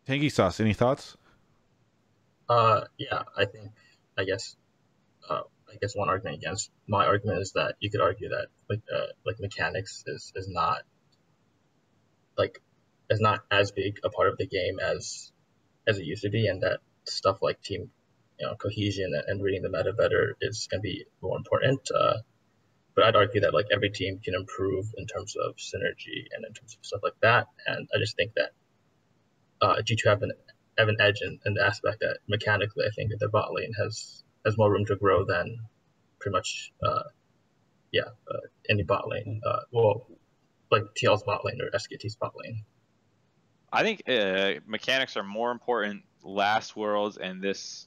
Tangy 0.06 0.28
sauce. 0.28 0.58
Any 0.58 0.74
thoughts? 0.74 1.16
Uh, 2.48 2.86
yeah, 2.98 3.22
I 3.36 3.44
think, 3.44 3.70
I 4.18 4.24
guess, 4.24 4.56
uh, 5.30 5.42
I 5.70 5.76
guess 5.80 5.94
one 5.94 6.08
argument 6.08 6.38
against 6.38 6.72
my 6.88 7.06
argument 7.06 7.42
is 7.42 7.52
that 7.52 7.76
you 7.78 7.90
could 7.90 8.00
argue 8.00 8.30
that 8.30 8.48
like 8.68 8.82
uh, 8.92 9.06
like 9.24 9.38
mechanics 9.38 10.02
is 10.08 10.32
is 10.34 10.48
not 10.48 10.82
like 12.36 12.60
is 13.12 13.20
not 13.20 13.40
as 13.50 13.70
big 13.70 13.98
a 14.04 14.10
part 14.10 14.28
of 14.28 14.38
the 14.38 14.46
game 14.46 14.78
as 14.80 15.30
as 15.86 15.98
it 15.98 16.04
used 16.04 16.22
to 16.22 16.30
be, 16.30 16.46
and 16.46 16.62
that 16.62 16.80
stuff 17.04 17.38
like 17.42 17.60
team 17.62 17.90
you 18.38 18.46
know 18.46 18.54
cohesion 18.54 19.12
and, 19.26 19.42
reading 19.42 19.62
the 19.62 19.70
meta 19.70 19.92
better 19.92 20.36
is 20.40 20.68
going 20.70 20.80
to 20.80 20.82
be 20.82 21.04
more 21.20 21.36
important. 21.36 21.80
Uh, 21.94 22.18
but 22.94 23.04
I'd 23.04 23.16
argue 23.16 23.40
that 23.42 23.54
like 23.54 23.66
every 23.72 23.90
team 23.90 24.20
can 24.22 24.34
improve 24.34 24.86
in 24.96 25.06
terms 25.06 25.34
of 25.36 25.56
synergy 25.56 26.26
and 26.32 26.44
in 26.46 26.52
terms 26.52 26.76
of 26.78 26.84
stuff 26.84 27.00
like 27.02 27.18
that, 27.22 27.48
and 27.66 27.88
I 27.94 27.98
just 27.98 28.16
think 28.16 28.32
that 28.34 28.50
uh, 29.60 29.76
G2 29.76 30.06
have 30.06 30.22
an 30.22 30.32
have 30.78 30.88
an 30.88 30.96
edge 31.00 31.20
in, 31.22 31.38
in 31.46 31.54
the 31.54 31.64
aspect 31.64 32.00
that 32.00 32.18
mechanically 32.28 32.84
I 32.86 32.90
think 32.94 33.10
that 33.10 33.20
the 33.20 33.28
bot 33.28 33.52
lane 33.52 33.72
has 33.78 34.22
has 34.44 34.58
more 34.58 34.70
room 34.70 34.86
to 34.86 34.96
grow 34.96 35.24
than 35.24 35.58
pretty 36.18 36.32
much 36.32 36.72
uh, 36.82 37.04
yeah 37.92 38.10
uh, 38.30 38.46
any 38.68 38.82
bot 38.82 39.08
lane. 39.08 39.40
Uh, 39.46 39.60
well, 39.72 40.06
like 40.70 40.82
TL's 40.96 41.22
bot 41.22 41.44
lane 41.44 41.60
or 41.60 41.70
SKT's 41.70 42.16
bot 42.16 42.34
lane. 42.36 42.64
I 43.72 43.82
think 43.82 44.02
uh, 44.08 44.60
mechanics 44.66 45.16
are 45.16 45.22
more 45.22 45.50
important 45.50 46.02
last 46.22 46.76
Worlds 46.76 47.16
and 47.16 47.42
this 47.42 47.86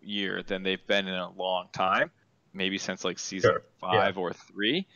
year 0.00 0.42
than 0.42 0.62
they've 0.62 0.86
been 0.86 1.08
in 1.08 1.14
a 1.14 1.30
long 1.30 1.68
time. 1.72 2.10
Maybe 2.54 2.78
since 2.78 3.04
like 3.04 3.18
season 3.18 3.50
Sure, 3.52 3.62
five 3.80 4.18
or 4.18 4.32
three. 4.32 4.86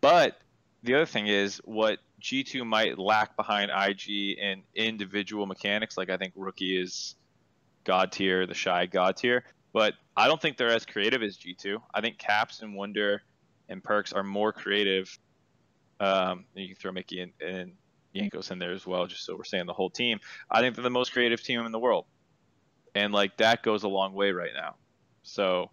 But 0.00 0.40
the 0.82 0.94
other 0.94 1.06
thing 1.06 1.26
is 1.26 1.60
what 1.64 1.98
G2 2.22 2.64
might 2.64 2.98
lack 2.98 3.36
behind 3.36 3.70
IG 3.70 4.38
in 4.38 4.62
individual 4.74 5.46
mechanics. 5.46 5.98
Like 5.98 6.08
I 6.08 6.16
think 6.16 6.32
Rookie 6.36 6.80
is 6.80 7.16
god 7.84 8.12
tier, 8.12 8.46
TheShy 8.46 8.90
god 8.90 9.16
tier. 9.16 9.44
But 9.72 9.94
I 10.16 10.28
don't 10.28 10.40
think 10.40 10.56
they're 10.56 10.70
as 10.70 10.86
creative 10.86 11.22
as 11.22 11.36
G2. 11.36 11.78
I 11.92 12.00
think 12.00 12.18
Caps 12.18 12.62
and 12.62 12.74
Wunder 12.74 13.22
and 13.68 13.82
Perkz 13.82 14.14
are 14.14 14.24
more 14.24 14.52
creative. 14.52 15.16
Um, 15.98 16.44
you 16.54 16.68
can 16.68 16.76
throw 16.76 16.92
Mikyx 16.92 17.18
in, 17.18 17.32
and 17.46 17.72
Jankos 18.14 18.50
in 18.50 18.58
there 18.58 18.72
as 18.72 18.86
well, 18.86 19.06
just 19.06 19.24
so 19.24 19.36
we're 19.36 19.44
saying 19.44 19.66
the 19.66 19.72
whole 19.72 19.90
team. 19.90 20.18
I 20.50 20.60
think 20.60 20.74
they're 20.74 20.82
the 20.82 20.90
most 20.90 21.12
creative 21.12 21.42
team 21.42 21.64
in 21.64 21.72
the 21.72 21.78
world. 21.78 22.06
And 22.94 23.12
like 23.12 23.36
that 23.36 23.62
goes 23.62 23.84
a 23.84 23.88
long 23.88 24.14
way 24.14 24.32
right 24.32 24.50
now. 24.54 24.74
So 25.22 25.70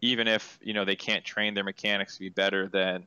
even 0.00 0.26
if, 0.26 0.58
you 0.62 0.74
know, 0.74 0.84
they 0.84 0.96
can't 0.96 1.24
train 1.24 1.54
their 1.54 1.64
mechanics 1.64 2.14
to 2.14 2.20
be 2.20 2.28
better 2.30 2.68
than 2.68 3.06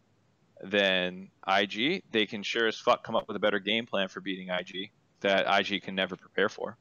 than 0.64 1.30
IG, 1.48 2.04
they 2.12 2.26
can 2.28 2.44
sure 2.44 2.68
as 2.68 2.78
fuck 2.78 3.04
come 3.04 3.16
up 3.16 3.28
with 3.28 3.36
a 3.36 3.40
better 3.40 3.60
game 3.60 3.86
plan 3.86 4.08
for 4.08 4.22
beating 4.22 4.50
IG 4.50 4.92
that 5.22 5.46
IG 5.48 5.82
can 5.82 5.96
never 5.96 6.16
prepare 6.16 6.50
for. 6.50 6.78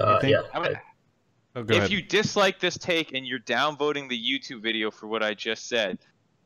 Uh, 0.00 0.20
think- 0.20 0.32
yeah, 0.32 0.42
I 0.54 0.60
mean, 0.68 0.78
Oh, 1.56 1.62
if 1.62 1.70
ahead. 1.70 1.90
you 1.90 2.02
dislike 2.02 2.60
this 2.60 2.78
take 2.78 3.14
and 3.14 3.26
you're 3.26 3.40
downvoting 3.40 4.08
the 4.08 4.16
YouTube 4.20 4.62
video 4.62 4.90
for 4.90 5.08
what 5.08 5.22
I 5.22 5.34
just 5.34 5.66
said, 5.68 5.98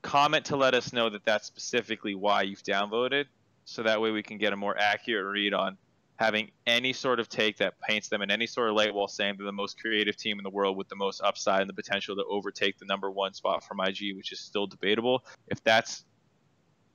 comment 0.02 0.46
to 0.46 0.56
let 0.56 0.74
us 0.74 0.92
know 0.92 1.10
that 1.10 1.24
that's 1.24 1.46
specifically 1.46 2.14
why 2.14 2.42
you've 2.42 2.62
downvoted, 2.62 3.26
so 3.64 3.82
that 3.84 4.00
way 4.00 4.10
we 4.10 4.22
can 4.22 4.38
get 4.38 4.52
a 4.52 4.56
more 4.56 4.76
accurate 4.76 5.32
read 5.32 5.54
on 5.54 5.78
having 6.16 6.50
any 6.66 6.92
sort 6.92 7.18
of 7.18 7.28
take 7.28 7.56
that 7.58 7.80
paints 7.80 8.08
them 8.08 8.22
in 8.22 8.30
any 8.30 8.46
sort 8.46 8.68
of 8.68 8.76
light 8.76 8.94
while 8.94 9.08
saying 9.08 9.34
they're 9.36 9.46
the 9.46 9.52
most 9.52 9.80
creative 9.80 10.16
team 10.16 10.38
in 10.38 10.44
the 10.44 10.50
world 10.50 10.76
with 10.76 10.88
the 10.88 10.94
most 10.94 11.20
upside 11.22 11.60
and 11.62 11.68
the 11.68 11.74
potential 11.74 12.14
to 12.14 12.24
overtake 12.28 12.78
the 12.78 12.84
number 12.84 13.10
one 13.10 13.32
spot 13.32 13.64
from 13.64 13.80
IG, 13.80 14.14
which 14.14 14.30
is 14.30 14.38
still 14.38 14.66
debatable. 14.66 15.24
If 15.48 15.64
that's 15.64 16.04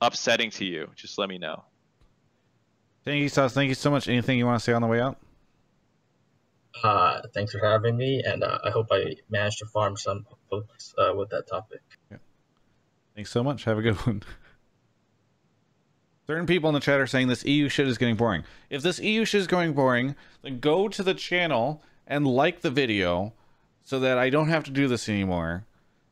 upsetting 0.00 0.50
to 0.52 0.64
you, 0.64 0.88
just 0.94 1.18
let 1.18 1.28
me 1.28 1.38
know. 1.38 1.64
Tangy 3.04 3.28
sauce. 3.28 3.52
Thank 3.52 3.68
you 3.68 3.74
so 3.74 3.90
much. 3.90 4.08
Anything 4.08 4.38
you 4.38 4.46
want 4.46 4.60
to 4.60 4.64
say 4.64 4.72
on 4.72 4.82
the 4.82 4.88
way 4.88 5.00
out? 5.00 5.18
uh, 6.82 7.20
thanks 7.34 7.52
for 7.52 7.66
having 7.66 7.96
me, 7.96 8.22
and 8.24 8.44
uh, 8.44 8.58
I 8.64 8.70
hope 8.70 8.88
I 8.90 9.16
managed 9.30 9.58
to 9.58 9.66
farm 9.66 9.96
some 9.96 10.26
folks 10.50 10.94
uh, 10.98 11.12
with 11.14 11.30
that 11.30 11.48
topic. 11.48 11.80
Thanks 13.18 13.32
so 13.32 13.42
much. 13.42 13.64
Have 13.64 13.78
a 13.78 13.82
good 13.82 13.96
one. 14.06 14.22
Certain 16.28 16.46
people 16.46 16.70
in 16.70 16.74
the 16.74 16.78
chat 16.78 17.00
are 17.00 17.06
saying 17.08 17.26
this 17.26 17.44
EU 17.44 17.68
shit 17.68 17.88
is 17.88 17.98
getting 17.98 18.14
boring. 18.14 18.44
If 18.70 18.82
this 18.82 19.00
EU 19.00 19.24
shit 19.24 19.40
is 19.40 19.48
going 19.48 19.72
boring, 19.72 20.14
then 20.42 20.60
go 20.60 20.86
to 20.86 21.02
the 21.02 21.14
channel 21.14 21.82
and 22.06 22.28
like 22.28 22.60
the 22.60 22.70
video 22.70 23.32
so 23.82 23.98
that 23.98 24.18
I 24.18 24.30
don't 24.30 24.50
have 24.50 24.62
to 24.66 24.70
do 24.70 24.86
this 24.86 25.08
anymore. 25.08 25.64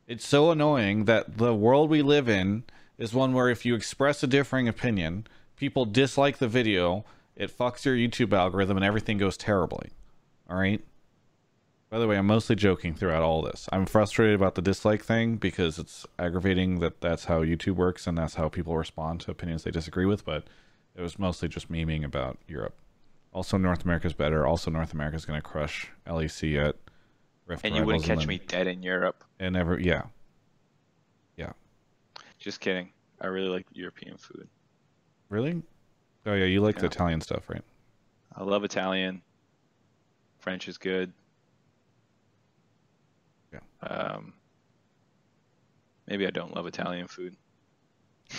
It's 0.05 0.27
so 0.27 0.51
annoying 0.51 1.05
that 1.05 1.37
the 1.37 1.55
world 1.55 1.89
we 1.89 2.01
live 2.01 2.27
in 2.27 2.65
is 2.97 3.13
one 3.13 3.31
where 3.31 3.47
if 3.47 3.65
you 3.65 3.73
express 3.73 4.21
a 4.21 4.27
differing 4.27 4.67
opinion, 4.67 5.27
people 5.55 5.85
dislike 5.85 6.39
the 6.39 6.49
video, 6.49 7.05
it 7.37 7.57
fucks 7.57 7.85
your 7.85 7.95
YouTube 7.95 8.33
algorithm 8.33 8.75
and 8.75 8.85
everything 8.85 9.17
goes 9.17 9.37
terribly. 9.37 9.91
All 10.49 10.57
right? 10.57 10.83
By 11.89 11.99
the 11.99 12.07
way, 12.07 12.17
I'm 12.17 12.27
mostly 12.27 12.55
joking 12.55 12.93
throughout 12.93 13.23
all 13.23 13.41
this. 13.41 13.69
I'm 13.71 13.85
frustrated 13.85 14.35
about 14.35 14.55
the 14.55 14.61
dislike 14.61 15.03
thing 15.03 15.37
because 15.37 15.79
it's 15.79 16.05
aggravating 16.19 16.79
that 16.79 16.99
that's 16.99 17.25
how 17.25 17.43
YouTube 17.43 17.75
works 17.75 18.07
and 18.07 18.17
that's 18.17 18.35
how 18.35 18.49
people 18.49 18.75
respond 18.75 19.21
to 19.21 19.31
opinions 19.31 19.63
they 19.63 19.71
disagree 19.71 20.05
with, 20.05 20.25
but 20.25 20.43
it 20.95 21.01
was 21.01 21.17
mostly 21.17 21.47
just 21.47 21.71
memeing 21.71 22.03
about 22.03 22.37
Europe. 22.47 22.75
Also, 23.31 23.57
North 23.57 23.85
America's 23.85 24.13
better. 24.13 24.45
Also, 24.45 24.69
North 24.69 24.93
America's 24.93 25.23
going 25.23 25.39
to 25.39 25.47
crush 25.47 25.87
LEC 26.05 26.57
at 26.57 26.75
Rift 27.45 27.63
And 27.63 27.75
you 27.75 27.85
wouldn't 27.85 28.03
catch 28.03 28.19
then- 28.19 28.27
me 28.27 28.39
dead 28.39 28.67
in 28.67 28.83
Europe. 28.83 29.23
And 29.39 29.53
never, 29.53 29.79
yeah. 29.79 30.03
Yeah. 31.37 31.53
Just 32.37 32.59
kidding. 32.59 32.89
I 33.21 33.27
really 33.27 33.49
like 33.49 33.65
European 33.71 34.17
food. 34.17 34.49
Really? 35.29 35.61
Oh, 36.25 36.33
yeah, 36.33 36.45
you 36.45 36.61
like 36.61 36.79
the 36.79 36.85
Italian 36.87 37.21
stuff, 37.21 37.49
right? 37.49 37.63
I 38.35 38.43
love 38.43 38.65
Italian. 38.65 39.21
French 40.39 40.67
is 40.67 40.77
good. 40.77 41.13
Um, 43.81 44.33
maybe 46.07 46.25
I 46.27 46.31
don't 46.31 46.55
love 46.55 46.65
Italian 46.67 47.07
food. 47.07 47.35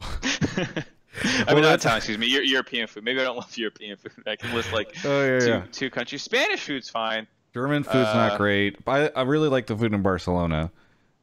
I 0.00 1.44
Well, 1.46 1.54
mean, 1.54 1.62
not 1.62 1.80
that's- 1.80 1.82
Italian, 1.82 1.96
excuse 1.98 2.18
me. 2.18 2.26
Eu- 2.26 2.42
European 2.42 2.86
food. 2.86 3.04
Maybe 3.04 3.20
I 3.20 3.24
don't 3.24 3.36
love 3.36 3.56
European 3.56 3.96
food. 3.96 4.12
I 4.26 4.36
can 4.36 4.54
list 4.54 4.72
like 4.72 4.94
Oh, 5.04 5.24
yeah, 5.24 5.38
two, 5.40 5.46
yeah. 5.48 5.62
two 5.72 5.90
countries. 5.90 6.22
Spanish 6.22 6.60
food's 6.64 6.88
fine. 6.90 7.26
German 7.54 7.82
food's 7.84 7.94
not 8.14 8.32
Uh, 8.32 8.36
great. 8.36 8.84
But 8.84 9.16
I, 9.16 9.20
I 9.20 9.22
really 9.24 9.48
like 9.48 9.66
the 9.66 9.76
food 9.76 9.92
in 9.94 10.02
Barcelona. 10.02 10.70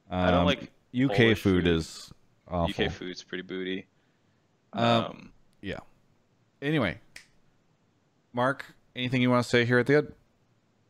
I 0.10 0.32
don't 0.32 0.40
Um, 0.42 0.46
like 0.46 0.72
UK 0.96 1.16
Polish 1.16 1.40
food, 1.42 1.64
food. 1.66 1.68
is 1.68 2.12
awful. 2.48 2.86
UK 2.86 2.92
food's 2.92 3.24
pretty 3.24 3.44
booty. 3.44 3.86
Um, 4.74 4.84
Um, 4.86 5.32
Yeah. 5.62 5.80
Anyway, 6.62 7.00
Mark, 8.34 8.66
anything 8.96 9.22
you 9.22 9.30
want 9.30 9.44
to 9.44 9.50
say 9.50 9.66
here 9.66 9.78
at 9.80 9.86
the 9.86 9.98
end? 9.98 10.14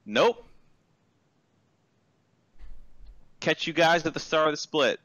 nope. 0.05 0.45
Catch 3.43 3.67
you 3.67 3.73
guys 3.73 4.05
at 4.05 4.13
the 4.13 4.21
start 4.21 4.47
of 4.47 4.53
the 4.53 4.57
split 4.57 5.01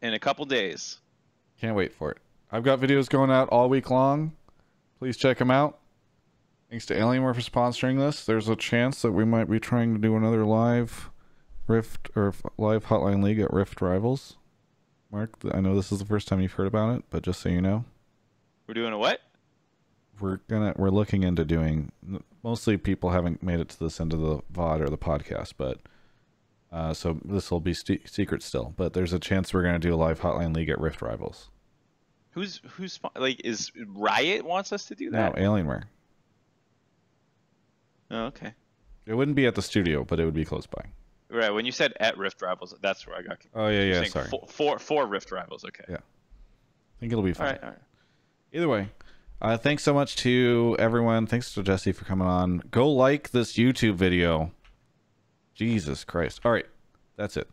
in 0.00 0.14
a 0.14 0.18
couple 0.18 0.46
days. 0.46 1.00
Can't 1.60 1.76
wait 1.76 1.92
for 1.92 2.10
it. 2.10 2.16
I've 2.50 2.62
got 2.64 2.80
videos 2.80 3.10
going 3.10 3.30
out 3.30 3.46
all 3.50 3.68
week 3.68 3.90
long. 3.90 4.32
Please 4.98 5.18
check 5.18 5.36
them 5.36 5.50
out. 5.50 5.78
Thanks 6.70 6.86
to 6.86 6.94
Alienware 6.94 7.34
for 7.34 7.42
sponsoring 7.42 7.98
this. 7.98 8.24
There's 8.24 8.48
a 8.48 8.56
chance 8.56 9.02
that 9.02 9.12
we 9.12 9.26
might 9.26 9.50
be 9.50 9.60
trying 9.60 9.92
to 9.92 10.00
do 10.00 10.16
another 10.16 10.46
live 10.46 11.10
Rift 11.66 12.08
or 12.16 12.32
live 12.56 12.86
Hotline 12.86 13.22
League 13.22 13.38
at 13.38 13.52
Rift 13.52 13.82
Rivals. 13.82 14.38
Mark, 15.12 15.34
I 15.52 15.60
know 15.60 15.76
this 15.76 15.92
is 15.92 15.98
the 15.98 16.06
first 16.06 16.26
time 16.26 16.40
you've 16.40 16.54
heard 16.54 16.68
about 16.68 16.96
it, 16.96 17.04
but 17.10 17.22
just 17.22 17.42
so 17.42 17.50
you 17.50 17.60
know, 17.60 17.84
We're 18.66 18.72
doing 18.72 18.94
a 18.94 18.98
what? 18.98 19.20
we're 20.20 20.38
gonna 20.48 20.72
we're 20.76 20.88
looking 20.88 21.22
into 21.22 21.44
doing. 21.44 21.92
Mostly 22.42 22.78
people 22.78 23.10
haven't 23.10 23.42
made 23.42 23.60
it 23.60 23.68
to 23.68 23.78
this 23.78 24.00
end 24.00 24.14
of 24.14 24.20
the 24.20 24.38
VOD 24.54 24.80
or 24.80 24.88
the 24.88 24.96
podcast, 24.96 25.52
but 25.58 25.80
uh, 26.72 26.94
so 26.94 27.18
this 27.24 27.50
will 27.50 27.60
be 27.60 27.74
st- 27.74 28.08
secret 28.08 28.42
still. 28.42 28.74
But 28.76 28.92
there's 28.92 29.12
a 29.12 29.18
chance 29.18 29.52
we're 29.52 29.62
gonna 29.62 29.78
do 29.78 29.94
a 29.94 29.96
live 29.96 30.20
Hotline 30.20 30.54
League 30.54 30.70
at 30.70 30.80
Rift 30.80 31.02
Rivals. 31.02 31.48
Who's 32.32 32.60
who's 32.70 33.00
like 33.16 33.40
is 33.44 33.72
Riot 33.88 34.44
wants 34.44 34.72
us 34.72 34.84
to 34.86 34.94
do 34.94 35.10
that? 35.10 35.36
No. 35.36 35.42
Alienware. 35.42 35.84
Oh, 38.10 38.24
okay. 38.26 38.54
It 39.06 39.14
wouldn't 39.14 39.36
be 39.36 39.46
at 39.46 39.54
the 39.54 39.62
studio, 39.62 40.04
but 40.04 40.20
it 40.20 40.24
would 40.24 40.34
be 40.34 40.44
close 40.44 40.66
by. 40.66 40.84
Right. 41.30 41.50
When 41.50 41.64
you 41.64 41.72
said 41.72 41.92
at 42.00 42.18
Rift 42.18 42.42
Rivals, 42.42 42.74
that's 42.80 43.06
where 43.06 43.16
I 43.16 43.22
got. 43.22 43.38
Oh 43.54 43.68
yeah, 43.68 43.82
yeah. 43.82 44.04
Sorry. 44.04 44.28
Four, 44.28 44.44
four, 44.48 44.78
four 44.78 45.06
Rift 45.06 45.30
Rivals. 45.32 45.64
Okay. 45.64 45.84
Yeah. 45.88 45.96
I 45.96 47.00
think 47.00 47.12
it'll 47.12 47.24
be 47.24 47.30
All 47.30 47.34
fun. 47.34 47.46
right. 47.46 47.62
All 47.62 47.68
right. 47.70 47.78
Either 48.52 48.68
way, 48.68 48.88
uh, 49.40 49.56
thanks 49.56 49.82
so 49.82 49.94
much 49.94 50.16
to 50.16 50.76
everyone. 50.78 51.26
Thanks 51.26 51.54
to 51.54 51.62
Jesse 51.62 51.92
for 51.92 52.04
coming 52.04 52.26
on. 52.26 52.62
Go 52.70 52.90
like 52.90 53.30
this 53.30 53.54
YouTube 53.54 53.94
video. 53.94 54.52
Jesus 55.54 56.04
Christ. 56.04 56.40
All 56.44 56.52
right, 56.52 56.66
that's 57.16 57.36
it. 57.36 57.48